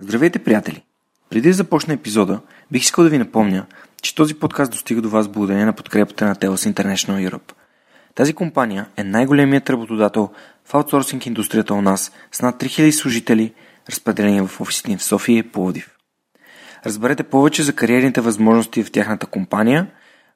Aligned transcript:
Здравейте, 0.00 0.38
приятели! 0.38 0.82
Преди 1.30 1.48
да 1.48 1.54
започна 1.54 1.94
епизода, 1.94 2.40
бих 2.70 2.82
искал 2.82 3.04
да 3.04 3.10
ви 3.10 3.18
напомня, 3.18 3.66
че 4.02 4.14
този 4.14 4.34
подкаст 4.34 4.72
достига 4.72 5.02
до 5.02 5.10
вас 5.10 5.28
благодарение 5.28 5.64
на 5.64 5.72
подкрепата 5.72 6.26
на 6.26 6.36
TELUS 6.36 6.72
International 6.72 7.30
Europe. 7.30 7.52
Тази 8.14 8.34
компания 8.34 8.86
е 8.96 9.04
най-големият 9.04 9.70
работодател 9.70 10.30
в 10.64 10.74
аутсорсинг 10.74 11.26
индустрията 11.26 11.74
у 11.74 11.82
нас 11.82 12.12
с 12.32 12.42
над 12.42 12.62
3000 12.62 12.90
служители, 12.90 13.54
разпределени 13.90 14.46
в 14.46 14.60
офисите 14.60 14.96
в 14.96 15.02
София 15.02 15.38
и 15.38 15.42
Пловдив. 15.42 15.90
Разберете 16.86 17.22
повече 17.22 17.62
за 17.62 17.72
кариерните 17.72 18.20
възможности 18.20 18.84
в 18.84 18.92
тяхната 18.92 19.26
компания 19.26 19.86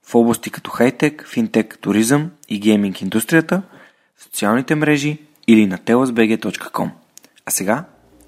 в 0.06 0.14
области 0.14 0.50
като 0.50 0.70
хайтек, 0.70 1.28
финтек, 1.28 1.78
туризъм 1.80 2.30
и 2.48 2.60
гейминг 2.60 3.00
индустрията, 3.00 3.62
в 4.16 4.22
социалните 4.22 4.74
мрежи 4.74 5.18
или 5.46 5.66
на 5.66 5.78
telusbg.com. 5.78 6.90
А 7.46 7.50
сега 7.50 7.84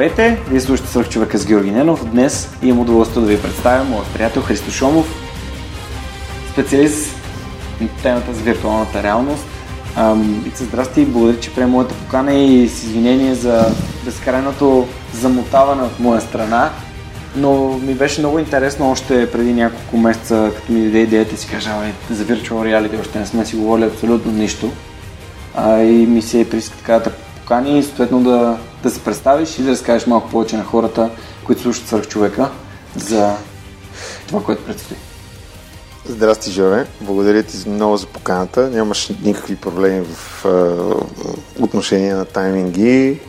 Здравейте, 0.00 0.42
вие 0.50 0.60
слушате 0.60 0.90
Свърх 0.90 1.08
човека 1.08 1.38
с 1.38 1.46
Георги 1.46 1.70
Ненов. 1.70 2.10
Днес 2.10 2.50
имам 2.62 2.78
удоволствие 2.78 3.22
да 3.22 3.28
ви 3.28 3.42
представя 3.42 3.84
моят 3.84 4.06
приятел 4.14 4.42
Христо 4.42 4.70
Шомов, 4.70 5.06
специалист 6.52 7.16
на 7.80 7.88
темата 8.02 8.34
за 8.34 8.42
виртуалната 8.42 9.02
реалност. 9.02 9.44
Ица, 10.46 10.64
здрасти, 10.64 11.04
благодаря, 11.04 11.40
че 11.40 11.54
приема 11.54 11.72
моята 11.72 11.94
покана 11.94 12.34
и 12.34 12.68
с 12.68 12.82
извинение 12.82 13.34
за 13.34 13.74
безкрайното 14.04 14.88
замотаване 15.14 15.82
от 15.82 16.00
моя 16.00 16.20
страна. 16.20 16.70
Но 17.36 17.78
ми 17.78 17.94
беше 17.94 18.20
много 18.20 18.38
интересно 18.38 18.90
още 18.90 19.30
преди 19.30 19.52
няколко 19.52 19.96
месеца, 19.96 20.50
като 20.56 20.72
ми 20.72 20.80
даде 20.80 20.98
идеята 20.98 21.36
си 21.36 21.48
кажа, 21.48 21.70
за 22.10 22.24
Virtual 22.24 22.50
Reality 22.50 23.00
още 23.00 23.18
не 23.18 23.26
сме 23.26 23.46
си 23.46 23.56
говорили 23.56 23.86
абсолютно 23.86 24.32
нищо. 24.32 24.70
А, 25.54 25.82
и 25.82 26.06
ми 26.06 26.22
се 26.22 26.50
прииска 26.50 26.76
така 26.76 26.98
да 26.98 27.10
покани 27.10 27.78
и 27.78 27.82
съответно 27.82 28.22
да, 28.22 28.58
да 28.82 28.90
се 28.90 29.04
представиш 29.04 29.58
и 29.58 29.62
да 29.62 29.70
разкажеш 29.70 30.06
малко 30.06 30.30
повече 30.30 30.56
на 30.56 30.64
хората, 30.64 31.10
които 31.44 31.62
слушат 31.62 31.86
свърх 31.86 32.08
човека 32.08 32.50
за 32.96 33.36
това, 34.28 34.42
което 34.42 34.64
предстои. 34.64 34.96
Здрасти, 36.04 36.50
Жоре. 36.50 36.86
Благодаря 37.00 37.42
ти 37.42 37.68
много 37.68 37.96
за 37.96 38.06
поканата. 38.06 38.70
Нямаш 38.70 39.12
никакви 39.22 39.56
проблеми 39.56 40.06
в 40.06 40.44
е, 40.44 41.62
отношение 41.62 42.14
на 42.14 42.24
тайминги. 42.24 43.20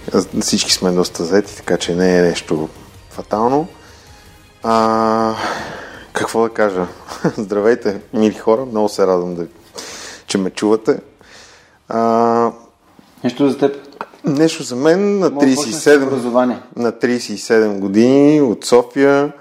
Всички 0.41 0.73
сме 0.73 0.91
доста 0.91 1.23
заети, 1.25 1.55
така 1.55 1.77
че 1.77 1.95
не 1.95 2.17
е 2.17 2.21
нещо 2.21 2.69
фатално. 3.09 3.67
А, 4.63 5.35
какво 6.13 6.41
да 6.41 6.49
кажа? 6.49 6.87
Здравейте, 7.37 8.01
мили 8.13 8.33
хора. 8.33 8.65
Много 8.65 8.89
се 8.89 9.07
радвам, 9.07 9.35
да, 9.35 9.45
че 10.27 10.37
ме 10.37 10.49
чувате. 10.49 10.99
А, 11.89 12.51
Нещо 13.23 13.49
за 13.49 13.57
теб? 13.57 13.90
Нещо 14.25 14.63
за 14.63 14.75
мен 14.75 15.19
на 15.19 15.31
37, 15.31 16.57
на 16.75 16.91
37 16.91 17.79
години 17.79 18.41
от 18.41 18.65
София. 18.65 19.31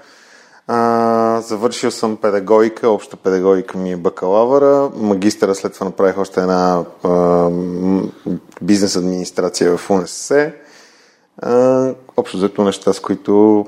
А, 0.67 1.41
завършил 1.41 1.91
съм 1.91 2.17
педагогика, 2.17 2.89
обща 2.89 3.17
педагогика 3.17 3.77
ми 3.77 3.91
е 3.91 3.97
бакалавъра. 3.97 4.89
Магистъра 4.95 5.55
след 5.55 5.73
това 5.73 5.85
направих 5.85 6.17
още 6.17 6.41
една 6.41 6.83
а, 7.03 7.49
бизнес 8.61 8.95
администрация 8.95 9.77
в 9.77 9.89
УНСС. 9.89 10.51
А, 11.37 11.93
общо 12.17 12.37
взето 12.37 12.63
неща, 12.63 12.93
с 12.93 12.99
които, 12.99 13.65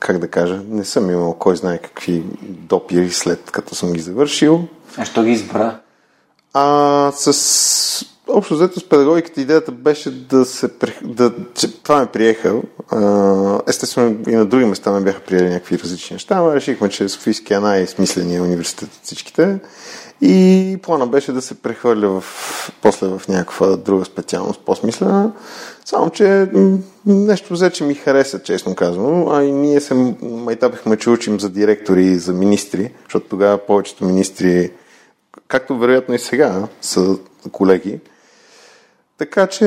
как 0.00 0.18
да 0.18 0.28
кажа, 0.28 0.60
не 0.68 0.84
съм 0.84 1.10
имал 1.10 1.34
кой 1.34 1.56
знае 1.56 1.78
какви 1.78 2.24
допири 2.42 3.10
след 3.10 3.50
като 3.50 3.74
съм 3.74 3.92
ги 3.92 4.00
завършил. 4.00 4.60
А 4.96 5.04
що 5.04 5.22
ги 5.22 5.30
избра? 5.30 5.78
А, 6.54 7.12
с 7.14 8.09
общо 8.32 8.54
взето 8.54 8.80
с 8.80 8.88
педагогиката 8.88 9.40
идеята 9.40 9.72
беше 9.72 10.10
да 10.10 10.44
се... 10.44 10.70
Да, 11.02 11.32
че 11.54 11.82
това 11.82 12.00
ме 12.00 12.06
приеха. 12.06 12.62
Естествено 13.68 14.18
и 14.28 14.34
на 14.34 14.46
други 14.46 14.64
места 14.64 14.92
ме 14.92 15.00
бяха 15.00 15.20
приели 15.20 15.48
някакви 15.48 15.78
различни 15.78 16.14
неща, 16.14 16.40
но 16.40 16.54
решихме, 16.54 16.88
че 16.88 17.08
Софийския 17.08 17.56
е 17.56 17.60
най-смисления 17.60 18.42
университет 18.42 18.88
от 18.88 19.02
всичките. 19.02 19.58
И 20.22 20.78
плана 20.82 21.06
беше 21.06 21.32
да 21.32 21.42
се 21.42 21.54
прехвърля 21.54 22.20
в, 22.20 22.24
после 22.82 23.06
в 23.06 23.22
някаква 23.28 23.76
друга 23.76 24.04
специалност, 24.04 24.60
по-смислена. 24.60 25.32
Само, 25.84 26.10
че 26.10 26.48
нещо 27.06 27.54
взе, 27.54 27.70
че 27.70 27.84
ми 27.84 27.94
хареса, 27.94 28.42
честно 28.42 28.74
казвам. 28.74 29.28
А 29.28 29.42
и 29.42 29.52
ние 29.52 29.80
се 29.80 30.14
майтапихме, 30.22 30.96
че 30.96 31.10
учим 31.10 31.40
за 31.40 31.50
директори 31.50 32.04
и 32.04 32.18
за 32.18 32.32
министри, 32.32 32.92
защото 33.04 33.26
тогава 33.28 33.58
повечето 33.58 34.04
министри, 34.04 34.70
както 35.48 35.78
вероятно 35.78 36.14
и 36.14 36.18
сега, 36.18 36.68
са 36.80 37.16
колеги. 37.52 38.00
Така 39.20 39.46
че 39.46 39.66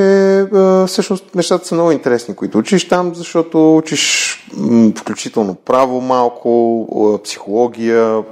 всъщност 0.86 1.34
нещата 1.34 1.66
са 1.66 1.74
много 1.74 1.90
интересни, 1.90 2.36
които 2.36 2.58
учиш 2.58 2.88
там, 2.88 3.14
защото 3.14 3.76
учиш 3.76 4.34
включително 4.98 5.54
право 5.54 6.00
малко, 6.00 7.20
психология, 7.24 8.22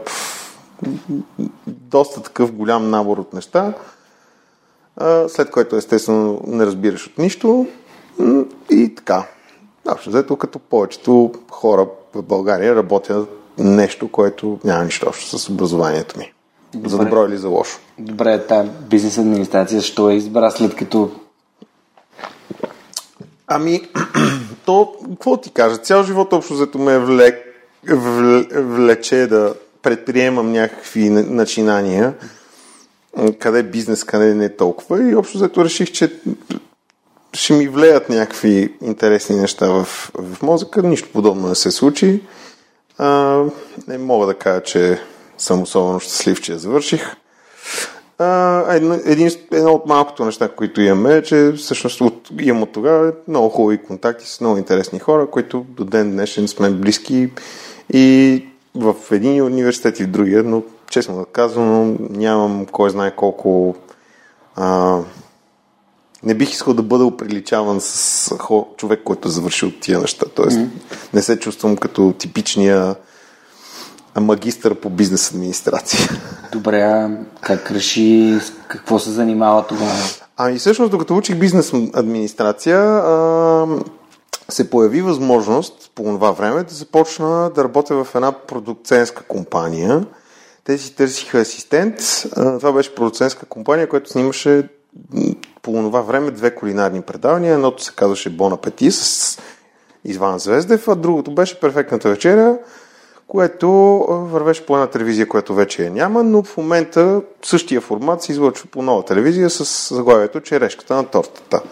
доста 1.67 2.23
такъв 2.23 2.53
голям 2.53 2.91
набор 2.91 3.19
от 3.19 3.33
неща, 3.33 3.75
след 5.29 5.51
което 5.51 5.77
естествено 5.77 6.41
не 6.47 6.67
разбираш 6.67 7.07
от 7.07 7.19
нищо 7.19 7.67
и 8.71 8.95
така. 8.95 9.27
Общо 9.89 10.11
взето, 10.11 10.37
като 10.37 10.59
повечето 10.59 11.33
хора 11.51 11.87
в 12.15 12.23
България 12.23 12.77
работят 12.77 13.29
нещо, 13.59 14.09
което 14.09 14.59
няма 14.65 14.85
нищо 14.85 15.07
общо 15.09 15.39
с 15.39 15.49
образованието 15.49 16.19
ми. 16.19 16.33
Добре. 16.75 16.89
За 16.89 16.99
добро 16.99 17.27
или 17.27 17.39
за 17.39 17.49
лошо. 17.49 17.79
Добре, 17.99 18.47
тази 18.47 18.69
бизнес 18.91 19.19
администрация, 19.19 19.81
защо 19.81 20.11
е 20.11 20.15
избра 20.15 20.51
след 20.51 20.75
като... 20.75 21.11
Ами, 23.47 23.83
то, 24.65 24.95
какво 25.09 25.37
ти 25.37 25.51
кажа, 25.51 25.77
цял 25.77 26.03
живот 26.03 26.33
общо 26.33 26.55
зато 26.55 26.79
ме 26.79 26.99
влек, 26.99 27.39
влече 28.55 29.27
да 29.27 29.55
предприемам 29.83 30.53
някакви 30.53 31.11
начинания, 31.11 32.15
къде 33.39 33.63
бизнес, 33.63 34.05
къде 34.05 34.35
не 34.35 34.45
е 34.45 34.57
толкова 34.57 35.11
и 35.11 35.15
общо 35.15 35.39
зато 35.39 35.65
реших, 35.65 35.93
че 35.93 36.21
ще 37.33 37.53
ми 37.53 37.69
влеят 37.69 38.09
някакви 38.09 38.75
интересни 38.83 39.37
неща 39.37 39.69
в, 39.69 39.85
в 40.15 40.43
мозъка, 40.43 40.83
нищо 40.83 41.09
подобно 41.13 41.49
не 41.49 41.55
се 41.55 41.71
случи. 41.71 42.23
А, 42.99 43.43
не 43.89 43.99
мога 43.99 44.27
да 44.27 44.35
кажа, 44.35 44.63
че 44.63 45.01
съм 45.43 45.63
особено 45.63 46.01
щастлив, 46.01 46.41
че 46.41 46.53
я 46.53 46.59
завърших. 46.59 47.17
А, 48.19 48.65
едно, 48.75 48.99
един, 49.05 49.31
едно 49.53 49.73
от 49.73 49.87
малкото 49.87 50.25
неща, 50.25 50.49
които 50.49 50.81
имаме 50.81 51.17
е, 51.17 51.23
че 51.23 51.53
всъщност 51.57 52.01
от, 52.01 52.29
имам 52.41 52.63
от 52.63 52.73
тогава 52.73 53.13
много 53.29 53.49
хубави 53.49 53.79
контакти 53.79 54.27
с 54.27 54.41
много 54.41 54.59
интересни 54.59 54.99
хора, 54.99 55.27
които 55.31 55.67
до 55.69 55.85
ден 55.85 56.11
днешен 56.11 56.49
сме 56.49 56.71
близки 56.71 57.31
и 57.93 58.45
в 58.75 58.95
един 59.11 59.43
университет 59.43 60.01
и 60.01 60.05
в 60.05 60.11
другия, 60.11 60.43
но 60.43 60.63
честно 60.91 61.19
да 61.19 61.25
казвам, 61.25 61.99
нямам 62.11 62.67
кой 62.67 62.91
знае 62.91 63.17
колко 63.17 63.75
а, 64.57 64.99
не 66.23 66.35
бих 66.35 66.51
искал 66.51 66.75
да 66.75 66.83
бъда 66.83 67.05
оприличаван 67.05 67.81
с 67.81 68.35
хо, 68.39 68.69
човек, 68.77 69.01
който 69.05 69.29
е 69.29 69.31
завършил 69.31 69.71
тия 69.81 70.01
неща. 70.01 70.27
Тоест, 70.35 70.59
mm-hmm. 70.59 71.15
не 71.15 71.23
се 71.23 71.39
чувствам 71.39 71.77
като 71.77 72.15
типичния 72.19 72.95
магистър 74.21 74.75
по 74.75 74.91
бизнес 74.91 75.31
администрация. 75.31 76.01
Добре, 76.53 76.83
а 76.83 77.11
как 77.41 77.71
реши, 77.71 78.39
какво 78.69 78.99
се 78.99 79.11
занимава 79.11 79.67
тогава? 79.67 79.93
Ами 80.37 80.59
всъщност, 80.59 80.91
докато 80.91 81.17
учих 81.17 81.37
бизнес 81.37 81.73
администрация, 81.95 82.79
а, 82.79 83.67
се 84.49 84.71
появи 84.71 85.03
възможност 85.03 85.91
по 85.95 86.03
това 86.03 86.31
време 86.31 86.63
да 86.63 86.75
започна 86.75 87.51
да 87.55 87.65
работя 87.65 88.05
в 88.05 88.15
една 88.15 88.33
продукцентска 88.33 89.23
компания. 89.23 90.07
Те 90.65 90.79
си 90.79 90.95
търсиха 90.95 91.39
асистент. 91.39 91.95
А, 92.37 92.59
това 92.59 92.73
беше 92.73 92.95
продуцентска 92.95 93.47
компания, 93.47 93.89
която 93.89 94.11
снимаше 94.11 94.69
по 95.63 95.73
това 95.73 96.01
време 96.01 96.31
две 96.31 96.55
кулинарни 96.55 97.03
предавания. 97.03 97.55
Едното 97.55 97.83
се 97.83 97.93
казваше 97.97 98.31
Бон 98.31 98.53
Апети 98.53 98.91
с 98.91 99.39
Иван 100.05 100.39
Звездев, 100.39 100.89
а 100.89 100.95
другото 100.95 101.35
беше 101.35 101.61
Перфектната 101.61 102.09
вечеря, 102.09 102.59
което 103.33 103.71
вървеше 104.09 104.67
по 104.67 104.75
една 104.75 104.87
телевизия, 104.87 105.29
която 105.29 105.55
вече 105.55 105.85
я 105.85 105.91
няма, 105.91 106.23
но 106.23 106.43
в 106.43 106.57
момента 106.57 107.23
същия 107.43 107.81
формат 107.81 108.23
се 108.23 108.33
излъчва 108.33 108.69
по 108.71 108.83
нова 108.83 109.05
телевизия 109.05 109.51
с 109.51 109.95
заглавието 109.95 110.41
Черешката 110.41 110.95
на 110.95 111.05
тортата. 111.05 111.63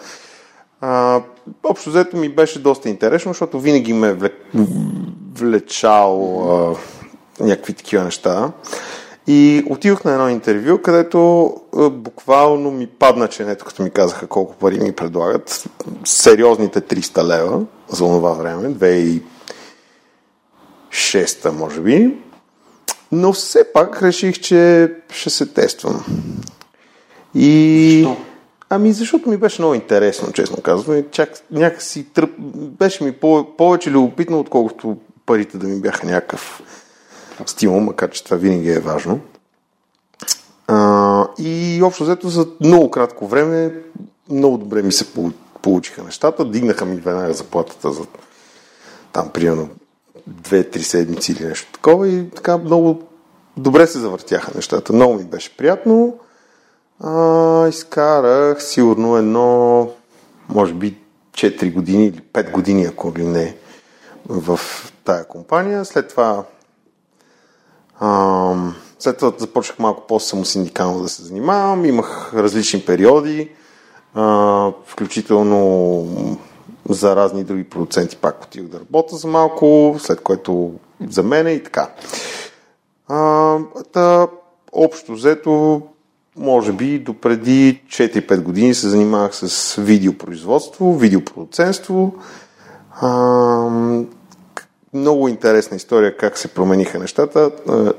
А, 0.81 1.21
общо 1.63 1.89
взето 1.89 2.17
ми 2.17 2.29
беше 2.29 2.59
доста 2.59 2.89
интересно, 2.89 3.29
защото 3.29 3.59
винаги 3.59 3.93
ме 3.93 4.17
влечал 5.33 6.41
а, 6.49 6.75
някакви 7.43 7.73
такива 7.73 8.03
неща. 8.03 8.51
И 9.27 9.63
отидох 9.69 10.03
на 10.03 10.11
едно 10.11 10.29
интервю, 10.29 10.77
където 10.77 11.51
а, 11.77 11.89
буквално 11.89 12.71
ми 12.71 12.87
падна 12.87 13.27
ченето, 13.27 13.65
като 13.65 13.83
ми 13.83 13.89
казаха 13.89 14.27
колко 14.27 14.55
пари 14.55 14.79
ми 14.79 14.91
предлагат. 14.91 15.63
Сериозните 16.05 16.81
300 16.81 17.23
лева 17.23 17.61
за 17.89 17.97
това 17.97 18.33
време, 18.33 18.69
2006 20.91 21.49
може 21.49 21.81
би. 21.81 22.17
Но 23.11 23.33
все 23.33 23.73
пак 23.73 24.01
реших, 24.01 24.39
че 24.39 24.91
ще 25.09 25.29
се 25.29 25.45
тествам. 25.45 26.05
И... 27.35 28.03
Защо? 28.03 28.21
Ами, 28.69 28.93
защото 28.93 29.29
ми 29.29 29.37
беше 29.37 29.61
много 29.61 29.73
интересно, 29.73 30.31
честно 30.31 30.57
казвам. 30.61 31.03
Чак 31.11 31.29
някакси 31.51 32.03
тръп... 32.03 32.29
беше 32.55 33.03
ми 33.03 33.11
повече 33.57 33.91
любопитно, 33.91 34.39
отколкото 34.39 34.97
парите 35.25 35.57
да 35.57 35.67
ми 35.67 35.81
бяха 35.81 36.07
някакъв 36.07 36.61
стимул, 37.45 37.79
макар 37.79 38.09
че 38.09 38.23
това 38.23 38.37
винаги 38.37 38.69
е 38.69 38.79
важно. 38.79 39.19
А, 40.67 41.27
и 41.39 41.81
общо 41.83 42.03
взето 42.03 42.29
за 42.29 42.47
много 42.61 42.91
кратко 42.91 43.27
време 43.27 43.73
много 44.29 44.57
добре 44.57 44.81
ми 44.81 44.91
се 44.91 45.05
получиха 45.61 46.03
нещата. 46.03 46.45
Дигнаха 46.45 46.85
ми 46.85 46.95
веднага 46.95 47.33
заплатата 47.33 47.91
за 47.91 48.05
там 49.13 49.29
примерно 49.29 49.69
2-3 50.29 50.77
седмици 50.77 51.31
или 51.31 51.45
нещо 51.45 51.71
такова 51.71 52.07
и 52.07 52.29
така 52.29 52.57
много 52.57 53.03
добре 53.57 53.87
се 53.87 53.99
завъртяха 53.99 54.51
нещата. 54.55 54.93
Много 54.93 55.13
ми 55.13 55.23
беше 55.23 55.57
приятно. 55.57 56.17
А, 56.99 57.67
изкарах 57.67 58.63
сигурно 58.63 59.17
едно, 59.17 59.89
може 60.49 60.73
би 60.73 60.97
4 61.33 61.73
години 61.73 62.05
или 62.05 62.21
5 62.33 62.51
години, 62.51 62.85
ако 62.85 63.13
ли 63.17 63.25
не, 63.25 63.55
в 64.29 64.59
тая 65.05 65.27
компания. 65.27 65.85
След 65.85 66.07
това 66.07 66.43
а, 67.99 68.55
след 68.99 69.17
това 69.17 69.33
започнах 69.37 69.79
малко 69.79 70.07
по-самосиндикално 70.07 71.01
да 71.01 71.09
се 71.09 71.23
занимавам. 71.23 71.85
Имах 71.85 72.33
различни 72.33 72.85
периоди, 72.85 73.49
а, 74.13 74.71
включително 74.85 76.37
за 76.89 77.15
разни 77.15 77.43
други 77.43 77.63
продуценти 77.63 78.15
пак 78.15 78.43
отидох 78.43 78.69
да 78.69 78.79
работя 78.79 79.15
за 79.15 79.27
малко, 79.27 79.95
след 79.99 80.21
което 80.21 80.71
за 81.09 81.23
мене 81.23 81.51
и 81.51 81.63
така. 81.63 81.89
А, 83.07 83.57
та, 83.93 84.27
общо 84.71 85.13
взето 85.13 85.81
може 86.37 86.73
би 86.73 86.99
до 86.99 87.13
преди 87.13 87.81
4-5 87.87 88.41
години 88.41 88.73
се 88.73 88.89
занимавах 88.89 89.35
с 89.35 89.75
видеопроизводство, 89.75 90.97
видеопродуценство. 90.97 92.13
А, 93.01 93.09
много 94.93 95.27
интересна 95.27 95.77
история 95.77 96.17
как 96.17 96.37
се 96.37 96.47
промениха 96.47 96.99
нещата. 96.99 97.51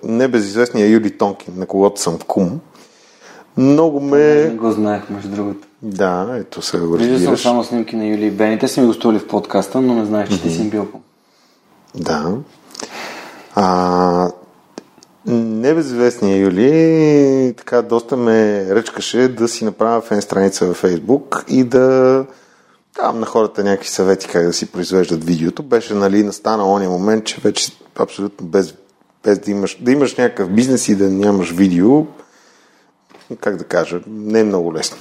Небезизвестният 0.05 0.91
Юли 0.91 1.19
Тонкин, 1.19 1.55
на 1.57 1.67
когото 1.67 2.01
съм 2.01 2.19
кум, 2.27 2.61
много 3.57 4.01
ме... 4.01 4.19
Не 4.19 4.55
го 4.55 4.71
знаех, 4.71 5.11
между 5.11 5.29
другото. 5.29 5.69
Да, 5.83 6.37
ето 6.41 6.63
сега 6.63 6.87
го 6.87 6.95
разбираш. 6.95 7.19
Виждал 7.19 7.37
съм 7.37 7.43
само 7.43 7.65
снимки 7.65 7.97
на 7.97 8.07
Юли 8.07 8.27
и 8.27 8.31
Бени. 8.31 8.59
Те 8.59 8.69
са 8.69 8.81
ми 8.81 8.87
гостували 8.87 9.19
в 9.19 9.29
подкаста, 9.29 9.81
но 9.81 9.95
не 9.95 10.05
знаех, 10.05 10.29
че 10.29 10.35
mm-hmm. 10.35 10.43
ти 10.43 10.51
си 10.51 10.71
бил. 10.71 10.89
Да. 11.95 12.37
А, 13.55 14.31
Небезизвестния 15.27 16.39
Юли 16.39 17.55
така 17.57 17.83
доста 17.83 18.17
ме 18.17 18.67
ръчкаше 18.71 19.29
да 19.29 19.49
си 19.49 19.65
направя 19.65 20.01
фен 20.01 20.23
страница 20.23 20.67
във 20.67 20.77
Фейсбук 20.77 21.45
и 21.49 21.65
да 21.65 22.27
давам 22.97 23.21
на 23.21 23.27
хората 23.27 23.65
някакви 23.65 23.89
съвети 23.89 24.29
как 24.29 24.47
да 24.47 24.53
си 24.53 24.73
произвеждат 24.73 25.25
видеото. 25.25 25.63
Беше 25.63 25.95
нали, 25.95 26.23
настана 26.23 26.73
ония 26.73 26.91
момент, 26.91 27.25
че 27.25 27.41
вече 27.41 27.73
абсолютно 27.99 28.47
без, 28.47 28.75
без 29.25 29.39
да, 29.39 29.51
имаш, 29.51 29.79
да 29.81 29.93
имаш 29.93 30.17
някакъв 30.17 30.51
бизнес 30.51 30.89
и 30.89 30.97
да 30.97 31.11
нямаш 31.11 31.51
видео, 31.51 32.07
как 33.41 33.57
да 33.57 33.65
кажа, 33.65 34.01
не 34.07 34.41
е 34.41 34.45
много 34.45 34.75
лесно. 34.75 34.97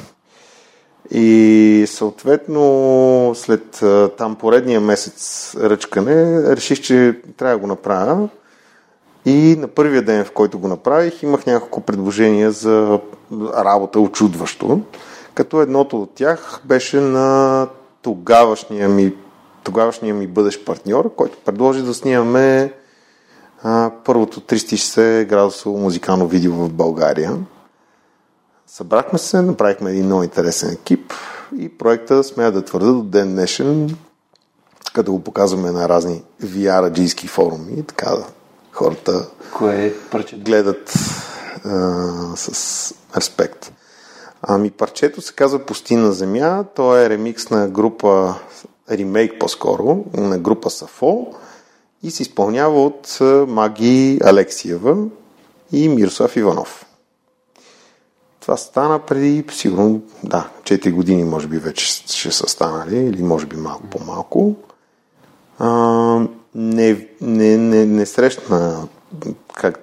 И 1.12 1.86
съответно 1.88 3.32
след 3.36 3.84
там 4.18 4.36
поредния 4.36 4.82
месец 4.82 5.56
ръчкане 5.60 6.44
реших, 6.56 6.82
че 6.82 7.20
трябва 7.38 7.56
да 7.56 7.62
го 7.62 7.68
направя 7.68 8.30
и 9.26 9.56
на 9.60 9.68
първия 9.68 10.02
ден, 10.02 10.26
в 10.26 10.32
който 10.32 10.60
го 10.60 10.68
направих, 10.68 11.24
имах 11.24 11.46
няколко 11.46 11.82
предложения 11.82 12.52
за 12.52 13.00
работа 13.54 14.00
очудващо, 14.00 14.82
като 15.34 15.62
едното 15.62 16.02
от 16.02 16.12
тях 16.16 16.62
беше 16.66 17.00
на 17.00 17.68
тогавашния 18.02 18.90
ми, 18.90 19.14
тогавашния 19.64 20.14
ми 20.14 20.28
бъдещ 20.28 20.66
партньор, 20.66 21.16
който 21.16 21.38
предложи 21.46 21.82
да 21.82 21.94
снимаме 21.94 22.74
а, 23.64 23.92
първото 24.06 24.40
360 24.40 25.26
градусово 25.26 25.78
музикално 25.78 26.28
видео 26.28 26.54
в 26.54 26.70
България. 26.70 27.32
Събрахме 28.74 29.20
се, 29.20 29.42
направихме 29.42 29.92
един 29.92 30.06
много 30.06 30.24
интересен 30.24 30.70
екип 30.70 31.14
и 31.58 31.70
проекта, 31.70 32.24
смея 32.24 32.52
да 32.52 32.66
твърда, 32.66 32.92
до 32.92 33.04
ден 33.04 33.32
днешен, 33.32 33.98
като 34.94 35.12
го 35.12 35.24
показваме 35.24 35.72
на 35.72 35.90
разни 35.90 36.24
VR-аджийски 36.44 37.28
форуми, 37.28 37.84
така 37.88 38.16
хората 38.72 39.30
Кое 39.54 39.86
е 39.86 40.36
гледат 40.36 40.94
а, 41.66 42.36
с 42.36 42.94
респект. 43.18 43.72
Ами 44.42 44.72
парчето 44.72 45.22
се 45.22 45.34
казва 45.34 45.60
Пустина 45.60 46.12
земя. 46.12 46.64
То 46.76 46.98
е 46.98 47.10
ремикс 47.10 47.50
на 47.50 47.68
група, 47.68 48.36
ремейк 48.92 49.40
по-скоро, 49.40 50.06
на 50.14 50.38
група 50.38 50.70
Сафо 50.70 51.28
и 52.04 52.12
се 52.12 52.24
изпълнява 52.24 52.84
от 52.84 53.20
Маги 53.48 54.20
Алексиева 54.24 54.98
и 55.72 55.90
Мирослав 55.90 56.36
Иванов. 56.36 56.86
Това 58.42 58.58
стана 58.58 59.00
преди, 59.00 59.46
сигурно, 59.52 60.02
да, 60.24 60.50
4 60.64 60.94
години 60.94 61.24
може 61.24 61.48
би 61.48 61.58
вече 61.58 61.86
ще 61.86 62.32
са 62.32 62.48
станали, 62.48 62.98
или 62.98 63.24
може 63.24 63.46
би 63.46 63.56
малко 63.56 63.84
по-малко. 63.84 64.56
А, 65.60 65.70
не, 66.56 67.08
не, 67.22 67.58
не, 67.58 67.86
не 67.86 68.06
срещна, 68.06 68.88
как, 69.54 69.80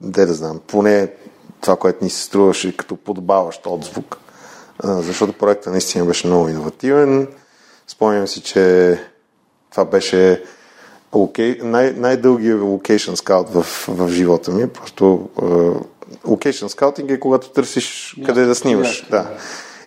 де 0.00 0.26
да 0.26 0.34
знам, 0.34 0.60
поне 0.66 1.12
това, 1.60 1.76
което 1.76 2.04
ни 2.04 2.10
се 2.10 2.22
струваше 2.22 2.76
като 2.76 2.96
подобаващ 2.96 3.66
отзвук, 3.66 4.18
защото 4.84 5.32
проектът 5.32 5.72
наистина 5.72 6.04
беше 6.04 6.26
много 6.26 6.48
иновативен. 6.48 7.28
Спомням 7.86 8.28
си, 8.28 8.40
че 8.40 8.98
това 9.70 9.84
беше 9.84 10.44
локей... 11.14 11.58
най- 11.62 11.92
най-дългият 11.92 12.60
локейшн 12.60 13.14
скаут 13.14 13.48
в, 13.50 13.62
в 13.88 14.08
живота 14.08 14.50
ми. 14.50 14.68
Просто 14.68 15.28
локейшн 16.26 16.66
скаутинг 16.66 17.10
е 17.10 17.20
когато 17.20 17.50
търсиш 17.50 18.16
къде 18.26 18.44
да 18.44 18.54
снимаш. 18.54 19.06
Да. 19.10 19.30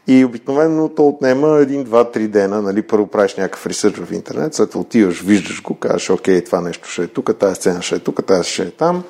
И 0.08 0.25
обикновено 0.25 0.89
то 0.89 1.08
отнема 1.08 1.58
един, 1.58 1.84
два, 1.84 2.12
три 2.12 2.27
дена, 2.27 2.62
нали, 2.62 2.82
първо 2.82 3.08
правиш 3.08 3.36
някакъв 3.36 3.67
ресърч 3.67 3.96
в 3.98 4.13
интернет, 4.13 4.53
след 4.53 4.70
това 4.70 4.82
отиваш, 4.82 5.22
виждаш 5.22 5.62
го, 5.62 5.75
казваш, 5.75 6.10
окей, 6.10 6.44
това 6.44 6.62
нещо 6.62 6.89
ще 6.89 7.03
е 7.03 7.08
тук, 7.08 7.38
тази 7.39 7.55
сцена 7.55 7.82
ще 7.82 7.96
е 7.96 8.00
тук, 8.00 8.25
тази 8.25 8.50
ще 8.50 8.63
е 8.63 8.72
там. 8.72 9.03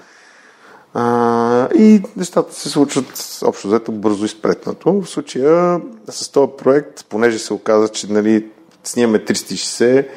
А, 0.93 1.69
и 1.75 2.01
нещата 2.17 2.55
се 2.55 2.69
случват 2.69 3.39
общо 3.43 3.67
взето 3.67 3.91
бързо 3.91 4.25
и 4.25 4.29
спретнато. 4.29 5.01
В 5.01 5.09
случая 5.09 5.81
с 6.09 6.29
този 6.29 6.51
проект, 6.57 7.05
понеже 7.09 7.39
се 7.39 7.53
оказа, 7.53 7.89
че 7.89 8.11
нали, 8.11 8.45
снимаме 8.83 9.19
360 9.19 10.07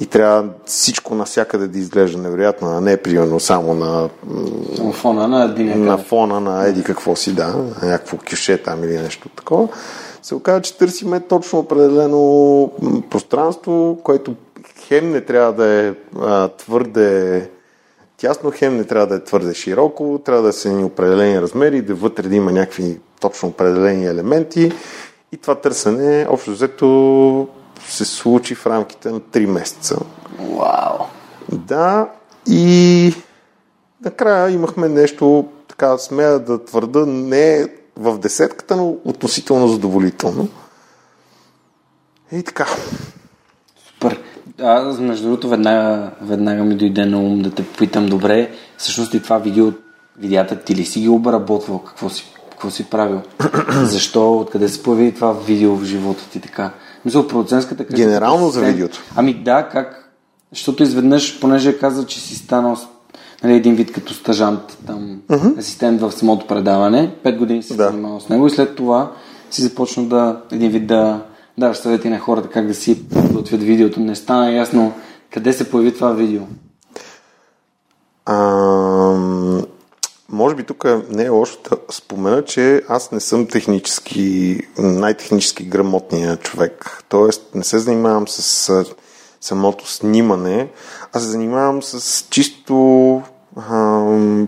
и 0.00 0.06
трябва 0.06 0.48
всичко 0.64 1.14
навсякъде 1.14 1.66
да 1.66 1.78
изглежда 1.78 2.18
невероятно, 2.18 2.68
а 2.68 2.80
не 2.80 2.96
примерно 2.96 3.40
само 3.40 3.74
на, 3.74 4.08
на 4.78 4.92
фона 4.92 5.28
на, 5.28 5.54
на 5.76 5.98
фона 5.98 6.40
на 6.40 6.66
еди 6.66 6.82
какво 6.82 7.16
си, 7.16 7.34
да, 7.34 7.46
на 7.46 7.88
някакво 7.88 8.16
кюше 8.30 8.62
там 8.62 8.84
или 8.84 8.98
нещо 8.98 9.28
такова. 9.28 9.68
Се 10.22 10.34
оказа, 10.34 10.62
че 10.62 10.78
търсиме 10.78 11.20
точно 11.20 11.58
определено 11.58 12.72
пространство, 13.10 13.98
което 14.02 14.34
хем 14.86 15.10
не 15.10 15.20
трябва 15.20 15.52
да 15.52 15.66
е 15.66 15.92
а, 16.20 16.48
твърде 16.48 17.50
тясно, 18.16 18.52
хем 18.54 18.76
не 18.76 18.84
трябва 18.84 19.06
да 19.06 19.14
е 19.14 19.24
твърде 19.24 19.54
широко, 19.54 20.20
трябва 20.24 20.42
да 20.42 20.52
са 20.52 20.72
ни 20.72 20.84
определени 20.84 21.40
размери, 21.40 21.82
да 21.82 21.94
вътре 21.94 22.28
да 22.28 22.36
има 22.36 22.52
някакви 22.52 22.98
точно 23.20 23.48
определени 23.48 24.06
елементи. 24.06 24.72
И 25.32 25.36
това 25.36 25.54
търсене, 25.54 26.26
общо 26.30 26.50
взето, 26.50 27.48
се 27.92 28.04
случи 28.04 28.54
в 28.54 28.66
рамките 28.66 29.10
на 29.10 29.20
3 29.20 29.46
месеца. 29.46 29.98
Вау! 30.38 31.06
Да, 31.52 32.08
и 32.46 33.14
накрая 34.04 34.50
имахме 34.50 34.88
нещо, 34.88 35.48
така 35.68 35.98
смея 35.98 36.38
да 36.38 36.64
твърда, 36.64 37.06
не 37.06 37.66
в 37.96 38.18
десетката, 38.18 38.76
но 38.76 38.96
относително 39.04 39.68
задоволително. 39.68 40.48
И 42.32 42.42
така. 42.42 42.66
Супер. 43.88 44.22
Аз, 44.62 44.98
между 44.98 45.24
другото, 45.24 45.48
веднага, 45.48 46.10
веднага 46.22 46.64
ми 46.64 46.76
дойде 46.76 47.06
на 47.06 47.18
ум 47.18 47.42
да 47.42 47.50
те 47.50 47.66
попитам 47.66 48.06
добре, 48.06 48.50
всъщност 48.76 49.14
и 49.14 49.22
това 49.22 49.38
видео, 49.38 49.72
видеята 50.18 50.56
ти 50.56 50.74
ли 50.74 50.84
си 50.84 51.00
ги 51.00 51.08
обработвал? 51.08 51.78
Какво 51.78 52.10
си, 52.10 52.34
какво 52.50 52.70
си 52.70 52.90
правил? 52.90 53.22
Защо? 53.82 54.38
Откъде 54.38 54.68
се 54.68 54.82
появи 54.82 55.14
това 55.14 55.32
видео 55.32 55.76
в 55.76 55.84
живота 55.84 56.28
ти 56.30 56.40
така? 56.40 56.70
Мисля, 57.06 57.28
продуцентската 57.28 57.86
къща... 57.86 58.02
Генерално 58.02 58.50
за 58.50 58.60
видеото? 58.60 58.98
Ами 59.16 59.34
да, 59.34 59.68
как? 59.68 60.12
Защото 60.52 60.82
изведнъж, 60.82 61.40
понеже 61.40 61.78
каза, 61.78 62.06
че 62.06 62.20
си 62.20 62.36
станал 62.36 62.76
нали, 63.44 63.54
един 63.54 63.74
вид 63.74 63.92
като 63.92 64.14
стажант, 64.14 64.78
там, 64.86 65.20
uh-huh. 65.28 65.58
асистент 65.58 66.00
в 66.00 66.12
самото 66.12 66.46
предаване, 66.46 67.14
пет 67.22 67.38
години 67.38 67.62
си 67.62 67.76
да. 67.76 67.88
занимавал 67.88 68.20
с 68.20 68.28
него 68.28 68.46
и 68.46 68.50
след 68.50 68.76
това 68.76 69.12
си 69.50 69.62
започна 69.62 70.04
да, 70.04 70.40
един 70.52 70.70
вид 70.70 70.86
да 70.86 71.22
даваш 71.58 71.76
съвети 71.76 72.08
на 72.08 72.18
хората 72.18 72.48
как 72.48 72.66
да 72.66 72.74
си 72.74 73.08
подготвят 73.08 73.62
видеото. 73.62 74.00
Не 74.00 74.14
стана 74.14 74.52
ясно 74.52 74.92
къде 75.32 75.52
се 75.52 75.70
появи 75.70 75.94
това 75.94 76.12
видео. 76.12 76.42
А, 78.26 78.36
може 80.36 80.54
би 80.54 80.64
тук 80.64 80.84
не 81.10 81.24
е 81.24 81.28
лошо 81.28 81.58
да 81.70 81.76
спомена, 81.90 82.44
че 82.44 82.82
аз 82.88 83.12
не 83.12 83.20
съм 83.20 83.46
технически, 83.46 84.60
най-технически 84.78 85.64
грамотният 85.64 86.42
човек. 86.42 87.02
Тоест 87.08 87.54
не 87.54 87.64
се 87.64 87.78
занимавам 87.78 88.28
с 88.28 88.84
самото 89.40 89.90
снимане, 89.90 90.68
а 91.12 91.20
се 91.20 91.26
занимавам 91.26 91.82
с 91.82 92.24
чисто 92.30 93.22
а, 93.56 94.04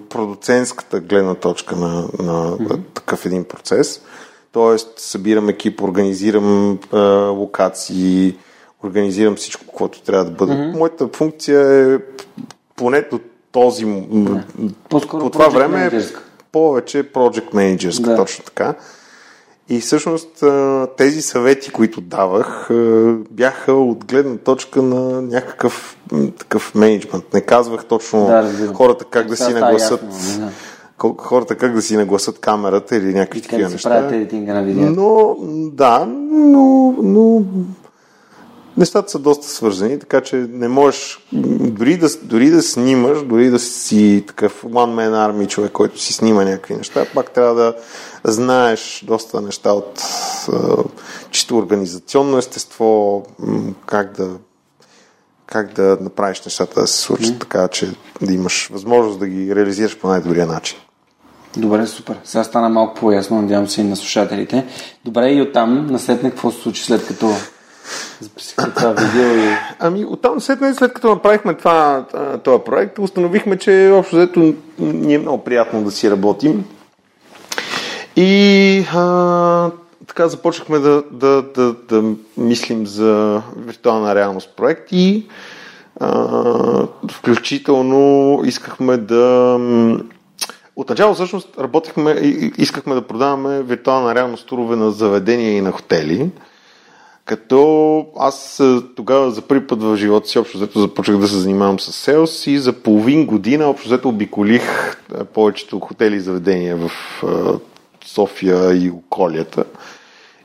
продуцентската 0.08 1.00
гледна 1.00 1.34
точка 1.34 1.76
на, 1.76 1.88
на 2.18 2.56
mm-hmm. 2.58 2.80
такъв 2.94 3.26
един 3.26 3.44
процес. 3.44 4.02
Тоест, 4.52 4.88
събирам 4.96 5.48
екип, 5.48 5.82
организирам 5.82 6.78
а, 6.92 6.98
локации, 7.28 8.36
организирам 8.84 9.36
всичко, 9.36 9.66
което 9.66 10.02
трябва 10.02 10.24
да 10.24 10.30
бъде. 10.30 10.52
Mm-hmm. 10.52 10.78
Моята 10.78 11.08
функция 11.12 11.94
е 11.94 11.98
поне 12.76 13.00
до 13.10 13.20
този... 13.52 13.86
Yeah. 13.86 14.42
по 15.20 15.30
това 15.30 15.48
време 15.48 15.90
е 15.92 16.00
повече 16.52 17.12
project 17.12 17.52
managerска, 17.52 18.04
да. 18.04 18.16
точно 18.16 18.44
така. 18.44 18.74
И 19.70 19.80
всъщност 19.80 20.44
тези 20.96 21.22
съвети, 21.22 21.70
които 21.70 22.00
давах, 22.00 22.68
бяха 23.30 23.72
от 23.72 24.04
гледна 24.04 24.36
точка 24.36 24.82
на 24.82 25.22
някакъв 25.22 25.96
такъв 26.38 26.74
менеджмент. 26.74 27.34
Не 27.34 27.40
казвах 27.40 27.84
точно 27.84 28.26
да, 28.26 28.72
хората 28.74 29.04
как 29.04 29.26
да 29.26 29.36
си 29.36 29.52
нагласат 29.52 30.02
ясно, 30.02 30.50
да. 31.02 31.14
хората 31.18 31.54
как 31.54 31.74
да 31.74 31.82
си 31.82 31.96
нагласат 31.96 32.38
камерата 32.38 32.96
или 32.96 33.14
някакви 33.14 33.40
такива 33.40 33.70
неща. 33.70 34.10
на 34.52 34.62
видео. 34.62 34.90
Но, 34.90 35.36
да, 35.72 36.06
но, 36.30 36.94
но 37.02 37.42
нещата 38.78 39.10
са 39.10 39.18
доста 39.18 39.46
свързани, 39.46 39.98
така 39.98 40.20
че 40.20 40.36
не 40.36 40.68
можеш 40.68 41.26
дори 41.32 41.96
да, 41.96 42.08
дори 42.22 42.50
да 42.50 42.62
снимаш, 42.62 43.22
дори 43.22 43.50
да 43.50 43.58
си 43.58 44.24
такъв 44.26 44.62
one 44.62 44.94
man 44.94 45.10
army 45.10 45.48
човек, 45.48 45.72
който 45.72 46.00
си 46.00 46.12
снима 46.12 46.44
някакви 46.44 46.74
неща, 46.74 47.06
пак 47.14 47.30
трябва 47.30 47.54
да 47.54 47.74
знаеш 48.24 49.04
доста 49.06 49.40
неща 49.40 49.72
от 49.72 50.02
чисто 51.30 51.58
организационно 51.58 52.38
естество, 52.38 53.22
как 53.86 54.16
да 54.16 54.30
как 55.46 55.72
да 55.72 55.98
направиш 56.00 56.44
нещата 56.44 56.80
да 56.80 56.86
се 56.86 56.98
случат 56.98 57.34
mm. 57.34 57.40
така, 57.40 57.68
че 57.68 57.92
да 58.22 58.32
имаш 58.32 58.68
възможност 58.72 59.18
да 59.18 59.26
ги 59.26 59.54
реализираш 59.54 59.98
по 59.98 60.08
най-добрия 60.08 60.46
начин. 60.46 60.78
Добре, 61.56 61.86
супер. 61.86 62.16
Сега 62.24 62.44
стана 62.44 62.68
малко 62.68 63.00
по-ясно, 63.00 63.42
надявам 63.42 63.68
се 63.68 63.80
и 63.80 63.84
на 63.84 63.96
слушателите. 63.96 64.66
Добре, 65.04 65.30
и 65.30 65.42
оттам 65.42 65.86
насетне 65.86 66.30
какво 66.30 66.50
се 66.50 66.60
случи 66.60 66.84
след 66.84 67.06
като 67.06 67.30
записахте 68.20 68.70
това 68.76 68.92
видео 68.92 69.44
и... 69.44 69.56
Ами 69.78 70.04
оттам 70.04 70.40
след, 70.40 70.58
след 70.76 70.92
като 70.92 71.08
направихме 71.08 71.54
това, 71.54 72.04
това 72.44 72.64
проект, 72.64 72.98
установихме, 72.98 73.58
че 73.58 73.90
общо 73.94 74.16
взето 74.16 74.54
ни 74.78 75.14
е 75.14 75.18
много 75.18 75.44
приятно 75.44 75.84
да 75.84 75.90
си 75.90 76.10
работим. 76.10 76.64
И 78.16 78.84
а, 78.94 79.70
така 80.06 80.28
започнахме 80.28 80.78
да, 80.78 81.02
да, 81.10 81.42
да, 81.42 81.74
да 81.88 82.14
мислим 82.36 82.86
за 82.86 83.42
виртуална 83.56 84.14
реалност 84.14 84.56
проекти. 84.56 85.26
А, 86.00 86.86
включително 87.10 88.40
искахме 88.44 88.96
да... 88.96 89.58
Отначало 90.76 91.14
всъщност 91.14 91.48
работихме 91.58 92.10
и 92.10 92.52
искахме 92.58 92.94
да 92.94 93.02
продаваме 93.02 93.62
виртуална 93.62 94.14
реалност 94.14 94.46
турове 94.46 94.76
на 94.76 94.90
заведения 94.90 95.52
и 95.52 95.60
на 95.60 95.72
хотели. 95.72 96.30
Като 97.28 98.06
аз 98.18 98.62
тогава 98.96 99.30
за 99.30 99.42
първи 99.42 99.66
път 99.66 99.82
в 99.82 99.96
живота 99.96 100.28
си 100.28 100.38
общо 100.38 100.58
взето 100.58 100.80
започнах 100.80 101.18
да 101.18 101.28
се 101.28 101.36
занимавам 101.36 101.80
с 101.80 101.92
селс 101.92 102.46
и 102.46 102.58
за 102.58 102.72
половин 102.72 103.26
година 103.26 103.66
общо 103.66 103.88
взето 103.88 104.08
обиколих 104.08 104.96
повечето 105.34 105.80
хотели 105.80 106.16
и 106.16 106.20
заведения 106.20 106.76
в 106.76 106.90
София 108.04 108.84
и 108.84 108.90
околията. 108.90 109.64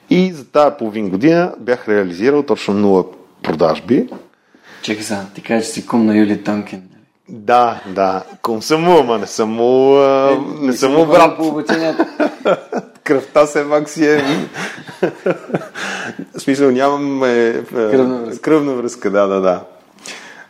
И 0.09 0.31
за 0.31 0.45
тази 0.45 0.75
половин 0.79 1.09
година 1.09 1.53
бях 1.59 1.89
реализирал 1.89 2.43
точно 2.43 2.73
нула 2.73 3.03
продажби. 3.43 4.09
Чекай 4.81 5.03
сега, 5.03 5.25
ти 5.35 5.41
кажеш, 5.41 5.67
че 5.67 5.73
си 5.73 5.85
кум 5.85 6.05
на 6.05 6.17
Юли 6.17 6.43
Тонкин. 6.43 6.79
Нали? 6.79 7.39
Да, 7.39 7.81
да. 7.95 8.23
Кум 8.41 8.61
съм 8.61 8.83
му, 8.83 8.97
ама 8.99 9.17
не 9.17 9.27
съм 9.27 9.49
му, 9.49 9.97
е, 9.97 10.37
не 10.61 10.73
съм 10.73 10.93
му 10.93 11.05
брат. 11.05 11.37
По 11.37 11.63
Кръвта 13.03 13.45
се 13.45 13.69
пак 13.69 13.89
си 13.89 14.05
е... 14.05 14.23
В 16.37 16.39
смисъл 16.39 16.71
нямам 16.71 17.23
е, 17.23 17.63
кръвна, 17.69 18.17
връзка. 18.17 18.41
кръвна 18.41 18.73
връзка. 18.73 19.11
Да, 19.11 19.27
да, 19.27 19.41
да. 19.41 19.63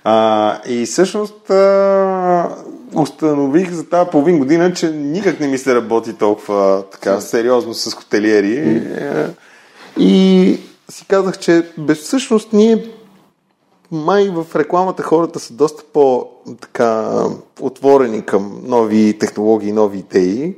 А, 0.04 0.60
и 0.68 0.86
всъщност 0.86 1.50
а, 1.50 2.50
установих 2.96 3.72
за 3.72 3.90
тази 3.90 4.10
половин 4.10 4.40
година, 4.40 4.74
че 4.74 4.92
никак 4.92 5.40
не 5.40 5.48
ми 5.48 5.58
се 5.58 5.76
работи 5.76 6.14
толкова 6.14 6.84
така 6.92 7.22
сериозно 7.22 7.74
с 7.74 7.94
хотелиери. 7.94 8.58
Mm. 8.58 9.30
И 9.98 10.60
си 10.90 11.06
казах, 11.08 11.38
че 11.38 11.68
без 11.78 11.98
всъщност 11.98 12.54
ние 12.54 12.86
май 13.92 14.30
в 14.30 14.56
рекламата 14.56 15.04
хората 15.04 15.40
са 15.40 15.54
доста 15.54 15.84
по 15.94 16.30
така 16.62 17.24
отворени 17.62 18.26
към 18.26 18.62
нови 18.66 19.18
технологии, 19.20 19.72
нови 19.72 19.98
идеи. 20.00 20.56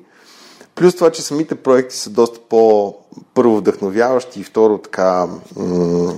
Плюс 0.75 0.96
това, 0.96 1.12
че 1.12 1.22
самите 1.22 1.55
проекти 1.55 1.96
са 1.96 2.10
доста 2.10 2.39
по 2.50 2.96
първо 3.34 3.58
вдъхновяващи 3.58 4.39
и 4.39 4.44
второ 4.44 4.77
така 4.77 5.27
м- 5.58 6.13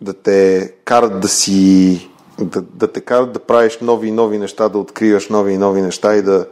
да 0.00 0.12
те 0.12 0.72
карат 0.84 1.20
да 1.20 1.28
си 1.28 2.08
да, 2.40 2.62
да 2.62 2.92
те 2.92 3.00
карат 3.00 3.32
да 3.32 3.38
правиш 3.38 3.78
нови 3.82 4.08
и 4.08 4.12
нови 4.12 4.38
неща, 4.38 4.68
да 4.68 4.78
откриваш 4.78 5.28
нови 5.28 5.52
и 5.52 5.58
нови 5.58 5.82
неща 5.82 6.16
и 6.16 6.22
да, 6.22 6.46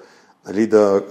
нали, 0.46 0.66
да, 0.66 1.02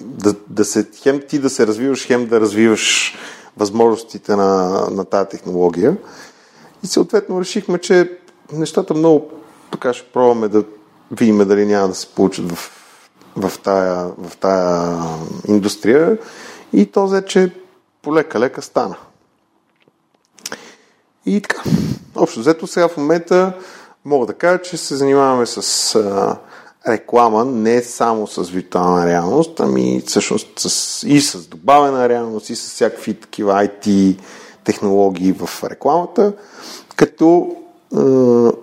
да, 0.00 0.34
да 0.48 0.64
се, 0.64 0.86
хем 1.02 1.20
ти 1.28 1.38
да 1.38 1.50
се 1.50 1.66
развиваш, 1.66 2.06
хем 2.06 2.26
да 2.26 2.40
развиваш 2.40 3.14
възможностите 3.56 4.36
на, 4.36 4.70
на 4.90 5.04
тази 5.04 5.28
технология. 5.28 5.96
И 6.84 6.86
съответно 6.86 7.40
решихме, 7.40 7.78
че 7.78 8.18
нещата 8.52 8.94
много 8.94 9.30
така 9.70 9.92
ще 9.92 10.06
пробваме 10.12 10.48
да 10.48 10.64
видим 11.10 11.38
дали 11.38 11.66
няма 11.66 11.88
да 11.88 11.94
се 11.94 12.06
получат 12.06 12.52
в, 12.52 12.79
в, 13.40 13.52
тая, 13.62 14.04
в 14.18 14.36
тая 14.40 14.98
индустрия. 15.48 16.18
И 16.72 16.86
то 16.86 17.06
взе, 17.06 17.24
че 17.24 17.52
полека-лека 18.02 18.62
стана. 18.62 18.96
И 21.26 21.40
така. 21.40 21.62
Общо 22.16 22.40
взето 22.40 22.66
сега 22.66 22.88
в 22.88 22.96
момента 22.96 23.52
мога 24.04 24.26
да 24.26 24.34
кажа, 24.34 24.62
че 24.62 24.76
се 24.76 24.96
занимаваме 24.96 25.46
с 25.46 25.94
а, 25.94 26.36
реклама 26.88 27.44
не 27.44 27.82
само 27.82 28.26
с 28.26 28.50
виртуална 28.50 29.06
реалност, 29.06 29.60
ами 29.60 30.02
всъщност 30.06 30.48
с, 30.58 31.02
и 31.08 31.20
с 31.20 31.46
добавена 31.46 32.08
реалност, 32.08 32.50
и 32.50 32.56
с 32.56 32.74
всякакви 32.74 33.14
такива 33.14 33.52
IT 33.52 34.18
технологии 34.64 35.32
в 35.32 35.64
рекламата, 35.64 36.32
като 36.96 37.56
а, 37.96 38.00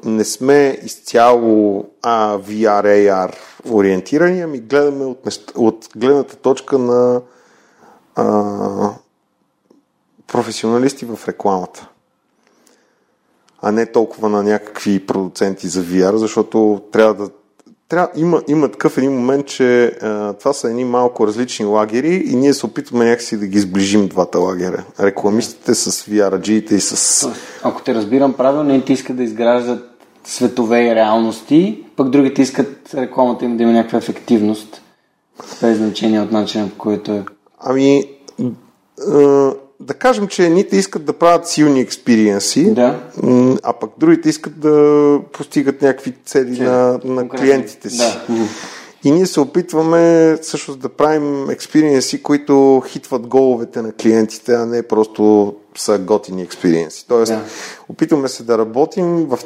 не 0.03 0.25
сме 0.25 0.79
изцяло 0.83 1.85
а, 2.01 2.37
VR, 2.37 2.85
AR 2.85 3.33
ориентирани, 3.71 4.41
ами 4.41 4.59
гледаме 4.59 5.05
от, 5.05 5.25
неща, 5.25 5.53
от 5.55 5.89
гледната 5.95 6.35
точка 6.35 6.77
на 6.77 7.21
а, 8.15 8.89
професионалисти 10.27 11.05
в 11.05 11.19
рекламата 11.27 11.89
а 13.61 13.71
не 13.71 13.85
толкова 13.85 14.29
на 14.29 14.43
някакви 14.43 15.05
продуценти 15.05 15.67
за 15.67 15.83
VR, 15.83 16.15
защото 16.15 16.81
трябва 16.91 17.13
да 17.13 17.29
трябва, 17.89 18.09
има, 18.15 18.41
има 18.47 18.71
такъв 18.71 18.97
един 18.97 19.11
момент, 19.11 19.45
че 19.45 19.85
а, 19.85 20.33
това 20.33 20.53
са 20.53 20.69
едни 20.69 20.85
малко 20.85 21.27
различни 21.27 21.65
лагери 21.65 22.15
и 22.15 22.35
ние 22.35 22.53
се 22.53 22.65
опитваме 22.65 23.05
някакси 23.05 23.37
да 23.37 23.47
ги 23.47 23.59
сближим 23.59 24.07
двата 24.07 24.39
лагера. 24.39 24.83
Рекламистите 24.99 25.75
с 25.75 25.91
VR-джиите 25.91 26.73
и 26.73 26.79
с... 26.79 27.29
Ако 27.63 27.81
те 27.81 27.95
разбирам 27.95 28.33
правилно, 28.33 28.81
те 28.81 28.93
искат 28.93 29.17
да 29.17 29.23
изграждат 29.23 29.89
светове 30.23 30.87
и 30.87 30.95
реалности, 30.95 31.83
пък 31.97 32.09
другите 32.09 32.41
искат 32.41 32.93
рекламата 32.95 33.45
им 33.45 33.57
да 33.57 33.63
има 33.63 33.71
някаква 33.71 33.97
ефективност. 33.97 34.81
Без 35.61 35.77
значение 35.77 36.21
от 36.21 36.31
начина, 36.31 36.69
по 36.69 36.77
който 36.77 37.11
е. 37.11 37.23
Ами, 37.59 38.03
да 39.79 39.93
кажем, 39.93 40.27
че 40.27 40.45
едните 40.45 40.77
искат 40.77 41.05
да 41.05 41.13
правят 41.13 41.47
силни 41.47 41.79
експириенси, 41.79 42.73
Да. 42.73 42.99
а 43.63 43.73
пък 43.73 43.91
другите 43.97 44.29
искат 44.29 44.59
да 44.59 45.19
постигат 45.33 45.81
някакви 45.81 46.13
цели 46.25 46.59
на, 46.59 46.71
на 46.91 46.99
Конкретни. 46.99 47.29
клиентите 47.39 47.89
си. 47.89 47.97
Да. 47.97 48.25
И 49.03 49.11
ние 49.11 49.25
се 49.25 49.39
опитваме 49.39 50.35
всъщност 50.41 50.79
да 50.79 50.89
правим 50.89 51.49
експириенси, 51.49 52.23
които 52.23 52.83
хитват 52.87 53.27
головете 53.27 53.81
на 53.81 53.91
клиентите, 53.91 54.53
а 54.53 54.65
не 54.65 54.83
просто 54.83 55.53
са 55.77 55.97
готини 55.97 56.41
експириенси. 56.41 57.05
Тоест, 57.07 57.31
Да. 57.31 57.41
опитваме 57.89 58.27
се 58.27 58.43
да 58.43 58.57
работим 58.57 59.25
в 59.25 59.39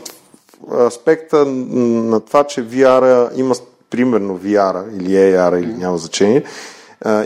аспекта 0.87 1.45
на 1.45 2.19
това, 2.19 2.43
че 2.43 2.63
VR 2.63 3.29
има, 3.35 3.55
примерно 3.89 4.39
VR 4.39 4.97
или 4.99 5.09
AR 5.09 5.59
или 5.59 5.73
няма 5.73 5.97
значение, 5.97 6.43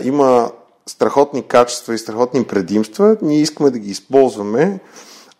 има 0.04 0.50
страхотни 0.86 1.42
качества 1.42 1.94
и 1.94 1.98
страхотни 1.98 2.44
предимства, 2.44 3.16
ние 3.22 3.40
искаме 3.40 3.70
да 3.70 3.78
ги 3.78 3.90
използваме, 3.90 4.80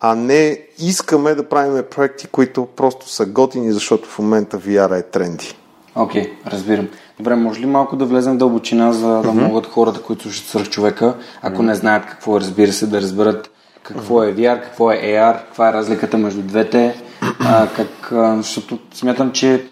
а 0.01 0.15
не 0.15 0.59
искаме 0.79 1.35
да 1.35 1.49
правим 1.49 1.85
проекти, 1.91 2.27
които 2.27 2.67
просто 2.77 3.09
са 3.09 3.27
готини, 3.27 3.73
защото 3.73 4.09
в 4.09 4.19
момента 4.19 4.59
VR 4.59 4.99
е 4.99 5.03
тренди. 5.03 5.57
Окей, 5.97 6.33
разбирам. 6.47 6.89
Добре, 7.19 7.35
може 7.35 7.61
ли 7.61 7.67
малко 7.67 7.97
да 7.97 8.05
влезем 8.05 8.35
в 8.35 8.39
дълбочина, 8.39 8.93
за 8.93 9.23
да 9.23 9.33
могат 9.33 9.67
хората, 9.67 10.03
които 10.03 10.23
слушат 10.23 10.47
свърх 10.47 10.69
човека, 10.69 11.15
ако 11.43 11.63
не 11.63 11.75
знаят 11.75 12.07
какво 12.07 12.37
е, 12.37 12.41
разбира 12.41 12.73
се, 12.73 12.87
да 12.87 13.01
разберат 13.01 13.51
какво 13.83 14.23
е 14.23 14.35
VR, 14.35 14.63
какво 14.63 14.93
е 14.93 14.97
AR, 14.97 15.39
каква 15.39 15.69
е 15.69 15.73
разликата 15.73 16.19
между 16.19 16.43
двете, 16.43 17.03
а, 17.41 17.69
как, 17.77 18.13
а, 18.13 18.37
защото 18.37 18.79
смятам, 18.95 19.33
че 19.33 19.65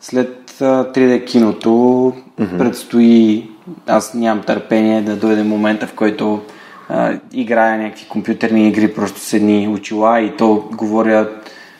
след 0.00 0.60
а, 0.60 0.92
3D 0.92 1.24
киното 1.24 2.12
предстои, 2.58 3.50
аз 3.86 4.14
нямам 4.14 4.44
търпение 4.44 5.02
да 5.02 5.16
дойде 5.16 5.42
момента, 5.42 5.86
в 5.86 5.94
който 5.94 6.40
а, 6.88 7.18
играя 7.32 7.78
някакви 7.78 8.08
компютърни 8.08 8.68
игри 8.68 8.94
просто 8.94 9.20
с 9.20 9.32
едни 9.32 9.68
очила 9.68 10.20
и 10.20 10.36
то 10.36 10.68
говоря 10.72 11.28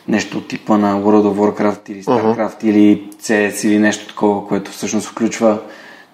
нещо 0.07 0.37
от 0.37 0.47
типа 0.47 0.77
на 0.77 1.01
World 1.01 1.27
of 1.27 1.35
Warcraft 1.35 1.89
или 1.89 2.03
StarCraft 2.03 2.63
или 2.63 3.09
CS 3.21 3.67
или 3.67 3.79
нещо 3.79 4.07
такова, 4.07 4.47
което 4.47 4.71
всъщност 4.71 5.07
включва 5.07 5.59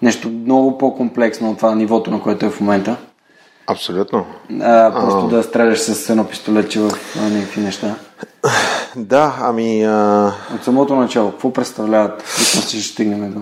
нещо 0.02 0.28
много 0.28 0.78
по-комплексно 0.78 1.50
от 1.50 1.56
това 1.56 1.74
нивото, 1.74 2.10
на 2.10 2.22
което 2.22 2.46
е 2.46 2.50
в 2.50 2.60
момента. 2.60 2.96
Абсолютно. 3.66 4.26
А, 4.60 4.92
просто 4.92 5.28
да 5.28 5.42
стреляш 5.42 5.78
с 5.78 6.10
едно 6.10 6.24
пистолетче 6.24 6.80
в 6.80 6.90
а, 7.18 7.28
някакви 7.28 7.60
неща. 7.60 7.94
Да, 8.96 9.36
ами... 9.40 9.84
А... 9.84 10.32
От 10.54 10.64
самото 10.64 10.94
начало, 10.94 11.30
какво 11.30 11.52
представляват? 11.52 12.28
Ще 12.68 12.80
стигнем 12.80 13.32
до... 13.32 13.40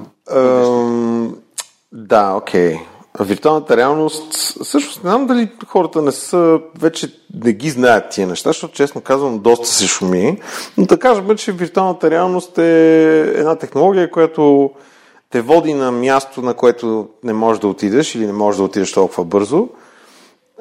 Да, 1.92 2.34
окей. 2.34 2.78
А 3.18 3.24
Виртуалната 3.24 3.76
реалност, 3.76 4.32
всъщност 4.64 5.04
не 5.04 5.10
знам 5.10 5.26
дали 5.26 5.50
хората 5.66 6.02
не 6.02 6.12
са, 6.12 6.60
вече 6.78 7.12
не 7.44 7.52
ги 7.52 7.70
знаят 7.70 8.10
тия 8.10 8.26
неща, 8.26 8.50
защото 8.50 8.74
честно 8.74 9.00
казвам 9.00 9.38
доста 9.38 9.66
се 9.68 9.86
шуми, 9.86 10.40
но 10.78 10.86
да 10.86 10.98
кажем, 10.98 11.36
че 11.36 11.52
виртуалната 11.52 12.10
реалност 12.10 12.58
е 12.58 13.20
една 13.20 13.56
технология, 13.56 14.10
която 14.10 14.70
те 15.30 15.40
води 15.40 15.74
на 15.74 15.92
място, 15.92 16.42
на 16.42 16.54
което 16.54 17.08
не 17.24 17.32
можеш 17.32 17.60
да 17.60 17.68
отидеш 17.68 18.14
или 18.14 18.26
не 18.26 18.32
можеш 18.32 18.56
да 18.56 18.64
отидеш 18.64 18.92
толкова 18.92 19.24
бързо. 19.24 19.68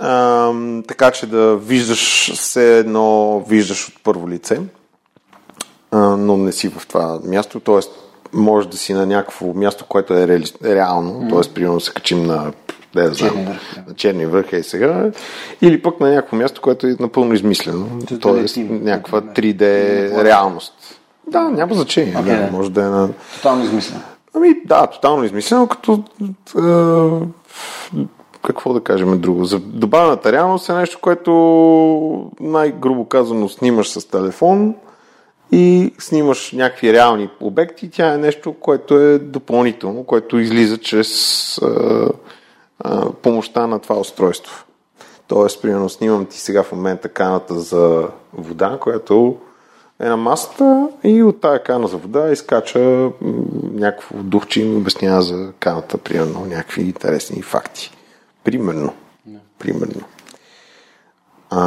Ам, 0.02 0.84
така 0.88 1.12
че 1.12 1.26
да 1.26 1.56
виждаш 1.56 2.34
все 2.34 2.80
едно, 2.80 3.40
виждаш 3.48 3.88
от 3.88 4.04
първо 4.04 4.30
лице 4.30 4.60
а, 5.96 6.18
но 6.18 6.38
не 6.38 6.52
си 6.52 6.70
в 6.70 6.88
това 6.88 7.20
място, 7.24 7.60
т.е. 7.60 7.80
може 8.34 8.68
да 8.68 8.78
си 8.78 8.94
на 8.94 9.06
някакво 9.06 9.54
място, 9.54 9.86
което 9.90 10.14
е 10.14 10.28
реали... 10.28 10.46
реално, 10.64 11.12
mm. 11.12 11.30
т.е. 11.30 11.54
примерно 11.54 11.80
се 11.80 11.94
качим 11.94 12.26
на, 12.26 12.52
да 12.94 13.14
знам, 13.14 13.46
на 13.88 13.94
черни 13.96 14.26
върх 14.26 14.54
е 14.54 14.64
сега, 14.64 15.12
или 15.62 15.82
пък 15.82 16.00
на 16.00 16.10
някакво 16.10 16.36
място, 16.38 16.62
което 16.62 16.88
е 16.88 16.96
напълно 17.00 17.34
измислено, 17.34 18.00
т.е. 18.22 18.64
някаква 18.64 19.22
да, 19.22 19.28
да. 19.28 19.34
3D 19.34 19.62
реалност. 20.24 20.74
Да, 21.28 21.42
няма 21.42 21.76
значение. 21.76 22.18
Окей, 22.20 22.36
да, 22.36 22.46
да. 22.46 22.52
може 22.52 22.72
да 22.72 22.82
е 22.82 22.90
на... 22.90 23.10
Тотално 23.36 23.64
измислено. 23.64 24.02
Ами 24.34 24.56
да, 24.66 24.88
тотално 24.88 25.24
измислено, 25.24 25.68
като 25.68 26.04
е, 26.58 28.02
какво 28.46 28.74
да 28.74 28.82
кажем 28.82 29.20
друго. 29.22 29.46
За 29.46 29.60
добавената 29.60 30.32
реалност 30.32 30.70
е 30.70 30.74
нещо, 30.74 31.00
което 31.02 32.32
най-грубо 32.40 33.06
казано 33.06 33.50
снимаш 33.50 33.90
с 33.90 34.06
телефон 34.06 34.76
и 35.52 35.94
снимаш 36.00 36.52
някакви 36.52 36.94
реални 36.94 37.30
обекти. 37.42 37.90
Тя 37.90 38.14
е 38.14 38.18
нещо, 38.18 38.54
което 38.54 39.00
е 39.00 39.20
допълнително, 39.20 40.04
което 40.04 40.40
излиза 40.40 40.78
чрез 40.78 41.58
е, 41.58 41.66
е, 41.66 42.90
помощта 43.22 43.68
на 43.68 43.80
това 43.80 43.96
устройство. 43.96 44.66
Тоест, 45.28 45.62
примерно, 45.62 45.90
снимам 45.90 46.26
ти 46.26 46.40
сега 46.40 46.64
в 46.64 46.72
момента 46.72 47.10
каната 47.10 47.60
за 47.60 48.08
вода, 48.34 48.78
която 48.82 49.38
е 50.00 50.10
на 50.10 50.18
масата 50.18 50.90
и 51.04 51.24
от 51.24 51.42
тая 51.42 51.64
кана 51.64 51.88
за 51.88 51.98
вода 51.98 52.32
изкача 52.32 53.10
някакво 53.74 54.16
духче 54.18 54.62
и 54.62 54.64
ми 54.64 54.76
обяснява 54.76 55.22
за 55.22 55.52
каната, 55.60 55.98
примерно, 55.98 56.46
някакви 56.46 56.82
интересни 56.82 57.42
факти. 57.42 57.95
Примерно. 58.46 58.94
Примерно. 59.60 60.02
А, 61.50 61.60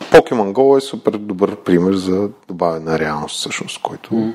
Pokemon 0.00 0.52
Go 0.52 0.78
е 0.78 0.80
супер 0.80 1.12
добър 1.12 1.56
пример 1.56 1.94
за 1.94 2.28
добавена 2.48 2.98
реалност, 2.98 3.36
всъщност, 3.36 3.82
който 3.82 4.32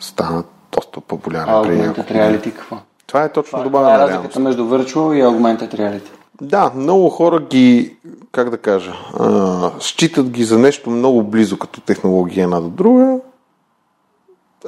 стана 0.00 0.44
доста 0.72 1.00
популярен 1.00 1.54
А 1.54 1.64
Augmented. 1.64 2.12
Reality 2.12 2.52
какво? 2.52 2.76
Това 3.06 3.24
е 3.24 3.32
точно 3.32 3.50
Това 3.50 3.60
е 3.60 3.64
добавена 3.64 3.90
реалност. 3.90 4.14
разликата 4.14 4.40
между 4.40 4.62
Virtual 4.62 5.14
и 5.14 5.22
Augmented 5.22 5.74
Reality. 5.74 6.10
Да, 6.40 6.72
много 6.74 7.08
хора 7.08 7.40
ги, 7.40 7.96
как 8.32 8.50
да 8.50 8.58
кажа, 8.58 8.92
а, 9.18 9.70
считат 9.80 10.30
ги 10.30 10.44
за 10.44 10.58
нещо 10.58 10.90
много 10.90 11.22
близо 11.22 11.58
като 11.58 11.80
технология 11.80 12.44
една 12.44 12.60
до 12.60 12.68
друга. 12.68 13.18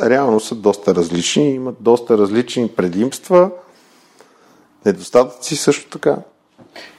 Реално 0.02 0.40
са 0.40 0.54
доста 0.54 0.94
различни, 0.94 1.50
имат 1.50 1.76
доста 1.80 2.18
различни 2.18 2.68
предимства, 2.68 3.50
недостатъци 4.88 5.56
също 5.56 5.90
така. 5.90 6.16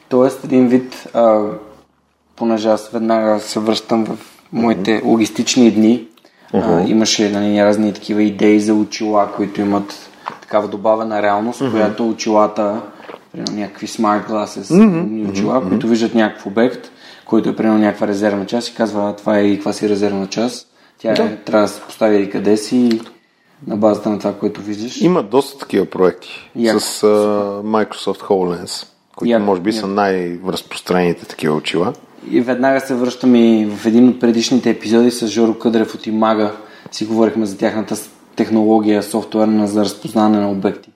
Тоест, 0.10 0.44
един 0.44 0.68
вид, 0.68 1.08
а, 1.14 1.46
понеже 2.36 2.70
аз 2.70 2.90
веднага 2.90 3.40
се 3.40 3.60
връщам 3.60 4.06
в 4.06 4.18
моите 4.52 5.02
логистични 5.06 5.72
дни, 5.72 6.08
а, 6.54 6.82
имаше 6.82 7.30
нали, 7.30 7.64
разни 7.64 7.94
такива 7.94 8.24
идеи 8.24 8.60
за 8.60 8.74
очила, 8.74 9.32
които 9.36 9.62
имат 9.62 10.10
такава 10.42 10.68
добавена 10.68 11.22
реалност, 11.22 11.60
която 11.72 12.10
очилата, 12.10 12.82
примерно 13.32 13.56
някакви 13.56 13.88
smart 13.88 14.30
glasses, 14.30 14.72
умни 14.84 15.30
очила, 15.30 15.68
които 15.68 15.88
виждат 15.88 16.16
някакъв 16.16 16.46
обект, 16.46 16.92
който 17.26 17.50
е 17.50 17.56
примерно 17.56 17.80
някаква 17.80 18.08
резервна 18.08 18.46
част 18.46 18.68
и 18.68 18.76
казва, 18.76 19.10
«А, 19.10 19.16
това 19.16 19.38
е 19.38 19.44
и 19.44 19.56
каква 19.56 19.74
си 19.74 19.90
резервна 19.90 20.28
част. 20.28 20.68
Тя 20.98 21.12
е, 21.12 21.38
трябва 21.46 21.62
да 21.62 21.68
се 21.68 21.82
постави 21.82 22.18
и 22.18 22.30
къде 22.30 22.58
си 22.58 23.02
на 23.68 23.78
базата 23.78 24.10
на 24.10 24.20
това, 24.20 24.34
което 24.34 24.62
виждаш. 24.62 25.02
Има 25.02 25.24
доста 25.24 25.60
такива 25.60 25.86
проекти 25.86 26.52
Яко. 26.56 26.80
с 26.80 27.04
а, 27.04 27.08
Microsoft 27.64 28.22
HoloLens, 28.22 28.88
които 29.16 29.32
Яко, 29.32 29.46
може 29.46 29.62
би 29.62 29.72
са 29.74 29.78
яко. 29.78 29.88
най-разпространените 29.88 31.26
такива 31.26 31.56
очила. 31.56 31.94
И 32.32 32.42
веднага 32.42 32.80
се 32.80 32.96
връщам 32.96 33.36
и 33.36 33.66
в 33.66 33.86
един 33.86 34.10
от 34.10 34.20
предишните 34.20 34.70
епизоди 34.70 35.12
с 35.12 35.28
Жоро 35.28 35.54
Къдрев 35.54 35.96
от 35.96 36.08
Имага. 36.08 36.52
Си 36.92 37.06
говорихме 37.06 37.46
за 37.46 37.58
тяхната 37.58 37.96
технология, 38.36 39.04
софтуерна 39.04 39.68
за 39.68 39.82
разпознаване 39.82 40.40
на 40.40 40.52
обекти 40.52 40.90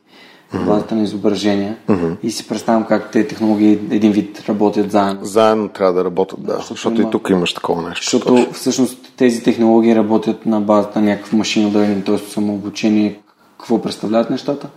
в 0.54 0.66
базата 0.66 0.96
на 0.96 1.04
изображения. 1.04 1.78
И 2.24 2.32
си 2.32 2.48
представям 2.48 2.86
как 2.86 3.12
тези 3.12 3.28
технологии 3.28 3.72
един 3.72 4.12
вид 4.12 4.44
работят 4.50 4.92
заедно. 4.92 5.26
Заедно 5.26 5.70
трябва 5.70 5.94
да 5.94 6.06
работят, 6.06 6.44
да, 6.44 6.54
защото 6.54 6.74
защото 6.74 7.02
има- 7.02 7.10
и 7.10 7.12
тук 7.12 7.30
имаш 7.30 7.54
такова 7.54 7.82
нещо. 7.90 8.04
Защото 8.04 8.26
точно. 8.26 8.54
всъщност 8.54 8.98
тези 9.18 9.44
технологии 9.44 9.96
работят 9.96 10.46
на 10.46 10.62
базата 10.62 11.00
на 11.00 11.06
някакъв 11.06 11.34
машина 11.34 11.72
learning, 11.72 12.06
т.е. 12.06 12.18
самообучение. 12.18 13.20
Какво 13.60 13.82
представляват 13.82 14.30
нещата? 14.30 14.68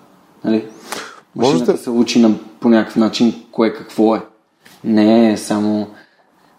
Нали? 0.45 0.65
Машината 1.37 1.73
да- 1.73 1.79
се 1.79 1.91
учи 1.91 2.21
на, 2.21 2.31
по 2.61 2.69
някакъв 2.69 2.97
начин 2.97 3.35
кое 3.53 3.73
какво 3.73 4.17
е. 4.17 4.21
Не 4.85 5.33
е 5.33 5.37
само... 5.37 5.87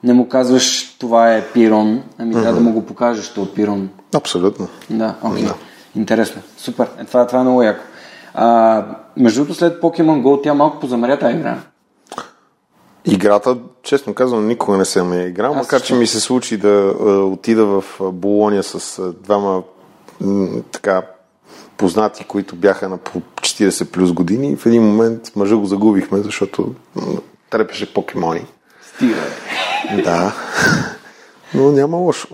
Не 0.03 0.13
му 0.13 0.27
казваш 0.29 0.95
това 0.99 1.33
е 1.33 1.47
пирон, 1.47 2.01
ами 2.17 2.33
трябва 2.33 2.53
да 2.53 2.59
му 2.59 2.71
го 2.73 2.85
покажеш, 2.85 3.25
що 3.25 3.41
е 3.41 3.49
пирон. 3.55 3.89
Абсолютно. 4.15 4.67
Да, 4.89 5.15
окей. 5.23 5.47
Интересно. 5.95 6.41
Супер. 6.57 6.87
Е, 6.99 7.05
това, 7.05 7.27
това 7.27 7.39
е 7.39 7.43
много 7.43 7.63
яко. 7.63 7.83
А, 8.39 8.85
между 9.17 9.39
другото, 9.39 9.59
след 9.59 9.81
Pokemon 9.81 10.21
Go, 10.21 10.43
тя 10.43 10.53
малко 10.53 10.79
позамря 10.79 11.19
тази 11.19 11.35
игра. 11.35 11.57
Играта, 13.05 13.57
честно 13.83 14.13
казвам, 14.13 14.47
никога 14.47 14.77
не 14.77 14.85
съм 14.85 15.13
я 15.13 15.27
играл, 15.27 15.53
макар 15.53 15.81
че 15.81 15.95
ми 15.95 16.07
се 16.07 16.19
случи 16.19 16.57
да 16.57 16.93
а, 16.99 17.09
отида 17.09 17.65
в 17.65 17.83
а, 18.01 18.03
Болония 18.03 18.63
с 18.63 18.99
а, 18.99 19.13
двама 19.13 19.63
м, 20.21 20.61
така 20.71 21.01
познати, 21.77 22.23
които 22.23 22.55
бяха 22.55 22.89
на 22.89 22.97
по 22.97 23.21
40 23.21 23.85
плюс 23.91 24.11
години 24.11 24.51
и 24.51 24.55
в 24.55 24.65
един 24.65 24.83
момент 24.83 25.31
мъжа 25.35 25.57
го 25.57 25.65
загубихме, 25.65 26.19
защото 26.19 26.73
м, 26.95 27.03
трепеше 27.49 27.93
покемони. 27.93 28.45
Стига. 28.95 29.21
да. 30.03 30.33
Но 31.53 31.71
няма 31.71 31.97
лошо. 31.97 32.27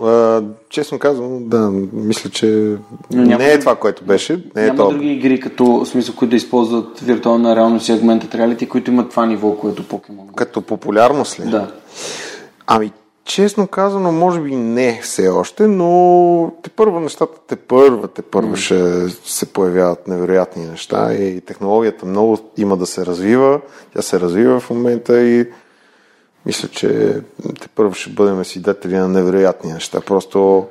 Честно 0.70 0.98
казвам, 0.98 1.48
да, 1.48 1.70
мисля, 1.92 2.30
че 2.30 2.76
няма 3.10 3.44
не 3.44 3.52
е 3.52 3.58
това, 3.58 3.76
което 3.76 4.04
беше. 4.04 4.32
Не 4.56 4.62
е 4.62 4.66
Няма 4.66 4.76
това. 4.76 4.90
други 4.90 5.12
игри, 5.12 5.40
като 5.40 5.86
смисъл, 5.86 6.14
които 6.14 6.30
да 6.30 6.36
използват 6.36 7.00
виртуална 7.00 7.56
реалност 7.56 7.88
и 7.88 7.92
augmented 7.92 8.34
reality, 8.34 8.68
които 8.68 8.90
имат 8.90 9.10
това 9.10 9.26
ниво, 9.26 9.54
което 9.56 9.88
покемон. 9.88 10.26
Като 10.36 10.62
популярност 10.62 11.40
ли? 11.40 11.44
Да. 11.44 11.72
Ами, 12.66 12.92
честно 13.24 13.66
казано, 13.66 14.12
може 14.12 14.40
би 14.40 14.56
не 14.56 15.00
все 15.02 15.28
още, 15.28 15.66
но 15.66 16.52
те 16.62 16.70
първа 16.70 17.00
нещата, 17.00 17.38
те 17.48 17.56
първа, 17.56 18.08
те 18.08 18.22
първа 18.22 18.56
ще 18.56 19.08
се 19.24 19.46
появяват 19.46 20.08
невероятни 20.08 20.66
неща 20.66 21.14
и 21.14 21.40
технологията 21.40 22.06
много 22.06 22.38
има 22.56 22.76
да 22.76 22.86
се 22.86 23.06
развива. 23.06 23.60
Тя 23.94 24.02
се 24.02 24.20
развива 24.20 24.60
в 24.60 24.70
момента 24.70 25.20
и 25.20 25.46
мисля, 26.46 26.68
че 26.68 26.88
те 27.60 27.68
първо 27.68 27.94
ще 27.94 28.10
бъдем 28.10 28.44
свидетели 28.44 28.96
на 28.96 29.08
невероятни 29.08 29.72
неща. 29.72 30.00
Просто 30.00 30.66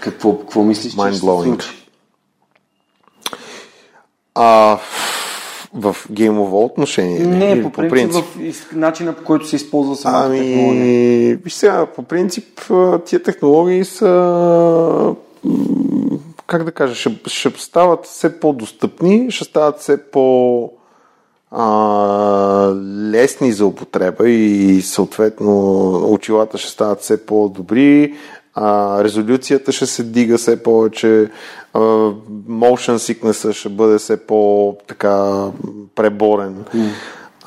Какво, 0.00 0.38
какво 0.38 0.62
мислиш, 0.62 0.92
че 0.94 1.08
ще 1.08 1.18
случи? 1.18 1.68
а, 4.34 4.78
в 5.74 5.96
геймово 6.10 6.64
отношение. 6.64 7.16
или 7.16 7.26
Не, 7.26 7.62
по 7.62 7.70
принцип, 7.70 8.24
в 8.24 8.40
из- 8.40 8.66
начина 8.72 9.12
по 9.12 9.24
който 9.24 9.48
се 9.48 9.56
използва 9.56 9.96
самата 9.96 10.30
технология. 10.30 10.82
Ами, 10.82 11.34
виж 11.34 11.52
сега, 11.52 11.86
по 11.86 12.02
принцип 12.02 12.44
тия 13.06 13.22
технологии 13.22 13.84
са 13.84 15.14
как 16.46 16.64
да 16.64 16.72
кажа, 16.72 16.94
ще, 16.94 17.20
ще 17.26 17.50
стават 17.56 18.06
все 18.06 18.40
по-достъпни, 18.40 19.30
ще 19.30 19.44
стават 19.44 19.78
все 19.78 20.02
по 20.02 20.70
а, 21.58 22.74
лесни 23.12 23.52
за 23.52 23.66
употреба 23.66 24.28
и 24.28 24.82
съответно 24.82 25.88
очилата 26.12 26.58
ще 26.58 26.70
стават 26.70 27.00
все 27.00 27.26
по-добри, 27.26 28.14
а, 28.54 29.04
резолюцията 29.04 29.72
ще 29.72 29.86
се 29.86 30.02
дига 30.02 30.38
все 30.38 30.62
повече, 30.62 31.30
а, 31.74 31.78
motion 32.48 32.96
sickness 32.96 33.52
ще 33.52 33.68
бъде 33.68 33.98
все 33.98 34.16
по-така 34.16 35.46
преборен. 35.94 36.64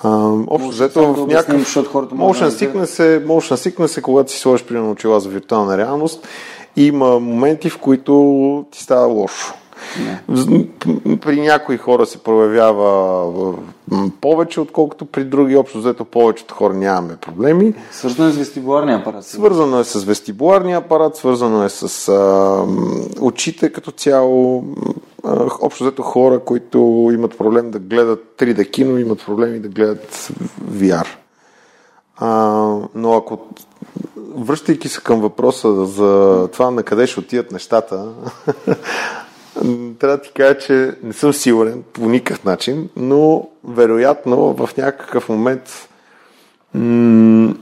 А, 0.04 0.10
общо 0.48 0.70
взето 0.70 1.14
в 1.14 1.28
някакъв... 1.28 1.60
защото 1.60 1.90
хората 1.90 2.16
Motion 2.16 2.50
sickness, 2.50 3.04
е, 3.04 3.26
motion 3.26 3.72
sickness 3.72 3.98
е 3.98 4.02
когато 4.02 4.32
си 4.32 4.40
сложиш 4.40 4.66
примерно 4.66 4.92
очила 4.92 5.20
за 5.20 5.30
виртуална 5.30 5.78
реалност 5.78 6.28
има 6.76 7.20
моменти, 7.20 7.70
в 7.70 7.78
които 7.78 8.66
ти 8.72 8.84
става 8.84 9.08
лошо. 9.08 9.54
В- 10.28 10.66
При 11.18 11.42
някои 11.42 11.78
хора 11.78 12.06
се 12.06 12.18
проявява 12.18 13.54
повече, 14.22 14.62
отколкото 14.62 15.06
при 15.06 15.24
други. 15.24 15.56
Общо 15.56 15.78
взето 15.78 16.06
повечето 16.06 16.54
хора 16.54 16.74
нямаме 16.74 17.16
проблеми. 17.16 17.74
Свързано 17.92 18.30
е 18.30 18.32
с 18.32 18.38
вестибуларния 18.38 18.98
апарат. 18.98 19.26
Свързано 19.26 19.80
е 19.80 19.84
с 19.84 20.04
вестибуларния 20.04 20.78
апарат, 20.78 21.16
свързано 21.16 21.64
е 21.64 21.70
с 21.70 22.08
а, 22.10 22.66
очите 23.22 23.72
като 23.72 23.92
цяло. 23.92 24.64
А, 25.24 25.46
общо 25.62 25.84
взето 25.84 26.02
хора, 26.02 26.40
които 26.40 26.78
имат 27.14 27.38
проблем 27.38 27.72
да 27.72 27.80
гледат 27.80 28.36
3D 28.38 28.72
кино, 28.72 28.98
имат 28.98 29.26
проблеми 29.26 29.60
да 29.60 29.68
гледат 29.68 30.32
VR. 30.72 31.08
А, 32.18 32.30
но 32.96 33.14
ако 33.14 33.40
връщайки 34.36 34.88
се 34.90 35.02
към 35.02 35.22
въпроса 35.22 35.86
за 35.86 36.48
това 36.54 36.72
на 36.72 36.84
къде 36.84 37.08
ще 37.08 37.20
отидат 37.20 37.52
нещата, 37.52 38.06
трябва 40.00 40.18
да 40.18 40.22
ти 40.22 40.32
кажа, 40.32 40.58
че 40.58 40.92
не 41.04 41.14
съм 41.14 41.34
сигурен 41.34 41.84
по 41.94 42.10
никакъв 42.10 42.44
начин, 42.44 42.90
но 42.96 43.48
вероятно 43.64 44.54
в 44.54 44.70
някакъв 44.78 45.30
момент 45.30 45.88
м- 46.74 47.54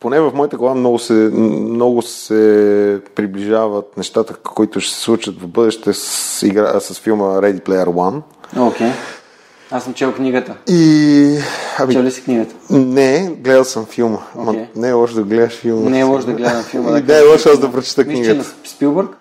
поне 0.00 0.20
в 0.20 0.32
моята 0.34 0.56
глава 0.56 0.74
много 0.74 0.98
се, 0.98 1.12
много 1.12 2.02
се 2.02 3.00
приближават 3.14 3.96
нещата, 3.96 4.34
които 4.34 4.80
ще 4.80 4.94
се 4.94 5.00
случат 5.00 5.40
в 5.40 5.46
бъдеще 5.46 5.92
с, 5.92 6.42
игра, 6.46 6.80
с 6.80 7.00
филма 7.00 7.24
Ready 7.24 7.60
Player 7.60 7.86
One. 7.86 8.20
Окей. 8.58 8.90
Аз 9.72 9.84
съм 9.84 9.94
чел 9.94 10.12
книгата. 10.12 10.56
И... 10.68 11.38
Ами, 11.78 11.92
Чел 11.94 12.02
ли 12.02 12.10
си 12.10 12.24
книгата? 12.24 12.54
не, 12.70 13.30
гледал 13.40 13.64
съм 13.64 13.86
филма. 13.86 14.18
Ама 14.38 14.50
Окей. 14.50 14.66
не 14.76 14.88
е 14.88 14.92
лошо 14.92 15.14
да 15.14 15.22
гледаш 15.22 15.52
филма. 15.52 15.90
Не 15.90 16.00
е 16.00 16.04
лошо 16.04 16.26
да 16.26 16.32
гледам 16.32 16.62
филма. 16.62 16.90
Не 17.06 17.18
е 17.18 17.22
лошо 17.32 17.48
аз 17.48 17.58
да 17.58 17.72
прочета 17.72 18.04
Мисля, 18.04 18.14
че 18.14 18.28
книгата. 18.28 18.38
на 18.38 18.68
Спилбърг? 18.68 19.16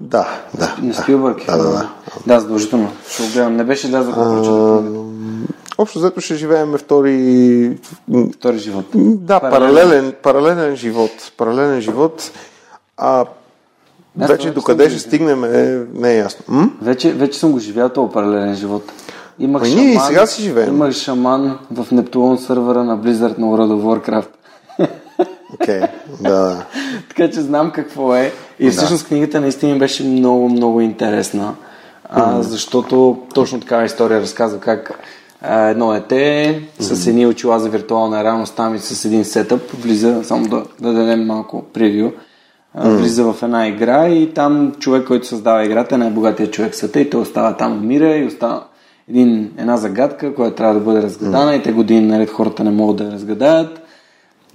Да, 0.00 0.28
да. 0.58 0.76
На 0.82 0.88
да. 0.88 0.94
Спилбърг. 0.94 1.46
Да, 1.46 1.56
да, 1.56 1.70
да. 1.70 1.88
Да, 2.26 2.40
задължително. 2.40 2.92
Ще 3.08 3.22
го 3.22 3.28
гледам. 3.32 3.56
Не 3.56 3.64
беше 3.64 3.90
да 3.90 4.02
за 4.02 4.12
да. 4.12 4.82
Общо 5.78 5.98
взето 5.98 6.20
ще 6.20 6.34
живеем 6.34 6.78
втори... 6.78 7.78
Втори 8.34 8.58
живот. 8.58 8.84
Да, 8.94 9.40
Паралелен. 9.40 9.74
паралелен, 9.74 10.12
паралелен 10.22 10.76
живот. 10.76 11.10
Паралелен 11.36 11.80
живот. 11.80 12.30
А 12.96 13.24
Аз 14.20 14.28
вече 14.28 14.50
докъде 14.50 14.90
ще 14.90 14.98
стигнем 14.98 15.44
е, 15.44 15.86
не 15.94 16.12
е 16.12 16.16
ясно. 16.16 16.44
М? 16.48 16.70
Вече, 16.82 17.12
вече 17.12 17.38
съм 17.38 17.52
го 17.52 17.58
живял 17.58 17.88
този 17.88 18.12
паралелен 18.12 18.54
живот. 18.54 18.92
Имах 19.38 19.62
Ами 19.62 19.74
ние 19.74 19.94
и 19.94 19.98
сега 19.98 20.26
си 20.26 20.42
живеем. 20.42 20.68
Имах 20.68 20.92
шаман 20.92 21.58
в 21.70 21.86
Нептулон 21.92 22.38
сървъра 22.38 22.84
на 22.84 22.98
Blizzard 22.98 23.38
на 23.38 23.46
World 23.46 23.72
of 23.72 23.82
Warcraft. 23.82 24.28
Окей, 25.54 25.80
да. 26.20 26.66
така 27.08 27.30
че 27.30 27.40
знам 27.40 27.70
какво 27.70 28.14
е. 28.14 28.32
И 28.58 28.70
всъщност 28.70 29.08
книгата 29.08 29.40
наистина 29.40 29.78
беше 29.78 30.04
много, 30.04 30.48
много 30.48 30.80
интересна. 30.80 31.54
А, 32.10 32.42
защото 32.42 33.18
точно 33.34 33.60
такава 33.60 33.84
история 33.84 34.20
разказва 34.20 34.60
как 34.60 34.98
а, 35.42 35.68
едно 35.68 35.92
дете 35.92 36.62
с 36.78 37.06
едни 37.06 37.26
очила 37.26 37.58
за 37.58 37.68
виртуална 37.68 38.24
реалност 38.24 38.56
там 38.56 38.74
и 38.74 38.78
с 38.78 39.04
един 39.04 39.24
сетъп 39.24 39.70
влиза, 39.70 40.24
само 40.24 40.48
да, 40.48 40.64
да 40.80 40.92
дадем 40.92 41.26
малко 41.26 41.64
превю, 41.72 42.10
а, 42.74 42.90
влиза 42.90 43.32
в 43.32 43.42
една 43.42 43.68
игра 43.68 44.08
и 44.08 44.34
там 44.34 44.72
човек, 44.78 45.06
който 45.06 45.26
създава 45.26 45.64
играта 45.64 45.94
е 45.94 45.98
най-богатия 45.98 46.50
човек 46.50 46.72
в 46.72 46.76
света 46.76 47.00
и 47.00 47.10
той 47.10 47.20
остава 47.20 47.56
там, 47.56 47.72
умира 47.72 48.16
и 48.16 48.26
остава 48.26 48.64
един, 49.10 49.52
една 49.58 49.76
загадка, 49.76 50.34
която 50.34 50.56
трябва 50.56 50.74
да 50.74 50.80
бъде 50.80 51.02
разгадана 51.02 51.54
и 51.54 51.62
те 51.62 51.72
години 51.72 52.00
наред 52.00 52.30
хората 52.30 52.64
не 52.64 52.70
могат 52.70 52.96
да 52.96 53.04
я 53.04 53.12
разгадаят. 53.12 53.77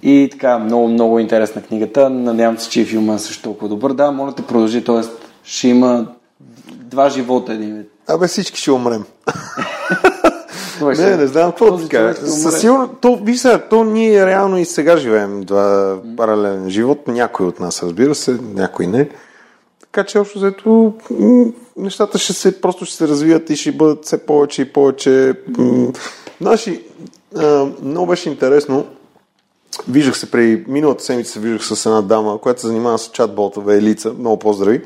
И 0.02 0.28
така, 0.32 0.58
много, 0.58 0.88
много 0.88 1.18
интересна 1.18 1.62
книгата. 1.62 2.10
Надявам 2.10 2.58
се, 2.58 2.70
че 2.70 2.80
и 2.80 2.84
филма 2.84 3.14
е 3.14 3.18
също 3.18 3.42
толкова 3.42 3.68
добър. 3.68 3.92
Да, 3.92 4.10
моля 4.10 4.34
те 4.34 4.42
продължи, 4.42 4.84
т.е. 4.84 5.00
ще 5.44 5.68
има 5.68 6.06
два 6.70 7.10
живота 7.10 7.52
един 7.52 7.76
вид. 7.76 7.90
Абе 8.08 8.26
всички 8.26 8.60
ще 8.60 8.70
умрем. 8.70 9.04
Не, 10.80 11.16
не 11.16 11.26
знам 11.26 11.50
какво 11.50 11.66
умре. 11.74 12.14
Със 12.14 12.60
сигурно, 12.60 12.88
то, 13.00 13.18
виж 13.22 13.38
сега, 13.38 13.58
то 13.70 13.84
ние 13.84 14.26
реално 14.26 14.58
и 14.58 14.64
сега 14.64 14.96
живеем 14.96 15.40
два 15.40 15.96
паралелен 16.16 16.70
живот. 16.70 17.08
Някой 17.08 17.46
от 17.46 17.60
нас, 17.60 17.82
разбира 17.82 18.14
се, 18.14 18.38
някой 18.54 18.86
не. 18.86 19.08
Така 19.80 20.04
че 20.04 20.18
общо 20.18 20.38
взето 20.38 20.92
нещата 21.76 22.18
ще 22.18 22.32
се, 22.32 22.60
просто 22.60 22.84
ще 22.84 22.96
се 22.96 23.08
развият 23.08 23.50
и 23.50 23.56
ще 23.56 23.72
бъдат 23.72 24.04
все 24.04 24.26
повече 24.26 24.62
и 24.62 24.72
повече. 24.72 25.34
Наши, 26.40 26.82
а, 27.36 27.66
много 27.82 28.06
беше 28.06 28.28
интересно. 28.28 28.86
Виждах 29.88 30.18
се 30.18 30.30
при 30.30 30.64
миналата 30.68 31.04
седмица, 31.04 31.32
се 31.32 31.40
виждах 31.40 31.66
с 31.66 31.86
една 31.86 32.02
дама, 32.02 32.38
която 32.38 32.60
се 32.60 32.66
занимава 32.66 32.98
с 32.98 33.08
чатботове, 33.08 33.76
Елица, 33.76 34.12
много 34.18 34.38
поздрави, 34.38 34.82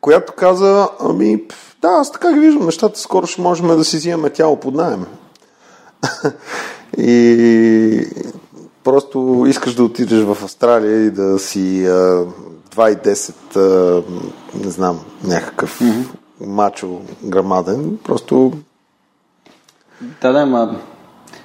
която 0.00 0.32
каза, 0.32 0.88
ами, 1.00 1.44
да, 1.82 1.88
аз 1.88 2.12
така 2.12 2.32
ги 2.32 2.40
виждам 2.40 2.66
нещата, 2.66 3.00
скоро 3.00 3.26
ще 3.26 3.42
можем 3.42 3.66
да 3.66 3.84
си 3.84 3.96
взимаме 3.96 4.30
тяло 4.30 4.60
под 4.60 4.74
найем. 4.74 5.06
и 6.98 8.06
просто 8.84 9.44
искаш 9.48 9.74
да 9.74 9.84
отидеш 9.84 10.22
в 10.22 10.44
Австралия 10.44 11.06
и 11.06 11.10
да 11.10 11.38
си 11.38 11.86
а, 11.86 12.24
2,10, 12.76 13.56
а, 13.56 14.02
не 14.64 14.70
знам, 14.70 15.00
някакъв 15.24 15.80
мачо 16.40 17.00
грамаден, 17.24 17.98
просто 18.04 18.52
Да, 20.22 20.32
да, 20.32 20.46
ма... 20.46 20.80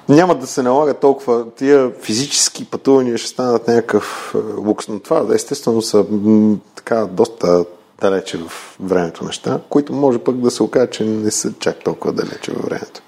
няма 0.08 0.34
да 0.34 0.46
се 0.46 0.62
налага 0.62 0.94
толкова. 0.94 1.50
Тия 1.50 1.90
физически 2.00 2.64
пътувания 2.64 3.18
ще 3.18 3.28
станат 3.28 3.68
някакъв 3.68 4.34
е, 4.34 4.60
лукс, 4.60 4.88
но 4.88 5.00
това 5.00 5.34
естествено 5.34 5.82
са 5.82 6.04
м, 6.10 6.56
така 6.76 7.06
доста 7.06 7.64
далече 8.00 8.38
в 8.38 8.76
времето 8.80 9.24
неща, 9.24 9.60
които 9.68 9.92
може 9.92 10.18
пък 10.18 10.36
да 10.36 10.50
се 10.50 10.62
окаже, 10.62 10.90
че 10.90 11.04
не 11.04 11.30
са 11.30 11.52
чак 11.58 11.84
толкова 11.84 12.12
далече 12.12 12.52
във 12.52 12.64
времето. 12.64 13.02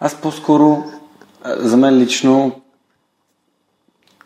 Аз 0.00 0.20
по-скоро, 0.20 0.84
а, 1.42 1.68
за 1.68 1.76
мен 1.76 1.98
лично, 1.98 2.62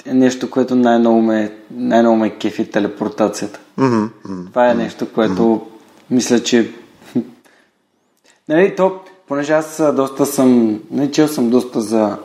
е 0.07 0.15
нещо, 0.15 0.51
което 0.51 0.75
най-много 0.75 1.21
ме, 1.23 1.59
най-много 1.71 2.17
ме 2.17 2.39
кефи 2.39 2.63
е 2.63 2.71
телепортацията. 2.71 3.61
Mm-hmm. 3.79 4.49
Това 4.49 4.71
е 4.71 4.75
нещо, 4.75 5.13
което 5.13 5.67
мисля, 6.11 6.43
че... 6.43 6.75
Нали, 8.49 8.77
то, 8.77 9.01
понеже 9.29 9.53
аз 9.53 9.83
доста 9.95 10.27
съм... 10.27 10.81
Не, 10.91 11.11
чел 11.11 11.29
съм 11.29 11.51
доста 11.51 11.81
за 11.81 12.17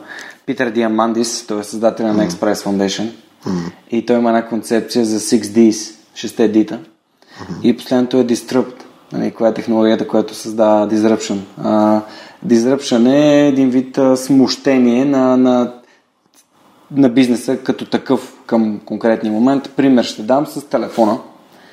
Питър 0.46 0.70
Диамандис, 0.70 1.46
той 1.46 1.60
е 1.60 1.64
създател 1.64 2.06
на 2.06 2.28
Express 2.28 2.54
Foundation. 2.54 3.10
И 3.90 4.06
той 4.06 4.16
има 4.16 4.28
една 4.28 4.48
концепция 4.48 5.04
за 5.04 5.20
6Ds, 5.20 5.94
6 6.14 6.48
дита. 6.48 6.78
И 7.62 7.76
последното 7.76 8.18
е 8.18 8.24
Disrupt, 8.24 8.74
нали, 9.12 9.30
коя 9.30 9.50
е 9.50 9.54
технологията, 9.54 10.08
която 10.08 10.34
създава 10.34 10.88
Disruption. 10.88 11.38
А, 11.62 12.00
disruption 12.46 13.12
е 13.12 13.48
един 13.48 13.70
вид 13.70 13.98
а, 13.98 14.16
смущение 14.16 15.04
на, 15.04 15.36
на, 15.36 15.72
на 16.90 17.08
бизнеса 17.08 17.56
като 17.56 17.84
такъв, 17.84 18.34
към 18.46 18.80
конкретния 18.84 19.32
момент. 19.32 19.70
Пример 19.76 20.04
ще 20.04 20.22
дам 20.22 20.46
с 20.46 20.68
телефона. 20.68 21.18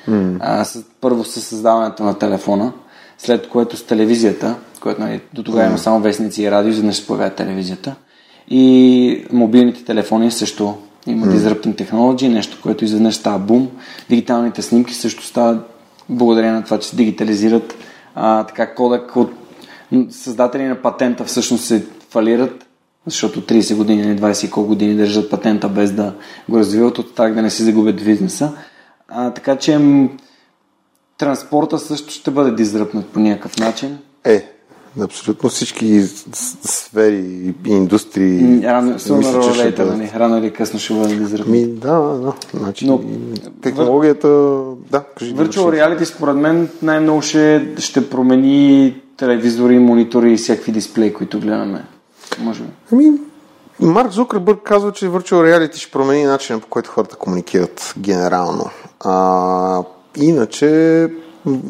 Mm. 0.08 0.36
А, 0.40 0.64
с, 0.64 0.84
първо 1.00 1.24
с 1.24 1.40
създаването 1.40 2.04
на 2.04 2.18
телефона, 2.18 2.72
след 3.18 3.48
което 3.48 3.76
с 3.76 3.82
телевизията, 3.82 4.56
което 4.80 5.00
нали, 5.00 5.20
до 5.34 5.42
тогава 5.42 5.66
има 5.66 5.78
само 5.78 6.00
вестници 6.00 6.42
и 6.42 6.50
радио, 6.50 6.72
за 6.72 6.82
да 6.82 6.92
се 6.92 7.06
появява 7.06 7.30
телевизията. 7.30 7.94
И 8.50 9.26
мобилните 9.32 9.84
телефони 9.84 10.30
също 10.30 10.74
имат 11.06 11.30
mm. 11.30 11.36
disrupting 11.36 11.84
technology, 11.84 12.28
нещо, 12.28 12.58
което 12.62 12.84
изведнъж 12.84 13.14
става 13.14 13.38
бум. 13.38 13.68
Дигиталните 14.08 14.62
снимки 14.62 14.94
също 14.94 15.24
стават 15.24 15.70
благодарение 16.08 16.52
на 16.52 16.64
това, 16.64 16.78
че 16.78 16.88
се 16.88 16.96
дигитализират. 16.96 17.74
А, 18.14 18.44
така 18.44 18.74
кодек 18.74 19.16
от 19.16 19.32
създатели 20.10 20.64
на 20.64 20.82
патента 20.82 21.24
всъщност 21.24 21.64
се 21.64 21.86
фалират, 22.10 22.66
защото 23.06 23.40
30 23.40 23.76
години 23.76 24.02
или 24.02 24.18
20 24.18 24.46
и 24.46 24.50
колко 24.50 24.68
години 24.68 24.94
държат 24.94 25.30
патента 25.30 25.68
без 25.68 25.92
да 25.92 26.14
го 26.48 26.58
развиват, 26.58 26.98
от 26.98 27.14
так 27.14 27.34
да 27.34 27.42
не 27.42 27.50
си 27.50 27.62
загубят 27.62 28.04
бизнеса. 28.04 28.52
А, 29.08 29.30
така 29.30 29.56
че 29.56 29.80
транспорта 31.18 31.78
също 31.78 32.12
ще 32.12 32.30
бъде 32.30 32.50
дизръпнат 32.50 33.06
по 33.06 33.20
някакъв 33.20 33.58
начин. 33.58 33.98
Е, 34.24 34.52
Абсолютно 35.00 35.48
всички 35.48 36.02
сфери 36.64 37.54
и 37.66 37.70
индустрии. 37.70 38.62
Рано, 38.64 38.92
мисля, 38.92 39.40
че 39.42 39.58
ще 39.58 39.70
бъдат... 39.70 39.96
Нали? 39.96 40.10
Рано 40.16 40.38
или 40.38 40.52
късно 40.52 40.78
ще 40.78 40.94
бъде. 40.94 41.44
Ми, 41.46 41.66
да, 41.66 41.98
да. 42.00 42.32
Значи, 42.54 42.86
Но, 42.86 43.00
технологията... 43.62 44.28
Да, 44.90 45.04
кажи. 45.18 45.34
Virtual 45.34 45.48
reality 45.48 46.04
според 46.04 46.36
мен 46.36 46.68
най-много 46.82 47.22
ще, 47.22 47.74
ще 47.78 48.10
промени 48.10 48.96
телевизори, 49.16 49.78
монитори 49.78 50.32
и 50.32 50.36
всякакви 50.36 50.72
дисплеи, 50.72 51.14
които 51.14 51.40
гледаме. 51.40 51.84
Може 52.38 52.62
би. 52.62 52.68
Ами, 52.92 53.12
Марк 53.80 54.12
Зукърбърг 54.12 54.58
казва, 54.64 54.92
че 54.92 55.08
Virtual 55.08 55.34
Reality 55.34 55.76
ще 55.76 55.90
промени 55.90 56.24
начина 56.24 56.60
по 56.60 56.66
който 56.66 56.90
хората 56.90 57.16
комуникират 57.16 57.94
генерално. 57.98 58.64
А, 59.00 59.82
иначе, 60.16 61.08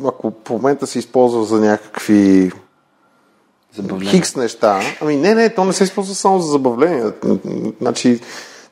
ако 0.07 0.33
в 0.47 0.51
момента 0.51 0.87
се 0.87 0.99
използва 0.99 1.45
за 1.45 1.61
някакви 1.61 2.53
Забавление. 3.77 4.11
хикс 4.11 4.37
неща, 4.37 4.81
ами 5.01 5.17
не, 5.17 5.35
не, 5.35 5.55
то 5.55 5.65
не 5.65 5.73
се 5.73 5.85
използва 5.85 6.15
само 6.15 6.41
за 6.41 6.53
забавление. 6.53 7.05
Значи, 7.81 8.21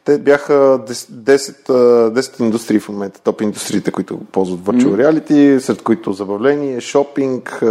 те 0.04 0.18
бяха 0.18 0.52
10, 0.52 1.68
10 1.68 2.40
индустрии 2.40 2.80
в 2.80 2.88
момента, 2.88 3.20
топ 3.20 3.40
индустриите, 3.40 3.90
които 3.90 4.18
ползват 4.32 4.60
virtual 4.60 4.94
reality, 4.94 5.58
сред 5.58 5.82
които 5.82 6.12
забавление, 6.12 6.80
шопинг, 6.80 7.62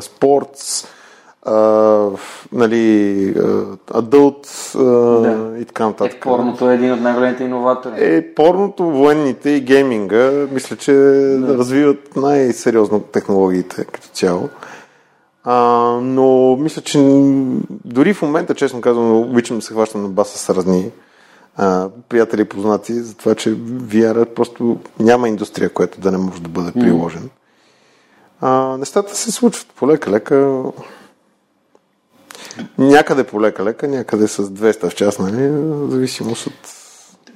спортс, 0.00 0.84
uh, 1.46 2.18
нали, 2.52 3.34
адълт 3.94 4.70
да. 4.74 5.56
и 5.60 5.64
така 5.64 5.86
нататък. 5.86 6.16
Е, 6.16 6.20
порното 6.20 6.70
е 6.70 6.74
един 6.74 6.92
от 6.92 7.00
най-големите 7.00 7.44
иноватори. 7.44 7.94
Е, 7.98 8.34
порното, 8.34 8.84
военните 8.90 9.50
и 9.50 9.60
гейминга, 9.60 10.30
мисля, 10.52 10.76
че 10.76 10.92
да. 10.92 11.58
развиват 11.58 12.16
най-сериозно 12.16 13.00
технологиите 13.00 13.84
като 13.84 14.08
цяло. 14.08 14.48
А, 15.44 15.54
но 16.02 16.56
мисля, 16.56 16.82
че 16.82 16.98
дори 17.84 18.14
в 18.14 18.22
момента, 18.22 18.54
честно 18.54 18.80
казвам, 18.80 19.12
обичам 19.12 19.56
да 19.56 19.62
се 19.62 19.72
хващам 19.72 20.02
на 20.02 20.08
баса 20.08 20.38
с 20.38 20.50
разни 20.50 20.90
а, 21.56 21.88
приятели 22.08 22.40
и 22.40 22.44
познати, 22.44 22.94
за 22.94 23.14
това, 23.16 23.34
че 23.34 23.56
VR 23.56 24.24
просто 24.24 24.78
няма 25.00 25.28
индустрия, 25.28 25.70
която 25.70 26.00
да 26.00 26.12
не 26.12 26.18
може 26.18 26.42
да 26.42 26.48
бъде 26.48 26.72
приложен. 26.72 27.30
А, 28.40 28.76
нещата 28.76 29.16
се 29.16 29.32
случват 29.32 29.66
полека-лека. 29.76 30.62
Някъде 32.78 33.24
полека-лека, 33.24 33.88
някъде 33.88 34.28
с 34.28 34.44
200 34.44 34.90
в 34.90 34.94
час, 34.94 35.18
нали? 35.18 35.48
В 35.48 35.90
зависимост 35.90 36.46
от 36.46 36.54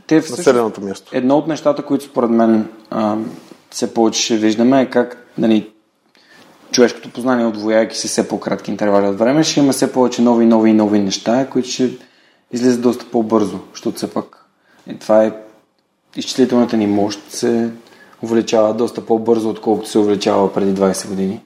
Те, 0.06 0.14
населеното 0.14 0.80
място. 0.80 1.10
Едно 1.14 1.36
от 1.36 1.46
нещата, 1.46 1.82
които 1.82 2.04
според 2.04 2.30
мен 2.30 2.68
а, 2.90 3.16
все 3.70 3.94
повече 3.94 4.22
ще 4.22 4.36
виждаме 4.36 4.82
е 4.82 4.90
как 4.90 5.26
нали, 5.38 5.72
човешкото 6.72 7.10
познание, 7.10 7.46
отвояйки 7.46 7.96
се 7.96 8.08
все 8.08 8.28
по-кратки 8.28 8.70
интервали 8.70 9.06
от 9.06 9.18
време, 9.18 9.44
ще 9.44 9.60
има 9.60 9.72
все 9.72 9.92
повече 9.92 10.22
нови, 10.22 10.46
нови 10.46 10.70
и 10.70 10.74
нови 10.74 10.98
неща, 10.98 11.46
които 11.50 11.68
ще 11.68 11.90
излизат 12.52 12.82
доста 12.82 13.04
по-бързо, 13.10 13.58
защото 13.72 13.96
все 13.96 14.10
пак 14.10 14.46
е, 14.86 14.94
това 14.94 15.24
е 15.24 15.32
изчислителната 16.16 16.76
ни 16.76 16.86
мощ 16.86 17.30
се 17.30 17.70
увеличава 18.22 18.74
доста 18.74 19.06
по-бързо, 19.06 19.50
отколкото 19.50 19.88
се 19.88 19.98
увеличава 19.98 20.52
преди 20.52 20.80
20 20.80 21.08
години. 21.08 21.40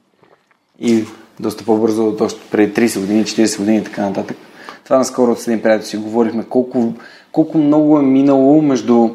И 0.80 1.04
доста 1.40 1.64
по-бързо 1.64 2.08
от 2.08 2.20
още 2.20 2.40
преди 2.50 2.74
30 2.74 3.00
години, 3.00 3.24
40 3.24 3.58
години 3.58 3.76
и 3.78 3.84
така 3.84 4.02
нататък. 4.02 4.36
Това 4.84 4.98
наскоро 4.98 5.36
с 5.36 5.48
един 5.48 5.62
приятел 5.62 5.86
си 5.86 5.96
говорихме 5.96 6.44
колко, 6.44 6.92
колко 7.32 7.58
много 7.58 7.98
е 7.98 8.02
минало 8.02 8.62
между 8.62 9.10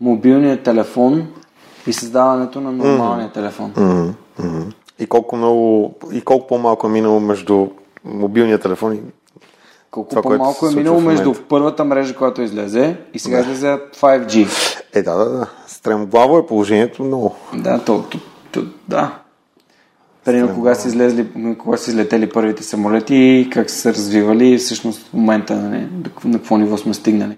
мобилния 0.00 0.62
телефон 0.62 1.26
и 1.86 1.92
създаването 1.92 2.60
на 2.60 2.72
нормалния 2.72 3.28
mm-hmm. 3.28 3.34
телефон. 3.34 3.72
Mm-hmm. 3.72 4.72
И 4.98 5.06
колко 5.06 5.36
много, 5.36 5.94
и 6.12 6.20
колко 6.20 6.46
по-малко 6.46 6.86
е 6.86 6.90
минало 6.90 7.20
между 7.20 7.68
мобилния 8.04 8.58
телефон 8.58 8.94
и 8.94 9.00
колко 9.90 10.10
това, 10.10 10.22
по-малко 10.22 10.66
е 10.66 10.74
минало 10.74 11.00
между 11.00 11.34
първата 11.48 11.84
мрежа, 11.84 12.16
която 12.16 12.42
излезе 12.42 12.96
и 13.14 13.18
сега 13.18 13.36
да. 13.36 13.42
излезе 13.42 13.78
5G. 14.00 14.48
Е, 14.94 15.02
да, 15.02 15.14
да, 15.16 15.24
да. 15.24 15.46
Стремглаво 15.66 16.38
е 16.38 16.46
положението 16.46 17.04
много. 17.04 17.34
Да, 17.54 17.84
то, 17.84 18.04
то, 18.10 18.18
то 18.52 18.62
да. 18.88 19.18
Примерно, 20.24 20.54
кога 20.54 20.74
са, 20.74 20.88
излезли, 20.88 21.26
кога 21.58 21.76
са 21.76 21.90
излетели 21.90 22.30
първите 22.30 22.62
самолети 22.62 23.16
и 23.16 23.50
как 23.50 23.70
са 23.70 23.76
се 23.76 23.92
развивали 23.92 24.48
и 24.48 24.58
всъщност 24.58 25.08
в 25.08 25.12
момента 25.12 25.56
нали, 25.56 25.88
на 26.24 26.38
какво 26.38 26.56
ниво 26.56 26.76
сме 26.76 26.94
стигнали. 26.94 27.36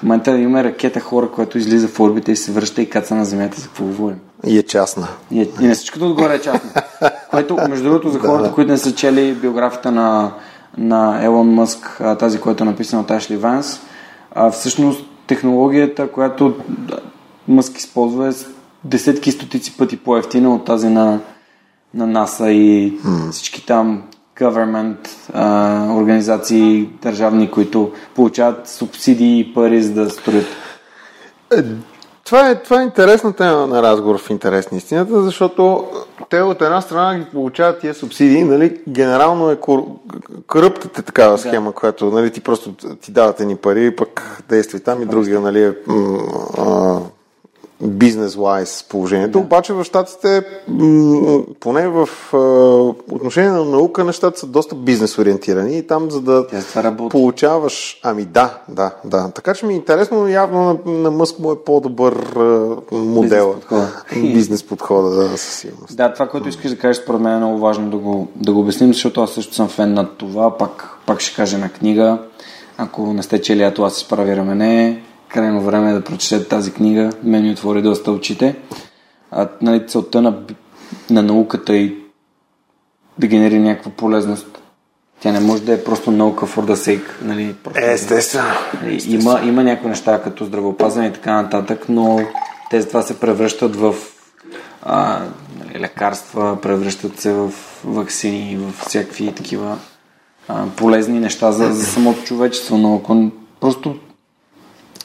В 0.00 0.02
момента 0.02 0.38
имаме 0.38 0.64
ракета 0.64 1.00
хора, 1.00 1.30
която 1.30 1.58
излиза 1.58 1.88
в 1.88 2.00
орбита 2.00 2.32
и 2.32 2.36
се 2.36 2.52
връща 2.52 2.82
и 2.82 2.90
каца 2.90 3.14
на 3.14 3.24
Земята, 3.24 3.60
за 3.60 3.66
какво 3.66 3.84
говорим. 3.84 4.18
И 4.46 4.58
е 4.58 4.62
частна. 4.62 5.08
И, 5.30 5.40
е, 5.40 5.48
и 5.60 5.66
на 5.66 5.74
всичкото 5.74 6.06
отгоре 6.06 6.34
е 6.34 6.40
частна. 6.40 6.70
което, 7.30 7.56
между 7.68 7.84
другото, 7.84 8.10
за 8.10 8.18
хората, 8.18 8.48
да. 8.48 8.54
които 8.54 8.70
не 8.70 8.78
са 8.78 8.94
чели 8.94 9.34
биографията 9.34 9.90
на, 9.90 10.32
на 10.78 11.24
Елон 11.24 11.54
Мъск, 11.54 12.00
тази, 12.18 12.40
която 12.40 12.64
е 12.64 12.66
написана 12.66 13.02
от 13.02 13.10
Ашли 13.10 13.36
Ванс, 13.36 13.80
а, 14.34 14.50
всъщност 14.50 15.04
технологията, 15.26 16.12
която 16.12 16.56
Мъск 17.48 17.78
използва 17.78 18.28
е 18.28 18.32
десетки 18.84 19.32
стотици 19.32 19.76
пъти 19.76 19.96
по-ефтина 19.96 20.54
от 20.54 20.64
тази 20.64 20.88
на, 20.88 21.20
на 21.94 22.06
НАСА 22.06 22.50
и 22.50 22.92
mm. 22.92 23.30
всички 23.30 23.66
там 23.66 24.02
government 24.40 25.08
а, 25.32 25.94
организации 25.94 26.88
държавни, 27.02 27.50
които 27.50 27.92
получават 28.14 28.68
субсидии 28.68 29.40
и 29.40 29.54
пари 29.54 29.82
за 29.82 29.94
да 29.94 30.10
строят. 30.10 30.46
Е, 31.56 31.62
това 32.24 32.50
е, 32.50 32.54
това 32.54 32.80
е 32.80 32.84
интересна 32.84 33.32
тема 33.32 33.66
на 33.66 33.82
разговор 33.82 34.18
в 34.18 34.30
интерес 34.30 34.70
на 34.70 34.78
истината, 34.78 35.22
защото 35.22 35.88
те 36.28 36.40
от 36.40 36.62
една 36.62 36.80
страна 36.80 37.18
ги 37.18 37.24
получават 37.24 37.80
тия 37.80 37.94
субсидии, 37.94 38.44
нали, 38.44 38.80
генерално 38.88 39.50
е 39.50 39.58
коръптата 40.46 41.02
такава 41.02 41.38
схема, 41.38 41.70
да. 41.70 41.74
която 41.74 42.10
нали, 42.10 42.30
ти 42.30 42.40
просто 42.40 42.74
ти 43.00 43.12
давате 43.12 43.44
ни 43.44 43.56
пари, 43.56 43.96
пък 43.96 44.42
действай 44.48 44.80
там 44.82 45.02
и 45.02 45.06
другия 45.06 45.40
нали, 45.40 45.64
е, 45.64 45.72
а, 46.58 46.98
бизнес-вайз 47.82 48.84
положението. 48.88 49.38
Да. 49.38 49.44
Обаче 49.44 49.72
в 49.72 49.84
щатите, 49.84 50.42
поне 51.60 51.88
в 51.88 52.08
отношение 53.10 53.50
на 53.50 53.64
наука, 53.64 54.04
нещата 54.04 54.38
са 54.38 54.46
доста 54.46 54.74
бизнес-ориентирани 54.74 55.78
и 55.78 55.86
там 55.86 56.10
за 56.10 56.20
да 56.20 56.46
получаваш... 57.10 58.00
Ами 58.02 58.24
да, 58.24 58.58
да, 58.68 58.90
да. 59.04 59.30
Така 59.34 59.54
че 59.54 59.66
ми 59.66 59.72
е 59.72 59.76
интересно, 59.76 60.20
но 60.20 60.28
явно 60.28 60.80
на, 60.86 60.92
на 60.92 61.10
Мъск 61.10 61.38
му 61.38 61.52
е 61.52 61.64
по-добър 61.64 62.26
модел. 62.92 63.54
Бизнес 64.16 64.62
подхода, 64.62 65.10
да, 65.10 65.28
със 65.28 65.54
сигурност. 65.54 65.96
Да, 65.96 66.12
това, 66.12 66.28
което 66.28 66.48
искаш 66.48 66.70
да 66.70 66.78
кажеш, 66.78 67.02
според 67.02 67.20
мен 67.20 67.32
е 67.32 67.36
много 67.36 67.58
важно 67.58 67.90
да 67.90 67.96
го, 67.96 68.28
да 68.36 68.52
го 68.52 68.60
обясним, 68.60 68.92
защото 68.92 69.20
аз 69.22 69.30
също 69.30 69.54
съм 69.54 69.68
фен 69.68 69.94
на 69.94 70.08
това. 70.08 70.58
Пак, 70.58 70.90
пак 71.06 71.20
ще 71.20 71.36
кажа 71.36 71.58
на 71.58 71.68
книга. 71.68 72.18
Ако 72.78 73.12
не 73.12 73.22
сте 73.22 73.42
чели, 73.42 73.62
ато 73.62 73.82
аз 73.82 73.94
се 73.94 74.00
справи 74.00 74.36
рамене 74.36 75.02
крайно 75.32 75.60
време 75.62 75.90
е 75.90 75.94
да 75.94 76.04
прочетете 76.04 76.48
тази 76.48 76.72
книга. 76.72 77.10
Мен 77.22 77.42
ми 77.42 77.50
отвори 77.50 77.82
доста 77.82 78.12
очите. 78.12 78.56
А, 79.30 79.48
нали, 79.62 79.86
целта 79.86 80.22
на, 80.22 80.38
на 81.10 81.22
науката 81.22 81.76
и 81.76 81.96
да 83.18 83.26
генери 83.26 83.58
някаква 83.58 83.90
полезност. 83.90 84.62
Тя 85.20 85.32
не 85.32 85.40
може 85.40 85.62
да 85.62 85.72
е 85.72 85.84
просто 85.84 86.10
наука 86.10 86.46
for 86.46 86.60
the 86.60 86.74
sake. 86.74 87.22
Нали, 87.22 87.54
просто, 87.64 87.80
естествено. 87.82 88.48
Нали, 88.82 89.02
има, 89.08 89.40
има 89.44 89.64
някои 89.64 89.90
неща 89.90 90.22
като 90.22 90.44
здравеопазване 90.44 91.08
и 91.08 91.12
така 91.12 91.42
нататък, 91.42 91.86
но 91.88 92.20
те 92.70 92.88
това 92.88 93.02
се 93.02 93.20
превръщат 93.20 93.76
в 93.76 93.94
а, 94.82 95.20
нали, 95.58 95.80
лекарства, 95.80 96.58
превръщат 96.62 97.20
се 97.20 97.32
в 97.32 97.52
вакцини, 97.84 98.56
в 98.56 98.86
всякакви 98.86 99.32
такива 99.32 99.78
а, 100.48 100.66
полезни 100.76 101.20
неща 101.20 101.52
за, 101.52 101.72
за 101.72 101.84
самото 101.84 102.22
човечество, 102.22 102.78
но 102.78 102.96
ако 102.96 103.30
просто 103.60 103.96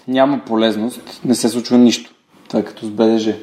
няма 0.07 0.39
полезност, 0.45 1.21
не 1.25 1.35
се 1.35 1.49
случва 1.49 1.77
нищо. 1.77 2.11
Това 2.47 2.59
е 2.59 2.63
като 2.63 2.85
с 2.85 2.89
БДЖ. 2.89 3.33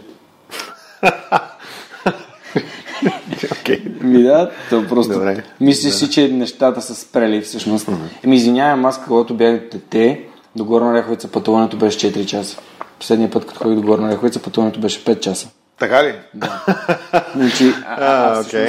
okay. 3.42 4.02
Ми 4.02 4.22
да, 4.22 4.50
то 4.70 4.88
просто 4.88 5.12
Добре. 5.12 5.44
мислиш 5.60 5.94
си, 5.94 6.10
че 6.10 6.28
нещата 6.28 6.82
са 6.82 6.94
спрели 6.94 7.40
всъщност. 7.40 7.86
Mm-hmm. 7.86 8.24
Еми 8.24 8.36
извинявам, 8.36 8.84
аз 8.84 9.04
когато 9.04 9.34
бях 9.34 9.60
дете, 9.72 10.24
до 10.56 10.64
Горна 10.64 10.94
Ряховица 10.94 11.28
пътуването 11.28 11.76
беше 11.76 12.12
4 12.12 12.26
часа. 12.26 12.58
Последния 12.98 13.30
път, 13.30 13.46
като 13.46 13.60
ходих 13.60 13.80
до 13.80 13.86
Горна 13.86 14.12
Ряховица, 14.12 14.42
пътуването 14.42 14.80
беше 14.80 15.04
5 15.04 15.20
часа. 15.20 15.48
Така 15.78 16.04
ли? 16.04 16.14
Значи, 17.36 17.72
А, 17.86 18.40
окей. 18.40 18.68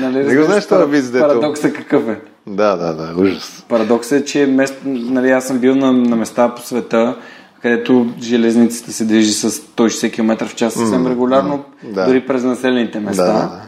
Нали, 0.00 0.24
Не 0.24 0.36
го 0.36 0.42
знаеш 0.42 0.66
това 0.66 0.90
Парадоксът 1.12 1.74
какъв 1.74 2.08
е? 2.08 2.20
Да, 2.46 2.76
да, 2.76 2.94
да, 2.94 3.22
ужас. 3.22 3.64
Парадоксът 3.68 4.20
е, 4.20 4.24
че 4.24 4.46
мест, 4.46 4.74
нали, 4.84 5.30
аз 5.30 5.46
съм 5.46 5.58
бил 5.58 5.74
на, 5.74 5.92
на 5.92 6.16
места 6.16 6.54
по 6.54 6.62
света, 6.62 7.16
където 7.62 8.06
железницата 8.20 8.92
се 8.92 9.04
движи 9.04 9.32
с 9.32 9.50
160 9.50 10.12
км 10.12 10.46
в 10.46 10.54
час 10.54 10.74
съвсем 10.74 11.06
регулярно, 11.06 11.64
да. 11.82 12.06
дори 12.06 12.26
през 12.26 12.42
населените 12.42 13.00
места. 13.00 13.24
Да, 13.24 13.32
да, 13.32 13.62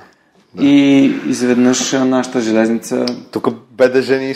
да. 0.55 0.65
И 0.65 1.05
изведнъж 1.27 1.93
нашата 1.93 2.41
железница 2.41 3.07
Тук 3.31 3.49
БДЖ 3.73 4.17
ни 4.17 4.35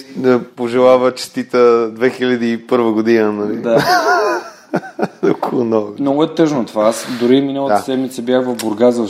пожелава 0.56 1.14
честита 1.14 1.90
2001 1.94 2.92
година, 2.92 3.32
нали? 3.32 3.56
да, 3.56 3.84
много. 5.52 5.94
много 6.00 6.24
е 6.24 6.34
тъжно 6.34 6.64
това. 6.64 6.88
Аз 6.88 7.06
дори 7.20 7.40
миналата 7.40 7.74
Да. 7.74 7.80
седмица 7.82 8.22
бях 8.22 8.44
в 8.44 8.54
Бургас, 8.54 8.98
в 8.98 9.08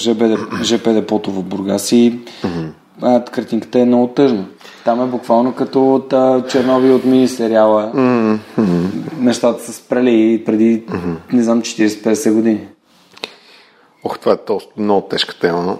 ЖП 0.62 0.92
депото 0.92 1.30
в 1.30 1.42
Бургас 1.42 1.92
и 1.92 2.18
а, 3.02 3.24
картинката 3.24 3.78
е 3.78 3.84
много 3.84 4.06
тъжна. 4.08 4.44
Там 4.84 5.02
е 5.02 5.06
буквално 5.06 5.54
като 5.54 5.94
от 5.94 6.12
а, 6.12 6.44
Чернобил 6.48 6.96
от 6.96 7.04
мини 7.04 7.28
сериала. 7.28 7.92
Нещата 9.18 9.64
са 9.64 9.72
спрели 9.72 10.42
преди, 10.44 10.82
не 11.32 11.42
знам, 11.42 11.62
40-50 11.62 12.32
години. 12.34 12.68
Ох, 14.04 14.18
това 14.18 14.32
е 14.32 14.36
толкова 14.36 14.70
много 14.76 15.08
тежка 15.08 15.38
тема. 15.38 15.78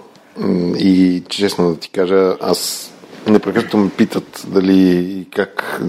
И 0.79 1.23
честно 1.29 1.69
да 1.69 1.79
ти 1.79 1.89
кажа, 1.89 2.35
аз 2.41 2.91
непрекъснато 3.27 3.77
ме 3.77 3.89
питат 3.89 4.45
дали 4.47 4.89
и 4.89 5.27
как 5.29 5.81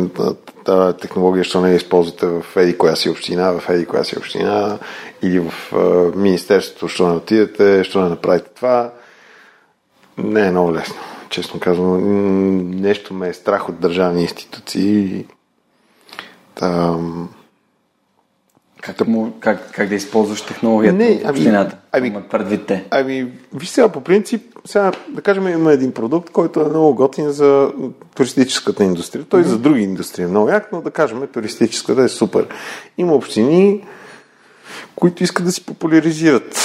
тази 0.64 0.96
технология 0.96 1.44
ще 1.44 1.59
не 1.59 1.70
я 1.70 1.77
използвате 1.77 2.27
в 2.27 2.44
еди 2.57 2.79
коя 2.79 2.96
си 2.96 3.11
община, 3.11 3.53
в 3.53 3.68
еди 3.70 3.87
коя 3.87 4.05
си 4.05 4.18
община 4.18 4.79
или 5.22 5.40
в 5.40 5.53
министерството, 6.16 6.88
що 6.88 7.09
не 7.09 7.14
отидете, 7.14 7.85
що 7.85 8.00
не 8.00 8.09
направите 8.09 8.50
това. 8.57 8.92
Не 10.18 10.46
е 10.46 10.50
много 10.50 10.72
лесно. 10.72 10.94
Честно 11.35 11.61
казвам, 11.61 12.70
нещо 12.70 13.14
ме 13.14 13.29
е 13.29 13.33
страх 13.33 13.68
от 13.68 13.81
държавни 13.81 14.23
институции. 14.23 15.27
Там, 16.55 17.29
Как, 18.81 18.97
как, 19.40 19.73
как 19.73 19.88
да 19.88 19.94
използваш 19.94 20.42
технологията 20.42 20.97
Не, 20.97 21.14
в 21.14 21.20
ами- 21.25 21.31
общината? 21.31 21.77
ами- 21.92 22.23
предвид 22.31 22.66
те. 22.66 22.85
Ами, 22.90 23.33
виж 23.55 23.68
сега, 23.68 23.88
по 23.88 24.01
принцип, 24.01 24.42
сега, 24.64 24.92
да 25.09 25.23
кажем, 25.23 25.49
има 25.49 25.73
един 25.73 25.92
продукт, 25.92 26.31
който 26.31 26.61
е 26.61 26.68
много 26.68 26.94
готин 26.94 27.31
за 27.31 27.73
туристическата 28.16 28.85
индустрия. 28.85 29.25
Той 29.25 29.44
за 29.44 29.59
други 29.59 29.83
индустрии 29.83 30.25
е 30.25 30.29
много 30.29 30.49
як, 30.49 30.73
но 30.73 30.81
да 30.81 30.90
кажем, 30.90 31.27
туристическата 31.33 32.03
е 32.03 32.09
супер. 32.09 32.47
Има 32.99 33.14
общини, 33.14 33.85
които 34.97 35.25
искат 35.25 35.47
да 35.47 35.53
си 35.53 35.66
популяризират. 35.66 36.59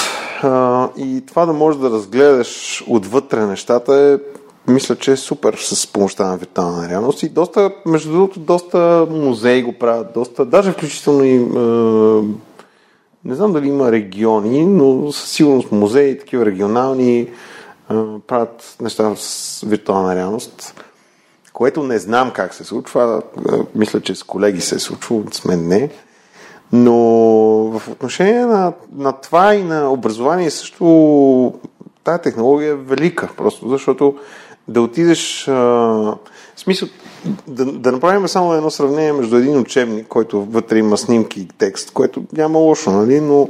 А, 0.44 0.90
и 0.98 1.24
това 1.28 1.46
да 1.46 1.54
можеш 1.54 1.82
да 1.82 1.90
разгледаш 1.90 2.84
отвътре 2.88 3.46
нещата 3.46 3.94
е 3.96 4.39
мисля, 4.70 4.96
че 4.96 5.12
е 5.12 5.18
супер 5.18 5.54
с 5.60 5.88
помощта 5.88 6.28
на 6.28 6.38
виртуална 6.38 6.90
реалност 6.90 7.24
и 7.24 7.30
доста, 7.30 7.72
между 7.86 8.12
другото, 8.12 8.40
доста 8.40 9.08
музеи 9.10 9.64
го 9.64 9.74
правят, 9.74 10.08
доста, 10.14 10.46
даже 10.46 10.72
включително 10.72 11.24
и 11.24 11.36
е, 11.36 12.50
не 13.26 13.36
знам 13.36 13.54
дали 13.54 13.68
има 13.68 13.92
региони, 13.92 14.66
но 14.66 15.12
със 15.12 15.30
сигурност 15.30 15.72
музеи, 15.72 16.20
такива 16.20 16.46
регионални, 16.46 17.30
а, 17.90 18.06
правят 18.28 18.76
неща 18.82 19.16
с 19.16 19.64
виртуална 19.68 20.16
реалност, 20.16 20.84
което 21.54 21.84
не 21.84 22.00
знам 22.00 22.32
как 22.32 22.54
се 22.54 22.64
случва. 22.64 23.22
А, 23.50 23.58
Мисля, 23.76 24.02
че 24.02 24.16
с 24.16 24.24
колеги 24.24 24.62
се 24.62 24.76
е 24.76 24.80
случвало, 24.80 25.24
с 25.32 25.46
мен 25.46 25.68
не. 25.68 25.90
Но 26.72 26.96
в 27.80 27.88
отношение 27.92 28.46
на, 28.46 28.74
на 28.96 29.12
това 29.12 29.56
и 29.56 29.64
на 29.64 29.92
образование 29.92 30.52
също 30.52 31.54
тая 32.04 32.22
технология 32.22 32.72
е 32.72 32.76
велика, 32.76 33.30
просто 33.38 33.70
защото 33.70 34.16
да 34.70 34.82
отидеш, 34.82 35.48
а, 35.48 35.54
в 35.54 36.18
смисъл, 36.58 36.88
да, 37.48 37.66
да 37.66 37.92
направим 37.92 38.28
само 38.28 38.54
едно 38.54 38.70
сравнение 38.70 39.14
между 39.14 39.36
един 39.36 39.60
учебник, 39.60 40.08
който 40.08 40.46
вътре 40.46 40.78
има 40.78 40.98
снимки 40.98 41.42
и 41.42 41.48
текст, 41.58 41.92
което 41.92 42.24
няма 42.34 42.60
лошо, 42.60 42.92
нали, 42.92 43.22
но 43.22 43.50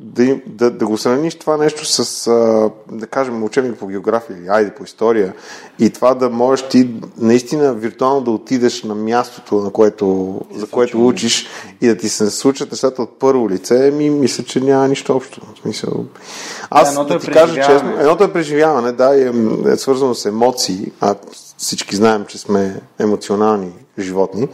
да, 0.00 0.24
им- 0.24 0.42
да, 0.46 0.70
да 0.70 0.86
го 0.86 0.98
сравниш 0.98 1.34
това 1.34 1.56
нещо 1.56 1.84
с, 1.84 2.26
а, 2.26 2.70
да 2.92 3.06
кажем, 3.06 3.44
учебник 3.44 3.78
по 3.78 3.86
география 3.86 4.38
или 4.38 4.48
айде 4.48 4.74
по 4.74 4.84
история 4.84 5.34
и 5.78 5.90
това 5.90 6.14
да 6.14 6.30
можеш 6.30 6.68
ти 6.68 6.90
наистина 7.16 7.74
виртуално 7.74 8.20
да 8.20 8.30
отидеш 8.30 8.82
на 8.82 8.94
мястото, 8.94 9.54
на 9.54 9.70
което, 9.70 10.40
за 10.56 10.66
което 10.66 11.06
учиш 11.06 11.46
и 11.80 11.86
да 11.86 11.96
ти 11.96 12.08
се 12.08 12.30
случат 12.30 12.70
нещата 12.70 13.02
от 13.02 13.18
първо 13.18 13.50
лице, 13.50 13.90
ми 13.90 14.10
мисля, 14.10 14.44
че 14.44 14.60
няма 14.60 14.88
нищо 14.88 15.16
общо. 15.16 15.40
В 15.54 15.60
смисъл... 15.60 16.04
Аз 16.70 16.88
едното 16.88 17.08
да, 17.08 17.14
е 17.14 17.18
ти 17.18 17.30
кажа 17.30 17.54
честно, 17.54 17.90
едното 17.98 18.24
е 18.24 18.32
преживяване, 18.32 18.92
да, 18.92 19.16
и 19.16 19.22
е, 19.22 19.32
е 19.72 19.76
свързано 19.76 20.14
с 20.14 20.26
емоции, 20.26 20.92
а 21.00 21.14
всички 21.56 21.96
знаем, 21.96 22.24
че 22.28 22.38
сме 22.38 22.80
емоционални 22.98 23.72
животни. 23.98 24.48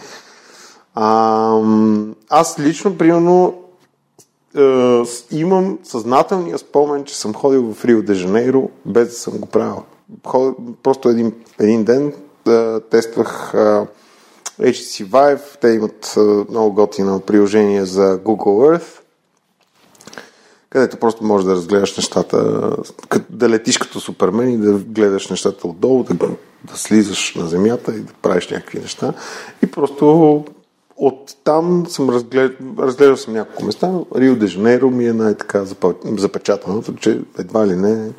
А, 0.94 1.58
аз 2.28 2.58
лично, 2.58 2.98
примерно, 2.98 3.54
имам 5.30 5.78
съзнателния 5.84 6.58
спомен, 6.58 7.04
че 7.04 7.16
съм 7.16 7.34
ходил 7.34 7.74
в 7.74 7.84
Рио 7.84 8.02
де 8.02 8.14
Жанейро, 8.14 8.70
без 8.86 9.08
да 9.08 9.14
съм 9.14 9.38
го 9.38 9.46
правил. 9.46 9.82
Просто 10.82 11.08
един, 11.08 11.32
един 11.60 11.84
ден 11.84 12.12
е, 12.48 12.80
тествах 12.80 13.50
е, 13.54 13.58
HTC 14.60 15.06
Vive, 15.06 15.60
те 15.60 15.68
имат 15.68 16.14
е, 16.16 16.20
много 16.50 16.72
готино 16.72 17.20
приложение 17.20 17.84
за 17.84 18.18
Google 18.18 18.78
Earth, 18.78 19.00
където 20.70 20.96
просто 20.96 21.24
можеш 21.24 21.46
да 21.46 21.54
разгледаш 21.54 21.96
нещата, 21.96 22.70
да 23.30 23.48
летиш 23.48 23.78
като 23.78 24.00
супермен 24.00 24.50
и 24.50 24.58
да 24.58 24.72
гледаш 24.72 25.28
нещата 25.28 25.68
отдолу, 25.68 26.02
да, 26.02 26.14
да 26.64 26.76
слизаш 26.76 27.34
на 27.34 27.46
земята 27.46 27.94
и 27.94 28.00
да 28.00 28.12
правиш 28.22 28.48
някакви 28.48 28.78
неща. 28.78 29.12
И 29.62 29.66
просто 29.66 30.44
от 30.96 31.36
там 31.44 31.86
съм 31.88 32.10
разглед... 32.10 32.56
разгледал 32.78 33.16
съм 33.16 33.34
няколко 33.34 33.64
места. 33.64 33.92
Рио 34.16 34.36
де 34.36 34.46
Жанейро 34.46 34.90
ми 34.90 35.06
е 35.06 35.12
най-така 35.12 35.64
запечатаното, 36.04 36.94
че 36.94 37.20
едва 37.38 37.66
ли 37.66 37.76
не... 37.76 38.10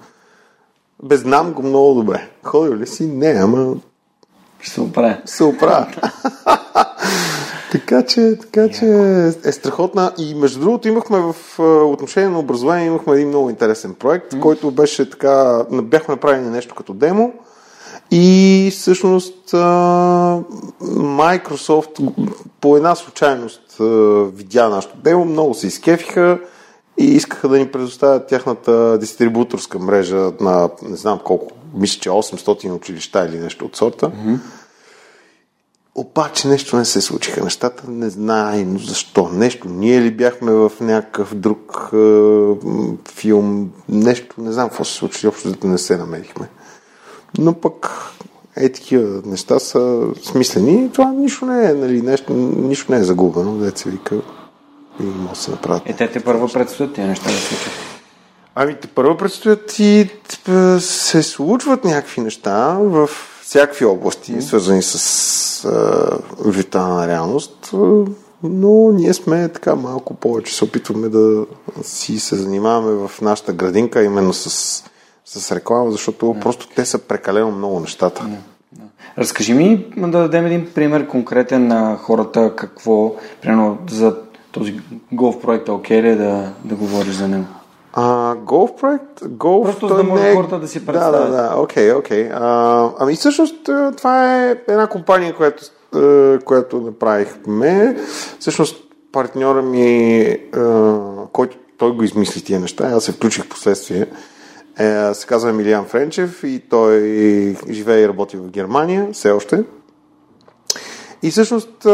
Бе, 1.04 1.18
знам 1.18 1.54
го 1.54 1.64
много 1.64 1.94
добре. 1.94 2.30
Ходил 2.44 2.76
ли 2.76 2.88
си? 2.88 3.08
Не, 3.08 3.28
ама 3.28 3.76
Ще 4.60 4.72
се 4.72 4.82
оправя. 4.82 5.18
се 5.26 5.44
оправя. 5.44 5.88
така 7.72 8.04
че, 8.04 8.38
така 8.42 8.70
че 8.70 8.86
е 9.46 9.52
страхотна. 9.52 10.12
И 10.18 10.36
между 10.36 10.60
другото 10.60 10.88
имахме 10.88 11.20
в 11.20 11.36
а, 11.60 11.64
отношение 11.64 12.30
на 12.30 12.40
образование, 12.40 12.88
имахме 12.88 13.16
един 13.16 13.28
много 13.28 13.50
интересен 13.50 13.94
проект, 13.94 14.34
mm. 14.34 14.40
който 14.40 14.72
беше 14.72 15.10
така, 15.10 15.66
бяхме 15.72 16.14
направили 16.14 16.46
нещо 16.46 16.76
като 16.76 16.94
демо. 16.94 17.34
И 18.18 18.70
всъщност 18.72 19.52
Microsoft 20.92 22.14
по 22.62 22.78
една 22.78 22.96
случайност 22.96 23.62
видя 24.34 24.70
нашото 24.70 24.98
демо, 24.98 25.26
много 25.26 25.54
се 25.54 25.68
изкефиха 25.68 26.40
и 27.00 27.06
искаха 27.06 27.50
да 27.50 27.58
ни 27.58 27.68
предоставят 27.68 28.28
тяхната 28.28 28.98
дистрибуторска 28.98 29.80
мрежа 29.80 30.32
на 30.40 30.70
не 30.90 30.96
знам 30.96 31.20
колко, 31.24 31.52
мисля, 31.74 32.00
че 32.02 32.10
800 32.10 32.72
училища 32.72 33.26
или 33.30 33.40
нещо 33.40 33.66
от 33.66 33.76
сорта. 33.76 34.10
Mm-hmm. 34.10 34.40
Обаче 35.96 36.48
нещо 36.48 36.78
не 36.78 36.86
се 36.86 37.02
случиха. 37.02 37.44
Нещата 37.44 37.84
не 37.88 38.10
знаем 38.10 38.80
защо. 38.80 39.30
Нещо. 39.34 39.68
Ние 39.70 40.02
ли 40.02 40.12
бяхме 40.12 40.52
в 40.52 40.72
някакъв 40.82 41.36
друг 41.36 41.90
е, 41.94 41.98
филм? 43.12 43.72
Нещо. 43.90 44.36
Не 44.38 44.52
знам 44.52 44.70
какво 44.70 44.84
се 44.84 44.94
случи. 44.94 45.28
Общо 45.28 45.68
не 45.68 45.78
се 45.78 45.98
намерихме. 45.98 46.50
Но 47.38 47.54
пък 47.54 47.90
е 48.56 48.70
такива 48.70 49.22
неща 49.26 49.60
са 49.60 50.08
смислени. 50.24 50.92
Това 50.92 51.12
нищо 51.12 51.46
не 51.46 51.70
е, 51.70 51.74
нали, 51.74 52.02
нещо, 52.02 52.34
нищо 52.58 52.92
не 52.92 52.98
е 52.98 53.04
загубено. 53.04 53.58
Деца 53.58 53.90
вика 53.90 54.16
и 55.00 55.04
може 55.04 55.30
да 55.30 55.36
се 55.36 55.52
направят. 55.52 55.84
Е, 55.86 55.94
те 55.94 56.12
те 56.12 56.20
първо 56.20 56.48
предстоят 56.48 56.94
тези 56.94 57.08
неща 57.08 57.26
да 57.26 57.38
случат. 57.38 57.72
Ами, 58.56 58.76
те 58.82 58.88
първо 58.88 59.18
предстоят 59.18 59.80
и 59.80 60.10
се 60.80 61.24
случват 61.24 61.84
някакви 61.84 62.22
неща 62.22 62.78
в 62.80 63.10
всякакви 63.44 63.86
области, 63.86 64.34
mm. 64.34 64.40
свързани 64.40 64.82
с 64.84 65.66
а, 65.66 66.18
виртуална 66.46 67.08
реалност, 67.08 67.72
но 68.44 68.92
ние 68.92 69.14
сме 69.14 69.50
така 69.50 69.76
малко 69.76 70.14
повече 70.14 70.56
се 70.56 70.64
опитваме 70.64 71.10
да 71.10 71.46
си 71.84 72.20
се 72.20 72.36
занимаваме 72.36 73.08
в 73.08 73.22
нашата 73.22 73.54
градинка, 73.54 74.04
именно 74.04 74.34
с, 74.34 74.84
с 75.26 75.56
реклама, 75.56 75.92
защото 75.92 76.26
mm. 76.26 76.40
просто 76.40 76.68
те 76.76 76.86
са 76.86 77.00
прекалено 77.00 77.52
много 77.52 77.80
нещата. 77.80 78.22
Mm. 78.24 78.36
Разкажи 79.18 79.54
ми 79.54 79.86
да 79.98 80.20
дадем 80.20 80.46
един 80.46 80.72
пример 80.74 81.08
конкретен 81.08 81.68
на 81.68 81.98
хората, 81.98 82.54
какво, 82.56 83.16
примерно 83.42 83.78
за 83.90 84.16
този 84.52 84.80
голф 85.12 85.42
проект, 85.42 85.70
окей 85.70 86.02
ли 86.04 86.10
е 86.10 86.16
да, 86.16 86.52
да 86.64 86.76
говориш 86.76 87.14
за 87.14 87.28
него? 87.28 87.46
А, 87.94 88.36
голф 88.36 88.72
проект? 88.82 89.28
Голф, 89.28 89.66
Просто 89.66 89.88
за 89.88 89.96
да 89.96 90.04
може 90.04 90.24
не 90.24 90.30
е- 90.30 90.36
хората 90.36 90.60
да 90.60 90.68
си 90.68 90.80
Да, 90.80 90.86
представят. 90.86 91.32
да, 91.32 91.38
да, 91.38 91.56
окей, 91.58 91.92
окей. 91.94 92.30
А, 92.34 92.90
Ами 93.00 93.16
всъщност 93.16 93.70
това 93.98 94.44
е 94.46 94.56
една 94.68 94.88
компания, 94.88 95.36
която, 95.36 95.64
която 96.46 96.82
направихме. 96.82 97.98
Всъщност 98.40 98.84
партньора 99.12 99.62
ми, 99.62 100.22
а, 100.54 100.96
който 101.32 101.58
той 101.78 101.92
го 101.92 102.04
измисли 102.04 102.42
тия 102.42 102.60
неща, 102.60 102.88
аз 102.88 103.04
се 103.04 103.12
включих 103.12 103.46
в 103.46 103.50
последствие, 103.50 104.08
е, 104.80 105.14
се 105.14 105.28
казва 105.28 105.50
Емилиан 105.50 105.86
Френчев 105.86 106.44
и 106.44 106.62
той 106.70 107.00
живее 107.70 108.02
и 108.02 108.08
работи 108.08 108.38
в 108.38 108.52
Германия, 108.52 109.10
все 109.14 109.32
още. 109.32 109.64
И 111.24 111.32
всъщност 111.32 111.86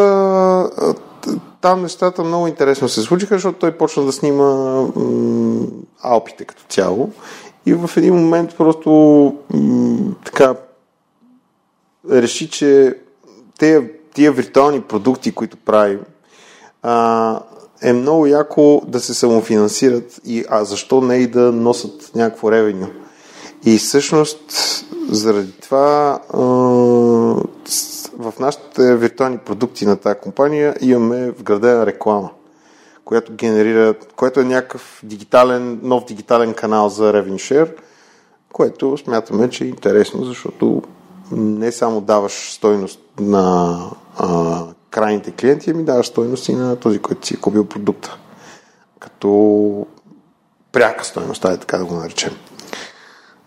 там 1.62 1.82
нещата 1.82 2.24
много 2.24 2.48
интересно 2.48 2.90
се 2.90 3.02
случиха, 3.02 3.36
защото 3.36 3.60
той 3.60 3.72
почна 3.72 4.04
да 4.04 4.12
снима 4.12 4.84
Алпите 6.02 6.46
като 6.46 6.64
цяло. 6.70 7.12
И 7.66 7.74
в 7.74 7.90
един 7.98 8.16
момент 8.16 8.58
просто 8.58 9.36
така 10.26 10.56
реши, 12.12 12.50
че 12.50 12.98
тия, 13.60 13.90
тия 14.14 14.32
виртуални 14.32 14.82
продукти, 14.82 15.32
които 15.32 15.58
правим, 15.58 16.00
а, 16.82 17.40
е 17.82 17.94
много 17.94 18.26
яко 18.26 18.82
да 18.88 19.00
се 19.00 19.14
самофинансират, 19.14 20.22
и, 20.26 20.46
а 20.50 20.64
защо 20.64 21.02
не 21.02 21.16
и 21.16 21.28
да 21.28 21.52
носят 21.52 22.12
някакво 22.16 22.52
ревеню. 22.52 22.88
И 23.66 23.78
всъщност 23.78 24.42
заради 25.10 25.52
това 25.52 26.20
в 28.20 28.34
нашите 28.40 28.96
виртуални 28.96 29.38
продукти 29.38 29.86
на 29.86 29.98
тази 29.98 30.20
компания 30.20 30.76
имаме 30.82 31.32
вградена 31.32 31.86
реклама, 31.86 32.30
която 33.06 33.34
генерира, 33.34 33.94
което 34.16 34.40
е 34.40 34.44
някакъв 34.44 35.00
дигитален, 35.04 35.80
нов 35.84 36.06
дигитален 36.06 36.54
канал 36.54 36.90
за 36.90 37.14
Revenue 37.14 37.36
Share, 37.36 37.76
което 38.54 38.98
смятаме, 38.98 39.50
че 39.50 39.64
е 39.64 39.68
интересно, 39.68 40.26
защото 40.26 40.82
не 41.32 41.72
само 41.72 42.02
даваш 42.02 42.54
стойност 42.54 43.00
на 43.20 43.80
крайните 44.92 45.32
клиенти, 45.32 45.72
ами 45.72 45.84
даваш 45.84 46.08
стойност 46.08 46.50
и 46.50 46.56
на 46.56 46.76
този, 46.76 47.00
който 47.00 47.28
си 47.28 47.34
е 47.34 47.38
купил 47.38 47.66
продукта. 47.66 48.18
Като 49.00 49.88
пряка 50.72 51.06
стойност, 51.06 51.46
е 51.46 51.58
така 51.58 51.78
да 51.78 51.86
го 51.86 51.94
наречем. 51.94 52.34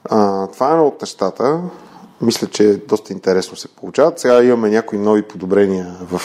А, 0.04 0.46
това 0.46 0.68
е 0.68 0.72
едно 0.72 0.86
от 0.86 1.00
нещата. 1.00 1.60
Мисля, 2.20 2.46
че 2.46 2.82
доста 2.88 3.12
интересно 3.12 3.56
се 3.56 3.68
получават. 3.68 4.18
Сега 4.18 4.42
имаме 4.42 4.70
някои 4.70 4.98
нови 4.98 5.22
подобрения 5.22 5.96
в, 6.00 6.18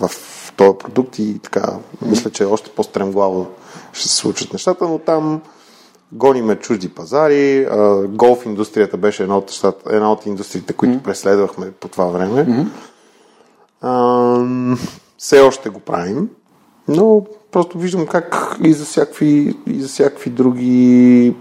в, 0.00 0.08
в 0.08 0.52
този 0.56 0.78
продукт 0.78 1.18
и 1.18 1.38
така, 1.38 1.78
мисля, 2.02 2.30
че 2.30 2.44
още 2.44 2.70
по-стремглаво 2.70 3.46
ще 3.92 4.08
се 4.08 4.16
случат 4.16 4.52
нещата, 4.52 4.88
но 4.88 4.98
там 4.98 5.42
гониме 6.12 6.56
чужди 6.56 6.88
пазари. 6.88 7.68
Голф 8.08 8.46
индустрията 8.46 8.96
беше 8.96 9.22
една 9.22 9.38
от, 9.38 9.62
една 9.90 10.12
от 10.12 10.26
индустриите, 10.26 10.72
които 10.72 10.98
mm-hmm. 10.98 11.02
преследвахме 11.02 11.70
по 11.70 11.88
това 11.88 12.04
време. 12.04 12.46
Mm-hmm. 12.46 12.66
А, 13.80 14.44
все 15.18 15.40
още 15.40 15.68
го 15.68 15.80
правим, 15.80 16.28
но 16.88 17.26
просто 17.52 17.78
виждам 17.78 18.06
как 18.06 18.56
и 18.64 18.72
за 18.72 18.84
всякакви, 18.84 19.56
и 19.66 19.80
за 19.80 19.88
всякакви 19.88 20.30
други 20.30 21.34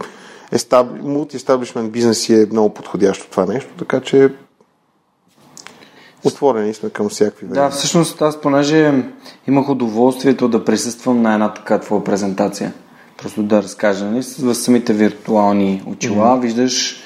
естабли, 0.51 1.01
мулти-естаблишмент 1.01 1.91
бизнеси 1.91 2.33
е 2.33 2.47
много 2.51 2.73
подходящо 2.73 3.29
това 3.29 3.45
нещо, 3.45 3.69
така 3.77 3.99
че 3.99 4.33
отворени 6.23 6.73
сме 6.73 6.89
към 6.89 7.09
всякакви 7.09 7.47
Да, 7.47 7.69
всъщност 7.69 8.21
аз 8.21 8.41
понеже 8.41 9.03
имах 9.47 9.69
удоволствието 9.69 10.47
да 10.47 10.65
присъствам 10.65 11.21
на 11.21 11.33
една 11.33 11.53
така 11.53 11.79
твоя 11.79 12.03
презентация, 12.03 12.73
просто 13.17 13.43
да 13.43 13.63
разкажа, 13.63 14.05
нали, 14.05 14.23
в 14.39 14.55
самите 14.55 14.93
виртуални 14.93 15.83
очила 15.87 16.25
mm-hmm. 16.25 16.41
виждаш 16.41 17.03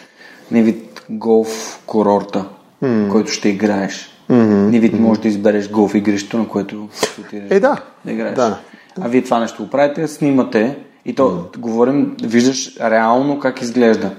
не 0.51 0.63
вид 0.63 1.05
голф 1.09 1.81
курорта, 1.85 2.45
mm-hmm. 2.83 3.11
който 3.11 3.31
ще 3.31 3.49
играеш. 3.49 4.18
Mm-hmm. 4.29 4.69
Не 4.69 4.79
вид 4.79 4.93
mm-hmm. 4.93 4.99
можеш 4.99 5.21
да 5.21 5.27
избереш 5.27 5.69
голф 5.69 5.95
игрището, 5.95 6.37
на 6.37 6.47
което 6.47 6.89
отидеш 7.19 7.51
е, 7.51 7.59
да. 7.59 7.81
да 8.05 8.11
играеш. 8.11 8.35
Да. 8.35 8.59
А 9.01 9.07
вие 9.07 9.23
това 9.23 9.39
нещо 9.39 9.63
го 9.63 9.69
правите, 9.69 10.07
снимате 10.07 10.77
и 11.05 11.15
то, 11.15 11.23
mm. 11.23 11.57
говорим, 11.57 12.15
виждаш 12.23 12.77
реално 12.81 13.39
как 13.39 13.61
изглежда. 13.61 14.11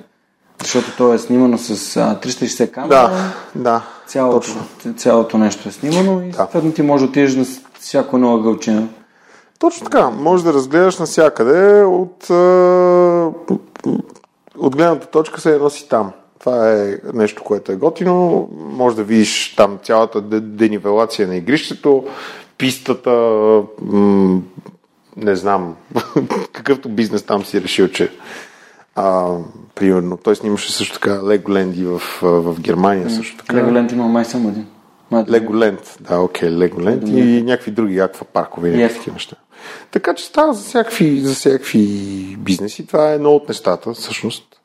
Защото 0.61 0.97
то 0.97 1.15
е 1.15 1.19
снимано 1.19 1.59
с 1.59 1.97
а, 1.97 2.19
360 2.23 2.71
камера. 2.71 2.89
Да, 2.89 3.33
да. 3.55 3.83
Цялото, 4.07 4.41
точно. 4.41 4.95
цялото 4.97 5.39
нещо 5.39 5.69
е 5.69 5.73
снимано 5.73 6.23
и 6.23 6.31
да. 6.31 6.73
ти 6.75 6.83
може 6.83 7.05
да 7.05 7.11
отидеш 7.11 7.35
на 7.35 7.45
всяко 7.81 8.17
едно 8.17 8.35
ъгълче. 8.35 8.87
Точно 9.59 9.85
така. 9.85 10.11
Може 10.11 10.45
да 10.45 10.53
разгледаш 10.53 10.99
навсякъде 10.99 11.83
от, 11.83 12.31
от 14.59 14.77
гледната 14.77 15.07
точка 15.07 15.41
се 15.41 15.59
носи 15.59 15.89
там. 15.89 16.13
Това 16.41 16.73
е 16.73 16.99
нещо, 17.15 17.43
което 17.43 17.73
е 17.73 17.77
готино. 17.77 18.49
Може 18.53 18.97
да 18.97 19.05
видиш 19.05 19.55
там 19.57 19.79
цялата 19.83 20.21
денивелация 20.41 21.29
на 21.29 21.37
игрището, 21.37 22.05
пистата, 22.59 23.11
м- 23.83 24.41
не 25.17 25.37
знам 25.37 25.77
какъвто 26.53 26.89
бизнес 26.89 27.23
там 27.23 27.45
си 27.45 27.63
решил, 27.63 27.89
че 27.89 28.11
а, 28.95 29.37
примерно. 29.75 30.17
Той 30.17 30.37
снимаше 30.37 30.73
също 30.73 30.95
така 31.01 31.23
Леголенди 31.27 31.85
в, 31.85 32.03
в 32.23 32.61
Германия 32.61 33.11
също 33.11 33.37
така. 33.37 33.57
Леголенд 33.57 33.93
има 33.93 34.09
май 34.09 34.25
само 34.25 34.49
един. 34.49 34.67
Леголенд, 35.31 35.99
да, 36.01 36.21
окей, 36.21 36.51
Леголенд 36.51 37.09
и 37.09 37.43
някакви 37.43 37.71
други 37.71 37.99
аква 37.99 38.25
паркове 38.25 38.69
и 38.69 38.77
някакви 38.77 39.11
неща. 39.11 39.37
Така 39.91 40.15
че 40.15 40.25
става 40.25 40.55
за 40.55 40.63
всякакви, 40.63 41.21
за 41.21 41.35
всякакви 41.35 41.81
бизнеси. 42.39 42.87
Това 42.87 43.11
е 43.11 43.15
едно 43.15 43.31
от 43.31 43.49
нещата, 43.49 43.93
всъщност. 43.93 44.60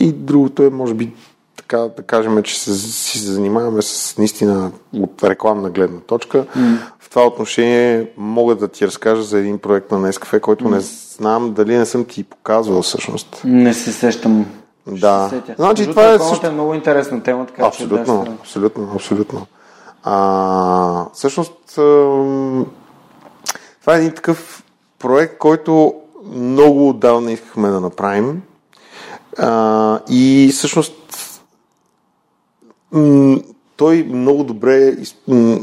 И 0.00 0.12
другото 0.12 0.62
е, 0.62 0.70
може 0.70 0.94
би, 0.94 1.12
така 1.56 1.78
да 1.78 2.02
кажем, 2.02 2.42
че 2.42 2.60
се, 2.60 2.74
си 2.74 3.18
се 3.18 3.32
занимаваме 3.32 3.82
с 3.82 4.18
наистина 4.18 4.72
от 4.94 5.24
рекламна 5.24 5.70
гледна 5.70 6.00
точка. 6.00 6.44
Mm. 6.56 6.78
В 6.98 7.10
това 7.10 7.26
отношение 7.26 8.10
мога 8.16 8.54
да 8.54 8.68
ти 8.68 8.86
разкажа 8.86 9.22
за 9.22 9.38
един 9.38 9.58
проект 9.58 9.90
на 9.90 9.98
Nescafe, 9.98 10.40
който 10.40 10.64
mm. 10.64 10.70
не 10.70 10.80
знам 10.80 11.52
дали 11.52 11.76
не 11.76 11.86
съм 11.86 12.04
ти 12.04 12.24
показвал 12.24 12.82
всъщност. 12.82 13.40
Не 13.44 13.74
се 13.74 13.92
сещам. 13.92 14.46
Да. 14.86 15.28
Се 15.28 15.42
значи, 15.56 15.86
това 15.86 16.12
е, 16.12 16.18
също... 16.18 16.46
е 16.46 16.50
много 16.50 16.74
интересна 16.74 17.22
тема, 17.22 17.46
така 17.46 17.66
абсолютно, 17.66 18.24
че 18.24 18.30
да 18.30 18.36
абсолютно, 18.40 18.90
абсолютно. 18.94 19.46
А, 20.02 21.06
всъщност, 21.14 21.54
това 23.80 23.94
е 23.94 23.98
един 23.98 24.12
такъв 24.12 24.64
проект, 24.98 25.38
който 25.38 25.94
много 26.32 26.88
отдавна 26.88 27.32
искахме 27.32 27.68
да 27.68 27.80
направим. 27.80 28.42
А, 29.38 30.00
и 30.10 30.50
всъщност 30.52 30.94
той 33.76 34.02
много 34.02 34.44
добре 34.44 34.96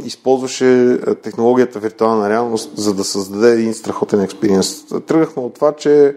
използваше 0.06 1.00
технологията 1.24 1.80
виртуална 1.80 2.30
реалност, 2.30 2.78
за 2.78 2.94
да 2.94 3.04
създаде 3.04 3.52
един 3.52 3.74
страхотен 3.74 4.22
експириенс. 4.22 4.86
Тръгнахме 5.06 5.44
от 5.44 5.54
това, 5.54 5.72
че 5.76 6.16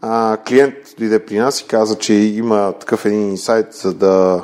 а, 0.00 0.36
клиент 0.48 0.74
дойде 0.98 1.26
при 1.26 1.38
нас 1.38 1.60
и 1.60 1.66
каза, 1.66 1.98
че 1.98 2.14
има 2.14 2.72
такъв 2.72 3.04
един 3.04 3.30
инсайт, 3.30 3.72
за 3.72 3.94
да 3.94 4.42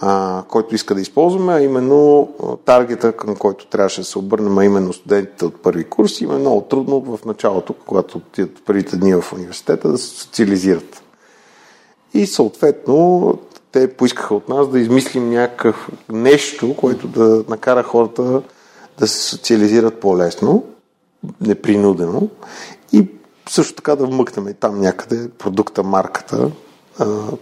а, 0.00 0.42
който 0.48 0.74
иска 0.74 0.94
да 0.94 1.00
използваме, 1.00 1.52
а 1.52 1.60
именно 1.60 2.28
таргета, 2.64 3.12
към 3.12 3.36
който 3.36 3.66
трябваше 3.66 4.00
да 4.00 4.06
се 4.06 4.18
обърнем, 4.18 4.58
а 4.58 4.64
именно 4.64 4.92
студентите 4.92 5.44
от 5.44 5.62
първи 5.62 5.84
курс. 5.84 6.20
Има 6.20 6.38
много 6.38 6.60
трудно 6.60 7.00
в 7.00 7.24
началото, 7.24 7.72
когато 7.72 8.18
отидат 8.18 8.62
първите 8.66 8.96
дни 8.96 9.14
в 9.14 9.32
университета, 9.32 9.88
да 9.88 9.98
се 9.98 10.06
социализират. 10.06 11.02
И 12.14 12.26
съответно 12.26 13.34
те 13.72 13.92
поискаха 13.92 14.34
от 14.34 14.48
нас 14.48 14.68
да 14.68 14.80
измислим 14.80 15.30
някакъв 15.30 15.88
нещо, 16.12 16.76
което 16.76 17.08
да 17.08 17.44
накара 17.48 17.82
хората 17.82 18.42
да 18.98 19.06
се 19.06 19.22
социализират 19.22 20.00
по-лесно, 20.00 20.64
непринудено 21.40 22.28
и 22.92 23.08
също 23.48 23.74
така 23.74 23.96
да 23.96 24.06
вмъкнем 24.06 24.48
и 24.48 24.54
там 24.54 24.80
някъде 24.80 25.28
продукта, 25.28 25.82
марката, 25.82 26.50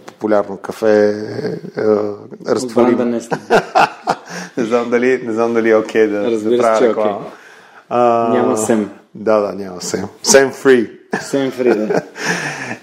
популярно 0.05 0.57
кафе, 0.57 1.15
разтворим. 2.47 2.97
не, 3.09 3.21
не 4.57 4.65
знам 4.65 4.89
дали, 4.89 5.21
не 5.25 5.33
знам 5.33 5.53
дали 5.53 5.69
е 5.69 5.75
окей 5.75 6.07
okay 6.07 6.09
да, 6.09 6.31
Разбира 6.31 6.57
да 6.57 6.63
правя 6.63 6.87
реклама. 6.87 7.19
Okay. 7.19 7.23
А, 7.89 8.29
няма 8.33 8.57
сем. 8.57 8.89
Да, 9.15 9.39
да, 9.39 9.53
няма 9.53 9.81
сем. 9.81 10.05
Сем 10.23 10.51
фри. 10.51 10.91
Сем 11.21 11.51
фри, 11.51 11.75
да. 11.75 12.01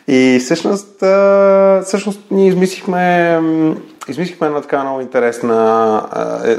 И 0.09 0.39
всъщност, 0.41 0.97
всъщност 1.85 2.21
ние 2.31 2.49
измислихме, 2.49 3.41
измислихме 4.09 4.47
една 4.47 4.61
така 4.61 4.85
много 4.85 5.01
интересна 5.01 6.09
е, 6.45 6.53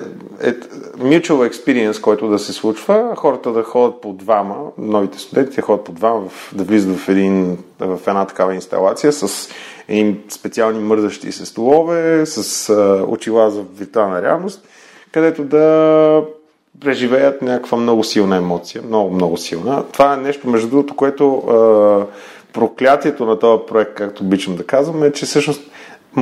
е, 0.49 0.53
mutual 0.97 1.51
experience, 1.51 2.01
който 2.01 2.27
да 2.27 2.39
се 2.39 2.53
случва. 2.53 3.13
Хората 3.15 3.51
да 3.51 3.63
ходят 3.63 4.01
по 4.01 4.13
двама, 4.13 4.55
новите 4.77 5.19
студенти 5.19 5.55
да 5.55 5.61
ходят 5.61 5.85
по 5.85 5.91
двама, 5.91 6.23
да 6.53 6.63
влизат 6.63 6.97
в, 6.97 7.09
един, 7.09 7.57
в 7.79 7.99
една 8.07 8.25
такава 8.25 8.55
инсталация 8.55 9.11
с 9.11 9.49
едни 9.87 10.17
специални 10.29 10.79
мърдащи 10.79 11.31
се 11.31 11.45
столове, 11.45 12.25
с 12.25 12.69
а, 12.69 13.05
очила 13.07 13.49
за 13.49 13.63
виртуална 13.77 14.21
реалност, 14.21 14.67
където 15.11 15.43
да 15.43 16.23
преживеят 16.81 17.41
някаква 17.41 17.77
много 17.77 18.03
силна 18.03 18.37
емоция, 18.37 18.81
много, 18.87 19.13
много 19.13 19.37
силна. 19.37 19.83
Това 19.91 20.13
е 20.13 20.17
нещо, 20.17 20.49
между 20.49 20.69
другото, 20.69 20.95
което 20.95 21.37
а, 21.37 22.05
проклятието 22.53 23.25
на 23.25 23.39
този 23.39 23.61
проект, 23.67 23.93
както 23.93 24.23
обичам 24.23 24.55
да 24.55 24.65
казвам, 24.65 25.03
е, 25.03 25.11
че 25.11 25.25
всъщност 25.25 25.71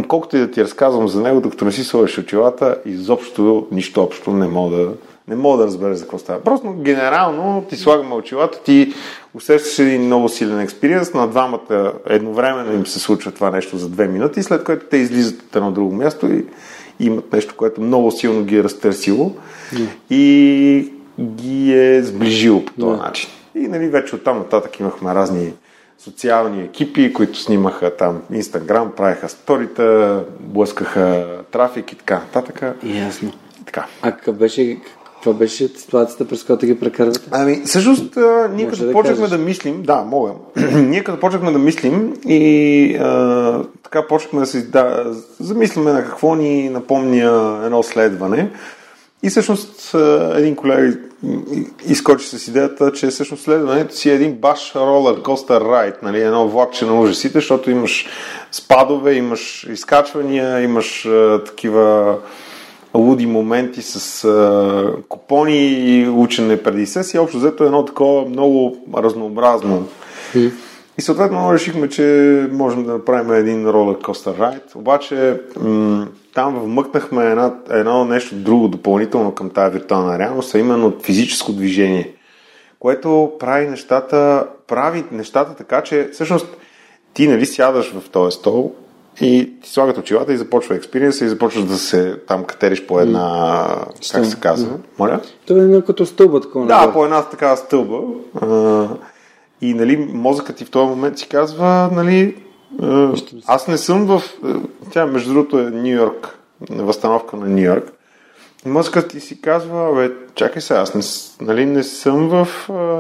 колкото 0.08 0.38
и 0.38 0.40
да 0.40 0.52
ти 0.52 0.64
разказвам 0.64 1.08
за 1.08 1.22
него, 1.22 1.42
докато 1.42 1.66
не 1.66 1.72
си 1.72 1.84
сложиш 1.84 2.18
очилата, 2.18 2.78
изобщо 2.86 3.68
нищо 3.72 4.04
общо 4.04 4.32
не 4.32 4.48
мога 4.48 4.78
да 4.78 4.90
Не 5.28 5.36
мога 5.36 5.58
да 5.58 5.66
разбера 5.66 5.96
за 5.96 6.04
какво 6.04 6.18
става. 6.18 6.42
Просто 6.42 6.74
генерално 6.74 7.66
ти 7.70 7.76
слагаме 7.76 8.16
очилата, 8.16 8.64
ти 8.64 8.94
усещаш 9.34 9.80
един 9.80 10.02
много 10.02 10.30
силен 10.30 10.60
експириенс, 10.60 11.14
на 11.14 11.28
двамата 11.28 11.94
едновременно 12.06 12.74
им 12.74 12.86
се 12.86 13.00
случва 13.00 13.32
това 13.32 13.52
нещо 13.52 13.78
за 13.78 13.90
две 13.90 14.08
минути, 14.08 14.44
след 14.44 14.64
което 14.64 14.86
те 14.86 14.98
излизат 14.98 15.42
от 15.42 15.56
едно 15.56 15.72
друго 15.72 15.96
място 15.96 16.28
и 16.28 16.46
имат 17.00 17.34
нещо, 17.34 17.56
което 17.58 17.82
много 17.82 18.12
силно 18.12 18.44
ги 18.44 18.58
е 18.58 18.64
разтърсило 18.64 19.32
mm. 19.74 19.88
и 20.10 20.94
ги 21.20 21.74
е 21.74 22.04
сближило 22.04 22.66
по 22.66 22.74
този 22.74 23.00
yeah. 23.00 23.06
начин. 23.06 23.30
И 23.56 23.68
нали, 23.68 23.88
вече 23.88 24.16
оттам 24.16 24.38
нататък 24.38 24.80
имахме 24.80 25.16
разни 25.16 25.54
социални 26.00 26.64
екипи, 26.64 27.14
които 27.14 27.40
снимаха 27.40 27.96
там 27.96 28.22
Инстаграм, 28.32 28.92
правеха 28.98 29.30
сторита, 29.30 30.24
блъскаха 30.40 31.26
трафик 31.52 31.92
и 31.92 31.96
така 31.96 32.16
нататък. 32.16 32.64
Ясно. 32.84 33.32
Така. 33.66 33.86
А 34.02 34.12
какъв 34.12 34.36
беше, 34.36 34.78
каква 35.16 35.34
беше 35.34 35.68
ситуацията, 35.68 36.28
през 36.28 36.44
която 36.44 36.66
ги 36.66 36.80
прекарвате? 36.80 37.20
Ами, 37.32 37.62
всъщност, 37.66 38.18
ние 38.52 38.68
като 38.68 38.86
да 38.86 38.92
почнахме 38.92 39.22
кажеш. 39.22 39.38
да 39.38 39.46
мислим, 39.46 39.82
да, 39.82 40.02
мога, 40.02 40.32
ние 40.74 41.04
като 41.04 41.20
почнахме 41.20 41.52
да 41.52 41.60
мислим 41.60 42.14
и 42.28 42.96
а, 42.96 43.64
така 43.84 44.08
почнахме 44.08 44.40
да 44.40 44.46
се 44.46 44.62
да, 44.62 45.14
замислиме 45.40 45.92
на 45.92 46.04
какво 46.04 46.36
ни 46.36 46.70
напомня 46.70 47.62
едно 47.66 47.84
следване. 47.84 48.52
И 49.26 49.30
всъщност 49.30 49.96
един 50.36 50.56
колега 50.56 50.98
изкочи 51.88 52.28
с 52.28 52.48
идеята, 52.48 52.92
че 52.92 53.08
всъщност 53.08 53.44
следването 53.44 53.96
си 53.96 54.10
е 54.10 54.14
един 54.14 54.34
баш 54.34 54.76
ролер 54.76 55.22
костър 55.22 55.62
райд, 55.62 55.96
нали, 56.04 56.22
едно 56.22 56.48
влакче 56.48 56.86
на 56.86 57.00
ужасите, 57.00 57.38
защото 57.38 57.72
имаш 57.72 58.08
спадове, 58.52 59.14
имаш 59.14 59.68
изкачвания, 59.70 60.62
имаш 60.62 61.06
а, 61.06 61.44
такива 61.46 62.16
луди 62.94 63.26
моменти 63.26 63.82
с 63.82 64.24
а, 64.24 64.94
купони 65.10 65.68
и 65.68 66.10
учене 66.10 66.64
преди 66.64 66.86
сесия. 66.86 67.22
Общо 67.22 67.38
взето 67.38 67.64
е 67.64 67.68
едно 67.68 67.86
такова 67.86 68.30
много 68.30 68.78
разнообразно. 68.98 69.88
И 70.98 71.02
съответно 71.02 71.54
решихме, 71.54 71.90
че 71.90 72.48
можем 72.52 72.84
да 72.84 72.94
направим 72.94 73.34
един 73.34 73.70
ролер 73.70 74.00
костър 74.00 74.38
райд. 74.40 74.64
Обаче 74.76 75.42
м- 75.62 76.08
там 76.36 76.60
вмъкнахме 76.60 77.26
една, 77.26 77.54
едно 77.70 78.06
нещо 78.06 78.36
друго 78.36 78.68
допълнително 78.68 79.32
към 79.32 79.50
тази 79.50 79.74
виртуална 79.74 80.20
реалност, 80.20 80.56
а 80.56 80.60
именно 80.60 80.94
физическо 81.02 81.54
движение, 81.54 82.14
което 82.80 83.32
прави 83.40 83.68
нещата, 83.68 84.48
прави 84.68 85.04
нещата 85.12 85.56
така, 85.56 85.82
че 85.82 86.10
всъщност 86.14 86.48
ти 87.14 87.28
нали 87.28 87.46
сядаш 87.46 87.94
в 87.94 88.10
този 88.10 88.36
стол 88.36 88.72
и 89.22 89.54
ти 89.64 89.70
слагат 89.70 89.98
очилата 89.98 90.34
и 90.34 90.38
започва 90.38 90.76
експириенса 90.76 91.26
и 91.26 91.30
започваш 91.30 91.64
да 91.64 91.78
се 91.78 92.18
там 92.28 92.44
катериш 92.44 92.86
по 92.86 93.00
една, 93.00 93.68
mm. 94.02 94.14
как 94.14 94.26
се 94.26 94.40
казва, 94.40 94.74
mm. 94.74 94.82
моля? 95.00 95.20
Това 95.46 95.78
е 95.78 95.82
като 95.82 96.06
стълба 96.06 96.42
такова. 96.42 96.68
Да, 96.68 96.94
по 96.94 97.06
една 97.06 97.24
такава 97.24 97.58
стълба. 97.58 98.00
И 99.62 99.74
нали, 99.74 99.98
мозъкът 99.98 100.56
ти 100.56 100.66
в 100.66 100.72
този 100.72 100.90
момент 100.90 101.18
си 101.20 101.28
казва, 101.28 101.90
нали, 101.94 102.36
аз 103.48 103.68
не 103.68 103.78
съм 103.78 104.06
в... 104.06 104.22
Тя, 104.92 105.06
между 105.06 105.34
другото, 105.34 105.60
е 105.60 105.70
Нью 105.70 105.96
Йорк, 105.96 106.40
възстановка 106.70 107.38
на 107.38 107.48
Нью 107.48 107.64
Йорк. 107.64 107.92
Мозъкът 108.66 109.10
ти 109.10 109.20
си 109.20 109.42
казва, 109.42 109.96
бе, 109.96 110.12
чакай 110.36 110.62
се, 110.62 110.74
аз 110.74 110.96
не, 110.96 111.02
нали, 111.48 111.66
не 111.66 111.84
съм 111.84 112.30
в... 112.30 112.48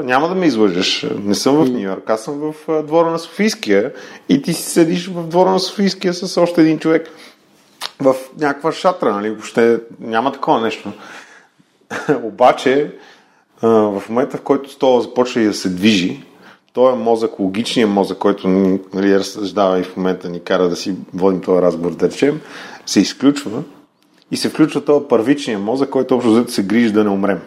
Няма 0.03 0.29
да 0.29 0.35
ме 0.35 0.45
излъжеш, 0.45 1.07
не 1.23 1.35
съм 1.35 1.55
в 1.55 1.69
Нью 1.69 1.79
Йорк, 1.79 2.09
аз 2.09 2.23
съм 2.23 2.53
в 2.67 2.83
двора 2.83 3.11
на 3.11 3.19
Софийския 3.19 3.93
и 4.29 4.41
ти 4.41 4.53
си 4.53 4.63
седиш 4.63 5.07
в 5.07 5.27
двора 5.27 5.51
на 5.51 5.59
Софийския 5.59 6.13
с 6.13 6.41
още 6.41 6.61
един 6.61 6.79
човек 6.79 7.09
в 7.99 8.15
някаква 8.39 8.71
шатра, 8.71 9.11
нали, 9.13 9.29
въобще 9.29 9.79
няма 9.99 10.31
такова 10.31 10.61
нещо. 10.61 10.91
Обаче, 12.23 12.91
в 13.61 14.03
момента, 14.09 14.37
в 14.37 14.41
който 14.41 14.71
стола 14.71 15.01
започва 15.01 15.41
и 15.41 15.45
да 15.45 15.53
се 15.53 15.69
движи, 15.69 16.24
този 16.75 16.97
мозък, 16.97 17.39
логичният 17.39 17.89
мозък, 17.89 18.17
който 18.17 18.47
нали, 18.93 19.19
разсъждава 19.19 19.79
и 19.79 19.83
в 19.83 19.97
момента 19.97 20.29
ни 20.29 20.39
кара 20.39 20.69
да 20.69 20.75
си 20.75 20.95
водим 21.13 21.41
този 21.41 21.61
разговор, 21.61 21.91
да 21.91 22.07
речем, 22.09 22.41
се 22.85 22.99
изключва 22.99 23.63
и 24.31 24.37
се 24.37 24.49
включва 24.49 24.85
този 24.85 25.05
първичният 25.09 25.61
мозък, 25.61 25.89
който 25.89 26.15
общо 26.15 26.31
взето 26.31 26.51
се 26.51 26.63
грижи 26.63 26.91
да 26.91 27.03
не 27.03 27.09
умрем. 27.09 27.41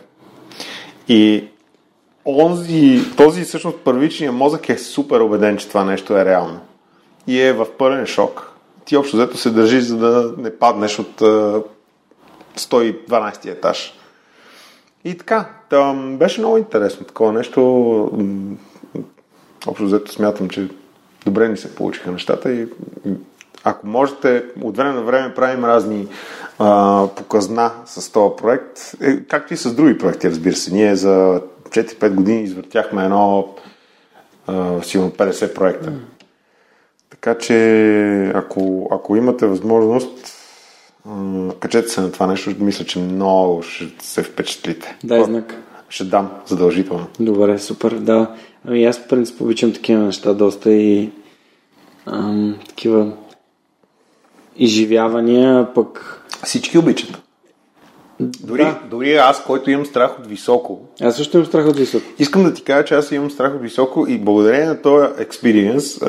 И 1.09 1.45
онзи, 2.27 3.01
този 3.17 3.43
всъщност 3.43 3.79
първичният 3.79 4.35
мозък 4.35 4.69
е 4.69 4.79
супер 4.79 5.21
убеден, 5.21 5.57
че 5.57 5.69
това 5.69 5.85
нещо 5.85 6.17
е 6.17 6.25
реално. 6.25 6.61
И 7.27 7.41
е 7.41 7.53
в 7.53 7.67
пълен 7.79 8.07
шок. 8.07 8.53
Ти 8.85 8.97
общо 8.97 9.17
взето 9.17 9.37
се 9.37 9.51
държиш, 9.51 9.85
за 9.85 9.97
да 9.97 10.35
не 10.39 10.57
паднеш 10.57 10.99
от 10.99 11.21
112 12.57 13.47
етаж. 13.47 13.95
И 15.05 15.19
така, 15.19 15.49
там 15.71 16.17
беше 16.19 16.41
много 16.41 16.59
интересно 16.59 17.07
такова 17.07 17.33
нещо 17.33 17.61
общо 19.67 19.85
взето 19.85 20.13
смятам, 20.13 20.49
че 20.49 20.69
добре 21.25 21.49
ни 21.49 21.57
се 21.57 21.75
получиха 21.75 22.13
нещата 22.13 22.53
и 22.53 22.69
ако 23.65 23.87
можете, 23.87 24.45
от 24.63 24.77
време 24.77 24.93
на 24.93 25.03
време 25.03 25.35
правим 25.35 25.65
разни 25.65 26.09
а, 26.59 27.07
показна 27.17 27.71
с 27.85 28.13
този 28.13 28.37
проект, 28.37 28.95
е, 29.01 29.21
както 29.21 29.55
и 29.55 29.57
с 29.57 29.75
други 29.75 29.99
проекти, 29.99 30.31
разбира 30.31 30.55
се. 30.55 30.75
Ние 30.75 30.97
за 30.97 31.43
4-5 31.69 32.15
години 32.15 32.43
извъртяхме 32.43 33.05
едно 33.05 33.55
а, 34.47 34.83
силно 34.83 35.11
50 35.11 35.55
проекта. 35.55 35.91
Mm. 35.91 35.99
Така 37.11 37.39
че, 37.39 38.33
ако, 38.35 38.89
ако 38.91 39.17
имате 39.17 39.47
възможност, 39.47 40.35
качете 41.61 41.89
се 41.89 42.01
на 42.01 42.13
това 42.13 42.27
нещо, 42.27 42.55
мисля, 42.61 42.85
че 42.85 42.99
много 42.99 43.63
ще 43.63 44.07
се 44.07 44.23
впечатлите. 44.23 44.97
Дай 45.05 45.25
знак. 45.25 45.55
Ще 45.89 46.05
дам, 46.05 46.31
задължително. 46.47 47.07
Добре, 47.21 47.59
супер, 47.59 47.91
да. 47.91 48.35
Ами 48.69 48.85
аз 48.85 48.99
в 48.99 49.09
принцип 49.09 49.41
обичам 49.41 49.73
такива 49.73 50.01
неща 50.01 50.35
доста 50.35 50.73
и 50.73 51.11
ам, 52.07 52.57
такива 52.69 53.13
изживявания, 54.57 55.75
пък... 55.75 56.15
Всички 56.45 56.79
обичат. 56.79 57.23
Дори, 58.21 58.65
да. 58.65 58.81
дори 58.91 59.15
аз, 59.15 59.45
който 59.45 59.71
имам 59.71 59.87
страх 59.87 60.19
от 60.19 60.27
високо. 60.27 60.81
Аз 61.01 61.17
също 61.17 61.37
имам 61.37 61.47
страх 61.47 61.67
от 61.67 61.77
високо. 61.77 62.05
Искам 62.19 62.43
да 62.43 62.55
ти 62.55 62.63
кажа, 62.63 62.85
че 62.85 62.95
аз 62.95 63.13
имам 63.13 63.31
страх 63.31 63.55
от 63.55 63.63
високо 63.63 64.07
и 64.09 64.19
благодарение 64.19 64.67
на 64.67 64.83
този 64.83 65.09
експириенс 65.19 66.01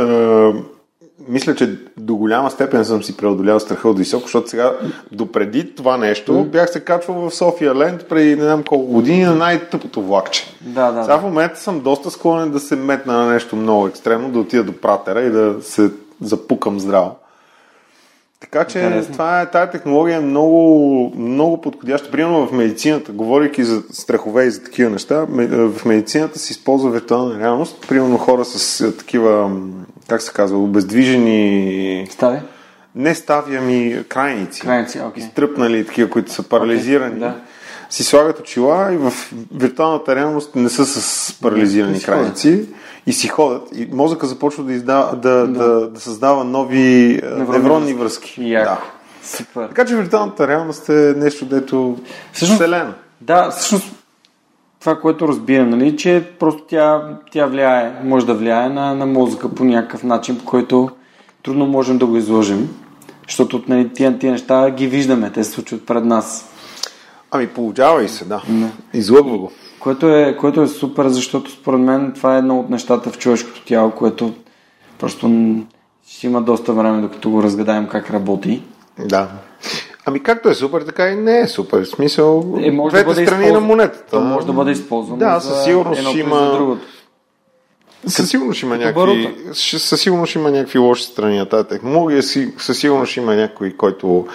мисля, 1.27 1.55
че 1.55 1.77
до 1.97 2.15
голяма 2.15 2.51
степен 2.51 2.85
съм 2.85 3.03
си 3.03 3.17
преодолял 3.17 3.59
страха 3.59 3.89
от 3.89 3.99
високо, 3.99 4.23
защото 4.23 4.49
сега 4.49 4.73
допреди 5.11 5.75
това 5.75 5.97
нещо 5.97 6.43
бях 6.43 6.69
се 6.69 6.79
качвал 6.79 7.29
в 7.29 7.35
София 7.35 7.75
Ленд 7.75 8.05
преди 8.09 8.35
не 8.35 8.43
знам 8.43 8.63
колко 8.63 8.85
години 8.85 9.23
на 9.23 9.35
най-тъпото 9.35 10.01
влакче. 10.01 10.45
Да, 10.61 10.91
да, 10.91 11.03
сега 11.03 11.17
в 11.17 11.23
момента 11.23 11.59
съм 11.59 11.79
доста 11.79 12.11
склонен 12.11 12.51
да 12.51 12.59
се 12.59 12.75
метна 12.75 13.13
на 13.13 13.25
нещо 13.25 13.55
много 13.55 13.87
екстремно, 13.87 14.31
да 14.31 14.39
отида 14.39 14.63
до 14.63 14.73
пратера 14.73 15.21
и 15.21 15.29
да 15.29 15.55
се 15.61 15.91
запукам 16.21 16.79
здраво. 16.79 17.15
Така 18.39 18.65
че 18.65 18.79
Интересно. 18.79 19.13
това 19.13 19.41
е, 19.41 19.51
тая 19.51 19.69
технология 19.69 20.17
е 20.17 20.21
много, 20.21 21.13
много 21.15 21.61
подходяща. 21.61 22.11
Примерно 22.11 22.47
в 22.47 22.51
медицината, 22.51 23.11
говорейки 23.11 23.63
за 23.63 23.83
страхове 23.91 24.45
и 24.45 24.51
за 24.51 24.63
такива 24.63 24.89
неща, 24.89 25.25
в 25.29 25.85
медицината 25.85 26.39
се 26.39 26.51
използва 26.51 26.91
виртуална 26.91 27.39
реалност. 27.39 27.87
Примерно 27.87 28.17
хора 28.17 28.45
с 28.45 28.91
такива 28.97 29.51
как 30.09 30.21
се 30.21 30.33
казва, 30.33 30.57
обездвижени... 30.57 32.07
Стави? 32.09 32.39
Не 32.95 33.15
стави, 33.15 33.55
ами 33.55 34.03
крайници. 34.09 34.61
Крайници, 34.61 34.99
окей. 34.99 35.23
Okay. 35.23 35.27
Изтръпнали, 35.27 35.85
такива, 35.85 36.09
които 36.09 36.31
са 36.31 36.43
парализирани. 36.43 37.15
Okay, 37.15 37.19
да. 37.19 37.35
Си 37.89 38.03
слагат 38.03 38.39
очила 38.39 38.93
и 38.93 38.97
в 38.97 39.13
виртуалната 39.55 40.15
реалност 40.15 40.55
не 40.55 40.69
са 40.69 40.85
с 40.85 41.33
парализирани 41.41 42.01
крайници 42.01 42.65
и 43.05 43.13
си 43.13 43.27
ходят. 43.27 43.63
И 43.75 43.87
мозъка 43.91 44.27
започва 44.27 44.63
да, 44.63 44.73
издава, 44.73 45.15
да, 45.15 45.29
да. 45.29 45.47
да, 45.47 45.89
да 45.89 45.99
създава 45.99 46.43
нови 46.43 47.21
невронни, 47.23 47.57
невронни 47.57 47.93
връзки. 47.93 48.49
Яко. 48.49 48.71
Да. 48.71 48.81
Супер. 49.23 49.67
Така 49.67 49.85
че 49.85 49.95
виртуалната 49.95 50.47
реалност 50.47 50.89
е 50.89 51.13
нещо, 51.17 51.45
дето 51.45 51.97
всъщност, 52.33 52.61
вселена. 52.61 52.93
Да, 53.21 53.49
всъщност 53.49 53.85
това, 54.79 54.99
което 54.99 55.27
разбирам, 55.27 55.69
нали, 55.69 55.97
че 55.97 56.23
просто 56.39 56.63
тя, 56.67 57.17
тя 57.31 57.45
влияе, 57.45 57.93
може 58.03 58.25
да 58.25 58.33
влияе 58.33 58.69
на, 58.69 58.95
на 58.95 59.05
мозъка 59.05 59.55
по 59.55 59.63
някакъв 59.63 60.03
начин, 60.03 60.37
по 60.37 60.45
който 60.45 60.89
трудно 61.43 61.65
можем 61.65 61.97
да 61.97 62.05
го 62.05 62.17
изложим, 62.17 62.69
защото 63.27 63.63
нали, 63.67 63.89
тия, 63.93 64.19
тия 64.19 64.31
неща 64.31 64.69
ги 64.71 64.87
виждаме, 64.87 65.31
те 65.31 65.43
се 65.43 65.51
случват 65.51 65.85
пред 65.85 66.05
нас. 66.05 66.49
Ами 67.31 67.47
получава 67.47 68.03
и 68.03 68.09
се, 68.09 68.25
да. 68.25 68.41
Не. 68.49 68.71
Излъгва 68.93 69.37
го. 69.37 69.51
Което 69.79 70.09
е, 70.09 70.37
което 70.39 70.61
е 70.61 70.67
супер, 70.67 71.07
защото 71.07 71.51
според 71.51 71.79
мен 71.79 72.11
това 72.15 72.35
е 72.35 72.39
едно 72.39 72.59
от 72.59 72.69
нещата 72.69 73.09
в 73.09 73.17
човешкото 73.17 73.65
тяло, 73.65 73.91
което 73.91 74.33
просто 74.99 75.55
ще 76.07 76.27
има 76.27 76.41
доста 76.41 76.73
време, 76.73 77.01
докато 77.01 77.29
го 77.29 77.43
разгадаем 77.43 77.87
как 77.87 78.09
работи. 78.09 78.63
Да. 79.05 79.29
Ами 80.05 80.23
както 80.23 80.49
е 80.49 80.53
супер, 80.53 80.81
така 80.81 81.09
и 81.09 81.15
не 81.15 81.39
е 81.39 81.47
супер. 81.47 81.83
В 81.83 81.87
смисъл, 81.87 82.57
е, 82.61 82.71
може 82.71 82.93
двете 82.93 83.03
да 83.03 83.13
бъде 83.13 83.25
страни 83.25 83.43
използ... 83.43 83.61
на 83.61 83.67
монетата. 83.67 84.11
То 84.11 84.21
може 84.21 84.45
да 84.45 84.53
бъде 84.53 84.71
използвано 84.71 85.19
да, 85.19 85.39
със 85.39 85.63
сигурност 85.63 86.07
ще 86.09 86.19
има... 86.19 86.77
Със 88.07 88.29
сигурност 88.29 88.57
ще 88.57 88.65
има 88.65 88.77
някакви, 88.77 89.35
със 89.53 90.01
сигурност 90.01 90.35
има 90.35 90.51
някакви 90.51 90.79
лоши 90.79 91.03
страни 91.03 91.37
на 91.37 91.45
тази 91.45 91.67
технология, 91.67 92.23
със 92.57 92.77
сигурност 92.77 93.17
има 93.17 93.35
някой, 93.35 93.71
който 93.71 94.27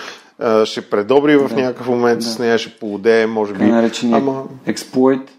а, 0.45 0.67
ще 0.67 0.81
предобри 0.83 1.37
в 1.37 1.51
някакъв 1.57 1.87
момент 1.89 2.23
с 2.23 2.39
нея, 2.39 2.59
ще 2.59 2.71
полудее, 2.71 3.27
може 3.27 3.53
би. 3.53 3.59
Така 3.59 3.71
наречения 3.73 4.17
Ама, 4.17 4.43
експлойт. 4.67 5.31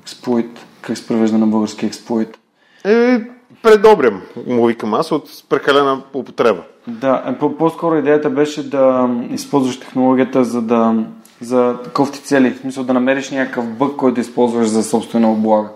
Експлойт. 0.00 0.66
Как 0.80 0.98
се 0.98 1.06
превежда 1.06 1.38
на 1.38 1.46
български 1.46 1.86
експлойт? 1.86 2.38
е, 2.84 3.20
предобрям, 3.62 4.22
му 4.46 4.66
викам 4.66 4.94
аз, 4.94 5.12
от 5.12 5.28
прекалена 5.48 6.02
употреба. 6.14 6.62
Да, 6.86 7.24
е, 7.26 7.38
по- 7.38 7.56
по-скоро 7.56 7.96
идеята 7.96 8.30
беше 8.30 8.70
да 8.70 9.10
използваш 9.30 9.80
технологията 9.80 10.44
за 10.44 10.62
да 10.62 11.04
за 11.40 11.76
кофти 11.94 12.22
цели. 12.22 12.50
В 12.50 12.58
смисъл 12.58 12.84
да 12.84 12.94
намериш 12.94 13.30
някакъв 13.30 13.66
бък, 13.66 13.96
който 13.96 14.20
използваш 14.20 14.68
за 14.68 14.82
собствена 14.82 15.32
облага. 15.32 15.68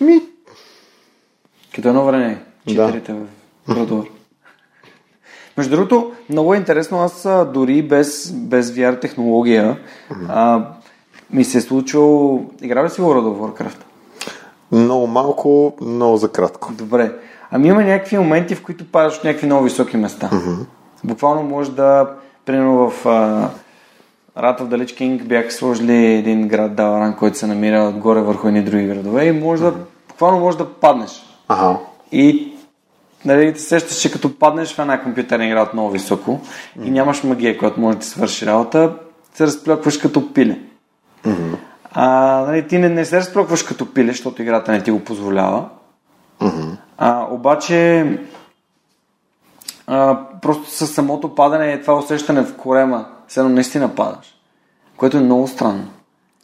Ми, 0.00 0.20
Като 1.74 1.88
едно 1.88 2.04
време, 2.04 2.42
читерите 2.68 3.12
в 3.12 3.26
Бродор. 3.68 4.04
Между 5.56 5.76
другото, 5.76 6.12
много 6.28 6.54
е 6.54 6.56
интересно, 6.56 6.98
аз 6.98 7.28
дори 7.52 7.82
без, 7.82 8.32
без 8.32 8.70
VR 8.70 9.00
технология 9.00 9.78
а, 10.28 10.64
ми 11.30 11.44
се 11.44 11.58
е 11.58 11.60
случило... 11.60 12.40
Играл 12.62 12.84
ли 12.84 12.90
си 12.90 13.00
World 13.00 13.24
of 13.24 13.38
Warcraft? 13.38 13.84
много 14.72 15.06
малко, 15.06 15.72
много 15.80 16.16
за 16.16 16.32
кратко. 16.32 16.72
Добре. 16.72 17.12
Ами 17.50 17.68
има 17.68 17.84
някакви 17.84 18.18
моменти, 18.18 18.54
в 18.54 18.62
които 18.62 18.84
падаш 18.84 19.16
от 19.16 19.24
някакви 19.24 19.46
много 19.46 19.64
високи 19.64 19.96
места. 19.96 20.30
Буквално 21.04 21.42
може 21.42 21.70
да, 21.70 22.10
примерно 22.44 22.90
в 22.90 23.06
а, 23.06 23.48
Rat 24.38 24.60
of 24.60 24.62
the 24.62 24.84
Lich 24.84 25.00
King 25.00 25.24
бяха 25.24 25.50
сложили 25.50 26.14
един 26.14 26.48
град 26.48 26.74
Даларан, 26.74 27.16
който 27.16 27.38
се 27.38 27.46
намира 27.46 27.82
отгоре 27.82 28.20
върху 28.20 28.48
едни 28.48 28.62
други 28.62 28.86
градове 28.86 29.24
и 29.24 29.32
може 29.32 29.62
да, 29.62 29.74
буквално 30.08 30.40
може 30.40 30.58
да 30.58 30.70
паднеш. 30.72 31.22
Ага. 31.48 31.78
И 32.12 32.53
нали, 33.24 33.52
те 33.52 33.60
сещаш, 33.60 34.00
че 34.00 34.12
като 34.12 34.38
паднеш 34.38 34.74
в 34.74 34.78
една 34.78 35.02
компютърна 35.02 35.46
игра 35.46 35.62
от 35.62 35.72
много 35.72 35.90
високо 35.90 36.40
и 36.84 36.90
нямаш 36.90 37.22
магия, 37.22 37.58
която 37.58 37.80
може 37.80 37.96
да 37.96 38.00
ти 38.00 38.08
свърши 38.08 38.46
работа, 38.46 38.92
се 39.34 39.46
разплякваш 39.46 39.98
като 39.98 40.32
пиле. 40.32 40.58
А, 41.92 42.06
нали, 42.46 42.68
ти 42.68 42.78
не, 42.78 42.88
не 42.88 43.04
се 43.04 43.16
разплякваш 43.16 43.62
като 43.62 43.94
пиле, 43.94 44.12
защото 44.12 44.42
играта 44.42 44.72
не 44.72 44.82
ти 44.82 44.90
го 44.90 45.00
позволява. 45.00 45.68
А, 46.98 47.26
обаче 47.30 48.06
а, 49.86 50.18
просто 50.42 50.70
с 50.70 50.86
самото 50.86 51.34
падане 51.34 51.72
е 51.72 51.80
това 51.80 51.98
усещане 51.98 52.42
в 52.42 52.56
корема, 52.56 53.06
едно 53.36 53.48
наистина 53.48 53.94
падаш. 53.94 54.34
Което 54.96 55.16
е 55.16 55.20
много 55.20 55.48
странно. 55.48 55.88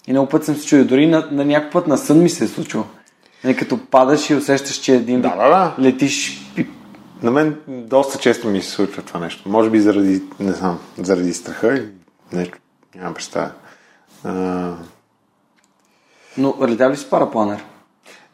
И 0.07 0.13
много 0.13 0.29
път 0.29 0.45
съм 0.45 0.57
се 0.57 0.67
чудил, 0.67 0.85
дори 0.85 1.07
на, 1.07 1.29
на 1.31 1.45
някой 1.45 1.71
път 1.71 1.87
на 1.87 1.99
сън 1.99 2.23
ми 2.23 2.29
се 2.29 2.45
е 2.45 2.49
случило. 2.49 2.85
Нали, 3.45 3.57
като 3.57 3.79
падаш 3.91 4.31
и 4.31 4.35
усещаш, 4.35 4.77
че 4.77 4.95
един 4.95 5.21
Да, 5.21 5.29
да, 5.29 5.49
да. 5.49 5.75
летиш 5.83 6.41
На 7.23 7.31
мен 7.31 7.57
доста 7.69 8.19
често 8.19 8.49
ми 8.49 8.63
се 8.63 8.71
случва 8.71 9.03
това 9.03 9.21
нещо. 9.21 9.49
Може 9.49 9.71
би 9.71 9.81
заради, 9.81 10.23
не 10.41 10.53
знам, 10.53 10.79
заради 10.99 11.35
страха 11.35 11.69
или 11.69 11.89
нещо. 12.33 12.59
Нямам 12.97 13.15
представа. 13.15 13.51
А, 14.25 14.73
Но 16.39 16.55
летял 16.69 16.91
ли 16.91 16.97
си 16.97 17.11
парапланер? 17.11 17.65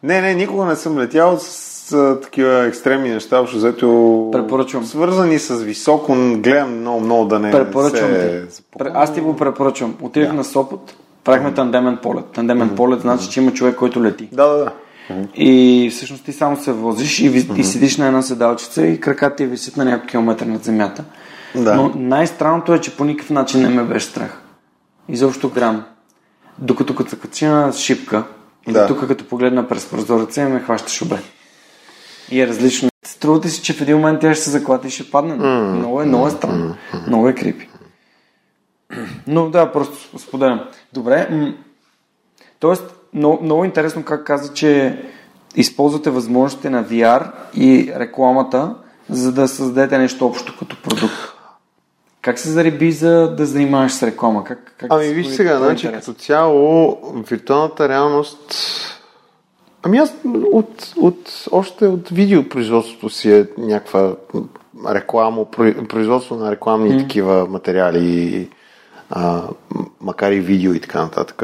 Не, 0.03 0.21
не, 0.21 0.35
никога 0.35 0.65
не 0.65 0.77
съм 0.77 0.99
летял 0.99 1.39
с 1.39 1.93
а, 1.93 2.21
такива 2.21 2.67
екстремни 2.67 3.09
неща, 3.11 3.41
общо 3.41 3.57
взето 3.57 4.29
Препоръчвам. 4.33 4.85
свързани 4.85 5.39
с 5.39 5.57
високо, 5.57 6.13
гледам 6.37 6.81
много, 6.81 7.01
много 7.01 7.25
да 7.25 7.39
не 7.39 7.51
Препоръчвам 7.51 8.11
се... 8.11 8.47
ти. 8.47 8.63
Аз 8.95 9.15
ти 9.15 9.21
го 9.21 9.37
препоръчвам. 9.37 9.97
Отидах 10.03 10.33
на 10.33 10.45
Сопот, 10.45 10.95
правихме 11.25 11.55
тандемен 11.55 11.99
полет. 12.03 12.25
Тандемен 12.27 12.77
полет 12.77 13.01
значи, 13.01 13.31
че 13.31 13.41
има 13.41 13.53
човек, 13.53 13.77
който 13.77 14.05
лети. 14.05 14.29
Да, 14.33 14.47
да, 14.49 14.57
да. 14.57 14.73
И 15.35 15.89
всъщност 15.93 16.25
ти 16.25 16.33
само 16.33 16.57
се 16.57 16.73
возиш 16.73 17.19
и, 17.21 17.47
и 17.57 17.65
седиш 17.65 17.97
на 17.97 18.07
една 18.07 18.23
седалчица 18.23 18.87
и 18.87 19.01
краката 19.01 19.37
ти 19.37 19.47
висят 19.47 19.77
на 19.77 19.85
няколко 19.85 20.07
километра 20.07 20.47
над 20.47 20.65
земята. 20.65 21.05
Да. 21.55 21.75
Но 21.75 21.93
най-странното 21.95 22.75
е, 22.75 22.81
че 22.81 22.97
по 22.97 23.05
никакъв 23.05 23.31
начин 23.31 23.63
не 23.63 23.69
ме 23.69 23.83
беше 23.85 24.07
страх. 24.07 24.43
Изобщо 25.09 25.49
грам. 25.51 25.85
Докато 26.59 26.95
като 26.95 27.11
се 27.11 27.19
качи 27.19 27.47
на 27.47 27.73
шипка, 27.73 28.25
Да. 28.69 28.87
тук 28.87 29.07
като 29.09 29.29
погледна 29.29 29.69
през 29.69 29.87
прозореца 29.87 30.49
ме 30.49 30.61
хващаш 30.61 31.03
обе. 31.03 31.17
И 32.31 32.41
е 32.41 32.47
различно. 32.47 32.89
Струва 33.07 33.41
ти 33.41 33.49
си, 33.49 33.63
че 33.63 33.73
в 33.73 33.81
един 33.81 33.97
момент 33.97 34.21
тя 34.21 34.35
ще 34.35 34.45
се 34.45 34.51
заклати 34.51 34.87
и 34.87 34.91
ще 34.91 35.11
падне. 35.11 35.35
Много 35.35 36.03
е, 36.03 36.05
много 36.07 36.27
е 36.27 36.31
странно. 36.31 36.77
Много 37.07 37.29
е 37.29 37.35
крипи. 37.35 37.69
Но 39.27 39.51
да, 39.51 39.73
просто 39.73 40.19
споделям. 40.19 40.61
Добре. 40.93 41.29
м, 41.31 41.55
Тоест, 42.59 42.95
много, 43.17 43.43
много 43.43 43.65
интересно 43.65 44.05
как 44.05 44.27
каза, 44.27 44.53
че 44.53 45.03
използвате 45.57 46.11
възможностите 46.11 46.71
на 46.71 46.85
VR 46.85 47.31
и 47.55 47.93
рекламата, 47.97 48.75
за 49.11 49.33
да 49.33 49.49
създадете 49.49 49.99
нещо 49.99 50.27
общо 50.27 50.57
като 50.59 50.83
продукт. 50.83 51.15
Как 52.23 52.39
се 52.39 52.49
зареби 52.49 52.93
за 52.93 53.35
да 53.37 53.47
занимаваш 53.47 53.93
с 53.93 54.03
реклама? 54.03 54.45
Как, 54.45 54.75
как 54.79 54.93
Ами 54.93 55.09
виж 55.09 55.27
сега, 55.27 55.59
значи 55.59 55.93
като 55.93 56.13
цяло 56.13 56.99
виртуалната 57.29 57.89
реалност 57.89 58.55
Ами 59.87 59.99
аз 59.99 60.15
от, 60.53 60.93
от, 60.97 61.47
още 61.51 61.87
от 61.87 62.09
видеопроизводството 62.09 63.11
си 63.11 63.33
е 63.33 63.47
някаква 63.59 64.13
реклама, 64.89 65.45
про- 65.45 65.89
производство 65.89 66.37
на 66.37 66.51
рекламни 66.51 66.91
mm. 66.91 66.99
такива 67.01 67.47
материали, 67.47 68.49
а, 69.11 69.43
макар 70.01 70.33
и 70.33 70.41
видео 70.41 70.75
и 70.75 70.81
така 70.81 71.01
нататък. 71.01 71.43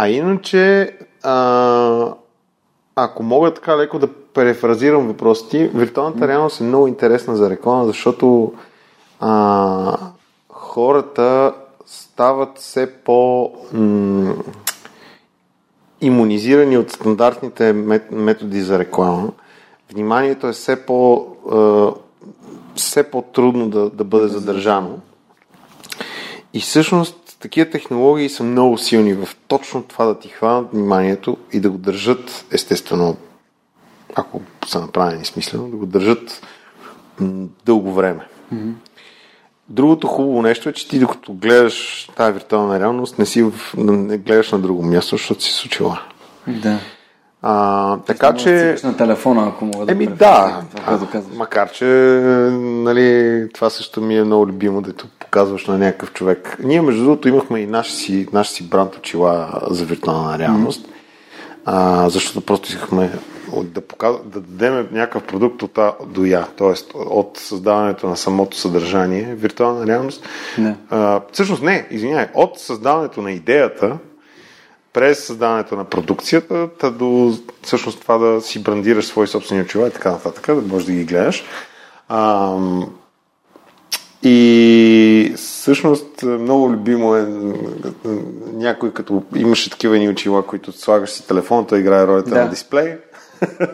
А 0.00 0.08
иначе, 0.08 0.92
а, 1.22 2.14
ако 2.96 3.22
мога 3.22 3.54
така 3.54 3.76
леко 3.76 3.98
да 3.98 4.12
префразирам 4.12 5.06
въпросите, 5.06 5.68
виртуалната 5.68 6.28
реалност 6.28 6.60
е 6.60 6.64
много 6.64 6.86
интересна 6.86 7.36
за 7.36 7.50
реклама, 7.50 7.86
защото 7.86 8.52
а, 9.20 9.96
хората 10.48 11.54
стават 11.86 12.58
все 12.58 12.94
по 12.94 13.50
м- 13.72 14.34
иммунизирани 16.00 16.78
от 16.78 16.90
стандартните 16.90 17.72
мет- 17.72 18.10
методи 18.12 18.60
за 18.62 18.78
реклама. 18.78 19.32
Вниманието 19.92 20.46
е 20.46 20.52
все 20.52 20.86
по 20.86 21.26
а, 21.50 21.90
все 22.74 23.10
по-трудно 23.10 23.68
да, 23.68 23.90
да 23.90 24.04
бъде 24.04 24.28
задържано. 24.28 24.98
И 26.54 26.60
всъщност 26.60 27.27
такива 27.40 27.70
технологии 27.70 28.28
са 28.28 28.44
много 28.44 28.78
силни 28.78 29.14
в 29.14 29.28
точно 29.48 29.82
това 29.82 30.04
да 30.04 30.18
ти 30.18 30.28
хванат 30.28 30.72
вниманието 30.72 31.36
и 31.52 31.60
да 31.60 31.70
го 31.70 31.78
държат, 31.78 32.44
естествено, 32.52 33.16
ако 34.14 34.42
са 34.66 34.80
направени 34.80 35.24
смислено, 35.24 35.68
да 35.68 35.76
го 35.76 35.86
държат 35.86 36.42
дълго 37.64 37.92
време. 37.92 38.28
Другото 39.68 40.06
хубаво 40.06 40.42
нещо 40.42 40.68
е, 40.68 40.72
че 40.72 40.88
ти 40.88 40.98
докато 40.98 41.32
гледаш 41.32 42.08
тази 42.16 42.32
виртуална 42.32 42.80
реалност, 42.80 43.18
не, 43.18 43.26
си 43.26 43.42
в, 43.42 43.52
не 43.76 44.18
гледаш 44.18 44.52
на 44.52 44.58
друго 44.58 44.82
място, 44.82 45.16
защото 45.16 45.42
си 45.42 45.52
случила. 45.52 46.02
Да. 46.46 46.78
А, 47.42 47.96
така 47.96 48.34
че... 48.34 48.76
на 48.84 48.96
телефона, 48.96 49.48
ако 49.48 49.64
мога 49.64 49.86
да 49.86 49.92
Еми 49.92 50.06
да, 50.06 50.62
това, 50.76 51.00
а, 51.14 51.22
макар 51.34 51.70
че 51.70 51.84
нали, 52.62 53.48
това 53.54 53.70
също 53.70 54.00
ми 54.00 54.16
е 54.16 54.24
много 54.24 54.46
любимо, 54.46 54.82
дето 54.82 55.06
показваш 55.18 55.66
на 55.66 55.78
някакъв 55.78 56.12
човек. 56.12 56.56
Ние 56.64 56.82
между 56.82 57.02
другото 57.02 57.28
имахме 57.28 57.60
и 57.60 57.66
наши 57.66 57.92
си, 57.92 58.28
наши 58.32 58.52
си 58.52 58.68
бранд 58.68 58.96
очила 58.96 59.60
за 59.70 59.84
виртуална 59.84 60.38
реалност, 60.38 60.88
а, 61.64 62.08
защото 62.08 62.40
просто 62.40 62.68
искахме 62.68 63.10
да, 63.62 63.80
показ... 63.80 64.16
да 64.24 64.40
дадем 64.40 64.88
някакъв 64.92 65.22
продукт 65.22 65.62
от 65.62 65.78
А 65.78 65.92
до 66.06 66.24
Я, 66.24 66.46
т.е. 66.58 66.98
от 66.98 67.38
създаването 67.38 68.06
на 68.06 68.16
самото 68.16 68.56
съдържание, 68.56 69.34
виртуална 69.34 69.86
реалност. 69.86 70.28
Не. 70.58 70.76
А, 70.90 71.20
всъщност 71.32 71.62
не, 71.62 71.86
извинявай, 71.90 72.26
от 72.34 72.58
създаването 72.58 73.22
на 73.22 73.32
идеята, 73.32 73.98
през 74.98 75.24
създаването 75.24 75.76
на 75.76 75.84
продукцията, 75.84 76.68
та 76.78 76.90
до 76.90 77.32
всъщност 77.62 78.00
това 78.00 78.18
да 78.18 78.40
си 78.40 78.62
брандираш 78.62 79.06
свои 79.06 79.26
собствени 79.26 79.62
очила 79.62 79.88
и 79.88 79.90
така 79.90 80.10
нататък, 80.10 80.46
да 80.46 80.62
можеш 80.62 80.86
да 80.86 80.92
ги 80.92 81.04
гледаш. 81.04 81.44
Ам, 82.08 82.90
и 84.22 85.32
всъщност 85.36 86.22
много 86.22 86.70
любимо 86.70 87.16
е 87.16 87.26
някой 88.52 88.92
като 88.92 89.22
имаше 89.36 89.70
такива 89.70 89.98
ни 89.98 90.08
очила, 90.08 90.46
които 90.46 90.72
слагаш 90.72 91.10
си 91.10 91.28
телефон, 91.28 91.66
той 91.66 91.78
играе 91.80 92.06
ролята 92.06 92.30
Да. 92.30 92.44
на 92.44 92.50
дисплей. 92.50 92.96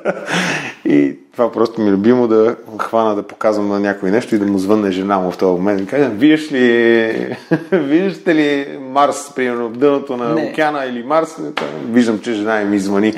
и 0.85 1.19
това 1.37 1.53
просто 1.53 1.81
ми 1.81 1.89
е 1.89 1.93
любимо 1.93 2.29
да 2.29 2.57
хвана 2.79 3.15
да 3.15 3.23
показвам 3.23 3.69
на 3.69 3.81
някой 3.81 4.11
нещо 4.11 4.35
и 4.35 4.39
да 4.39 4.47
му 4.47 4.59
звънне 4.59 4.91
жена 4.91 5.19
му 5.19 5.31
в 5.31 5.39
този 5.39 5.53
момент 5.53 5.81
и 5.81 5.87
кажа, 5.87 6.09
виждаш 6.09 6.53
ли, 6.53 7.37
виждате 7.73 8.35
ли 8.35 8.79
Марс, 8.81 9.33
примерно, 9.35 9.69
дъното 9.69 10.17
на 10.17 10.35
Не. 10.35 10.51
океана 10.51 10.85
или 10.85 11.03
Марс? 11.03 11.37
Виждам, 11.85 12.21
че 12.21 12.33
жена 12.33 12.61
ми 12.61 12.79
звъни. 12.79 13.15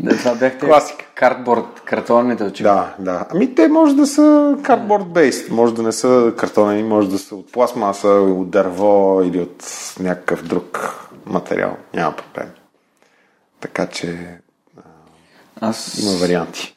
Да, 0.00 0.16
това 0.16 0.34
бяхте 0.34 0.66
Класика. 0.66 1.04
картборд, 1.14 1.80
картонните 1.84 2.44
очила. 2.44 2.88
Да, 2.98 3.12
да. 3.12 3.26
Ами 3.34 3.54
те 3.54 3.68
може 3.68 3.96
да 3.96 4.06
са 4.06 4.56
cardboard 4.62 5.04
based, 5.04 5.50
може 5.50 5.74
да 5.74 5.82
не 5.82 5.92
са 5.92 6.32
картонени, 6.36 6.82
може 6.82 7.10
да 7.10 7.18
са 7.18 7.34
от 7.34 7.52
пластмаса, 7.52 8.08
от 8.08 8.50
дърво 8.50 9.22
или 9.24 9.40
от 9.40 9.64
някакъв 10.00 10.42
друг 10.42 10.94
материал. 11.26 11.76
Няма 11.94 12.14
проблем. 12.16 12.48
Така 13.60 13.86
че 13.86 14.18
Аз 15.60 15.98
има 16.02 16.12
варианти. 16.12 16.74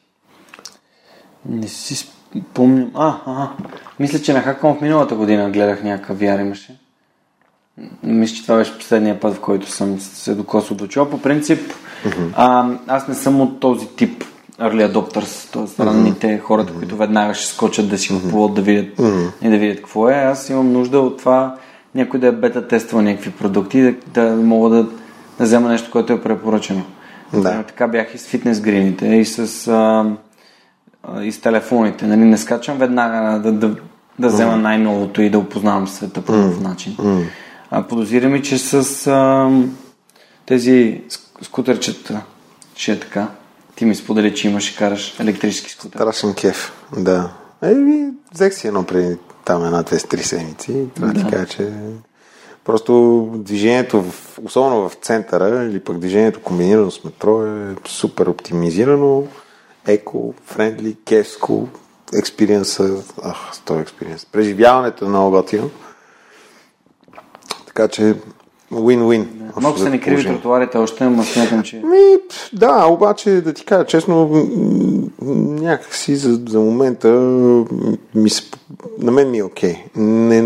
не 1.48 1.68
си 1.68 2.08
Помням. 2.54 2.90
А, 2.94 3.16
а, 3.26 3.50
мисля, 4.00 4.18
че 4.18 4.32
на 4.32 4.40
Хакон 4.42 4.76
в 4.76 4.80
миналата 4.80 5.14
година 5.14 5.50
гледах 5.50 5.82
някакъв 5.82 6.18
VR 6.18 6.40
имаше. 6.40 6.78
Мисля, 8.02 8.36
че 8.36 8.42
това 8.42 8.56
беше 8.56 8.78
последния 8.78 9.20
път, 9.20 9.34
в 9.34 9.40
който 9.40 9.70
съм 9.70 10.00
се 10.00 10.34
докосвал 10.34 10.76
до 10.76 10.86
чува. 10.86 11.10
По 11.10 11.22
принцип, 11.22 11.60
mm-hmm. 12.04 12.30
а, 12.36 12.70
аз 12.86 13.08
не 13.08 13.14
съм 13.14 13.40
от 13.40 13.60
този 13.60 13.88
тип 13.88 14.24
early 14.58 14.92
adopters, 14.92 15.52
т.е. 15.52 15.86
ранните 15.86 16.26
mm-hmm. 16.26 16.40
хората, 16.40 16.72
които 16.74 16.96
веднага 16.96 17.34
ще 17.34 17.46
скочат 17.46 17.88
да 17.88 17.98
си 17.98 18.08
купуват, 18.08 18.54
да 18.54 18.62
видят 18.62 18.96
mm-hmm. 18.96 19.30
и 19.42 19.50
да 19.50 19.58
видят 19.58 19.76
какво 19.76 20.08
е. 20.08 20.14
Аз 20.14 20.50
имам 20.50 20.72
нужда 20.72 21.00
от 21.00 21.18
това 21.18 21.56
някой 21.94 22.20
да 22.20 22.26
е 22.26 22.32
бета 22.32 22.68
тествал 22.68 23.02
някакви 23.02 23.30
продукти, 23.30 23.82
да, 23.82 23.94
да 24.06 24.36
мога 24.36 24.70
да, 24.70 24.82
да 25.38 25.44
взема 25.44 25.68
нещо, 25.68 25.90
което 25.90 26.12
е 26.12 26.22
препоръчено. 26.22 26.84
Да. 27.32 27.62
Така 27.62 27.88
бях 27.88 28.14
и 28.14 28.18
с 28.18 28.26
фитнес 28.26 28.60
грините, 28.60 29.06
и 29.06 29.24
с, 29.24 29.68
а, 29.68 30.06
а, 31.02 31.22
и 31.22 31.32
с 31.32 31.40
телефоните. 31.40 32.06
Нали? 32.06 32.20
Не 32.20 32.38
скачам 32.38 32.78
веднага 32.78 33.38
да, 33.38 33.52
да, 33.52 33.76
да 34.18 34.28
взема 34.28 34.52
mm. 34.52 34.60
най-новото 34.60 35.22
и 35.22 35.30
да 35.30 35.38
опознавам 35.38 35.88
света 35.88 36.20
по 36.20 36.32
такъв 36.32 36.58
mm. 36.58 36.62
начин. 36.62 36.96
Mm. 36.96 37.24
А, 37.70 37.82
подозирам 37.82 38.36
и, 38.36 38.42
че 38.42 38.58
с 38.58 39.06
а, 39.06 39.50
тези 40.46 41.00
скутерчета 41.42 42.20
ще 42.74 42.92
е 42.92 43.00
така. 43.00 43.28
Ти 43.74 43.84
ми 43.84 43.94
сподели, 43.94 44.34
че 44.34 44.48
имаш 44.48 44.70
и 44.70 44.76
караш 44.76 45.20
електрически 45.20 45.70
скутер. 45.70 45.98
Страшен 45.98 46.34
кеф, 46.34 46.72
да. 46.96 47.30
Еми, 47.62 48.10
взех 48.34 48.54
си 48.54 48.66
едно 48.66 48.84
преди 48.84 49.16
там 49.44 49.64
една-две 49.64 49.98
три 49.98 50.22
седмици. 50.22 50.86
Това 50.94 51.08
да. 51.08 51.14
ти 51.14 51.30
кажа, 51.30 51.46
че 51.46 51.72
просто 52.68 53.28
движението, 53.34 54.02
в, 54.02 54.38
особено 54.44 54.88
в 54.88 54.94
центъра, 54.94 55.64
или 55.64 55.80
пък 55.80 55.98
движението 55.98 56.40
комбинирано 56.40 56.90
с 56.90 57.04
метро 57.04 57.46
е 57.46 57.74
супер 57.86 58.26
оптимизирано, 58.26 59.24
еко, 59.86 60.34
френдли, 60.44 60.96
кевско, 61.04 61.68
експириенса, 62.14 63.02
ах, 63.22 63.36
този 63.64 63.80
експириенс. 63.80 64.26
Преживяването 64.26 65.04
е 65.04 65.08
много 65.08 65.30
готино. 65.30 65.70
Така 67.66 67.88
че 67.88 68.14
Win-win. 68.72 69.26
Малко 69.60 69.78
са 69.78 69.90
ни 69.90 70.00
криви 70.00 70.24
тротуарите 70.24 70.78
още, 70.78 71.04
но 71.04 71.24
смятам, 71.24 71.62
че... 71.62 71.76
Ми, 71.76 72.16
да, 72.52 72.86
обаче 72.86 73.30
да 73.30 73.52
ти 73.52 73.64
кажа 73.64 73.86
честно, 73.86 74.28
някакси 75.22 76.16
за, 76.16 76.40
за 76.48 76.60
момента 76.60 77.08
ми, 78.14 78.30
на 78.98 79.12
мен 79.12 79.30
ми 79.30 79.38
е 79.38 79.44
окей. 79.44 79.74
Okay. 79.74 79.96
Не 79.96 80.42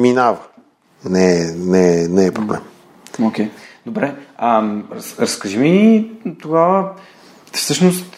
минава. 0.00 0.38
Не, 1.04 1.52
не, 1.56 2.08
не 2.08 2.26
е 2.26 2.32
проблем. 2.32 2.60
Окей. 3.22 3.46
Okay. 3.46 3.50
Добре. 3.86 4.14
А, 4.36 4.72
раз, 4.94 5.18
разкажи 5.18 5.58
ми 5.58 6.10
тогава, 6.42 6.90
всъщност, 7.52 8.16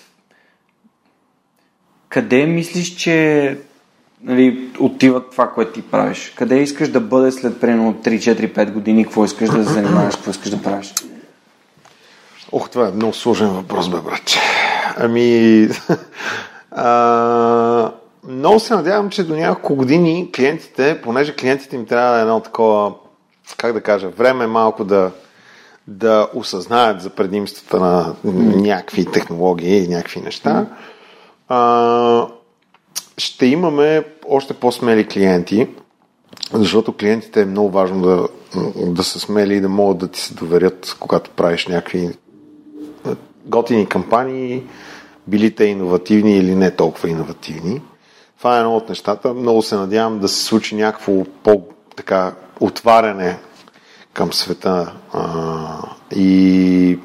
къде 2.08 2.46
мислиш, 2.46 2.96
че 2.96 3.58
нали, 4.22 4.70
отива 4.78 5.30
това, 5.30 5.50
което 5.50 5.72
ти 5.72 5.82
правиш? 5.82 6.32
Къде 6.36 6.58
искаш 6.58 6.88
да 6.88 7.00
бъде 7.00 7.32
след 7.32 7.60
примерно 7.60 7.94
3-4-5 7.94 8.72
години? 8.72 9.04
Какво 9.04 9.24
искаш 9.24 9.50
да 9.50 9.62
занимаваш? 9.62 10.16
Какво 10.16 10.30
искаш 10.30 10.50
да 10.50 10.62
правиш? 10.62 10.94
Ох, 12.52 12.70
това 12.70 12.88
е 12.88 12.92
много 12.92 13.12
сложен 13.12 13.48
въпрос, 13.48 13.88
бе, 13.88 14.00
братче. 14.00 14.38
Ами... 14.96 15.68
а, 16.70 17.92
много 18.28 18.60
се 18.60 18.74
надявам, 18.74 19.10
че 19.10 19.24
до 19.24 19.36
няколко 19.36 19.76
години 19.76 20.30
клиентите, 20.32 21.00
понеже 21.02 21.36
клиентите 21.36 21.76
им 21.76 21.86
трябва 21.86 22.18
е 22.18 22.20
едно 22.20 22.40
такова, 22.40 22.94
как 23.56 23.72
да 23.72 23.80
кажа, 23.80 24.08
време 24.08 24.46
малко 24.46 24.84
да, 24.84 25.10
да 25.86 26.28
осъзнаят 26.34 27.00
за 27.00 27.10
предимствата 27.10 27.80
на 27.80 28.14
някакви 28.56 29.04
технологии 29.04 29.84
и 29.84 29.88
някакви 29.88 30.20
неща. 30.20 30.66
А, 31.48 32.26
ще 33.18 33.46
имаме 33.46 34.04
още 34.28 34.54
по-смели 34.54 35.06
клиенти, 35.06 35.68
защото 36.52 36.92
клиентите 36.92 37.40
е 37.40 37.46
много 37.46 37.70
важно 37.70 38.02
да, 38.02 38.28
да 38.86 39.04
са 39.04 39.20
смели 39.20 39.54
и 39.54 39.60
да 39.60 39.68
могат 39.68 39.98
да 39.98 40.08
ти 40.08 40.20
се 40.20 40.34
доверят, 40.34 40.96
когато 41.00 41.30
правиш 41.30 41.66
някакви 41.66 42.10
готини 43.46 43.86
кампании, 43.86 44.62
били 45.26 45.54
те 45.54 45.64
иновативни 45.64 46.36
или 46.36 46.54
не 46.54 46.70
толкова 46.70 47.08
иновативни. 47.08 47.80
Това 48.42 48.56
е 48.56 48.60
едно 48.60 48.76
от 48.76 48.88
нещата. 48.88 49.34
Много 49.34 49.62
се 49.62 49.76
надявам 49.76 50.18
да 50.18 50.28
се 50.28 50.44
случи 50.44 50.74
някакво 50.74 51.24
по-така 51.24 52.34
отваряне 52.60 53.38
към 54.12 54.32
света. 54.32 54.92
А, 55.12 55.78
и 56.16 56.98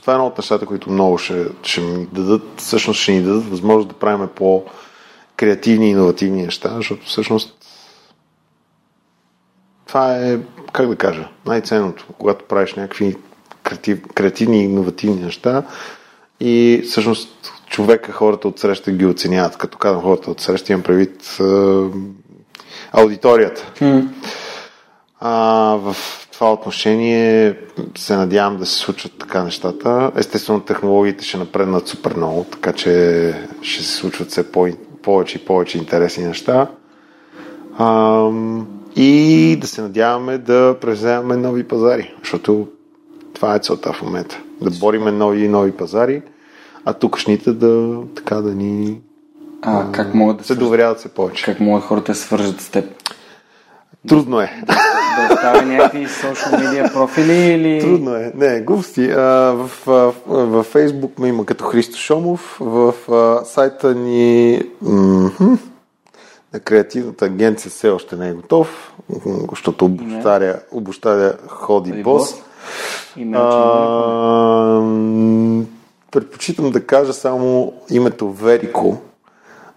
това 0.00 0.12
е 0.12 0.14
едно 0.14 0.26
от 0.26 0.38
нещата, 0.38 0.66
които 0.66 0.90
много 0.90 1.18
ще, 1.18 1.46
ще 1.62 1.80
ми 1.80 2.06
дадат, 2.12 2.42
всъщност 2.56 3.00
ще 3.00 3.12
ни 3.12 3.22
дадат 3.22 3.50
възможност 3.50 3.88
да 3.88 3.94
правим 3.94 4.28
по- 4.34 4.64
креативни 5.36 5.86
и 5.86 5.90
иновативни 5.90 6.42
неща, 6.42 6.70
защото 6.76 7.06
всъщност 7.06 7.54
това 9.86 10.16
е, 10.16 10.38
как 10.72 10.88
да 10.88 10.96
кажа, 10.96 11.28
най-ценното, 11.46 12.06
когато 12.18 12.44
правиш 12.44 12.74
някакви 12.74 13.16
креатив, 13.62 14.02
креативни 14.14 14.60
и 14.60 14.64
иновативни 14.64 15.22
неща 15.22 15.62
и 16.40 16.82
всъщност 16.84 17.52
човека, 17.74 18.12
хората 18.12 18.48
от 18.48 18.58
среща 18.58 18.92
ги 18.92 19.06
оценяват. 19.06 19.56
Като 19.56 19.78
казвам 19.78 20.02
хората 20.02 20.30
от 20.30 20.40
среща, 20.40 20.72
имам 20.72 20.82
предвид 20.82 21.38
аудиторията. 22.92 23.72
Mm. 23.80 24.08
А, 25.20 25.32
в 25.76 25.96
това 26.32 26.52
отношение 26.52 27.58
се 27.96 28.16
надявам 28.16 28.56
да 28.56 28.66
се 28.66 28.78
случват 28.78 29.12
така 29.18 29.44
нещата. 29.44 30.12
Естествено, 30.16 30.60
технологиите 30.60 31.24
ще 31.24 31.38
напреднат 31.38 31.88
супер 31.88 32.16
много, 32.16 32.44
така 32.44 32.72
че 32.72 33.34
ще 33.62 33.84
се 33.84 33.92
случват 33.92 34.30
все 34.30 34.52
по- 34.52 34.76
повече 35.02 35.38
и 35.38 35.44
повече 35.44 35.78
интересни 35.78 36.24
неща. 36.24 36.66
А, 37.78 38.28
и 38.96 39.56
да 39.60 39.66
се 39.66 39.82
надяваме 39.82 40.38
да 40.38 40.76
превземаме 40.80 41.36
нови 41.36 41.64
пазари, 41.64 42.14
защото 42.22 42.68
това 43.32 43.54
е 43.54 43.58
целта 43.58 43.92
в 43.92 44.02
момента. 44.02 44.40
Да 44.60 44.70
бориме 44.70 45.10
нови 45.10 45.44
и 45.44 45.48
нови 45.48 45.72
пазари, 45.72 46.22
а 46.84 46.92
тукашните 46.92 47.52
да, 47.52 48.02
така 48.14 48.34
да 48.34 48.54
ни 48.54 49.00
а, 49.62 49.92
как 49.92 50.14
могат 50.14 50.36
да 50.36 50.44
се 50.44 50.54
доверяват 50.54 51.00
се 51.00 51.08
повече. 51.08 51.44
Как 51.44 51.60
могат 51.60 51.84
хората 51.84 52.12
да 52.12 52.18
свържат 52.18 52.60
с 52.60 52.68
теб? 52.68 52.84
Трудно 54.08 54.40
е. 54.40 54.62
Да, 54.66 54.74
да 55.28 55.34
оставя 55.34 55.62
някакви 55.62 56.08
социал 56.08 56.60
медиа 56.60 56.92
профили 56.92 57.32
или... 57.32 57.80
Трудно 57.80 58.14
е. 58.14 58.32
Не, 58.34 58.60
глупости. 58.60 59.06
В, 59.06 59.70
в, 59.86 60.14
в 60.26 60.62
Фейсбук 60.62 61.18
ме 61.18 61.28
има 61.28 61.46
като 61.46 61.64
Христо 61.64 61.96
Шомов, 61.98 62.56
в 62.60 62.94
а, 63.12 63.44
сайта 63.44 63.94
ни 63.94 64.62
м- 64.82 65.30
на 66.54 66.60
креативната 66.60 67.24
агенция 67.24 67.70
все 67.70 67.88
още 67.88 68.16
не 68.16 68.28
е 68.28 68.32
готов, 68.32 68.92
защото 69.50 69.84
обощаря, 69.84 70.60
обощаря 70.72 71.32
ходи 71.48 71.90
Ходи 71.90 72.02
бос. 72.02 72.34
А, 73.34 74.80
предпочитам 76.14 76.70
да 76.70 76.86
кажа 76.86 77.12
само 77.12 77.72
името 77.90 78.32
Верико. 78.32 78.98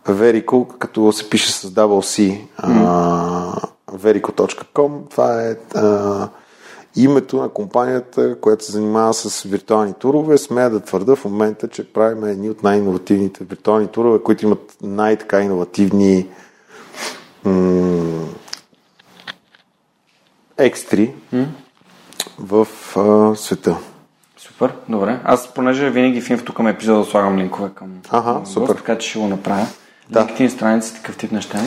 Верико, 0.08 0.68
като 0.80 1.12
се 1.12 1.30
пише 1.30 1.52
с 1.52 1.70
double 1.70 2.04
C. 2.04 2.42
Mm 2.64 3.68
verico.com. 3.92 5.10
Това 5.10 5.44
е 5.44 5.56
а, 5.76 6.30
името 6.96 7.38
на 7.38 7.50
компанията, 7.50 8.40
която 8.40 8.66
се 8.66 8.72
занимава 8.72 9.14
с 9.14 9.44
виртуални 9.44 9.94
турове. 9.94 10.38
Смея 10.38 10.70
да 10.70 10.80
твърда 10.80 11.16
в 11.16 11.26
момента, 11.26 11.68
че 11.68 11.94
правим 11.94 12.24
едни 12.24 12.50
от 12.50 12.64
най-инновативните 12.64 13.44
виртуални 13.44 13.88
турове, 13.88 14.24
които 14.24 14.46
имат 14.46 14.78
най-така 14.82 15.42
иновативни 15.42 16.30
м- 17.44 18.28
екстри 20.58 21.16
mm. 21.34 21.46
в 22.40 22.68
а, 22.96 23.36
света. 23.36 23.78
Супер, 24.48 24.72
добре. 24.90 25.20
Аз, 25.24 25.54
понеже 25.54 25.90
винаги 25.90 26.22
в 26.22 26.30
инфото 26.30 26.54
към 26.54 26.68
епизода 26.68 27.06
слагам 27.06 27.38
линкове 27.38 27.70
към 27.76 27.88
ага, 28.10 28.46
супер. 28.46 28.76
така 28.76 28.98
че 28.98 29.10
ще 29.10 29.20
го 29.20 29.28
направя. 29.28 29.66
Да. 30.10 30.26
LinkedIn 30.26 30.48
страница, 30.48 30.96
такъв 30.96 31.18
тип 31.18 31.32
неща. 31.32 31.60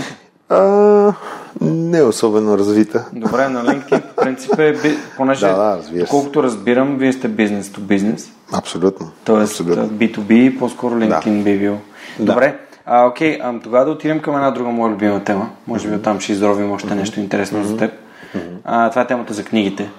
А, 0.49 1.13
не 1.61 1.99
е 1.99 2.03
особено 2.03 2.59
развита. 2.59 3.07
Добре, 3.13 3.49
на 3.49 3.65
LinkedIn 3.65 4.01
по 4.01 4.23
принцип 4.23 4.59
е, 4.59 4.75
понеже, 5.17 5.47
да, 5.47 5.57
да, 5.57 5.77
разбира 5.79 6.07
колкото 6.07 6.43
разбирам, 6.43 6.97
вие 6.99 7.13
сте 7.13 7.29
бизнес 7.29 7.69
to 7.69 7.79
бизнес. 7.79 8.33
Абсолютно. 8.53 9.11
Тоест 9.25 9.51
Абсолютно. 9.61 9.89
B2B, 9.89 10.59
по-скоро 10.59 10.95
LinkedIn 10.95 11.39
да. 11.39 11.45
би 11.45 11.59
бил. 11.59 11.79
Да. 12.19 12.25
Добре, 12.25 12.59
а, 12.87 13.07
окей, 13.07 13.39
а, 13.43 13.61
тогава 13.61 13.85
да 13.85 13.91
отидем 13.91 14.21
към 14.21 14.35
една 14.35 14.51
друга 14.51 14.71
моя 14.71 14.93
любима 14.93 15.25
тема. 15.25 15.51
Може 15.67 15.89
би 15.89 15.95
оттам 15.95 16.21
ще 16.21 16.33
изровим 16.33 16.73
още 16.73 16.89
mm-hmm. 16.89 16.95
нещо 16.95 17.21
интересно 17.21 17.59
mm-hmm. 17.59 17.63
за 17.63 17.77
теб. 17.77 17.93
Mm-hmm. 17.93 18.57
А, 18.65 18.91
това 18.91 19.03
е 19.03 19.07
темата 19.07 19.35
за 19.35 19.45
книгите. 19.45 19.91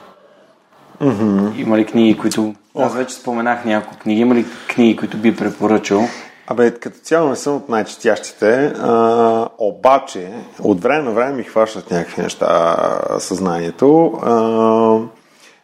Mm-hmm. 1.01 1.61
Има 1.61 1.77
ли 1.77 1.85
книги, 1.85 2.17
които... 2.17 2.53
Аз 2.77 2.95
вече 2.95 3.15
споменах 3.15 3.65
няколко 3.65 3.99
книги. 3.99 4.21
Има 4.21 4.35
ли 4.35 4.45
книги, 4.67 4.95
които 4.95 5.17
би 5.17 5.35
препоръчал? 5.35 6.07
Абе, 6.47 6.71
като 6.71 6.99
цяло 6.99 7.29
не 7.29 7.35
съм 7.35 7.55
от 7.55 7.69
най-четящите, 7.69 8.73
а, 8.79 9.47
обаче 9.57 10.31
от 10.59 10.81
време 10.81 11.03
на 11.03 11.11
време 11.11 11.37
ми 11.37 11.43
хващат 11.43 11.91
някакви 11.91 12.21
неща 12.21 12.77
съзнанието. 13.19 14.13
А, 14.23 14.99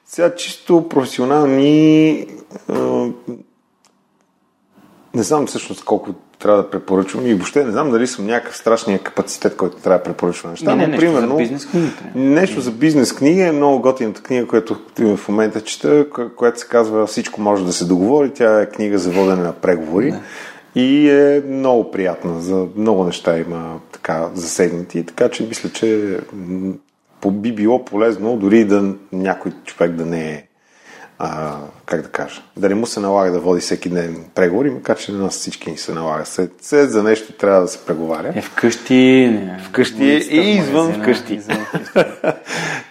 сега 0.06 0.36
чисто 0.36 0.90
професионални 0.90 2.26
а, 2.70 3.08
не 5.14 5.24
знам 5.24 5.48
всъщност 5.48 5.84
колко 5.84 6.14
трябва 6.40 6.64
да 6.64 6.70
препоръчвам 6.70 7.28
и 7.28 7.34
въобще 7.34 7.64
не 7.64 7.72
знам 7.72 7.92
дали 7.92 8.08
съм 8.08 8.26
някакъв 8.26 8.58
страшния 8.58 9.00
капацитет, 9.00 9.56
който 9.56 9.78
трябва 9.78 9.98
да 9.98 10.04
препоръчвам 10.04 10.52
неща. 10.52 10.76
Не, 10.76 10.88
не, 10.88 10.94
но, 10.94 10.98
примерно, 10.98 11.32
за 11.32 11.38
бизнес 11.38 11.66
книги. 11.66 11.92
Нещо 12.16 12.62
за 12.62 12.72
бизнес 12.72 13.14
книга 13.14 13.48
е 13.48 13.52
много 13.52 13.82
готината 13.82 14.22
книга, 14.22 14.48
която 14.48 14.78
в 15.00 15.28
момента 15.28 15.62
чета, 15.62 16.06
която 16.36 16.60
се 16.60 16.68
казва 16.68 17.08
Всичко 17.08 17.42
може 17.42 17.66
да 17.66 17.74
се 17.74 17.86
договори. 17.86 18.34
Тя 18.34 18.62
е 18.62 18.70
книга 18.70 18.98
за 18.98 19.12
водене 19.12 19.42
на 19.42 19.54
преговори. 19.54 20.12
Да. 20.12 20.20
И 20.76 21.10
е 21.10 21.44
много 21.48 21.92
приятна. 21.92 22.42
За 22.42 22.66
много 22.76 23.04
неща 23.04 23.38
има 23.38 23.80
така 23.92 24.30
засегнати. 24.34 25.06
Така 25.06 25.30
че 25.30 25.44
мисля, 25.44 25.70
че 25.70 26.20
би 27.32 27.52
било 27.52 27.86
полезно 27.86 28.38
дори 28.38 28.66
да 28.66 28.94
някой 29.12 29.52
човек 29.66 29.92
да 29.92 30.06
не 30.06 30.32
е 30.32 30.47
а, 31.20 31.56
как 31.86 32.02
да 32.02 32.08
кажа, 32.08 32.42
да 32.58 32.70
не 32.70 32.76
му 32.76 32.86
се 32.86 33.00
налага 33.00 33.32
да 33.32 33.40
води 33.40 33.62
всеки 33.62 33.90
ден 33.90 34.26
преговори, 34.36 34.70
макар 34.70 34.98
че 34.98 35.12
на 35.12 35.24
нас 35.24 35.34
всички 35.34 35.72
ни 35.72 35.78
се 35.78 35.94
налага. 35.94 36.26
След, 36.26 36.52
след 36.62 36.92
за 36.92 37.04
нещо 37.04 37.34
трябва 37.34 37.62
да 37.62 37.68
се 37.68 37.86
преговаря. 37.86 38.34
Е, 38.36 38.42
вкъщи, 38.42 39.30
не, 39.32 39.60
вкъщи 39.70 40.28
и 40.32 40.58
извън 40.58 40.94
вкъщи. 40.94 41.34
Извън 41.34 41.58
вкъщи. 41.66 42.40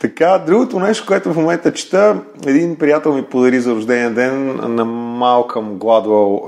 така, 0.00 0.38
другото 0.46 0.80
нещо, 0.80 1.06
което 1.06 1.32
в 1.32 1.36
момента 1.36 1.72
чета, 1.72 2.16
един 2.46 2.76
приятел 2.76 3.14
ми 3.14 3.22
подари 3.22 3.60
за 3.60 3.74
рождения 3.74 4.10
ден 4.10 4.56
на 4.74 4.84
Малкъм 4.84 5.78
Гладвел 5.78 6.42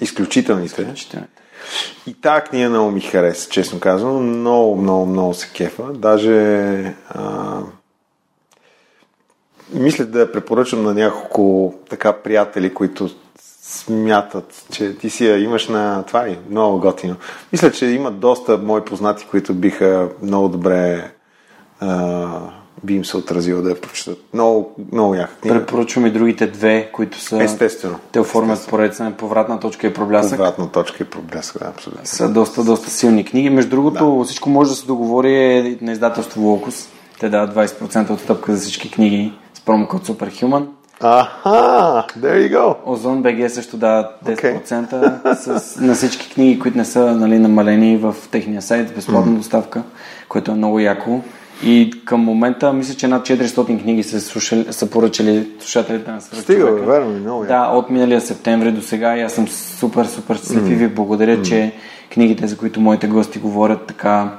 изключителните. 0.00 0.86
И 2.06 2.14
тази 2.14 2.42
книга 2.42 2.68
много 2.68 2.90
ми 2.90 3.00
хареса, 3.00 3.50
честно 3.50 3.80
казвам. 3.80 4.38
Много, 4.38 4.76
много, 4.76 5.06
много 5.06 5.34
се 5.34 5.48
кефа. 5.54 5.82
Даже 5.92 6.34
а, 7.08 7.60
мисля 9.74 10.04
да 10.04 10.32
препоръчам 10.32 10.82
на 10.82 10.94
няколко 10.94 11.74
така 11.90 12.12
приятели, 12.12 12.74
които 12.74 13.08
смятат, 13.62 14.64
че 14.72 14.98
ти 14.98 15.10
си 15.10 15.26
я 15.26 15.38
имаш 15.38 15.68
на 15.68 16.02
това 16.02 16.28
и 16.28 16.38
много 16.50 16.80
готино. 16.80 17.16
Мисля, 17.52 17.72
че 17.72 17.86
има 17.86 18.10
доста 18.10 18.58
мои 18.58 18.80
познати, 18.80 19.26
които 19.30 19.54
биха 19.54 20.08
много 20.22 20.48
добре 20.48 21.10
а, 21.80 22.28
би 22.84 22.94
им 22.94 23.04
се 23.04 23.16
отразило 23.16 23.62
да 23.62 23.70
я 23.70 23.80
прочитат. 23.80 24.18
Много, 24.34 24.74
много 24.92 25.14
яка 25.14 25.34
книга. 25.34 25.58
Препоръчвам 25.58 26.06
и 26.06 26.10
другите 26.10 26.46
две, 26.46 26.90
които 26.92 27.20
са... 27.20 27.42
Естествено. 27.42 27.98
Те 28.12 28.20
оформят 28.20 28.66
поредица 28.68 29.04
на 29.04 29.12
повратна 29.12 29.60
точка 29.60 29.86
и 29.86 29.94
проблясък. 29.94 30.38
Повратна 30.38 30.70
точка 30.70 31.02
и 31.02 31.06
проблясък, 31.06 31.58
да, 31.58 31.68
абсолютно. 31.68 32.06
Са 32.06 32.28
доста, 32.28 32.64
доста 32.64 32.90
силни 32.90 33.24
книги. 33.24 33.50
Между 33.50 33.70
другото, 33.70 34.18
да. 34.18 34.24
всичко 34.24 34.50
може 34.50 34.70
да 34.70 34.76
се 34.76 34.86
договори 34.86 35.34
е 35.34 35.78
на 35.80 35.92
издателство 35.92 36.40
Локус. 36.40 36.88
Те 37.20 37.28
дават 37.28 37.54
20% 37.54 38.10
отстъпка 38.10 38.56
за 38.56 38.60
всички 38.60 38.90
книги 38.90 39.32
промокод 39.68 40.06
Superhuman. 40.06 40.66
Аха, 41.00 42.06
there 42.18 42.48
you 42.48 42.56
go. 42.56 42.76
Озон 42.86 43.22
БГ 43.22 43.50
също 43.50 43.76
дава 43.76 44.10
10% 44.26 45.20
okay. 45.22 45.34
с, 45.34 45.76
на 45.80 45.94
всички 45.94 46.30
книги, 46.34 46.58
които 46.58 46.78
не 46.78 46.84
са 46.84 47.16
нали, 47.16 47.38
намалени 47.38 47.96
в 47.96 48.14
техния 48.30 48.62
сайт, 48.62 48.94
безплатна 48.94 49.32
mm. 49.32 49.36
доставка, 49.36 49.82
което 50.28 50.50
е 50.50 50.54
много 50.54 50.80
яко. 50.80 51.20
И 51.64 51.90
към 52.04 52.20
момента 52.20 52.72
мисля, 52.72 52.94
че 52.94 53.08
над 53.08 53.26
400 53.26 53.82
книги 53.82 54.02
са, 54.02 54.20
слушали, 54.20 54.66
са 54.70 54.90
поръчали 54.90 55.48
слушателите 55.60 56.10
на 56.10 56.20
Свърх 56.20 56.42
Стига, 56.42 56.72
верно 56.72 57.10
ми, 57.10 57.20
много 57.20 57.44
Да, 57.44 57.66
от 57.66 57.90
миналия 57.90 58.20
септември 58.20 58.72
до 58.72 58.82
сега 58.82 59.16
и 59.16 59.20
аз 59.20 59.32
съм 59.32 59.48
супер, 59.48 60.04
супер 60.04 60.36
щастлив 60.36 60.62
mm. 60.62 60.72
и 60.72 60.74
ви 60.74 60.88
благодаря, 60.88 61.36
mm. 61.36 61.42
че 61.42 61.72
книгите, 62.12 62.46
за 62.46 62.56
които 62.56 62.80
моите 62.80 63.06
гости 63.06 63.38
говорят 63.38 63.86
така 63.86 64.30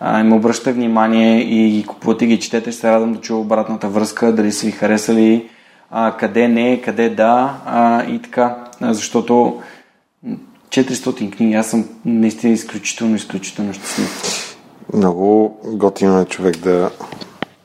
а, 0.00 0.20
им 0.20 0.32
обръщате 0.32 0.72
внимание 0.72 1.40
и 1.40 1.70
ги 1.70 1.84
купувате 1.84 2.26
ги 2.26 2.40
четете, 2.40 2.72
ще 2.72 2.80
се 2.80 2.90
радвам 2.92 3.12
да 3.12 3.20
чуя 3.20 3.38
обратната 3.38 3.88
връзка, 3.88 4.32
дали 4.32 4.52
са 4.52 4.66
ви 4.66 4.72
харесали, 4.72 5.48
а, 5.90 6.16
къде 6.16 6.48
не, 6.48 6.82
къде 6.82 7.08
да 7.08 7.60
а, 7.66 8.04
и 8.04 8.22
така, 8.22 8.56
а, 8.80 8.94
защото 8.94 9.62
400 10.68 11.36
книги, 11.36 11.54
аз 11.54 11.70
съм 11.70 11.84
наистина 12.04 12.52
изключително, 12.52 13.16
изключително 13.16 13.72
щастлив. 13.72 14.58
Много 14.94 15.58
готино 15.64 16.20
е 16.20 16.24
човек 16.24 16.56
да... 16.56 16.90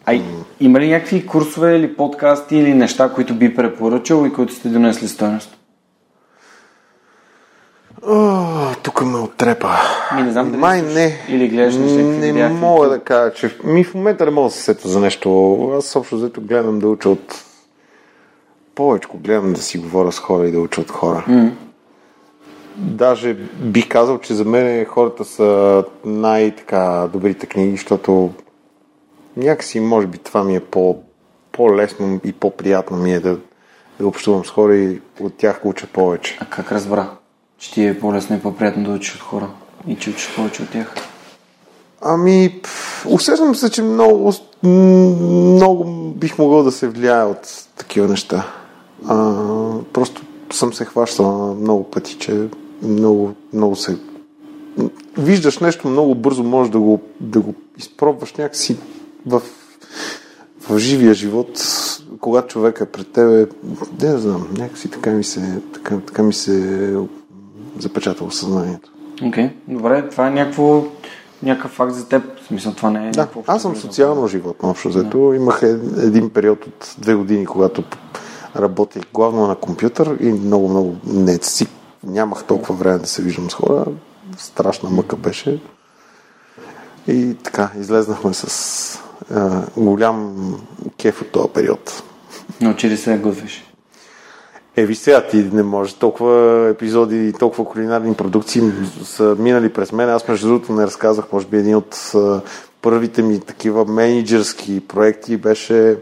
А 0.05 0.21
има 0.59 0.79
ли 0.79 0.89
някакви 0.89 1.25
курсове 1.25 1.75
или 1.75 1.95
подкасти 1.95 2.55
или 2.55 2.73
неща, 2.73 3.09
които 3.09 3.36
би 3.36 3.55
препоръчал 3.55 4.25
и 4.25 4.34
които 4.34 4.53
сте 4.53 4.69
донесли 4.69 5.07
стоеност? 5.07 5.57
О, 8.08 8.76
тук 8.84 9.06
ме 9.06 9.18
отрепа. 9.18 9.70
Ми 10.16 10.24
не 10.24 10.32
знам 10.32 10.51
дали 10.51 10.58
Май 10.58 10.82
не. 10.82 11.18
Или 11.30 11.47
гледаш 11.47 11.76
Не 11.76 12.04
видеа, 12.04 12.49
мога 12.49 12.89
да 12.89 12.99
кажа, 12.99 13.34
че... 13.34 13.58
Ми 13.64 13.84
в 13.84 13.93
момента 13.93 14.26
не 14.26 14.32
мога 14.32 14.49
да 14.49 14.56
се 14.56 14.64
сета 14.64 14.88
за 14.88 14.99
нещо. 14.99 15.56
Аз 15.78 15.95
общо 15.95 16.16
взето 16.16 16.41
гледам 16.41 16.80
да 16.80 16.88
уча 16.88 17.10
от... 17.10 17.45
Повече 18.76 19.08
гледам 19.14 19.54
да 19.54 19.62
си 19.62 19.78
говоря 19.78 20.12
с 20.12 20.20
хора 20.20 20.47
и 20.47 20.51
да 20.51 20.60
уча 20.60 20.82
от 20.82 20.91
хора. 20.91 21.26
Mm. 21.30 21.51
Даже 22.78 23.34
бих 23.60 23.88
казал, 23.88 24.20
че 24.20 24.34
за 24.34 24.45
мен 24.45 24.86
хората 24.86 25.26
са 25.26 25.84
най-така 26.06 27.10
добрите 27.14 27.45
книги, 27.45 27.72
защото 27.72 28.32
някакси, 29.38 29.80
може 29.80 30.08
би, 30.08 30.18
това 30.18 30.43
ми 30.43 30.56
е 30.56 30.60
по, 30.60 30.97
по-лесно 31.51 32.20
и 32.26 32.34
по-приятно 32.34 32.97
ми 32.97 33.14
е 33.14 33.20
да, 33.20 33.38
да 33.99 34.08
общувам 34.08 34.45
с 34.45 34.49
хора 34.49 34.76
и 34.76 35.01
от 35.20 35.34
тях 35.38 35.62
уча 35.64 35.88
повече. 35.88 36.38
А 36.41 36.45
как 36.45 36.72
разбра? 36.72 37.10
Че 37.64 37.72
ти 37.72 37.86
е 37.86 37.99
по-лесно 37.99 38.36
и 38.36 38.39
по-приятно 38.39 38.84
да 38.84 38.91
учиш 38.91 39.16
от 39.16 39.22
хора 39.22 39.49
и 39.88 39.95
че 39.95 40.09
учиш 40.09 40.36
повече 40.36 40.64
от 40.64 40.70
тях? 40.70 40.95
Ами, 42.01 42.61
усещам 43.05 43.55
се, 43.55 43.72
че 43.72 43.82
много, 43.82 44.34
много 44.64 45.84
бих 46.16 46.38
могъл 46.38 46.64
да 46.64 46.72
се 46.72 46.88
влияе 46.88 47.24
от 47.24 47.68
такива 47.76 48.07
неща. 48.07 48.47
А, 49.07 49.36
просто 49.93 50.22
съм 50.53 50.74
се 50.74 50.86
хващал 50.86 51.55
много 51.55 51.84
пъти, 51.84 52.18
че 52.18 52.47
много, 52.82 53.34
много 53.53 53.76
се... 53.76 53.97
Виждаш 55.18 55.59
нещо 55.59 55.88
много 55.88 56.16
бързо, 56.16 56.43
можеш 56.43 56.72
да 56.72 56.80
го, 56.80 57.01
да 57.20 57.39
го 57.39 57.53
изпробваш 57.78 58.34
някакси 58.34 58.78
в, 59.26 59.41
в 60.70 60.80
живия 60.80 61.14
живот, 61.14 61.61
когато 62.20 62.47
човек 62.47 62.82
е 62.82 62.86
пред 62.86 63.11
тебе, 63.11 63.47
не 64.01 64.18
знам, 64.18 64.47
някакси 64.57 64.89
така 64.89 65.11
ми 65.11 65.24
се, 65.24 65.61
така, 65.74 65.99
така 65.99 66.24
ми 66.24 66.34
се 66.34 66.95
запечатало 67.80 68.32
съзнанието. 68.32 68.89
Окей, 69.28 69.45
okay. 69.45 69.51
добре, 69.67 70.09
това 70.09 70.28
е 70.28 70.32
някакво, 70.32 70.84
някакъв 71.43 71.71
факт 71.71 71.93
за 71.93 72.07
теб. 72.07 72.39
В 72.39 72.47
смисъл, 72.47 72.74
това 72.74 72.89
не 72.89 73.07
е. 73.07 73.11
Да, 73.11 73.28
аз 73.47 73.61
съм 73.61 73.76
социално 73.76 74.28
животно, 74.28 74.69
общо 74.69 74.89
взето. 74.89 75.30
Да. 75.30 75.36
Имах 75.36 75.61
един 75.97 76.30
период 76.30 76.67
от 76.67 76.95
две 76.97 77.15
години, 77.15 77.45
когато 77.45 77.84
работех 78.55 79.03
главно 79.13 79.47
на 79.47 79.55
компютър 79.55 80.17
и 80.19 80.32
много, 80.32 80.69
много 80.69 80.95
не 81.05 81.38
си. 81.38 81.67
Нямах 82.03 82.43
толкова 82.43 82.76
време 82.76 82.99
да 82.99 83.07
се 83.07 83.21
виждам 83.21 83.49
с 83.49 83.53
хора. 83.53 83.86
Страшна 84.38 84.89
мъка 84.89 85.15
беше. 85.15 85.59
И 87.07 87.36
така, 87.43 87.71
излезнахме 87.80 88.34
с 88.34 88.99
а, 89.32 89.61
голям 89.78 90.36
кеф 90.97 91.21
от 91.21 91.32
този 91.32 91.49
период. 91.53 92.03
Научи 92.61 92.89
ли 92.89 92.97
се 92.97 93.11
да 93.11 93.17
готвиш? 93.17 93.72
Е, 94.76 94.86
виж 94.86 94.97
сега, 94.97 95.28
ти 95.28 95.38
не 95.38 95.63
можеш 95.63 95.93
толкова 95.93 96.67
епизоди 96.69 97.28
и 97.28 97.34
толкова 97.34 97.65
кулинарни 97.65 98.15
продукции 98.15 98.61
са 99.03 99.36
минали 99.39 99.74
през 99.74 99.91
мен. 99.91 100.09
Аз 100.09 100.28
между 100.28 100.47
другото 100.47 100.74
не 100.74 100.86
разказах, 100.86 101.26
може 101.32 101.47
би 101.47 101.57
един 101.57 101.76
от 101.76 102.11
първите 102.82 103.21
ми 103.21 103.39
такива 103.39 103.86
менеджерски 103.86 104.88
проекти 104.88 105.38
беше 105.38 105.97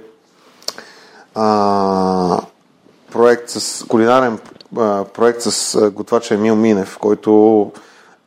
а, 1.36 2.42
проект 3.12 3.50
с 3.50 3.88
кулинарен 3.88 4.40
а, 4.78 5.04
проект 5.04 5.42
с 5.42 5.92
готвача 5.92 6.34
Емил 6.34 6.56
Минев, 6.56 6.98
който 6.98 7.72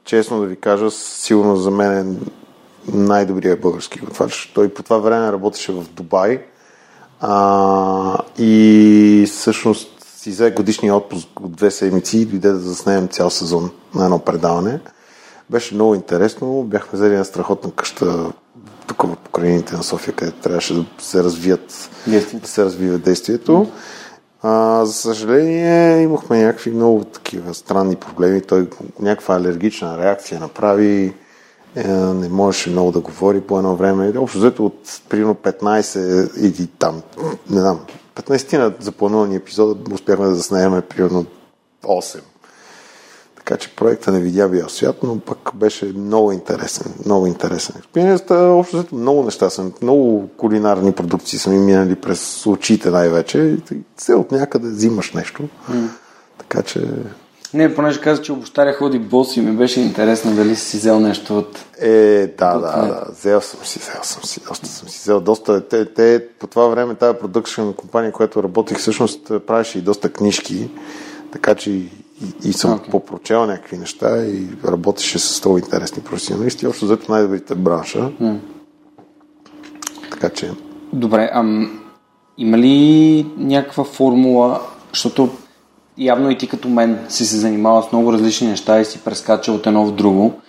честно 0.05 0.41
да 0.41 0.47
ви 0.47 0.57
кажа, 0.57 0.91
сигурно 0.91 1.57
за 1.57 1.71
мен 1.71 1.99
е 1.99 2.17
най-добрият 2.93 3.61
български 3.61 3.99
готвач. 3.99 4.53
Той 4.55 4.69
по 4.69 4.83
това 4.83 4.99
време 4.99 5.33
работеше 5.33 5.73
в 5.73 5.85
Дубай 5.93 6.41
а, 7.21 8.19
и 8.39 9.25
всъщност 9.29 9.94
си 10.25 10.31
взе 10.31 10.51
годишния 10.51 10.95
отпуск 10.95 11.41
от 11.41 11.53
две 11.53 11.71
седмици 11.71 12.19
и 12.19 12.25
дойде 12.25 12.49
да 12.49 12.59
заснемем 12.59 13.09
цял 13.09 13.31
сезон 13.31 13.71
на 13.95 14.05
едно 14.05 14.19
предаване. 14.19 14.81
Беше 15.51 15.75
много 15.75 15.95
интересно. 15.95 16.63
Бяхме 16.63 16.99
взели 16.99 17.17
на 17.17 17.25
страхотна 17.25 17.71
къща 17.73 18.33
тук 18.87 19.03
в 19.03 19.17
покрайнините 19.17 19.77
на 19.77 19.83
София, 19.83 20.15
където 20.15 20.41
трябваше 20.41 20.75
да 20.75 20.85
се 20.99 21.25
развият, 21.25 21.91
да 22.35 22.49
се 22.49 22.65
развива 22.65 22.99
действието. 22.99 23.71
А, 24.43 24.85
за 24.85 24.93
съжаление, 24.93 26.03
имахме 26.03 26.43
някакви 26.45 26.71
много 26.71 27.05
такива 27.05 27.55
странни 27.55 27.97
проблеми. 27.97 28.41
Той 28.41 28.69
някаква 29.01 29.37
алергична 29.37 29.99
реакция 29.99 30.41
направи. 30.41 31.15
Е, 31.77 31.89
не 31.93 32.29
можеше 32.29 32.71
много 32.71 32.93
да 32.93 33.01
говори 33.01 33.41
по 33.41 33.59
едно 33.59 33.77
време. 33.77 34.13
Общо 34.19 34.39
взето 34.39 34.67
от 34.67 35.01
примерно 35.09 35.35
15 35.35 36.39
или 36.39 36.67
там, 36.67 37.03
не 37.51 37.61
знам, 37.61 37.81
15 38.15 38.59
на 38.59 38.73
запланувани 38.81 39.37
епизода 39.37 39.95
успяхме 39.95 40.27
да 40.27 40.35
заснеме 40.35 40.81
примерно 40.81 41.27
8. 41.83 42.21
Така 43.37 43.57
че 43.57 43.77
проекта 43.77 44.13
не 44.13 44.21
видя 44.21 44.49
бия 44.49 44.69
свят, 44.69 44.97
но 45.03 45.21
пък 45.21 45.51
беше 45.55 45.93
много 45.97 46.33
интересен. 46.33 46.95
Много 47.05 47.27
интересен. 47.27 47.75
Експириенста, 47.79 48.35
общо 48.35 48.77
взето 48.77 48.95
много 48.95 49.23
неща 49.23 49.51
съм, 49.51 49.73
много 49.83 50.29
кулинарни 50.37 50.93
продукции 50.93 51.39
са 51.39 51.51
ми 51.51 51.59
минали 51.59 51.95
през 51.95 52.47
очите 52.47 52.91
най-вече. 52.91 53.39
И 53.73 53.79
се 53.97 54.15
от 54.15 54.33
някъде 54.33 54.69
взимаш 54.69 55.13
нещо. 55.13 55.43
Mm. 55.71 55.89
Така 56.39 56.63
че 56.63 56.89
Не, 57.55 57.75
понеже 57.75 58.01
каза, 58.01 58.23
че 58.23 58.33
обощаря 58.33 58.73
ходи 58.73 58.99
бос 58.99 59.37
и 59.37 59.41
ми 59.41 59.53
беше 59.57 59.81
интересно 59.81 60.35
дали 60.35 60.57
си 60.57 60.77
взел 60.77 61.01
нещо 61.01 61.39
от... 61.39 61.65
Е, 61.81 62.27
да, 62.39 62.59
да, 62.59 62.87
да. 62.87 63.05
Взел 63.13 63.41
съм 63.41 63.61
си, 63.65 63.79
взел 63.79 64.03
съм 64.03 64.23
си, 64.23 64.41
доста 64.49 64.67
съм 64.67 64.89
си 64.89 64.99
взел. 64.99 65.21
Доста, 65.21 65.69
те, 65.69 65.85
те 65.85 66.27
по 66.39 66.47
това 66.47 66.67
време 66.67 66.95
тази 66.95 67.19
продъкшн 67.19 67.71
компания, 67.77 68.13
която 68.13 68.43
работих, 68.43 68.79
всъщност 68.79 69.33
правеше 69.47 69.79
и 69.79 69.83
доста 69.83 70.13
книжки, 70.13 70.71
така 71.33 71.55
че 71.55 71.71
и, 71.71 71.89
и 72.45 72.53
съм 72.53 72.79
okay. 72.79 72.91
попрочел 72.91 73.47
някакви 73.47 73.79
неща 73.79 74.25
и 74.27 74.47
работеше 74.65 75.19
с 75.19 75.45
много 75.45 75.59
интересни 75.59 76.03
професионалисти. 76.03 76.67
Общо 76.67 76.85
взето 76.85 77.13
най-добрите 77.13 77.55
бранша. 77.55 78.11
Mm. 78.23 78.39
Така 80.11 80.29
че... 80.29 80.51
Добре, 80.93 81.31
ам, 81.33 81.81
има 82.39 82.59
ли 82.59 83.27
някаква 83.37 83.85
формула, 83.85 84.61
защото 84.93 85.31
явно 85.99 86.31
и 86.31 86.39
ти 86.39 86.49
като 86.49 86.69
мен 86.69 87.07
си 87.09 87.27
се 87.27 87.37
занимава 87.37 87.83
с 87.83 87.93
много 87.93 88.13
различни 88.13 88.49
неща 88.49 88.81
и 88.81 88.85
си 88.85 89.01
прескача 89.05 89.53
от 89.53 89.67
едно 89.67 89.87
в 89.87 89.95
друго. 89.95 90.41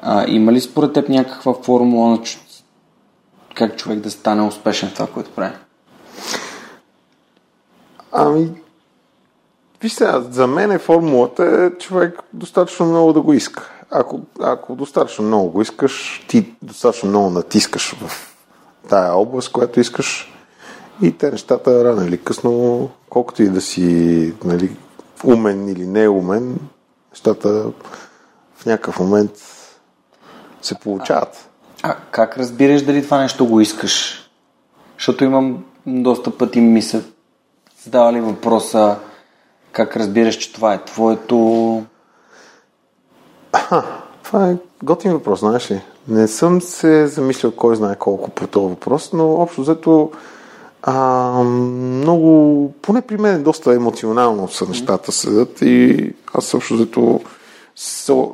А, 0.00 0.24
има 0.28 0.52
ли 0.52 0.60
според 0.60 0.92
теб 0.92 1.08
някаква 1.08 1.54
формула 1.54 2.10
на 2.10 2.18
как 3.54 3.76
човек 3.76 3.98
да 3.98 4.10
стане 4.10 4.42
успешен 4.42 4.88
в 4.88 4.94
това, 4.94 5.06
което 5.06 5.30
прави? 5.30 5.54
Ами, 8.12 8.50
виж 9.82 9.92
сега, 9.92 10.20
за 10.20 10.46
мен 10.46 10.72
е 10.72 10.78
формулата 10.78 11.44
е 11.44 11.78
човек 11.78 12.20
достатъчно 12.32 12.86
много 12.86 13.12
да 13.12 13.20
го 13.20 13.32
иска. 13.32 13.70
Ако, 13.90 14.20
ако 14.40 14.74
достатъчно 14.74 15.24
много 15.24 15.50
го 15.50 15.62
искаш, 15.62 16.24
ти 16.28 16.54
достатъчно 16.62 17.08
много 17.08 17.30
натискаш 17.30 17.94
в 17.94 18.34
тая 18.88 19.14
област, 19.14 19.52
която 19.52 19.80
искаш 19.80 20.32
и 21.02 21.12
те 21.12 21.30
нещата 21.30 21.84
рано 21.84 22.06
или 22.06 22.18
късно, 22.18 22.90
колкото 23.10 23.42
и 23.42 23.48
да 23.48 23.60
си 23.60 24.34
нали, 24.44 24.76
умен 25.24 25.68
или 25.68 25.86
не 25.86 26.08
умен, 26.08 26.58
нещата 27.12 27.72
в 28.56 28.66
някакъв 28.66 29.00
момент 29.00 29.30
се 30.62 30.74
получават. 30.74 31.48
А, 31.82 31.90
а 31.90 31.96
как 32.10 32.38
разбираш 32.38 32.82
дали 32.82 33.04
това 33.04 33.18
нещо 33.18 33.46
го 33.46 33.60
искаш? 33.60 34.24
Защото 34.98 35.24
имам 35.24 35.64
доста 35.86 36.38
пъти 36.38 36.60
ми 36.60 36.82
се 36.82 37.04
задавали 37.84 38.20
въпроса 38.20 38.96
как 39.72 39.96
разбираш, 39.96 40.36
че 40.36 40.52
това 40.52 40.74
е 40.74 40.84
твоето... 40.84 41.82
А, 43.52 43.82
това 44.22 44.50
е 44.50 44.56
готин 44.82 45.12
въпрос, 45.12 45.40
знаеш 45.40 45.70
ли. 45.70 45.80
Не 46.08 46.28
съм 46.28 46.60
се 46.60 47.06
замислял 47.06 47.52
кой 47.52 47.76
знае 47.76 47.96
колко 47.96 48.30
по 48.30 48.46
този 48.46 48.68
въпрос, 48.68 49.12
но 49.12 49.34
общо 49.34 49.60
взето 49.60 50.12
а, 50.86 51.42
много, 51.42 52.72
поне 52.82 53.02
при 53.02 53.16
мен 53.16 53.42
доста 53.42 53.74
емоционално 53.74 54.48
са 54.48 54.66
нещата 54.66 55.12
седат 55.12 55.62
и 55.62 56.12
аз 56.34 56.44
също 56.44 56.76
зато 56.76 57.20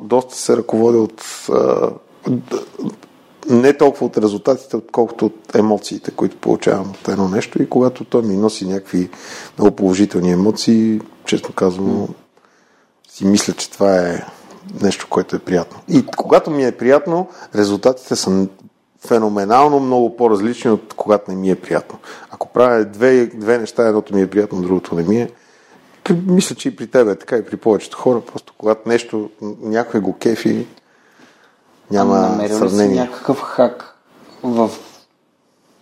доста 0.01 0.35
се 0.35 0.57
ръководя 0.57 0.97
от 0.97 1.23
а, 1.49 1.89
не 3.49 3.77
толкова 3.77 4.05
от 4.05 4.17
резултатите, 4.17 4.77
отколкото 4.77 5.25
от 5.25 5.55
емоциите, 5.55 6.11
които 6.11 6.37
получавам 6.37 6.89
от 6.89 7.07
едно 7.07 7.27
нещо 7.27 7.61
и 7.61 7.69
когато 7.69 8.03
той 8.03 8.21
ми 8.21 8.37
носи 8.37 8.67
някакви 8.67 9.09
много 9.57 9.75
положителни 9.75 10.31
емоции, 10.31 11.01
честно 11.25 11.53
казвам, 11.53 12.07
си 13.09 13.25
мисля, 13.25 13.53
че 13.53 13.71
това 13.71 13.97
е 13.97 14.25
нещо, 14.81 15.07
което 15.09 15.35
е 15.35 15.39
приятно. 15.39 15.79
И 15.89 16.05
когато 16.05 16.51
ми 16.51 16.65
е 16.65 16.77
приятно, 16.77 17.27
резултатите 17.55 18.15
са 18.15 18.47
феноменално 19.07 19.79
много 19.79 20.15
по-различни 20.15 20.71
от 20.71 20.93
когато 20.93 21.31
не 21.31 21.37
ми 21.37 21.49
е 21.49 21.55
приятно. 21.55 21.99
Ако 22.29 22.47
правя 22.47 22.85
две, 22.85 23.25
две 23.25 23.57
неща, 23.57 23.87
едното 23.87 24.15
ми 24.15 24.21
е 24.21 24.29
приятно, 24.29 24.61
другото 24.61 24.95
не 24.95 25.03
ми 25.03 25.21
е, 25.21 25.29
мисля, 26.25 26.55
че 26.55 26.69
и 26.69 26.75
при 26.75 26.87
тебе 26.87 27.11
е 27.11 27.15
така 27.15 27.37
и 27.37 27.45
при 27.45 27.57
повечето 27.57 27.97
хора, 27.97 28.21
просто 28.21 28.53
когато 28.57 28.89
нещо 28.89 29.29
някой 29.61 29.99
го 29.99 30.17
кефи, 30.17 30.67
няма 31.91 32.19
Намерил 32.19 32.57
сравнение. 32.57 32.95
Си 32.95 33.01
някакъв 33.01 33.41
хак 33.41 33.97
в 34.43 34.69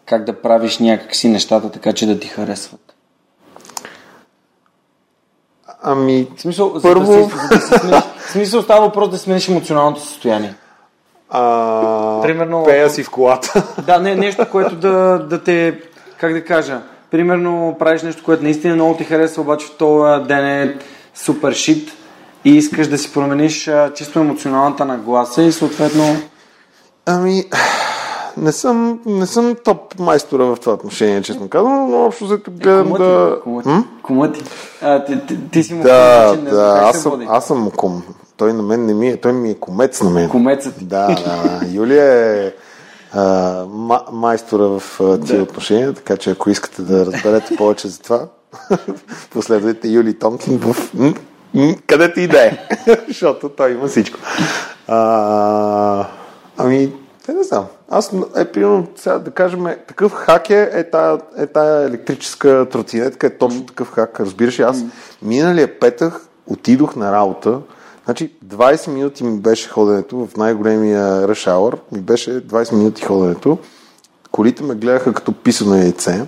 как 0.05 0.25
да 0.25 0.41
правиш 0.41 0.79
някакси 0.79 1.29
нещата 1.29 1.71
така, 1.71 1.93
че 1.93 2.07
да 2.07 2.19
ти 2.19 2.27
харесват? 2.27 2.95
Ами, 5.81 6.27
в 6.37 6.41
смисъл, 6.41 6.81
първо... 6.81 7.05
За 7.05 7.19
да 7.19 7.29
си, 7.29 7.37
за 7.37 7.47
да 7.47 7.61
си 7.61 7.79
смениш, 7.79 8.03
в 8.17 8.31
смисъл 8.31 8.61
става 8.61 8.85
въпрос 8.85 9.09
да 9.09 9.17
смениш 9.17 9.49
емоционалното 9.49 10.01
състояние. 10.01 10.55
А, 11.29 12.21
Примерно, 12.21 12.63
пея 12.65 12.89
си 12.89 13.03
в 13.03 13.09
колата. 13.09 13.63
Да, 13.85 13.99
не, 13.99 14.15
нещо, 14.15 14.45
което 14.51 14.75
да, 14.75 15.25
да 15.29 15.43
те, 15.43 15.79
как 16.17 16.33
да 16.33 16.45
кажа, 16.45 16.81
примерно 17.11 17.75
правиш 17.79 18.01
нещо, 18.01 18.23
което 18.23 18.43
наистина 18.43 18.75
много 18.75 18.97
ти 18.97 19.03
харесва, 19.03 19.41
обаче 19.41 19.67
в 19.67 19.77
този 19.77 20.23
ден 20.23 20.45
е 20.45 20.77
супер 21.15 21.53
шит 21.53 21.91
и 22.45 22.55
искаш 22.55 22.87
да 22.87 22.97
си 22.97 23.13
промениш 23.13 23.67
а, 23.67 23.93
чисто 23.93 24.19
емоционалната 24.19 24.85
нагласа 24.85 25.43
и 25.43 25.51
съответно... 25.51 26.03
Ами, 27.05 27.43
не 28.39 28.51
съм, 28.51 28.99
не 29.05 29.25
съм 29.25 29.55
топ 29.63 29.99
майстора 29.99 30.45
в 30.45 30.57
това 30.59 30.73
отношение, 30.73 31.21
честно 31.21 31.49
казвам, 31.49 31.91
но 31.91 32.05
общо 32.05 32.25
взето 32.25 32.51
гледам 32.51 32.95
е, 32.95 32.97
да... 32.97 33.37
Кумати. 34.03 34.43
А, 34.81 35.05
ти, 35.05 35.25
ти, 35.27 35.49
ти 35.49 35.63
си 35.63 35.73
му 35.73 35.83
да, 35.83 36.35
да, 36.35 36.79
аз 36.83 37.01
съм, 37.01 37.25
аз 37.29 37.47
съм 37.47 37.71
кум. 37.77 38.03
Той 38.37 38.53
на 38.53 38.63
мен 38.63 38.85
не 38.85 38.93
ми 38.93 39.07
е, 39.07 39.17
той 39.17 39.33
ми 39.33 39.49
е 39.49 39.55
комец 39.55 40.01
на 40.01 40.09
мен. 40.09 40.29
Комецът 40.29 40.77
ти. 40.77 40.85
Да, 40.85 41.07
да. 41.07 41.61
Юлия 41.71 42.45
е 42.45 42.53
а, 43.13 43.21
ма, 43.65 44.01
майстора 44.11 44.63
в 44.63 44.97
тия 45.25 45.37
да. 45.37 45.43
отношения, 45.43 45.93
така 45.93 46.17
че 46.17 46.31
ако 46.31 46.49
искате 46.49 46.81
да 46.81 47.05
разберете 47.05 47.55
повече 47.55 47.87
за 47.87 47.99
това, 47.99 48.27
последвайте 49.31 49.87
Юли 49.87 50.19
Тонкин 50.19 50.57
в 50.57 50.91
където 51.87 52.19
и 52.19 52.27
да 52.27 52.45
е, 52.45 52.57
защото 53.07 53.49
той 53.49 53.71
има 53.71 53.87
всичко. 53.87 54.19
А, 54.87 56.05
ами, 56.57 56.93
те 57.25 57.33
не 57.33 57.43
знам. 57.43 57.65
Аз 57.89 58.13
е 58.35 58.45
примерно, 58.45 58.87
сега 58.95 59.19
да 59.19 59.31
кажем, 59.31 59.65
такъв 59.87 60.11
хак 60.11 60.49
е, 60.49 60.69
е, 60.73 60.83
тая, 60.83 61.19
е 61.37 61.47
тая 61.47 61.87
електрическа 61.87 62.67
тротинетка, 62.71 63.27
е 63.27 63.37
точно 63.37 63.65
такъв 63.65 63.91
хак. 63.91 64.19
Разбираш, 64.19 64.59
аз 64.59 64.83
миналия 65.21 65.79
петъх 65.79 66.27
отидох 66.47 66.95
на 66.95 67.11
работа, 67.11 67.61
Значи 68.09 68.31
20 68.45 68.87
минути 68.87 69.23
ми 69.23 69.39
беше 69.39 69.69
ходенето 69.69 70.25
в 70.25 70.37
най-големия 70.37 71.27
hour, 71.27 71.79
ми 71.91 72.01
беше 72.01 72.47
20 72.47 72.73
минути 72.73 73.05
ходенето. 73.05 73.57
Колите 74.31 74.63
ме 74.63 74.75
гледаха 74.75 75.13
като 75.13 75.33
писано 75.33 75.75
яйце. 75.75 76.27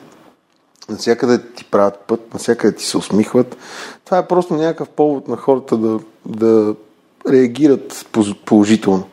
Насякъде 0.90 1.42
ти 1.56 1.64
правят 1.64 2.00
път, 2.08 2.34
насякъде 2.34 2.76
ти 2.76 2.86
се 2.86 2.98
усмихват. 2.98 3.58
Това 4.06 4.18
е 4.18 4.28
просто 4.28 4.54
някакъв 4.54 4.90
повод 4.90 5.28
на 5.28 5.38
хората 5.38 5.78
да, 5.78 6.00
да 6.26 6.76
реагират 7.30 8.08
положително. 8.46 9.04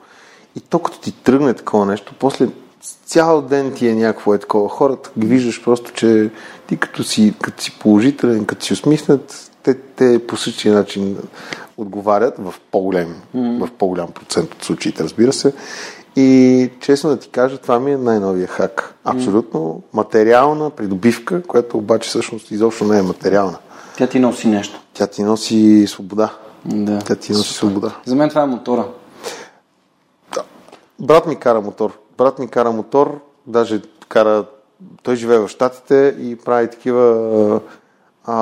И 0.59 0.61
то 0.61 0.78
като 0.78 1.00
ти 1.00 1.12
тръгне 1.12 1.54
такова 1.54 1.86
нещо, 1.86 2.14
после 2.18 2.48
цял 3.06 3.42
ден 3.42 3.72
ти 3.72 3.88
е 3.88 3.94
някакво 3.94 4.34
е 4.34 4.38
такова. 4.38 4.68
Хората 4.68 5.11
ги 5.18 5.26
виждаш 5.26 5.64
просто, 5.64 5.92
че 5.92 6.30
ти 6.66 6.76
като 6.76 7.04
си, 7.04 7.34
като 7.42 7.62
си 7.62 7.78
положителен, 7.78 8.44
като 8.44 8.64
си 8.64 8.72
усмихнат, 8.72 9.50
те, 9.62 9.74
те 9.74 10.26
по 10.26 10.36
същия 10.36 10.74
начин 10.74 11.16
отговарят 11.76 12.34
в 12.38 12.54
по-голям, 12.70 13.14
mm. 13.36 13.66
в 13.66 13.70
по-голям 13.70 14.11
процент 14.11 14.54
от 14.54 14.64
случаите, 14.64 15.04
разбира 15.04 15.32
се. 15.32 15.52
И 16.16 16.70
честно 16.80 17.11
да 17.11 17.16
ти 17.16 17.28
кажа, 17.28 17.59
това 17.59 17.80
ми 17.80 17.92
е 17.92 17.96
най-новия 17.96 18.46
хак. 18.46 18.94
Абсолютно 19.04 19.61
mm. 19.61 19.96
материална 19.96 20.70
придобивка, 20.70 21.42
която 21.42 21.78
обаче 21.78 22.09
всъщност 22.09 22.50
изобщо 22.50 22.84
не 22.84 22.98
е 22.98 23.02
материална. 23.02 23.59
Тя 23.96 24.06
ти 24.06 24.20
носи 24.20 24.48
нещо. 24.48 24.80
Тя 24.94 25.06
ти 25.06 25.22
носи 25.22 25.86
свобода. 25.88 26.32
Да. 26.64 26.98
Тя 26.98 27.14
ти 27.14 27.32
носи 27.32 27.42
Супер. 27.42 27.54
свобода. 27.54 27.96
За 28.04 28.14
мен 28.14 28.28
това 28.28 28.42
е 28.42 28.46
мотора. 28.46 28.84
Брат 31.01 31.26
ми 31.26 31.36
кара 31.36 31.61
мотор. 31.61 31.99
Брат 32.18 32.38
ми 32.38 32.49
кара 32.49 32.72
мотор, 32.72 33.20
даже 33.46 33.82
кара... 34.09 34.44
Той 35.03 35.16
живее 35.16 35.38
в 35.38 35.49
Штатите 35.49 36.16
и 36.20 36.36
прави 36.36 36.70
такива 36.70 37.61
а, 38.24 38.34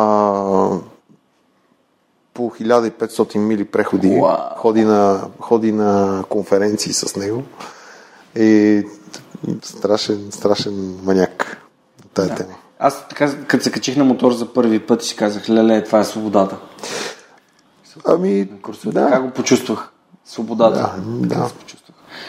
по 2.35 2.51
1500 2.51 3.39
мили 3.39 3.65
преходи, 3.65 4.09
wow. 4.09 4.57
ходи, 4.57 4.85
на, 4.85 5.29
ходи 5.41 5.73
на 5.73 6.25
конференции 6.29 6.93
с 6.93 7.17
него 7.17 7.43
и 8.37 8.83
страшен, 9.63 10.33
страшен 10.33 10.99
маняк 11.05 11.67
от 12.05 12.11
тази 12.11 12.29
да. 12.29 12.35
тема. 12.35 12.55
Аз 12.79 13.09
така, 13.09 13.47
като 13.47 13.65
се 13.65 13.71
качих 13.71 13.97
на 13.97 14.05
мотор 14.05 14.33
за 14.33 14.53
първи 14.53 14.79
път 14.79 15.03
и 15.03 15.07
си 15.07 15.17
казах, 15.17 15.49
леле, 15.49 15.85
това 15.85 15.99
е 15.99 16.05
свободата. 16.05 16.57
Ами, 18.05 18.49
да. 18.85 19.09
Как 19.11 19.23
го 19.23 19.31
почувствах? 19.31 19.93
Свободата. 20.25 20.95
Да, 20.99 21.37
да. 21.37 21.51
почувствах. 21.59 21.86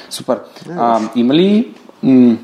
Супер. 0.09 0.39
А, 0.77 0.99
има 1.15 1.33
ли 1.33 1.73
м- 2.03 2.37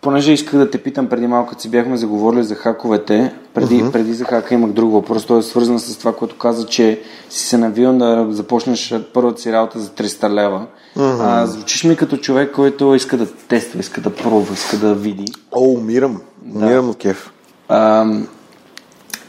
понеже 0.00 0.32
исках 0.32 0.58
да 0.58 0.70
те 0.70 0.82
питам 0.82 1.08
преди 1.08 1.26
малко, 1.26 1.50
като 1.50 1.62
си 1.62 1.70
бяхме 1.70 1.96
заговорили 1.96 2.42
за 2.42 2.54
хаковете, 2.54 3.34
преди, 3.54 3.82
uh-huh. 3.82 3.92
преди 3.92 4.14
за 4.14 4.24
хака 4.24 4.54
имах 4.54 4.72
друг 4.72 4.92
въпрос, 4.92 5.26
той 5.26 5.38
е 5.38 5.42
свързан 5.42 5.80
с 5.80 5.98
това, 5.98 6.16
което 6.16 6.38
каза, 6.38 6.66
че 6.66 7.00
си 7.30 7.46
се 7.46 7.58
навил 7.58 7.98
да 7.98 8.26
започнеш 8.30 8.94
първата 9.14 9.40
си 9.40 9.52
работа 9.52 9.78
за 9.78 9.88
300 9.88 10.30
лева. 10.30 10.66
Uh-huh. 10.96 11.42
А, 11.42 11.46
звучиш 11.46 11.84
ми 11.84 11.96
като 11.96 12.16
човек, 12.16 12.52
който 12.54 12.94
иска 12.94 13.16
да 13.16 13.26
тества, 13.26 13.80
иска 13.80 14.00
да 14.00 14.14
пробва, 14.14 14.54
иска 14.54 14.76
да 14.76 14.94
види. 14.94 15.32
О, 15.52 15.60
умирам. 15.60 16.20
Да. 16.42 16.66
Умирам 16.66 16.90
от 16.90 16.96
кеф. 16.96 17.30
А, 17.68 18.06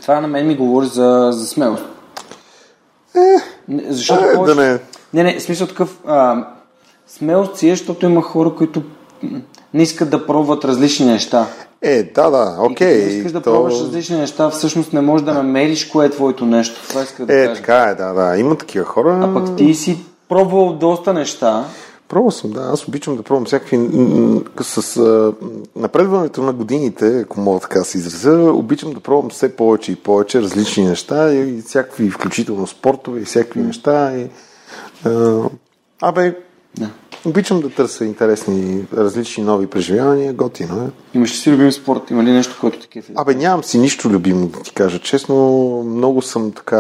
това 0.01 0.21
на 0.21 0.27
мен 0.27 0.47
ми 0.47 0.55
говори 0.55 0.87
за, 0.87 1.29
за 1.31 1.47
смелост. 1.47 1.83
Не, 3.67 3.83
Защото 3.89 4.25
е, 4.25 4.33
повече... 4.33 4.55
да 4.55 4.61
не. 4.61 4.79
Не, 5.13 5.23
не, 5.23 5.39
смисъл 5.39 5.67
такъв... 5.67 5.97
А, 6.07 6.47
смелост 7.07 7.57
си 7.57 7.67
е, 7.69 7.71
защото 7.71 8.05
има 8.05 8.21
хора, 8.21 8.55
които 8.57 8.81
не 9.73 9.83
искат 9.83 10.09
да 10.09 10.25
пробват 10.25 10.65
различни 10.65 11.05
неща. 11.05 11.47
Е, 11.81 12.03
да, 12.03 12.29
да, 12.29 12.57
И 12.59 12.65
окей. 12.65 12.97
не 12.97 13.11
искаш 13.11 13.31
да 13.31 13.41
то- 13.41 13.51
пробваш 13.53 13.73
различни 13.73 14.17
неща, 14.17 14.49
всъщност 14.49 14.93
не 14.93 15.01
можеш 15.01 15.25
да 15.25 15.33
намериш 15.33 15.85
кое 15.85 16.05
е 16.05 16.09
твоето 16.09 16.45
нещо. 16.45 16.81
Това 16.89 17.03
иска 17.03 17.25
да 17.25 17.33
Е, 17.33 17.47
кажа. 17.47 17.61
така 17.61 17.83
е, 17.83 17.95
да, 17.95 18.13
да. 18.13 18.37
Има 18.37 18.55
такива 18.55 18.85
хора. 18.85 19.19
А 19.23 19.33
пък 19.33 19.55
ти 19.57 19.73
си 19.75 19.97
пробвал 20.29 20.73
доста 20.73 21.13
неща. 21.13 21.65
Пробвал 22.07 22.31
съм, 22.31 22.51
да. 22.51 22.61
Аз 22.63 22.87
обичам 22.87 23.15
да 23.15 23.23
пробвам 23.23 23.45
всякакви... 23.45 23.79
С 24.61 24.97
а, 24.97 25.33
напредването 25.75 26.41
на 26.41 26.53
годините, 26.53 27.19
ако 27.19 27.39
мога 27.39 27.59
така 27.59 27.83
се 27.83 27.97
изразя, 27.97 28.51
обичам 28.51 28.91
да 28.91 28.99
пробвам 28.99 29.29
все 29.29 29.55
повече 29.55 29.91
и 29.91 29.95
повече 29.95 30.41
различни 30.41 30.85
неща 30.85 31.33
и, 31.33 31.49
и 31.49 31.61
всякакви, 31.61 32.09
включително 32.09 32.67
спортове 32.67 33.19
и 33.19 33.25
всякакви 33.25 33.61
неща. 33.61 34.13
И, 34.13 34.27
абе, 36.01 36.35
Да. 36.77 36.89
обичам 37.25 37.61
да 37.61 37.69
търся 37.69 38.05
интересни, 38.05 38.85
различни 38.97 39.43
нови 39.43 39.67
преживявания. 39.67 40.33
Готино 40.33 40.81
е. 40.81 41.17
Имаш 41.17 41.31
ли 41.31 41.35
си 41.35 41.51
любим 41.51 41.71
спорт? 41.71 42.11
Има 42.11 42.23
ли 42.23 42.31
нещо, 42.31 42.57
което 42.61 42.79
ти 42.79 42.87
кефи? 42.87 43.13
Абе, 43.15 43.35
нямам 43.35 43.63
си 43.63 43.79
нищо 43.79 44.09
любимо, 44.09 44.47
да 44.47 44.59
ти 44.59 44.73
кажа 44.73 44.99
честно. 44.99 45.35
Много 45.83 46.21
съм 46.21 46.51
така... 46.51 46.79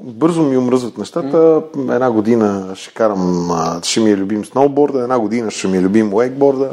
Бързо 0.00 0.42
ми 0.42 0.56
умръзват 0.56 0.98
нещата. 0.98 1.62
Една 1.78 2.10
година 2.10 2.72
ще 2.74 2.94
карам... 2.94 3.50
Ще 3.82 4.00
ми 4.00 4.10
е 4.10 4.16
любим 4.16 4.44
сноуборда, 4.44 5.02
една 5.02 5.18
година 5.18 5.50
ще 5.50 5.68
ми 5.68 5.78
е 5.78 5.82
любим 5.82 6.14
уейкборда. 6.14 6.70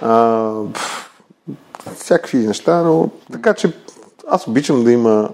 А, 0.00 0.50
всякакви 1.96 2.38
неща, 2.38 2.82
но 2.82 3.08
така 3.32 3.54
че 3.54 3.72
аз 4.30 4.46
обичам 4.48 4.84
да 4.84 4.92
има 4.92 5.28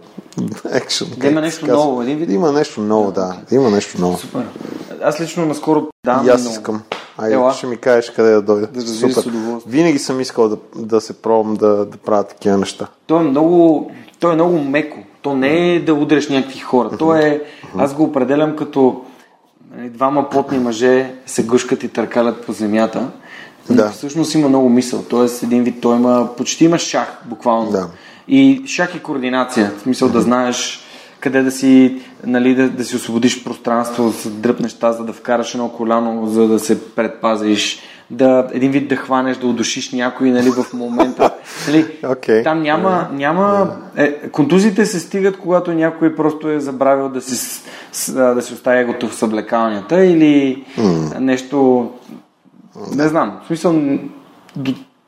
екшен. 0.73 1.09
Да 1.17 1.29
има 1.29 1.41
нещо 1.41 1.67
ново, 1.67 2.03
един 2.03 2.19
вид? 2.19 2.29
Да 2.29 2.35
има 2.35 2.53
нещо 2.53 2.81
ново, 2.81 3.13
да. 3.13 3.37
Да 3.51 3.57
има 3.57 3.71
нещо 3.71 4.01
ново. 4.01 4.19
Супер. 4.19 4.47
Аз 5.03 5.21
лично 5.21 5.47
наскоро 5.47 5.87
давам 6.05 6.27
И 6.27 6.31
аз 6.31 6.51
искам. 6.51 6.83
Айде, 7.19 7.35
Ела. 7.35 7.53
ще 7.53 7.67
ми 7.67 7.77
кажеш 7.77 8.11
къде 8.11 8.31
да 8.31 8.43
дойда. 8.43 8.67
Да 8.67 8.81
Супер. 8.81 9.33
Винаги 9.67 9.99
съм 9.99 10.21
искал 10.21 10.49
да, 10.49 10.57
да 10.77 11.01
се 11.01 11.23
пробвам 11.23 11.57
да, 11.57 11.87
да 11.87 11.97
правя 11.97 12.25
такива 12.25 12.59
неща. 12.59 12.87
То 13.07 13.21
е 13.21 13.23
много, 13.23 13.91
то 14.21 14.31
е 14.31 14.35
много 14.35 14.59
меко. 14.59 14.99
То 15.23 15.35
не 15.35 15.75
е 15.75 15.85
да 15.85 15.95
удреш 15.95 16.29
някакви 16.29 16.59
хора. 16.59 16.97
То 16.99 17.15
е, 17.15 17.43
аз 17.77 17.95
го 17.95 18.03
определям 18.05 18.57
като 18.57 19.05
нали, 19.77 19.89
двама 19.89 20.31
потни 20.31 20.59
мъже 20.59 21.15
се 21.27 21.43
гушкат 21.43 21.83
и 21.83 21.89
търкалят 21.89 22.47
по 22.47 22.53
земята. 22.53 23.09
Но 23.71 23.77
Да. 23.77 23.91
Всъщност 23.91 24.35
има 24.35 24.49
много 24.49 24.69
мисъл. 24.69 25.03
Тоест 25.03 25.43
един 25.43 25.65
вид 25.65 25.81
той 25.81 25.97
има, 25.97 26.29
почти 26.37 26.65
има 26.65 26.79
шах, 26.79 27.19
буквално. 27.25 27.71
Да. 27.71 27.89
И 28.33 28.63
шах 28.67 28.95
и 28.95 29.03
координация. 29.03 29.73
В 29.79 29.81
смисъл 29.81 30.09
да 30.09 30.21
знаеш 30.21 30.81
къде 31.21 31.43
да 31.43 31.51
си, 31.51 32.01
нали, 32.27 32.55
да, 32.55 32.71
да 32.71 32.85
си 32.85 32.97
освободиш 32.97 33.45
пространство, 33.45 34.07
да 34.07 34.13
се 34.13 34.31
дръпнеш 34.31 34.75
таза, 34.75 35.05
да 35.05 35.13
вкараш 35.13 35.55
едно 35.55 35.69
коляно, 35.69 36.27
за 36.27 36.49
да 36.49 36.59
се 36.59 36.95
предпазиш, 36.95 37.83
да 38.11 38.49
един 38.53 38.71
вид 38.71 38.89
да 38.89 38.97
хванеш, 38.97 39.37
да 39.37 39.47
удушиш 39.47 39.93
някой 39.93 40.31
нали, 40.31 40.51
в 40.51 40.73
момента. 40.73 41.31
Нали, 41.69 41.87
Окей. 42.09 42.43
Там 42.43 42.63
няма, 42.63 43.09
няма 43.13 43.77
е, 43.97 44.29
контузиите 44.29 44.87
се 44.87 45.01
стигат, 45.01 45.39
когато 45.39 45.73
някой 45.73 46.17
просто 46.17 46.49
е 46.49 46.61
забравил 46.61 47.09
да 47.09 47.21
си, 47.21 47.63
да 48.13 48.43
си 48.43 48.55
оставя 48.55 48.79
егото 48.79 49.09
в 49.09 49.15
съблекалнята 49.15 50.05
или 50.05 50.65
нещо, 51.21 51.91
не 52.95 53.09
знам, 53.09 53.41
в 53.45 53.47
смисъл 53.47 53.83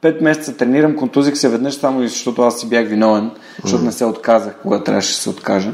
5 0.02 0.22
месеца 0.22 0.56
тренирам, 0.56 0.96
контузих 0.96 1.36
се 1.36 1.48
веднъж 1.48 1.74
само 1.74 2.02
и 2.02 2.08
защото 2.08 2.42
аз 2.42 2.60
си 2.60 2.68
бях 2.68 2.88
виновен, 2.88 3.30
защото 3.62 3.84
не 3.84 3.92
се 3.92 4.04
отказах, 4.04 4.54
когато 4.62 4.84
трябваше 4.84 5.14
да 5.14 5.20
се 5.20 5.30
откажа. 5.30 5.72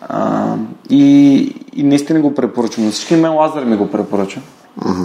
А, 0.00 0.54
и, 0.90 1.36
и 1.72 1.82
наистина 1.82 2.20
го 2.20 2.34
препоръчвам. 2.34 2.86
На 2.86 2.92
всички 2.92 3.16
мен 3.16 3.34
Лазар 3.34 3.64
ми 3.64 3.76
го 3.76 3.90
препоръча. 3.90 4.40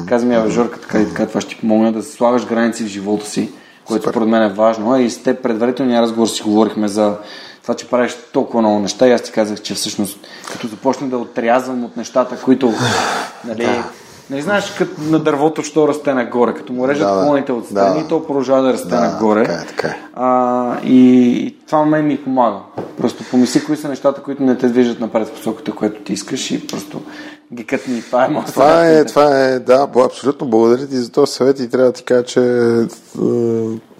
Каза 0.07 0.25
ми, 0.25 0.35
абе, 0.35 0.49
Жорка, 0.49 0.79
така 0.79 1.01
и 1.01 1.07
така, 1.07 1.25
това 1.25 1.41
ще 1.41 1.49
ти 1.49 1.61
помогне 1.61 1.91
да 1.91 2.03
слагаш 2.03 2.45
граници 2.45 2.83
в 2.83 2.87
живота 2.87 3.25
си, 3.25 3.51
което 3.85 4.09
според 4.09 4.27
мен 4.27 4.43
е 4.43 4.53
важно. 4.53 4.93
А 4.93 4.99
и 4.99 5.09
с 5.09 5.23
теб 5.23 5.43
предварителния 5.43 6.01
разговор 6.01 6.27
си 6.27 6.43
говорихме 6.43 6.87
за 6.87 7.17
това, 7.61 7.73
че 7.75 7.89
правиш 7.89 8.17
толкова 8.33 8.61
много 8.61 8.79
неща 8.79 9.07
и 9.07 9.11
аз 9.11 9.21
ти 9.21 9.31
казах, 9.31 9.61
че 9.61 9.73
всъщност 9.73 10.19
като 10.51 10.67
започна 10.67 11.07
да 11.07 11.17
отрязвам 11.17 11.83
от 11.83 11.97
нещата, 11.97 12.41
които 12.41 12.73
нали, 13.45 13.67
не 14.29 14.41
знаеш 14.41 14.71
като 14.77 15.01
на 15.01 15.19
дървото, 15.19 15.63
що 15.63 15.87
расте 15.87 16.13
нагоре. 16.13 16.53
Като 16.53 16.73
му 16.73 16.87
режат 16.87 17.07
Да, 17.07 17.23
клоните 17.23 17.51
отстрани, 17.51 18.01
Да. 18.01 18.07
то 18.07 18.25
продължава 18.27 18.61
да 18.61 18.73
расте 18.73 18.87
Да, 18.87 19.01
нагоре. 19.01 19.43
така 19.43 19.53
е, 19.53 19.65
така 19.65 19.87
е. 19.87 19.97
А, 20.13 20.75
и, 20.83 20.97
и 21.37 21.55
това 21.67 21.85
мен 21.85 22.07
ми 22.07 22.17
помага. 22.17 22.57
Просто 22.97 23.23
помисли 23.23 23.63
кои 23.63 23.77
са 23.77 23.89
нещата, 23.89 24.21
които 24.21 24.43
не 24.43 24.57
те 24.57 24.67
движат 24.67 24.99
напред 24.99 25.27
в 25.27 25.31
посоката, 25.31 25.71
което 25.71 26.01
ти 26.01 26.13
искаш 26.13 26.51
и 26.51 26.67
просто 26.67 27.01
ги 27.53 27.65
кътни. 27.65 28.01
Това 28.01 28.25
е 28.25 28.29
моят 28.29 28.47
Това 28.47 28.89
е, 28.89 29.05
това 29.05 29.39
е, 29.39 29.59
да, 29.59 29.87
абсолютно 30.05 30.47
благодаря 30.47 30.87
ти 30.87 30.95
за 30.95 31.11
този 31.11 31.31
съвет 31.31 31.59
и 31.59 31.69
трябва 31.69 31.85
да 31.87 31.93
ти 31.93 32.03
кажа, 32.03 32.23
че 32.23 32.39
е, 32.39 32.85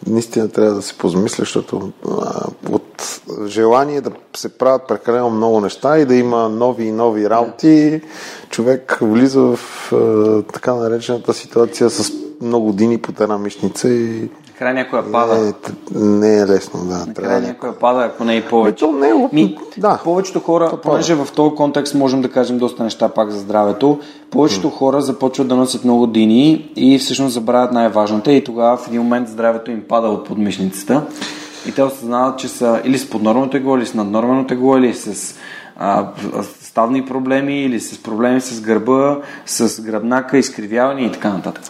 наистина 0.07 0.49
трябва 0.49 0.73
да 0.73 0.81
се 0.81 0.97
позмисля, 0.97 1.41
защото 1.41 1.91
а, 2.11 2.47
от 2.69 3.21
желание 3.45 4.01
да 4.01 4.11
се 4.35 4.57
правят 4.57 4.87
прекалено 4.87 5.29
много 5.29 5.61
неща 5.61 5.99
и 5.99 6.05
да 6.05 6.15
има 6.15 6.49
нови 6.49 6.83
и 6.83 6.91
нови 6.91 7.29
работи, 7.29 8.01
човек 8.49 8.97
влиза 9.01 9.41
в 9.41 9.59
а, 9.93 10.41
така 10.53 10.73
наречената 10.73 11.33
ситуация 11.33 11.89
с 11.89 12.11
много 12.41 12.65
години 12.65 12.97
под 12.97 13.19
една 13.19 13.37
мишница 13.37 13.89
и 13.89 14.29
Накрая 14.53 14.73
някоя 14.73 15.11
пада. 15.11 15.53
не, 15.91 16.19
не 16.19 16.37
е 16.37 16.45
лесно, 16.45 16.79
да. 16.79 16.89
Трябва 16.89 17.05
Накрая 17.05 17.41
да... 17.41 17.47
някоя 17.47 17.79
пада, 17.79 18.03
ако 18.05 18.23
не 18.23 18.35
и 18.35 18.41
повече. 18.41 18.85
Не 18.85 19.09
е 19.09 19.13
Ми, 19.33 19.57
да. 19.77 19.99
Повечето 20.03 20.39
хора, 20.39 20.69
То 20.69 20.77
понеже 20.77 21.15
в 21.15 21.27
този 21.35 21.55
контекст 21.55 21.95
можем 21.95 22.21
да 22.21 22.31
кажем 22.31 22.57
доста 22.57 22.83
неща 22.83 23.09
пак 23.09 23.31
за 23.31 23.39
здравето, 23.39 23.99
повечето 24.31 24.69
хора 24.69 25.01
започват 25.01 25.47
да 25.47 25.55
носят 25.55 25.83
много 25.83 26.07
дини 26.07 26.71
и 26.75 26.99
всъщност 26.99 27.33
забравят 27.33 27.71
най-важното 27.71 28.31
и 28.31 28.43
тогава 28.43 28.77
в 28.77 28.87
един 28.87 29.01
момент 29.01 29.27
здравето 29.27 29.71
им 29.71 29.83
пада 29.87 30.07
от 30.07 30.25
подмишницата 30.25 31.01
и 31.67 31.71
те 31.71 31.83
осъзнават, 31.83 32.39
че 32.39 32.47
са 32.47 32.81
или 32.83 32.97
с 32.97 33.09
поднормено 33.09 33.49
тегло, 33.49 33.77
или 33.77 33.85
с 33.85 33.93
наднормено 33.93 34.47
тегло, 34.47 34.77
или 34.77 34.93
с 34.93 35.35
а, 35.77 36.07
ставни 36.61 37.05
проблеми, 37.05 37.61
или 37.61 37.79
с 37.79 38.03
проблеми 38.03 38.41
с 38.41 38.61
гърба, 38.61 39.17
с 39.45 39.81
гръбнака, 39.81 40.37
изкривяване 40.37 41.01
и 41.01 41.11
така 41.11 41.29
нататък. 41.29 41.63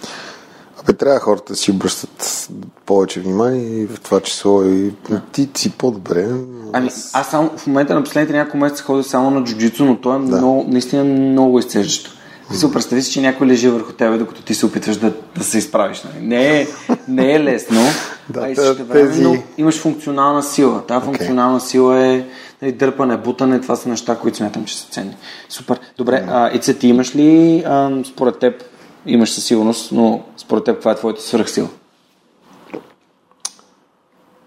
Абе, 0.84 0.94
трябва 0.94 1.20
хората 1.20 1.54
да 1.54 1.58
си 1.58 1.72
обръщат 1.72 2.50
повече 2.86 3.20
внимание 3.20 3.82
и 3.82 3.86
в 3.88 4.00
това 4.00 4.20
число 4.20 4.64
и 4.64 4.92
ти 5.32 5.50
си 5.56 5.72
по-добре. 5.72 6.28
Ами, 6.74 6.90
аз 7.14 7.30
само 7.30 7.50
в 7.58 7.68
момента 7.68 7.96
на 7.96 8.04
последните 8.04 8.38
няколко 8.38 8.58
месеца 8.58 8.84
ходя 8.84 9.04
само 9.04 9.32
на 9.32 9.44
джуджицу, 9.44 9.86
но 9.86 9.98
то 9.98 10.16
е 10.16 10.18
много, 10.18 10.66
наистина 10.68 11.04
много 11.04 11.60
изцеждащо. 11.60 12.12
Се 12.52 12.72
представи 12.72 13.02
си, 13.02 13.12
че 13.12 13.22
някой 13.22 13.48
лежи 13.48 13.70
върху 13.70 13.94
тебе, 13.94 14.18
докато 14.18 14.42
ти 14.42 14.56
се 14.56 14.66
опитваш 14.66 14.98
да, 14.98 15.14
да 15.38 15.44
се 15.44 15.58
изправиш. 15.58 16.04
Нали? 16.04 16.26
Не, 16.26 16.62
е, 16.62 16.68
не 17.08 17.34
е 17.34 17.44
лесно, 17.44 17.82
Да, 18.30 18.40
а 18.52 18.56
същевременно 18.56 19.32
тези- 19.32 19.44
имаш 19.58 19.80
функционална 19.80 20.44
сила. 20.44 20.86
Тази 20.88 21.06
функционална 21.06 21.62
сила 21.62 22.06
е 22.06 22.26
нали, 22.62 22.72
дърпане, 22.72 23.18
бутане, 23.18 23.62
това 23.62 23.76
са 23.76 23.90
неща, 23.90 24.16
които 24.16 24.38
смятам, 24.38 24.66
че 24.66 24.78
са 24.78 24.88
ценни. 24.90 25.16
Супер. 25.50 25.80
Добре, 25.98 26.26
а, 26.30 26.50
Ице, 26.54 26.74
ти 26.74 26.88
имаш 26.88 27.16
ли, 27.16 27.64
а, 27.68 27.92
според 28.06 28.40
теб, 28.40 28.64
имаш 29.06 29.34
със 29.34 29.46
сигурност, 29.46 29.92
но 29.92 30.24
според 30.38 30.64
теб, 30.64 30.76
каква 30.76 30.92
е 30.92 30.96
твоята 30.96 31.22
свръхсила? 31.22 31.70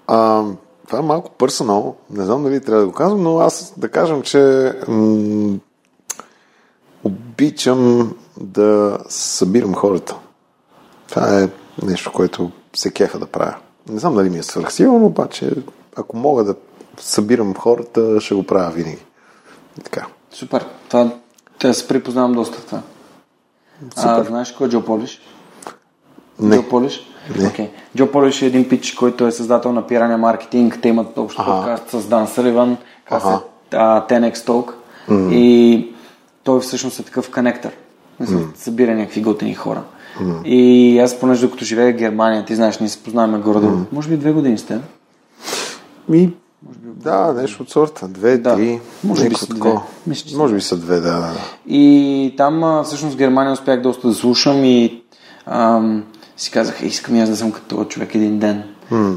А, 0.06 0.44
това 0.86 0.98
е 0.98 1.02
малко 1.02 1.30
персонал. 1.30 1.96
Не 2.10 2.24
знам 2.24 2.42
дали 2.42 2.60
трябва 2.60 2.80
да 2.80 2.86
го 2.86 2.92
казвам, 2.92 3.22
но 3.22 3.38
аз 3.38 3.74
да 3.76 3.88
кажем, 3.88 4.22
че 4.22 4.72
м- 4.88 5.58
обичам 7.04 8.14
да 8.40 8.98
събирам 9.08 9.74
хората. 9.74 10.16
Това 11.08 11.42
е 11.42 11.48
нещо, 11.82 12.12
което 12.12 12.50
се 12.74 12.90
кефа 12.90 13.18
да 13.18 13.26
правя. 13.26 13.56
Не 13.88 13.98
знам 13.98 14.14
дали 14.14 14.30
ми 14.30 14.38
е 14.38 14.42
свърхсилно, 14.42 15.06
обаче 15.06 15.50
ако 15.96 16.16
мога 16.16 16.44
да 16.44 16.54
събирам 16.98 17.54
хората, 17.54 18.20
ще 18.20 18.34
го 18.34 18.42
правя 18.42 18.70
винаги. 18.70 19.04
Така. 19.84 20.06
Супер. 20.32 20.66
Това, 20.88 21.10
те 21.58 21.74
се 21.74 21.88
припознавам 21.88 22.32
доста 22.32 22.58
в 22.58 22.64
това. 23.90 24.10
А, 24.10 24.24
знаеш 24.24 24.52
кой 24.52 24.66
е 24.66 24.70
Джо 24.70 24.84
Полиш? 24.84 25.20
Не. 26.40 26.56
Джо 26.56 26.68
Полиш? 26.68 27.06
Не. 27.38 27.44
Okay. 27.44 27.68
Джо 27.96 28.10
Полиш 28.10 28.42
е 28.42 28.46
един 28.46 28.68
пич, 28.68 28.92
който 28.92 29.26
е 29.26 29.32
създател 29.32 29.72
на 29.72 29.86
Пирания 29.86 30.18
Маркетинг. 30.18 30.78
Те 30.82 30.88
имат 30.88 31.18
общо 31.18 31.42
Аха. 31.42 31.50
подкаст 31.50 31.90
с 31.90 32.08
Дан 32.08 32.26
Съливан, 32.26 32.76
казва 33.08 33.40
10x 33.70 34.34
Talk. 34.34 34.72
И 35.32 35.88
той 36.44 36.60
всъщност 36.60 36.98
е 36.98 37.02
такъв 37.02 37.30
конектор. 37.30 37.70
Mm. 38.22 38.56
Събира 38.56 38.94
някакви 38.94 39.22
готини 39.22 39.54
хора. 39.54 39.82
И 40.44 40.98
аз, 40.98 41.20
понеже 41.20 41.46
докато 41.46 41.64
живея 41.64 41.92
в 41.92 41.96
Германия, 41.96 42.44
ти 42.44 42.54
знаеш, 42.54 42.78
ние 42.78 42.88
се 42.88 43.02
познаваме 43.02 43.38
горе 43.38 43.66
може 43.92 44.08
би 44.08 44.16
две 44.16 44.32
години 44.32 44.58
сте. 44.58 44.78
Ми, 46.08 46.32
да, 46.82 47.32
нещо 47.32 47.62
от 47.62 47.70
сорта. 47.70 48.08
Две, 48.08 48.38
Да. 48.38 48.56
три. 48.56 48.80
Може 49.04 49.28
би 49.28 49.34
са 49.34 49.46
две. 49.46 49.72
Мисля, 50.06 50.30
че 50.30 50.36
Може 50.36 50.54
би 50.54 50.60
са 50.60 50.76
две, 50.76 51.00
да. 51.00 51.32
И 51.66 52.34
там 52.36 52.82
всъщност 52.84 53.16
Германия 53.16 53.52
успях 53.52 53.82
доста 53.82 54.08
да 54.08 54.14
слушам 54.14 54.64
и 54.64 55.02
ам, 55.46 56.04
си 56.36 56.50
казах, 56.50 56.82
«Е, 56.82 56.86
искам 56.86 57.16
и 57.16 57.20
аз 57.20 57.30
да 57.30 57.36
съм 57.36 57.52
като 57.52 57.84
човек 57.84 58.14
един 58.14 58.38
ден. 58.38 58.62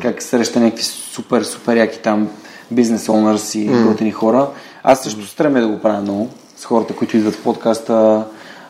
Как 0.01 0.21
среща 0.21 0.59
някакви 0.59 0.83
супер, 0.83 1.43
супер 1.43 1.77
яки 1.77 1.99
там 1.99 2.29
бизнес 2.71 3.09
онърс 3.09 3.55
и 3.55 3.67
готини 3.67 4.11
хора. 4.11 4.49
Аз 4.83 5.03
също 5.03 5.27
стремя 5.27 5.61
да 5.61 5.67
го 5.67 5.79
правя 5.79 6.01
много 6.01 6.29
с 6.57 6.65
хората, 6.65 6.95
които 6.95 7.17
идват 7.17 7.35
в 7.35 7.43
подкаста, 7.43 8.25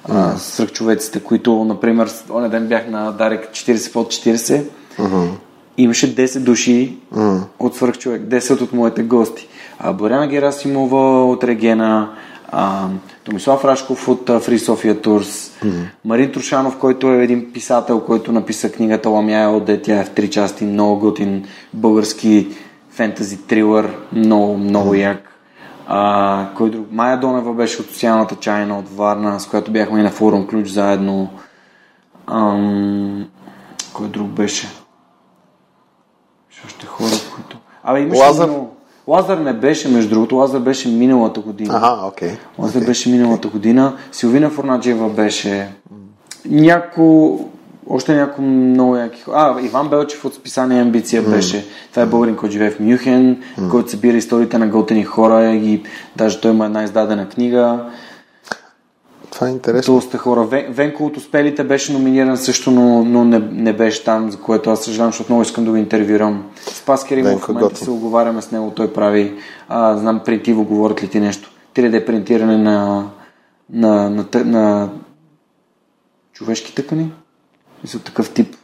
mm. 0.09 0.35
свръхчовеците, 0.35 1.19
които, 1.19 1.63
например, 1.65 2.11
оня 2.29 2.49
ден 2.49 2.67
бях 2.67 2.87
на 2.87 3.11
Дарек 3.11 3.49
40 3.51 3.93
под 3.93 4.07
40. 4.07 4.63
Mm-hmm. 4.99 5.29
Имаше 5.77 6.15
10 6.15 6.39
души 6.39 6.97
mm. 7.15 7.41
от 7.59 7.75
свръхчовек, 7.75 8.21
10 8.21 8.61
от 8.61 8.73
моите 8.73 9.03
гости. 9.03 9.47
А 9.79 9.93
Боряна 9.93 10.27
Герасимова 10.27 11.25
от 11.25 11.43
Регена, 11.43 12.09
а, 12.51 12.87
Томислав 13.23 13.65
Рашков 13.65 14.07
от 14.07 14.27
Free 14.27 14.57
Sofia 14.57 15.05
Tours, 15.05 15.21
mm-hmm. 15.21 15.85
Марин 16.05 16.31
Трушанов, 16.31 16.77
който 16.77 17.13
е 17.13 17.23
един 17.23 17.53
писател, 17.53 17.99
който 17.99 18.31
написа 18.31 18.71
книгата 18.71 19.09
Ламяя 19.09 19.49
от 19.49 19.69
тя 19.83 19.99
е 19.99 20.05
в 20.05 20.09
три 20.09 20.29
части, 20.29 20.65
много 20.65 20.99
готин 20.99 21.45
български 21.73 22.47
фентази 22.91 23.37
трилър, 23.37 23.95
много, 24.13 24.57
много 24.57 24.93
mm-hmm. 24.93 25.09
як. 25.09 25.29
А, 25.87 26.47
кой 26.55 26.69
друг? 26.69 26.87
Майя 26.91 27.19
Донева 27.19 27.53
беше 27.53 27.81
от 27.81 27.87
социалната 27.87 28.35
чайна 28.35 28.79
от 28.79 28.89
Варна, 28.89 29.39
с 29.39 29.47
която 29.47 29.71
бяхме 29.71 29.99
и 29.99 30.03
на 30.03 30.11
форум 30.11 30.47
ключ 30.47 30.67
заедно. 30.67 31.29
Ам... 32.27 33.25
Кой 33.93 34.07
друг 34.07 34.27
беше? 34.27 34.67
Още 36.65 36.85
хора, 36.85 37.09
които... 37.35 37.57
Абе, 37.83 37.99
имаше 37.99 38.21
Лазар? 38.21 38.47
Много... 38.47 38.69
Лазар 39.07 39.37
не 39.37 39.53
беше, 39.53 39.87
между 39.87 40.09
другото, 40.09 40.35
Лазар 40.35 40.59
беше 40.59 40.89
миналата 40.89 41.39
година. 41.39 41.73
Ага, 41.77 42.07
окей. 42.07 42.29
Okay. 42.29 42.37
Лазар 42.59 42.81
okay. 42.81 42.85
беше 42.85 43.09
миналата 43.09 43.47
година. 43.47 43.97
Силвина 44.11 44.49
Форнаджиева 44.49 45.09
беше. 45.09 45.69
Няко 46.45 47.39
още 47.89 48.15
някои 48.15 48.45
много 48.45 48.95
яки 48.95 49.21
хора. 49.21 49.35
А, 49.37 49.65
Иван 49.65 49.89
Белчев 49.89 50.25
от 50.25 50.33
списание 50.33 50.81
Амбиция 50.81 51.23
mm. 51.23 51.29
беше. 51.29 51.65
Това 51.89 52.03
е 52.03 52.05
българин, 52.05 52.35
който 52.35 52.53
живее 52.53 52.71
в 52.71 52.79
Мюхен, 52.79 53.37
mm. 53.59 53.69
който 53.69 53.91
събира 53.91 54.17
историите 54.17 54.57
на 54.57 54.67
готени 54.67 55.03
хора 55.03 55.53
и 55.53 55.83
даже 56.15 56.41
той 56.41 56.51
има 56.51 56.65
една 56.65 56.83
издадена 56.83 57.29
книга. 57.29 57.85
Това 59.39 59.49
е 59.49 59.51
интересно. 59.51 59.93
Доста 59.93 60.17
хора. 60.17 60.43
Вен, 60.43 60.73
Венко 60.73 61.05
от 61.05 61.17
Успелите 61.17 61.63
беше 61.63 61.93
номиниран 61.93 62.37
също, 62.37 62.71
но, 62.71 63.03
но 63.05 63.23
не, 63.25 63.39
не 63.39 63.73
беше 63.73 64.03
там, 64.03 64.31
за 64.31 64.37
което 64.37 64.69
аз 64.69 64.83
съжалявам, 64.83 65.11
защото 65.11 65.31
много 65.31 65.41
искам 65.41 65.65
да 65.65 65.71
го 65.71 65.77
интервюрам. 65.77 66.43
Спас 66.61 67.05
Керимов 67.05 67.41
в 67.41 67.47
момента 67.47 67.75
се 67.75 67.89
оговаряме 67.89 68.41
с 68.41 68.51
него, 68.51 68.71
той 68.75 68.93
прави, 68.93 69.33
а, 69.69 69.97
знам, 69.97 70.21
принтиво 70.25 70.63
говорят 70.63 71.03
ли 71.03 71.07
ти 71.07 71.19
нещо. 71.19 71.51
3D 71.75 72.05
принтиране 72.05 72.57
на, 72.57 73.09
на, 73.69 74.09
на, 74.09 74.25
на, 74.33 74.45
на 74.45 74.89
човешки 76.33 76.75
тъкани? 76.75 77.11
Мисля, 77.83 77.99
такъв 77.99 78.29
тип 78.29 78.55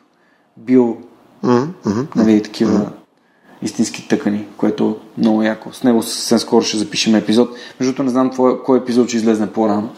био, 0.58 0.98
mm-hmm. 1.46 2.16
нали, 2.16 2.44
такива 2.44 2.80
mm-hmm. 2.80 3.66
истински 3.66 4.08
тъкани, 4.08 4.48
което 4.58 4.98
много 5.18 5.44
яко. 5.44 5.74
С 5.74 5.84
него 5.84 6.04
съвсем 6.04 6.40
скоро 6.40 6.66
ще 6.66 6.78
запишем 6.78 7.16
епизод. 7.16 7.50
Между 7.80 7.92
другото 7.92 8.04
не 8.04 8.10
знам 8.10 8.32
твой, 8.32 8.64
кой 8.64 8.80
епизод 8.80 9.08
ще 9.08 9.18
излезне 9.18 9.48
по-рано. 9.48 9.90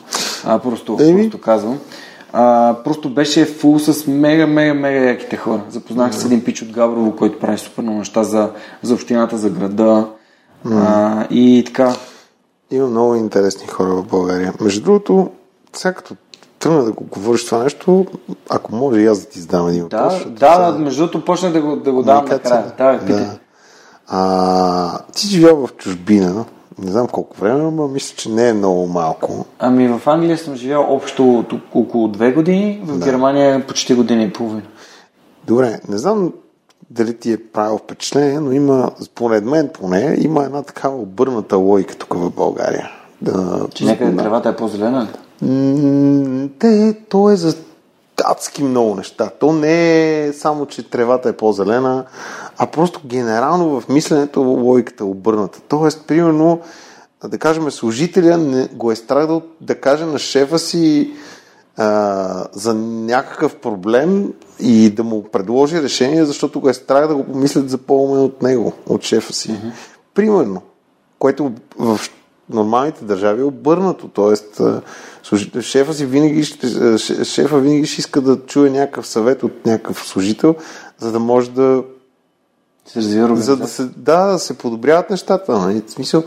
А, 0.45 0.59
просто, 0.59 0.97
Еми... 1.01 1.21
просто 1.21 1.41
казвам. 1.41 1.79
А, 2.33 2.75
просто 2.83 3.09
беше 3.09 3.45
фул 3.45 3.79
с 3.79 4.07
мега, 4.07 4.47
мега, 4.47 4.73
мега 4.73 4.99
яките 4.99 5.37
хора. 5.37 5.61
Запознах 5.69 6.13
се 6.13 6.19
с 6.19 6.25
един 6.25 6.43
пич 6.43 6.61
от 6.61 6.71
Габрово, 6.71 7.15
който 7.15 7.39
прави 7.39 7.57
супер 7.57 7.83
много 7.83 7.99
неща 7.99 8.23
за, 8.23 8.51
за 8.81 8.93
общината, 8.93 9.37
за 9.37 9.49
града. 9.49 10.07
А, 10.71 11.27
и 11.29 11.63
така. 11.65 11.95
Има 12.71 12.87
много 12.87 13.15
интересни 13.15 13.67
хора 13.67 13.89
в 13.89 14.03
България. 14.03 14.53
Между 14.61 14.83
другото, 14.83 15.29
сега 15.73 15.93
като 15.93 16.15
тръгна 16.59 16.83
да 16.83 16.91
го 16.91 17.03
говориш 17.03 17.45
това 17.45 17.63
нещо, 17.63 18.05
ако 18.49 18.75
може 18.75 18.99
и 18.99 19.05
аз 19.05 19.19
да 19.19 19.25
ти 19.25 19.39
задам 19.39 19.67
един 19.67 19.83
въпрос. 19.83 20.13
Да, 20.25 20.59
да, 20.59 20.71
да, 20.71 20.79
между 20.79 21.01
другото 21.01 21.25
почна 21.25 21.51
да 21.51 21.61
го, 21.61 21.75
да 21.75 21.91
го 21.91 22.03
давам 22.03 22.25
накрая. 22.25 22.73
Да, 22.77 23.13
да. 23.13 23.37
А, 24.07 24.99
ти 25.15 25.27
живял 25.27 25.67
в 25.67 25.73
чужбина, 25.73 26.45
не 26.79 26.91
знам 26.91 27.07
колко 27.07 27.37
време, 27.37 27.71
но 27.71 27.87
мисля, 27.87 28.15
че 28.17 28.29
не 28.29 28.49
е 28.49 28.53
много 28.53 28.87
малко. 28.87 29.45
Ами 29.59 29.87
в 29.87 30.01
Англия 30.05 30.37
съм 30.37 30.55
живял 30.55 30.85
общо 30.89 31.45
около 31.73 32.07
две 32.07 32.31
години, 32.31 32.81
в 32.83 32.97
да. 32.97 33.05
Германия 33.05 33.67
почти 33.67 33.93
година 33.93 34.23
и 34.23 34.33
половина. 34.33 34.61
Добре, 35.47 35.79
не 35.89 35.97
знам 35.97 36.33
дали 36.89 37.17
ти 37.17 37.31
е 37.31 37.37
правил 37.37 37.77
впечатление, 37.77 38.39
но 38.39 38.51
има, 38.51 38.91
според 39.01 39.45
мен 39.45 39.69
поне, 39.73 40.15
има 40.19 40.43
една 40.43 40.63
такава 40.63 40.97
обърната 40.97 41.57
логика 41.57 41.95
тук 41.95 42.13
в 42.13 42.31
България. 42.31 42.89
Да, 43.21 43.67
че 43.73 43.85
някъде 43.85 44.17
тревата 44.17 44.49
е 44.49 44.55
по-зелена? 44.55 45.07
Те, 46.59 46.97
то 47.09 47.29
е 47.29 47.35
за 47.35 47.55
адски 48.25 48.63
много 48.63 48.95
неща. 48.95 49.29
То 49.39 49.53
не 49.53 50.19
е 50.25 50.33
само, 50.33 50.65
че 50.65 50.89
тревата 50.89 51.29
е 51.29 51.33
по-зелена, 51.33 52.05
а 52.57 52.67
просто 52.67 53.01
генерално 53.05 53.81
в 53.81 53.89
мисленето 53.89 54.41
логиката 54.41 55.03
е 55.03 55.07
обърната. 55.07 55.59
Тоест, 55.67 56.07
примерно, 56.07 56.61
да 57.27 57.37
кажем, 57.37 57.71
служителя 57.71 58.37
не, 58.37 58.67
го 58.67 58.91
е 58.91 58.95
страх 58.95 59.27
да, 59.27 59.41
да 59.61 59.75
каже 59.75 60.05
на 60.05 60.19
шефа 60.19 60.59
си 60.59 61.13
а, 61.77 62.47
за 62.51 62.73
някакъв 62.73 63.55
проблем 63.55 64.33
и 64.59 64.89
да 64.89 65.03
му 65.03 65.23
предложи 65.23 65.81
решение, 65.81 66.25
защото 66.25 66.59
го 66.59 66.69
е 66.69 66.73
страх 66.73 67.07
да 67.07 67.15
го 67.15 67.23
помислят 67.23 67.69
за 67.69 67.77
по-умен 67.77 68.23
от 68.23 68.41
него, 68.41 68.73
от 68.87 69.03
шефа 69.03 69.33
си. 69.33 69.49
Mm-hmm. 69.49 69.71
Примерно, 70.13 70.61
което 71.19 71.51
в 71.77 71.99
нормалните 72.49 73.05
държави 73.05 73.41
е 73.41 73.45
обърнато. 73.45 74.07
Тоест, 74.07 74.61
шефа 75.61 75.93
си 75.93 76.05
винаги 76.05 76.43
ще, 76.43 76.97
шефа 77.23 77.59
винаги 77.59 77.85
ще 77.85 78.01
иска 78.01 78.21
да 78.21 78.45
чуе 78.45 78.69
някакъв 78.69 79.07
съвет 79.07 79.43
от 79.43 79.65
някакъв 79.65 80.07
служител, 80.07 80.55
за 80.99 81.11
да 81.11 81.19
може 81.19 81.51
да 81.51 81.83
се 82.85 82.99
развива 82.99 83.35
за 83.35 83.57
да 83.57 83.67
се, 83.67 83.83
да, 83.83 84.25
да 84.25 84.39
се 84.39 84.57
подобряват 84.57 85.09
нещата. 85.09 85.59
Нали? 85.59 85.83
В 85.87 85.91
смисъл, 85.91 86.23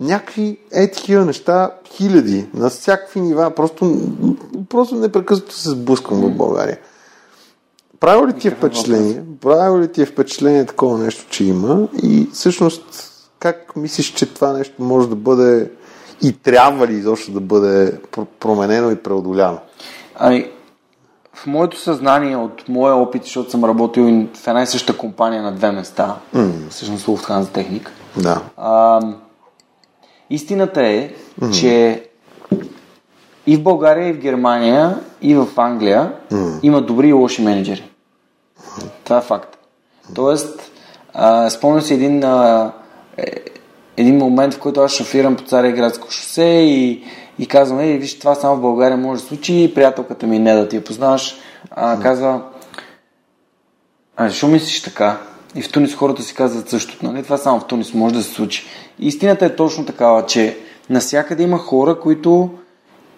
някакви 0.00 0.58
е 0.72 0.90
такива 0.90 1.24
неща, 1.24 1.70
хиляди, 1.92 2.46
на 2.54 2.70
всякакви 2.70 3.20
нива, 3.20 3.50
просто, 3.50 4.00
просто 4.68 4.94
непрекъснато 4.94 5.54
се 5.54 5.70
сблъсквам 5.70 6.20
в 6.20 6.36
България. 6.36 6.78
Правило 8.00 8.28
ли 8.28 8.32
ти 8.32 8.48
е 8.48 8.50
впечатление? 8.50 9.22
Правило 9.40 9.80
ли 9.80 9.92
ти 9.92 10.02
е 10.02 10.06
впечатление 10.06 10.66
такова 10.66 10.98
нещо, 10.98 11.26
че 11.30 11.44
има? 11.44 11.88
И 12.02 12.28
всъщност 12.32 13.13
как 13.44 13.76
мислиш, 13.76 14.12
че 14.12 14.34
това 14.34 14.52
нещо 14.52 14.82
може 14.82 15.08
да 15.08 15.16
бъде 15.16 15.70
и 16.22 16.32
трябва 16.32 16.86
ли 16.86 16.94
изобщо 16.94 17.32
да 17.32 17.40
бъде 17.40 17.98
променено 18.40 18.90
и 18.90 18.96
преодоляно? 18.96 19.58
Ами, 20.18 20.50
в 21.34 21.46
моето 21.46 21.80
съзнание, 21.80 22.36
от 22.36 22.68
моя 22.68 22.94
опит, 22.94 23.24
защото 23.24 23.50
съм 23.50 23.64
работил 23.64 24.26
в 24.34 24.48
една 24.48 24.62
и 24.62 24.66
съща 24.66 24.96
компания 24.96 25.42
на 25.42 25.52
две 25.52 25.70
места, 25.70 26.16
mm. 26.34 26.68
всъщност 26.70 27.06
Lufthansa 27.06 27.52
Техник, 27.52 27.92
да. 28.16 28.42
а, 28.56 29.00
истината 30.30 30.86
е, 30.86 31.14
mm. 31.40 31.60
че 31.60 32.04
и 33.46 33.56
в 33.56 33.62
България, 33.62 34.08
и 34.08 34.12
в 34.12 34.18
Германия, 34.18 34.98
и 35.22 35.34
в 35.34 35.46
Англия 35.56 36.12
mm. 36.32 36.58
има 36.62 36.80
добри 36.80 37.08
и 37.08 37.12
лоши 37.12 37.42
менеджери. 37.42 37.90
Това 39.04 39.18
е 39.18 39.22
факт. 39.22 39.58
Тоест, 40.14 40.70
а, 41.14 41.50
спомням 41.50 41.82
си 41.82 41.94
един 41.94 42.24
а, 42.24 42.72
е, 43.18 43.32
един 43.96 44.16
момент, 44.16 44.54
в 44.54 44.58
който 44.58 44.80
аз 44.80 44.92
шофирам 44.92 45.36
по 45.36 45.42
Царя 45.42 45.72
градско 45.72 46.10
шосе 46.10 46.44
и, 46.44 47.04
и 47.38 47.46
казвам, 47.46 47.80
ей, 47.80 47.98
виж, 47.98 48.18
това 48.18 48.34
само 48.34 48.56
в 48.56 48.60
България 48.60 48.96
може 48.96 49.22
да 49.22 49.28
случи. 49.28 49.62
И 49.62 49.74
приятелката 49.74 50.26
ми 50.26 50.38
не 50.38 50.54
да 50.54 50.68
ти 50.68 50.76
я 50.76 50.84
познаваш, 50.84 51.36
а, 51.70 52.00
казва, 52.00 52.42
а 54.16 54.28
защо 54.28 54.48
мислиш 54.48 54.82
така? 54.82 55.18
И 55.54 55.62
в 55.62 55.72
Тунис 55.72 55.94
хората 55.94 56.22
си 56.22 56.34
казват 56.34 56.68
същото. 56.68 57.06
Нали? 57.06 57.22
Това 57.22 57.36
само 57.36 57.60
в 57.60 57.66
Тунис 57.66 57.94
може 57.94 58.14
да 58.14 58.22
се 58.22 58.34
случи. 58.34 58.66
Истината 58.98 59.46
е 59.46 59.56
точно 59.56 59.86
такава, 59.86 60.26
че 60.26 60.58
насякъде 60.90 61.42
има 61.42 61.58
хора, 61.58 62.00
които 62.00 62.50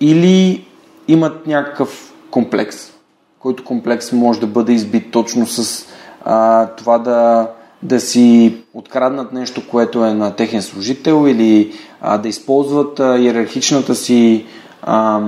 или 0.00 0.66
имат 1.08 1.46
някакъв 1.46 2.14
комплекс, 2.30 2.92
който 3.38 3.64
комплекс 3.64 4.12
може 4.12 4.40
да 4.40 4.46
бъде 4.46 4.72
избит 4.72 5.10
точно 5.10 5.46
с 5.46 5.86
а, 6.24 6.66
това 6.66 6.98
да 6.98 7.48
да 7.82 8.00
си 8.00 8.56
откраднат 8.74 9.32
нещо, 9.32 9.62
което 9.70 10.04
е 10.04 10.14
на 10.14 10.36
техен 10.36 10.62
служител 10.62 11.24
или 11.28 11.72
а, 12.00 12.18
да 12.18 12.28
използват 12.28 13.00
а, 13.00 13.18
иерархичната 13.18 13.94
си 13.94 14.46
а, 14.82 15.20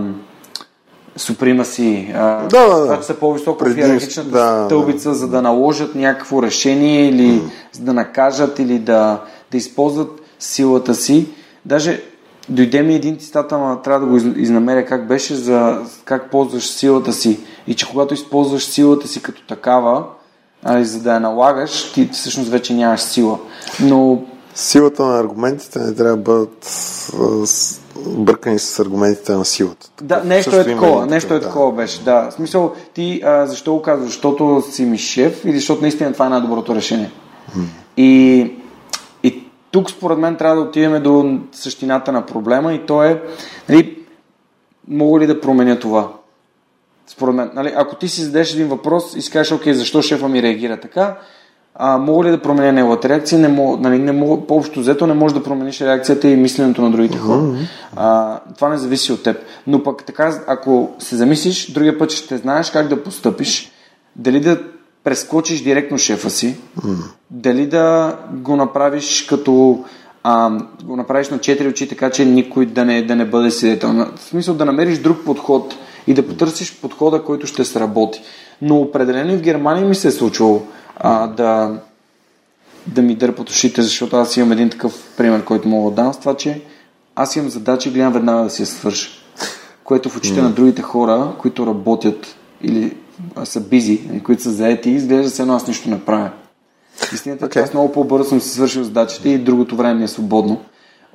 суприма 1.16 1.64
си, 1.64 2.12
а, 2.14 2.48
да, 2.48 2.68
да, 2.68 2.96
да. 2.96 3.02
са 3.02 3.14
по-високо 3.14 3.64
в 3.64 3.78
иерархичната 3.78 4.30
да, 4.30 4.64
стълбица, 4.66 5.08
да. 5.08 5.14
за 5.14 5.28
да 5.28 5.42
наложат 5.42 5.94
някакво 5.94 6.42
решение 6.42 7.08
или 7.08 7.30
mm. 7.30 7.50
за 7.72 7.82
да 7.82 7.92
накажат 7.92 8.58
или 8.58 8.78
да, 8.78 9.22
да 9.50 9.56
използват 9.56 10.20
силата 10.38 10.94
си. 10.94 11.26
Даже 11.64 12.02
дойде 12.48 12.82
ми 12.82 12.94
един 12.94 13.18
цитат, 13.18 13.52
ама 13.52 13.82
трябва 13.82 14.00
да 14.00 14.06
го 14.06 14.16
изнамеря 14.40 14.86
как 14.86 15.08
беше 15.08 15.34
за 15.34 15.78
как 16.04 16.30
ползваш 16.30 16.66
силата 16.70 17.12
си 17.12 17.40
и 17.66 17.74
че 17.74 17.88
когато 17.90 18.14
използваш 18.14 18.64
силата 18.64 19.08
си 19.08 19.22
като 19.22 19.46
такава, 19.46 20.04
а, 20.64 20.84
за 20.84 21.02
да 21.02 21.14
я 21.14 21.20
налагаш, 21.20 21.92
ти 21.92 22.08
всъщност 22.12 22.50
вече 22.50 22.74
нямаш 22.74 23.00
сила. 23.00 23.38
Но 23.80 24.22
Силата 24.58 25.06
на 25.06 25.20
аргументите 25.20 25.78
не 25.78 25.94
трябва 25.94 26.16
да 26.16 26.22
бъдат 26.22 26.66
бъркани 28.06 28.58
с 28.58 28.78
аргументите 28.78 29.32
на 29.32 29.44
силата. 29.44 29.90
Да, 30.02 30.22
нещо 30.24 30.56
е 30.56 30.64
такова, 30.64 31.06
нещо 31.06 31.34
е 31.34 31.40
такова 31.40 31.72
беше, 31.72 32.04
да. 32.04 32.30
В 32.30 32.32
смисъл, 32.32 32.72
ти 32.94 33.20
а, 33.24 33.46
защо 33.46 33.72
го 33.72 33.82
казваш? 33.82 34.08
Защото 34.08 34.62
си 34.70 34.84
ми 34.84 34.98
шеф 34.98 35.44
или 35.44 35.56
защото 35.56 35.82
наистина 35.82 36.12
това 36.12 36.26
е 36.26 36.28
най-доброто 36.28 36.74
решение? 36.74 37.10
Hmm. 37.56 37.64
И, 37.96 38.52
и 39.22 39.44
тук 39.70 39.90
според 39.90 40.18
мен 40.18 40.36
трябва 40.36 40.56
да 40.56 40.62
отидем 40.62 41.02
до 41.02 41.38
същината 41.52 42.12
на 42.12 42.26
проблема 42.26 42.74
и 42.74 42.86
то 42.86 43.02
е, 43.02 43.22
нали, 43.68 43.98
мога 44.88 45.20
ли 45.20 45.26
да 45.26 45.40
променя 45.40 45.78
това? 45.78 46.12
Според 47.08 47.34
мен, 47.34 47.50
нали, 47.54 47.72
ако 47.76 47.96
ти 47.96 48.08
си 48.08 48.22
зададеш 48.22 48.54
един 48.54 48.68
въпрос 48.68 49.16
и 49.16 49.22
си 49.22 49.30
кажеш, 49.30 49.52
окей, 49.52 49.72
защо 49.72 50.02
шефа 50.02 50.28
ми 50.28 50.42
реагира 50.42 50.80
така, 50.80 51.16
а, 51.74 51.98
мога 51.98 52.24
ли 52.24 52.30
да 52.30 52.42
променя 52.42 52.72
неговата 52.72 53.08
реакция? 53.08 53.38
Не 53.38 53.48
мога, 53.48 53.78
нали, 53.80 53.98
не 53.98 54.12
мога, 54.12 54.46
по-общо 54.46 54.80
взето 54.80 55.06
не 55.06 55.14
можеш 55.14 55.38
да 55.38 55.44
промениш 55.44 55.80
реакцията 55.80 56.28
и 56.28 56.36
мисленето 56.36 56.82
на 56.82 56.90
другите 56.90 57.18
хора. 57.18 57.42
А, 57.96 58.38
това 58.56 58.68
не 58.68 58.78
зависи 58.78 59.12
от 59.12 59.22
теб. 59.22 59.36
Но 59.66 59.82
пък 59.82 60.04
така, 60.04 60.38
ако 60.46 60.90
се 60.98 61.16
замислиш, 61.16 61.70
другия 61.72 61.98
път 61.98 62.10
ще 62.10 62.36
знаеш 62.36 62.70
как 62.70 62.88
да 62.88 63.02
постъпиш, 63.02 63.72
дали 64.16 64.40
да 64.40 64.60
прескочиш 65.04 65.62
директно 65.62 65.98
шефа 65.98 66.30
си, 66.30 66.56
дали 67.30 67.66
да 67.66 68.16
го 68.32 68.56
направиш 68.56 69.22
като 69.22 69.84
а, 70.22 70.50
го 70.84 70.96
направиш 70.96 71.28
на 71.28 71.38
четири 71.38 71.68
очи, 71.68 71.88
така 71.88 72.10
че 72.10 72.24
никой 72.24 72.66
да 72.66 72.84
не, 72.84 73.02
да 73.02 73.16
не 73.16 73.24
бъде 73.24 73.50
свидетел. 73.50 73.88
В 74.16 74.20
смисъл 74.20 74.54
да 74.54 74.64
намериш 74.64 74.98
друг 74.98 75.18
подход 75.24 75.74
и 76.08 76.14
да 76.14 76.26
потърсиш 76.26 76.80
подхода, 76.80 77.24
който 77.24 77.46
ще 77.46 77.64
сработи. 77.64 78.22
Но 78.62 78.76
определено 78.76 79.36
в 79.36 79.40
Германия 79.40 79.86
ми 79.86 79.94
се 79.94 80.08
е 80.08 80.10
случвало 80.10 80.62
а, 80.96 81.26
да, 81.26 81.80
да 82.86 83.02
ми 83.02 83.14
дърпат 83.14 83.50
ушите, 83.50 83.82
защото 83.82 84.16
аз 84.16 84.36
имам 84.36 84.52
един 84.52 84.70
такъв 84.70 85.12
пример, 85.16 85.44
който 85.44 85.68
мога 85.68 85.90
да 85.90 86.02
дам 86.02 86.14
с 86.14 86.18
това, 86.18 86.34
че 86.36 86.62
аз 87.14 87.36
имам 87.36 87.50
задача 87.50 87.88
и 87.88 87.92
гледам 87.92 88.12
веднага 88.12 88.44
да 88.44 88.50
си 88.50 88.62
я 88.62 88.66
свърша. 88.66 89.10
Което 89.84 90.08
в 90.08 90.16
очите 90.16 90.40
mm. 90.40 90.42
на 90.42 90.50
другите 90.50 90.82
хора, 90.82 91.32
които 91.38 91.66
работят 91.66 92.36
или 92.62 92.96
са 93.44 93.60
бизи, 93.60 94.00
които 94.24 94.42
са 94.42 94.50
заети, 94.50 94.90
изглежда 94.90 95.30
се 95.30 95.42
едно 95.42 95.54
аз 95.54 95.66
нищо 95.66 95.90
не 95.90 96.04
правя. 96.04 96.30
Истината 97.14 97.44
е, 97.44 97.48
okay. 97.48 97.52
че 97.52 97.58
аз 97.58 97.74
много 97.74 97.92
по-бързо 97.92 98.28
съм 98.28 98.40
си 98.40 98.48
свършил 98.48 98.84
задачите 98.84 99.28
и 99.28 99.38
другото 99.38 99.76
време 99.76 99.94
ми 99.94 100.04
е 100.04 100.08
свободно. 100.08 100.60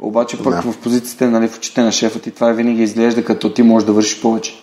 Обаче 0.01 0.43
пък 0.43 0.53
yeah. 0.53 0.71
в 0.71 0.77
позицията, 0.77 1.29
нали, 1.29 1.47
в 1.47 1.57
очите 1.57 1.81
на 1.81 1.91
шефа 1.91 2.19
ти, 2.19 2.31
това 2.31 2.51
винаги 2.51 2.83
изглежда 2.83 3.25
като 3.25 3.53
ти 3.53 3.63
можеш 3.63 3.85
да 3.85 3.93
вършиш 3.93 4.21
повече. 4.21 4.62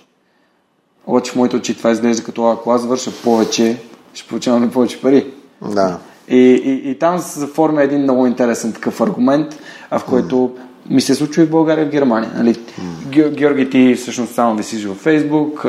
Обаче 1.10 1.32
в 1.32 1.36
моите 1.36 1.56
очи 1.56 1.76
това 1.76 1.90
изглежда 1.90 2.24
като 2.24 2.46
ако 2.46 2.70
аз 2.70 2.86
върша 2.86 3.10
повече, 3.24 3.76
ще 4.14 4.28
получаваме 4.28 4.70
повече 4.70 5.00
пари. 5.00 5.26
Да. 5.74 5.98
И, 6.28 6.36
и, 6.36 6.90
и 6.90 6.98
там 6.98 7.18
се 7.18 7.40
заформя 7.40 7.82
един 7.82 8.02
много 8.02 8.26
интересен 8.26 8.72
такъв 8.72 9.00
аргумент, 9.00 9.58
а 9.90 9.98
в 9.98 10.04
който 10.04 10.34
mm. 10.36 10.94
ми 10.94 11.00
се 11.00 11.14
случва 11.14 11.42
и 11.42 11.46
в 11.46 11.50
България 11.50 11.82
и 11.82 11.88
в 11.88 11.90
Германия. 11.90 12.32
Нали? 12.36 12.54
Mm. 12.54 13.30
Георги, 13.30 13.70
ти 13.70 13.94
всъщност 13.94 14.34
само 14.34 14.56
висиш 14.56 14.84
във 14.84 14.96
Фейсбук, 14.96 15.66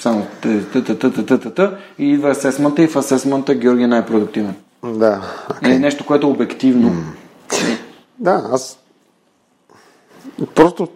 само 0.00 0.26
и 1.98 2.12
идва 2.12 2.30
асесмента 2.30 2.82
и 2.82 2.88
в 2.88 2.96
асесмента 2.96 3.54
Георги 3.54 3.82
е 3.82 3.86
най-продуктивен. 3.86 4.54
Да. 4.84 5.22
Okay. 5.50 5.76
Е 5.76 5.78
нещо, 5.78 6.06
което 6.06 6.26
е 6.26 6.30
обективно. 6.30 6.90
Mm. 6.90 7.78
Да, 8.18 8.42
аз 8.52 8.78
просто 10.54 10.88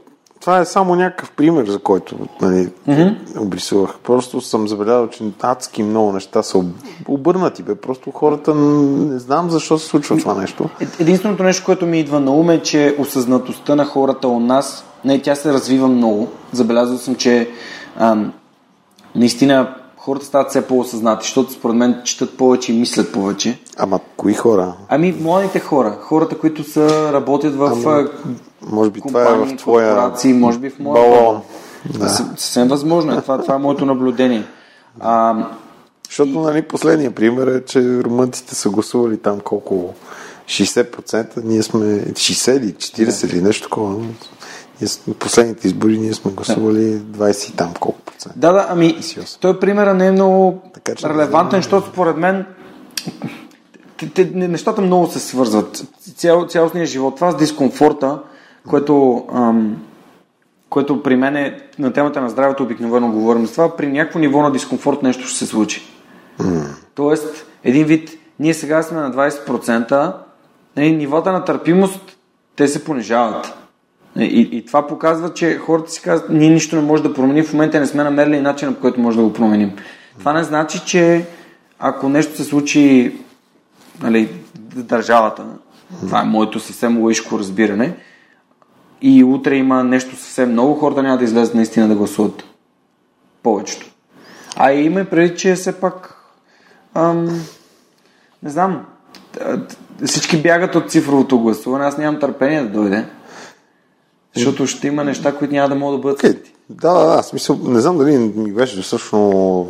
това 0.49 0.61
е 0.61 0.65
само 0.65 0.95
някакъв 0.95 1.31
пример, 1.31 1.67
за 1.67 1.79
който 1.79 2.17
нали, 2.41 2.69
mm-hmm. 2.89 3.41
обрисувах. 3.41 3.99
Просто 4.05 4.41
съм 4.41 4.69
забелязал, 4.69 5.09
че 5.09 5.25
адски 5.43 5.83
много 5.83 6.13
неща 6.13 6.43
са 6.43 6.65
обърнати. 7.09 7.63
Бе. 7.63 7.75
Просто 7.75 8.11
хората 8.11 8.55
не 8.55 9.19
знам 9.19 9.51
защо 9.51 9.79
се 9.79 9.87
случва 9.87 10.17
това 10.17 10.35
нещо. 10.35 10.69
Е, 10.81 10.87
единственото 11.01 11.43
нещо, 11.43 11.65
което 11.65 11.87
ми 11.87 12.01
идва 12.01 12.21
на 12.21 12.31
ум 12.31 12.51
е, 12.51 12.63
че 12.63 12.97
осъзнатостта 12.99 13.75
на 13.75 13.85
хората 13.85 14.29
у 14.29 14.41
нас, 14.41 14.85
не, 15.05 15.23
тя 15.23 15.35
се 15.35 15.53
развива 15.53 15.89
много. 15.89 16.29
Забелязал 16.53 16.99
съм, 16.99 17.15
че 17.15 17.51
ам, 17.97 18.33
наистина 19.15 19.75
хората 19.97 20.27
стават 20.27 20.51
все 20.51 20.67
по-осъзнати, 20.67 21.25
защото 21.25 21.53
според 21.53 21.77
мен 21.77 22.01
четат 22.05 22.37
повече 22.37 22.73
и 22.73 22.79
мислят 22.79 23.13
повече. 23.13 23.59
Ама 23.77 24.01
кои 24.17 24.35
хора? 24.35 24.75
Ами 24.89 25.15
младите 25.21 25.61
хора, 25.61 25.99
хората, 26.01 26.39
които 26.39 26.65
са, 26.65 27.13
работят 27.13 27.55
в 27.55 27.73
Ама, 27.87 28.09
може 28.63 28.91
би 28.91 29.01
компании, 29.01 29.33
това 29.33 29.47
е 29.47 29.55
в 29.55 29.57
твоя 29.57 29.95
корпорации, 29.95 30.33
може 30.33 30.59
би 30.59 30.71
в 30.71 30.79
моя 30.79 31.11
балон. 31.11 31.43
Да. 31.99 32.09
Съвсем 32.09 32.69
възможно 32.69 33.13
е. 33.13 33.21
Това, 33.21 33.43
това 33.43 33.55
е 33.55 33.59
моето 33.59 33.87
наблюдение. 33.87 34.45
А, 35.01 35.47
защото, 36.09 36.31
и... 36.31 36.39
нали, 36.39 36.63
последния 36.63 37.11
пример 37.11 37.47
е, 37.47 37.65
че 37.65 38.03
румънците 38.03 38.55
са 38.55 38.71
гласували 38.71 39.19
там 39.19 39.41
колко 39.41 39.95
60%, 40.47 41.45
ние 41.45 41.63
сме 41.63 41.81
60 42.05 42.57
или 42.57 42.73
40 42.73 43.27
да. 43.27 43.37
или 43.37 43.43
нещо 43.43 43.63
такова. 43.63 44.05
Ние, 44.81 45.15
последните 45.19 45.67
избори 45.67 45.99
ние 45.99 46.15
сме 46.15 46.31
гласували 46.31 47.01
20 47.01 47.51
и 47.51 47.57
там 47.57 47.75
колко 47.81 48.01
процента. 48.01 48.39
Да, 48.39 48.53
да, 48.53 48.67
ами 48.69 48.99
той 49.41 49.61
примера 49.61 49.95
не 49.95 50.07
е 50.07 50.13
много 50.13 50.63
така, 50.75 50.95
че 50.95 51.09
релевантен, 51.09 51.59
защото 51.59 51.89
според 51.93 52.17
мен 52.17 52.47
те, 54.15 54.31
нещата 54.35 54.81
много 54.81 55.07
се 55.07 55.19
свързват. 55.19 55.85
Цял, 56.17 56.47
цялостният 56.47 56.89
живот. 56.89 57.15
Това 57.15 57.31
с 57.31 57.37
дискомфорта, 57.37 58.19
което, 58.69 59.25
ам, 59.35 59.77
което 60.69 61.03
при 61.03 61.17
мен 61.17 61.37
е 61.37 61.61
на 61.79 61.93
темата 61.93 62.21
на 62.21 62.29
здравето 62.29 62.63
обикновено 62.63 63.13
говорим 63.13 63.47
за 63.47 63.53
това, 63.53 63.77
при 63.77 63.87
някакво 63.87 64.19
ниво 64.19 64.43
на 64.43 64.53
дискомфорт 64.53 65.03
нещо 65.03 65.27
ще 65.27 65.39
се 65.39 65.47
случи. 65.47 65.83
Mm. 66.41 66.67
Тоест, 66.95 67.47
един 67.65 67.87
вид, 67.87 68.11
ние 68.41 68.55
сега 68.55 68.83
сме 68.83 69.01
на 69.01 69.13
20%, 69.13 70.15
нали, 70.77 70.97
нивата 70.97 71.33
на 71.33 71.45
търпимост, 71.45 72.17
те 72.57 72.69
се 72.69 72.85
понижават. 72.85 73.55
И, 74.19 74.49
и 74.53 74.67
това 74.67 74.87
показва, 74.87 75.35
че 75.35 75.59
хората 75.59 75.91
си 75.91 76.03
казват, 76.03 76.31
ние 76.31 76.51
нищо 76.51 76.77
не 76.77 76.83
може 76.83 77.03
да 77.03 77.15
променим, 77.15 77.45
в 77.45 77.53
момента 77.53 77.81
не 77.81 77.87
сме 77.87 78.05
намерили 78.05 78.41
начин, 78.41 78.75
по 78.75 78.81
който 78.81 79.01
може 79.01 79.17
да 79.17 79.23
го 79.23 79.33
променим. 79.33 79.73
Това 80.19 80.33
не 80.33 80.43
значи, 80.43 80.83
че 80.87 81.27
ако 81.79 82.09
нещо 82.09 82.37
се 82.37 82.45
случи 82.45 83.15
нали, 84.03 84.29
държавата, 84.75 85.47
това 86.01 86.21
е 86.21 86.25
моето 86.25 86.61
съвсем 86.61 86.99
логическо 86.99 87.39
разбиране, 87.39 87.97
и 89.03 89.25
утре 89.25 89.57
има 89.57 89.85
нещо 89.85 90.17
съвсем 90.17 90.53
много, 90.53 90.75
хората 90.75 91.03
няма 91.03 91.19
да 91.19 91.25
излезат 91.25 91.55
наистина 91.55 91.89
да 91.89 91.95
гласуват 91.95 92.45
повечето. 93.43 93.87
А 94.57 94.73
и 94.73 94.85
има 94.85 95.05
преди, 95.05 95.37
че 95.37 95.55
все 95.55 95.81
пак 95.81 96.15
ам, 96.95 97.25
не 98.43 98.51
знам, 98.51 98.87
всички 100.05 100.43
бягат 100.43 100.75
от 100.75 100.91
цифровото 100.91 101.39
гласуване, 101.39 101.85
аз 101.85 101.99
нямам 101.99 102.21
търпение 102.21 102.63
да 102.63 102.69
дойде. 102.69 103.05
Защото 104.39 104.67
ще 104.67 104.87
има 104.87 105.05
неща, 105.05 105.35
които 105.35 105.55
няма 105.55 105.69
да 105.69 105.75
могат 105.75 106.01
да 106.01 106.03
бъдат 106.03 106.23
okay. 106.23 106.39
Да, 106.71 106.93
да, 106.93 107.17
да, 107.17 107.23
смисъл, 107.23 107.59
не 107.65 107.81
знам 107.81 107.99
дали 107.99 108.19
ми 108.19 108.53
беше 108.53 108.83
също 108.83 109.67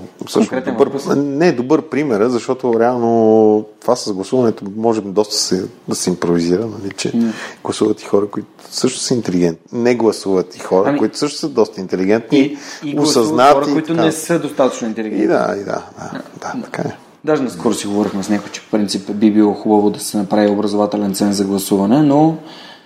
добър, 0.67 0.91
не 1.17 1.53
добър 1.53 1.83
пример, 1.83 2.29
защото 2.29 2.81
реално 2.81 3.65
това 3.81 3.97
с 3.97 4.13
гласуването 4.13 4.65
може 4.77 5.01
доста 5.01 5.35
се, 5.35 5.65
да 5.89 5.95
се 5.95 6.11
импровизира, 6.11 6.67
нали, 6.67 6.93
че 6.97 7.13
mm. 7.13 7.33
гласуват 7.65 8.03
и 8.03 8.05
хора, 8.05 8.27
които 8.27 8.49
също 8.71 9.01
са 9.01 9.15
интелигентни. 9.15 9.81
Не 9.81 9.95
гласуват 9.95 10.57
и 10.57 10.59
хора, 10.59 10.89
ами, 10.89 10.99
които 10.99 11.19
също 11.19 11.39
са 11.39 11.49
доста 11.49 11.81
интелигентни, 11.81 12.39
и, 12.39 12.57
и 12.85 12.99
осъзнати. 12.99 13.55
хора, 13.55 13.73
които 13.73 13.89
така. 13.93 14.05
не 14.05 14.13
са 14.13 14.39
достатъчно 14.39 14.89
интелигентни. 14.89 15.25
И 15.25 15.29
да, 15.29 15.55
и 15.61 15.65
да, 15.65 15.83
да, 15.99 16.11
да, 16.41 16.53
да 16.55 16.63
така 16.65 16.83
е. 16.83 16.97
Даже 17.25 17.43
наскоро 17.43 17.75
си 17.75 17.87
говорихме 17.87 18.23
с 18.23 18.29
някой, 18.29 18.51
че 18.51 18.61
в 18.61 18.71
принцип 18.71 19.13
би 19.13 19.31
било 19.31 19.55
хубаво 19.55 19.91
да 19.91 20.01
се 20.01 20.17
направи 20.17 20.51
образователен 20.51 21.15
цен 21.15 21.33
за 21.33 21.45
гласуване, 21.45 22.03
но... 22.03 22.37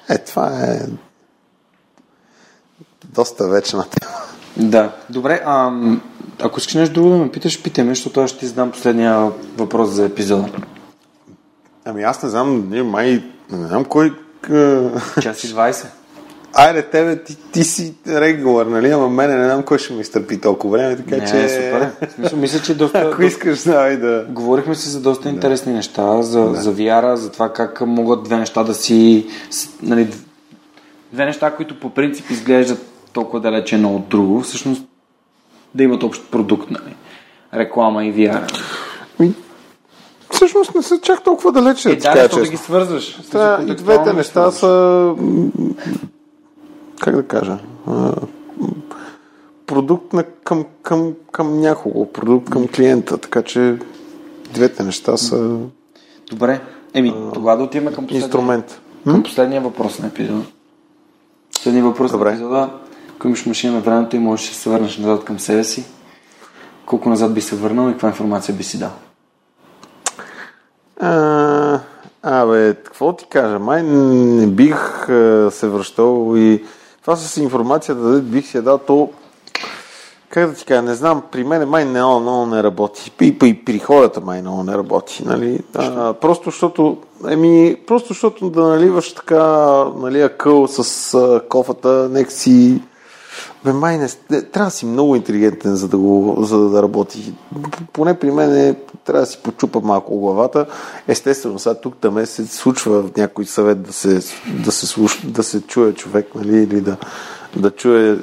Е, 0.09 0.19
това 0.19 0.49
е 0.49 0.81
доста 3.13 3.49
вечна 3.49 3.85
тема. 3.85 4.13
Да. 4.57 4.93
Добре, 5.11 5.43
а, 5.45 5.73
ако 6.43 6.59
искаш 6.59 6.75
нещо 6.75 6.95
друго 6.95 7.11
да 7.11 7.17
ме 7.17 7.31
питаш, 7.31 7.63
питаме, 7.63 7.89
защото 7.89 8.21
аз 8.21 8.31
ще 8.31 8.39
ти 8.39 8.47
задам 8.47 8.71
последния 8.71 9.31
въпрос 9.57 9.91
за 9.91 10.05
епизода. 10.05 10.49
Ами 11.85 12.03
аз 12.03 12.23
не 12.23 12.29
знам, 12.29 12.69
не, 12.71 12.83
май, 12.83 13.25
не 13.51 13.67
знам 13.67 13.85
кой... 13.85 14.15
Час 15.23 15.45
и 15.45 15.55
20. 15.55 15.87
Айде, 16.55 16.83
тебе, 16.83 17.23
ти, 17.23 17.37
ти 17.53 17.65
си 17.65 17.95
регулар, 18.09 18.67
нали? 18.67 18.91
Ама 18.91 19.09
мене 19.09 19.37
не 19.37 19.45
знам 19.45 19.63
кой 19.63 19.79
ще 19.79 19.93
ми 19.93 20.01
изтърпи 20.01 20.41
толкова 20.41 20.79
време, 20.79 20.97
така 20.97 21.17
не, 21.17 21.27
че... 21.27 21.49
супер. 21.49 21.91
Смисъл, 22.15 22.39
мисля, 22.39 22.61
че 22.61 22.75
доста... 22.75 22.99
Ако 22.99 23.23
искаш, 23.23 23.63
давай 23.63 23.97
да... 23.97 24.27
Говорихме 24.29 24.75
си 24.75 24.89
за 24.89 25.01
доста 25.01 25.23
да. 25.23 25.29
интересни 25.29 25.73
неща, 25.73 26.23
за, 26.23 26.41
да. 26.41 26.55
за 26.55 26.71
вяра, 26.73 27.17
за 27.17 27.31
това 27.31 27.53
как 27.53 27.81
могат 27.81 28.23
две 28.23 28.37
неща 28.37 28.65
да 28.65 28.75
си... 28.75 29.27
Нали, 29.83 30.09
две 31.13 31.25
неща, 31.25 31.51
които 31.51 31.81
по 31.81 31.91
принцип 31.91 32.31
изглеждат 32.31 32.92
толкова 33.13 33.41
далече 33.41 33.75
едно 33.75 33.97
от 33.97 34.09
друго, 34.09 34.41
всъщност 34.41 34.85
да 35.75 35.83
имат 35.83 36.03
общ 36.03 36.31
продукт, 36.31 36.71
нали? 36.71 36.97
Реклама 37.55 38.05
и 38.05 38.15
VR. 38.15 38.63
Ми, 39.21 39.35
всъщност 40.31 40.75
не 40.75 40.83
са 40.83 41.01
чак 41.01 41.25
толкова 41.25 41.53
далече. 41.53 41.91
Е, 41.91 41.97
да, 41.97 42.29
да, 42.29 42.49
ги 42.49 42.57
свързваш. 42.57 43.21
Да, 43.33 43.65
и 43.69 43.75
двете 43.75 44.13
неща 44.13 44.51
са 44.51 45.15
как 47.01 47.17
да 47.17 47.23
кажа 47.23 47.59
продукт 49.73 50.13
на, 50.13 50.23
към, 50.23 50.65
към, 50.83 51.15
към 51.33 51.61
някого, 51.61 52.13
продукт 52.13 52.51
към 52.51 52.69
клиента, 52.69 53.19
така 53.19 53.43
че 53.43 53.77
двете 54.55 54.83
неща 54.83 55.17
са 55.17 55.59
Добре, 56.31 56.61
еми, 56.95 57.15
тогава 57.35 57.59
да 57.59 57.65
отиваме 57.65 57.93
към 57.93 58.05
последния, 58.07 58.25
инструмент. 58.25 58.81
Към 59.05 59.23
последния 59.23 59.61
въпрос 59.61 59.99
на 59.99 60.07
епизода. 60.07 60.43
Последния 61.55 61.85
въпрос 61.85 62.13
Добре. 62.13 62.25
на 62.25 62.31
епизода 62.31 62.71
ако 63.23 63.29
имаш 63.29 63.47
машина 63.47 63.73
на 63.73 63.81
времето 63.81 64.17
и 64.17 64.19
можеш 64.19 64.49
да 64.49 64.55
се 64.55 64.71
върнеш 64.71 64.99
назад 64.99 65.25
към 65.25 65.39
себе 65.39 65.65
си, 65.65 65.85
колко 66.87 67.09
назад 67.09 67.35
би 67.35 67.41
се 67.41 67.57
върнал 67.57 67.89
и 67.89 67.93
каква 67.93 68.09
информация 68.09 68.55
би 68.55 68.65
си 68.65 68.79
дал? 68.79 68.91
А, 71.01 71.81
Абе, 72.23 72.75
какво 72.75 73.17
ти 73.17 73.27
кажа? 73.31 73.59
Май 73.59 73.83
не 73.83 74.47
бих 74.47 75.07
е, 75.09 75.49
се 75.51 75.69
връщал 75.69 76.33
и 76.37 76.65
това 77.01 77.17
с 77.17 77.37
информацията, 77.37 78.01
да 78.01 78.21
бих 78.21 78.47
си 78.47 78.57
я 78.57 78.63
дал, 78.63 78.79
то 78.79 79.11
как 80.29 80.51
да 80.51 80.55
ти 80.55 80.65
кажа, 80.65 80.83
не 80.83 80.95
знам, 80.95 81.23
при 81.33 81.45
мен 81.45 81.69
май 81.69 81.85
не, 81.85 82.05
много 82.05 82.47
не 82.47 82.63
работи. 82.63 83.13
И, 83.21 83.37
и 83.45 83.65
при 83.65 83.79
хората 83.79 84.21
май 84.21 84.41
много 84.41 84.63
не 84.63 84.73
работи. 84.73 85.23
Нали? 85.27 85.61
А, 85.75 86.13
просто 86.13 86.51
защото, 86.51 86.97
еми, 87.29 87.77
просто 87.87 88.09
защото 88.09 88.51
да 88.51 88.63
наливаш 88.63 89.15
така 89.15 89.45
нали, 89.97 90.21
акъл 90.21 90.69
с 90.69 91.15
а, 91.15 91.41
кофата, 91.49 92.09
нека 92.13 92.31
си 92.31 92.81
бе, 93.65 93.73
май 93.73 93.99
не, 93.99 94.09
трябва 94.43 94.67
да 94.67 94.71
си 94.71 94.87
много 94.87 95.17
интелигентен, 95.17 95.77
за 95.77 95.89
да, 95.89 95.99
го, 95.99 96.37
за 96.45 96.59
да 96.69 96.83
работи. 96.83 97.35
Поне 97.93 98.19
при 98.19 98.31
мен 98.31 98.57
е, 98.57 98.75
трябва 99.05 99.21
да 99.21 99.27
си 99.27 99.39
почупа 99.43 99.81
малко 99.81 100.19
главата. 100.19 100.67
Естествено, 101.09 101.59
сега 101.59 101.75
тук 101.75 101.97
там 102.01 102.27
се 102.27 102.47
случва 102.47 103.03
в 103.03 103.17
някой 103.17 103.45
съвет 103.45 103.83
да 103.83 103.93
се, 103.93 104.21
да 104.65 104.73
се, 104.73 104.87
слуш, 104.87 105.21
да 105.25 105.43
се 105.43 105.61
чуе 105.61 105.93
човек, 105.93 106.27
нали, 106.35 106.57
или 106.57 106.81
да, 106.81 106.97
да 107.57 107.71
чуе 107.71 108.11
е, 108.11 108.17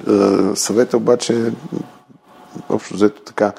съвета, 0.55 0.97
обаче 0.97 1.51
общо 2.69 2.93
взето 2.93 3.21
така. 3.21 3.53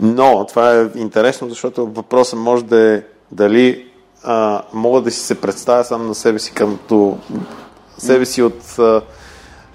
Но 0.00 0.46
това 0.46 0.80
е 0.80 0.88
интересно, 0.94 1.48
защото 1.48 1.86
въпросът 1.86 2.38
може 2.38 2.64
да 2.64 2.80
е 2.80 3.02
дали 3.32 3.86
а, 4.24 4.62
мога 4.72 5.00
да 5.00 5.10
си 5.10 5.20
се 5.20 5.40
представя 5.40 5.84
сам 5.84 6.06
на 6.06 6.14
себе 6.14 6.38
си 6.38 6.52
като 6.52 7.18
себе 7.98 8.26
си 8.26 8.42
от 8.42 8.78
а, 8.78 9.02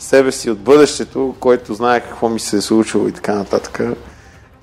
себе 0.01 0.31
си 0.31 0.49
от 0.49 0.59
бъдещето, 0.59 1.35
който 1.39 1.73
знае 1.73 1.99
какво 1.99 2.29
ми 2.29 2.39
се 2.39 2.57
е 2.57 2.61
случило 2.61 3.07
и 3.07 3.11
така 3.11 3.35
нататък. 3.35 3.79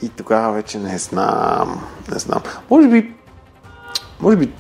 И 0.03 0.09
тогава 0.09 0.53
вече 0.53 0.79
не 0.79 0.99
знам. 0.99 1.87
Не 2.13 2.19
знам. 2.19 2.43
Може 2.71 2.89
би, 2.89 3.15
може 4.21 4.37
би 4.37 4.53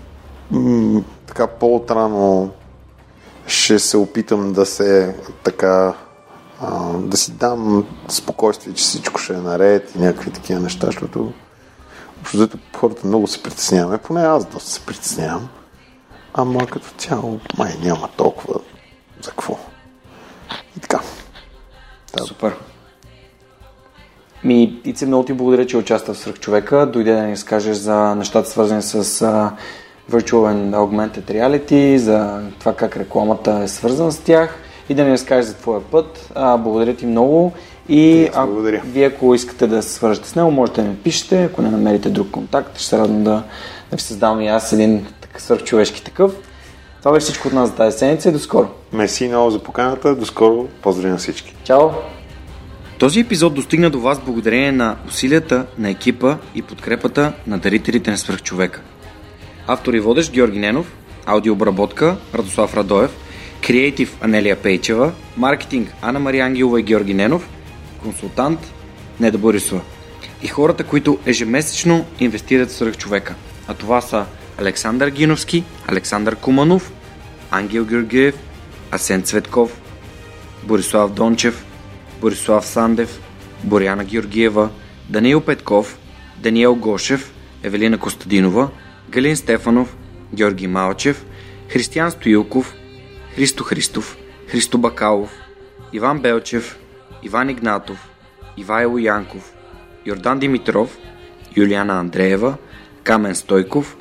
м- 0.51 1.03
така 1.27 1.47
по-отрано 1.47 2.51
ще 3.47 3.79
се 3.79 3.97
опитам 3.97 4.53
да 4.53 4.67
се 4.67 5.15
така 5.43 5.95
а, 6.61 6.93
да 6.93 7.17
си 7.17 7.33
дам 7.33 7.87
спокойствие, 8.09 8.75
че 8.75 8.85
всичко 8.85 9.21
ще 9.21 9.35
е 9.35 9.37
наред 9.37 9.95
и 9.95 9.99
някакви 9.99 10.31
такива 10.31 10.61
неща, 10.61 10.87
защото 10.87 11.33
защото 12.33 12.59
хората 12.77 13.07
много 13.07 13.27
се 13.27 13.43
притесняваме, 13.43 13.99
поне 13.99 14.23
аз 14.23 14.45
доста 14.45 14.71
се 14.71 14.81
притеснявам. 14.81 15.49
Ама 16.35 16.67
като 16.67 16.87
цяло 16.99 17.41
май 17.59 17.75
няма 17.83 18.09
толкова 18.17 18.61
за 19.23 19.31
какво. 19.31 19.59
И 20.79 20.81
така. 20.81 21.01
Да. 22.17 22.25
Супер. 22.25 22.55
Ми, 24.45 24.81
Ице, 24.85 25.07
много 25.07 25.25
ти 25.25 25.33
благодаря, 25.33 25.67
че 25.67 25.77
участва 25.77 26.15
в 26.15 26.19
Свърхчовека. 26.19 26.87
Дойде 26.87 27.13
да 27.13 27.23
ни 27.23 27.37
скажеш 27.37 27.77
за 27.77 28.15
нещата 28.15 28.51
свързани 28.51 28.83
с 28.83 29.05
uh, 29.05 29.51
Virtual 30.11 30.55
and 30.55 30.71
Augmented 30.71 31.33
Reality, 31.33 31.97
за 31.97 32.43
това 32.59 32.75
как 32.75 32.97
рекламата 32.97 33.61
е 33.65 33.69
свързана 33.69 34.13
с 34.13 34.19
тях 34.19 34.59
и 34.89 34.95
да 34.95 35.05
ни 35.05 35.13
разкажеш 35.13 35.45
за 35.45 35.55
твоя 35.55 35.81
път. 35.81 36.31
А, 36.35 36.57
благодаря 36.57 36.97
ти 36.97 37.07
много. 37.07 37.53
И 37.89 38.31
а, 38.35 38.47
вие, 38.85 39.07
ако 39.07 39.35
искате 39.35 39.67
да 39.67 39.83
се 39.83 39.93
свържете 39.93 40.29
с 40.29 40.35
него, 40.35 40.51
можете 40.51 40.83
да 40.83 40.89
ми 40.89 40.97
пишете. 40.97 41.45
Ако 41.45 41.63
не 41.63 41.71
намерите 41.71 42.11
друг 42.11 42.31
контакт, 42.31 42.79
ще 42.79 42.87
се 42.87 42.99
радвам 42.99 43.25
да, 43.25 43.43
да 43.91 43.97
ви 43.97 44.03
създам 44.03 44.41
и 44.41 44.49
аз 44.49 44.73
един 44.73 45.07
свърхчовешки 45.39 46.05
такъв. 46.05 46.33
Това 46.99 47.13
беше 47.13 47.25
всичко 47.25 47.49
от 47.49 47.55
нас 47.55 47.69
за 47.69 47.75
тази 47.75 47.99
седмица 47.99 48.29
и 48.29 48.33
до 48.33 48.39
скоро. 48.39 48.69
Меси 48.93 49.29
много 49.29 49.51
за 49.51 49.59
поканата. 49.59 50.15
До 50.15 50.27
скоро. 50.27 50.69
Поздрави 50.83 51.11
на 51.11 51.17
всички. 51.17 51.55
Чао! 51.65 51.89
Този 52.99 53.21
епизод 53.21 53.55
достигна 53.55 53.91
до 53.91 54.01
вас 54.01 54.21
благодарение 54.21 54.73
на 54.73 54.97
усилията 55.09 55.67
на 55.79 55.91
екипа 55.91 56.37
и 56.55 56.63
подкрепата 56.63 57.33
на 57.47 57.59
дарителите 57.59 58.11
на 58.11 58.19
свръхчовека. 58.19 58.81
Автор 59.67 59.95
и 59.95 60.01
водещ 60.01 60.33
Георги 60.33 60.59
Ненов, 60.59 60.93
аудиообработка 61.27 62.17
Радослав 62.35 62.75
Радоев, 62.75 63.11
креатив 63.67 64.17
Анелия 64.21 64.57
Пейчева, 64.57 65.13
маркетинг 65.37 65.95
Анна 66.03 66.21
Мария 66.21 66.45
Ангелова 66.45 66.81
и 66.81 66.83
Георги 66.83 67.15
Ненов, 67.15 67.49
консултант 68.03 68.61
Неда 69.21 69.39
Борисова 69.39 69.81
и 70.43 70.49
хората, 70.49 70.85
които 70.85 71.19
ежемесечно 71.27 72.05
инвестират 72.21 72.71
в 72.71 72.73
свръхчовека. 72.73 73.35
А 73.69 73.75
това 73.75 74.01
са 74.01 74.25
Александър 74.59 75.09
Гиновски, 75.09 75.65
Александър 75.87 76.37
Куманов, 76.37 76.93
Ангел 77.51 77.85
Георгиев, 77.85 78.35
Асен 78.91 79.23
Цветков, 79.23 79.81
Борислав 80.65 81.13
Дончев, 81.13 81.65
Борислав 82.21 82.67
Сандев, 82.67 83.21
Боряна 83.65 84.05
Георгиева, 84.05 84.71
Даниил 85.09 85.41
Петков, 85.41 85.99
Даниел 86.37 86.75
Гошев, 86.75 87.33
Евелина 87.65 87.99
Костадинова, 87.99 88.71
Галин 89.11 89.37
Стефанов, 89.37 89.97
Георги 90.35 90.67
Малчев, 90.67 91.25
Християн 91.69 92.11
Стоилков, 92.11 92.75
Христо 93.35 93.65
Христов, 93.65 94.17
Христо 94.49 94.79
Бакалов, 94.79 95.31
Иван 95.93 96.21
Белчев, 96.21 96.79
Иван 97.23 97.51
Игнатов, 97.51 98.09
Ивайло 98.57 98.99
Янков, 98.99 99.53
Йордан 100.07 100.39
Димитров, 100.39 100.99
Юлиана 101.57 102.01
Андреева, 102.01 102.57
Камен 103.05 103.35
Стойков, 103.35 103.97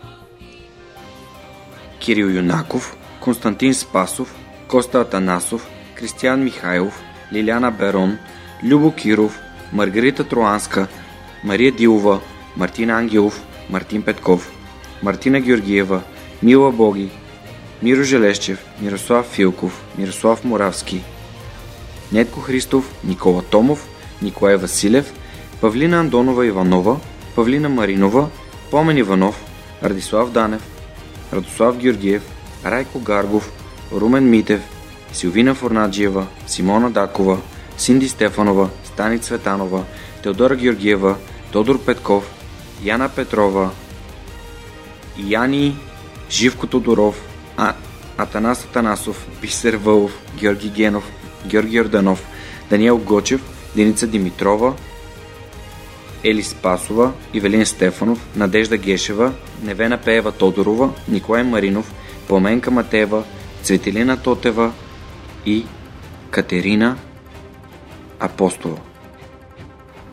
Кирил 2.00 2.30
Юнаков, 2.30 2.98
Константин 3.24 3.74
Спасов, 3.74 4.30
Коста 4.68 5.02
Атанасов, 5.02 5.68
Кристиян 5.96 6.44
Михайлов, 6.44 7.02
Лиляна 7.32 7.72
Берон, 7.72 8.18
Любо 8.64 8.92
Киров, 8.92 9.40
Маргарита 9.72 10.24
Троанска, 10.24 10.88
Мария 11.44 11.72
Дилова, 11.72 12.22
Мартин 12.56 12.92
Ангелов, 12.92 13.42
Мартин 13.70 14.02
Петков, 14.02 14.52
Мартина 15.02 15.40
Георгиева, 15.40 16.04
Мила 16.42 16.72
Боги, 16.72 17.10
Миро 17.82 18.04
Желещев, 18.04 18.60
Мирослав 18.80 19.26
Филков, 19.26 19.82
Мирослав 19.98 20.44
Моравски, 20.44 21.04
Нетко 22.12 22.40
Христов, 22.42 22.86
Никола 23.04 23.42
Томов, 23.42 23.88
Николай 24.22 24.58
Василев, 24.58 25.14
Павлина 25.62 26.00
Андонова 26.00 26.48
Иванова, 26.48 27.00
Павлина 27.36 27.70
Маринова, 27.70 28.30
Помен 28.72 28.98
Иванов, 28.98 29.36
Радислав 29.84 30.32
Данев, 30.32 30.62
Радослав 31.34 31.78
Георгиев, 31.78 32.24
Райко 32.66 33.00
Гаргов, 33.00 33.52
Румен 33.92 34.30
Митев, 34.30 34.62
Силвина 35.14 35.56
Форнаджиева, 35.56 36.28
Симона 36.48 36.92
Дакова, 36.92 37.38
Синди 37.78 38.10
Стефанова, 38.10 38.70
Стани 38.84 39.20
Цветанова, 39.20 39.84
Теодора 40.24 40.56
Георгиева, 40.56 41.16
Тодор 41.52 41.86
Петков, 41.86 42.32
Яна 42.84 43.10
Петрова, 43.10 43.70
Яни 45.18 45.78
Живко 46.30 46.68
Тодоров, 46.68 47.22
а, 47.58 47.74
Атанас 48.18 48.66
Атанасов, 48.66 49.28
Бисер 49.42 49.74
Вълов, 49.74 50.12
Георги 50.36 50.70
Генов, 50.70 51.12
Георги 51.46 51.82
Орданов, 51.82 52.24
Даниел 52.70 52.98
Гочев, 52.98 53.42
Деница 53.76 54.08
Димитрова, 54.08 54.74
Ели 56.24 56.44
Спасова, 56.44 57.14
Ивелин 57.34 57.66
Стефанов, 57.66 58.28
Надежда 58.36 58.78
Гешева, 58.78 59.34
Невена 59.64 59.98
Пеева 59.98 60.32
Тодорова, 60.32 60.94
Николай 61.10 61.44
Маринов, 61.44 61.94
Пламенка 62.28 62.72
Матева, 62.72 63.24
Цветелина 63.64 64.18
Тотева 64.18 64.74
и 65.46 65.66
Катерина 66.30 66.98
Апостола. 68.20 68.78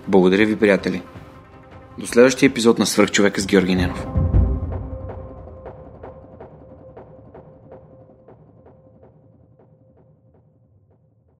Благодаря 0.08 0.46
ви, 0.46 0.56
приятели! 0.56 1.02
До 1.98 2.06
следващия 2.06 2.46
епизод 2.46 2.78
на 2.78 2.86
Свърхчовека 2.86 3.40
с 3.40 3.46
Георги 3.46 3.74
Ненов. 3.74 4.23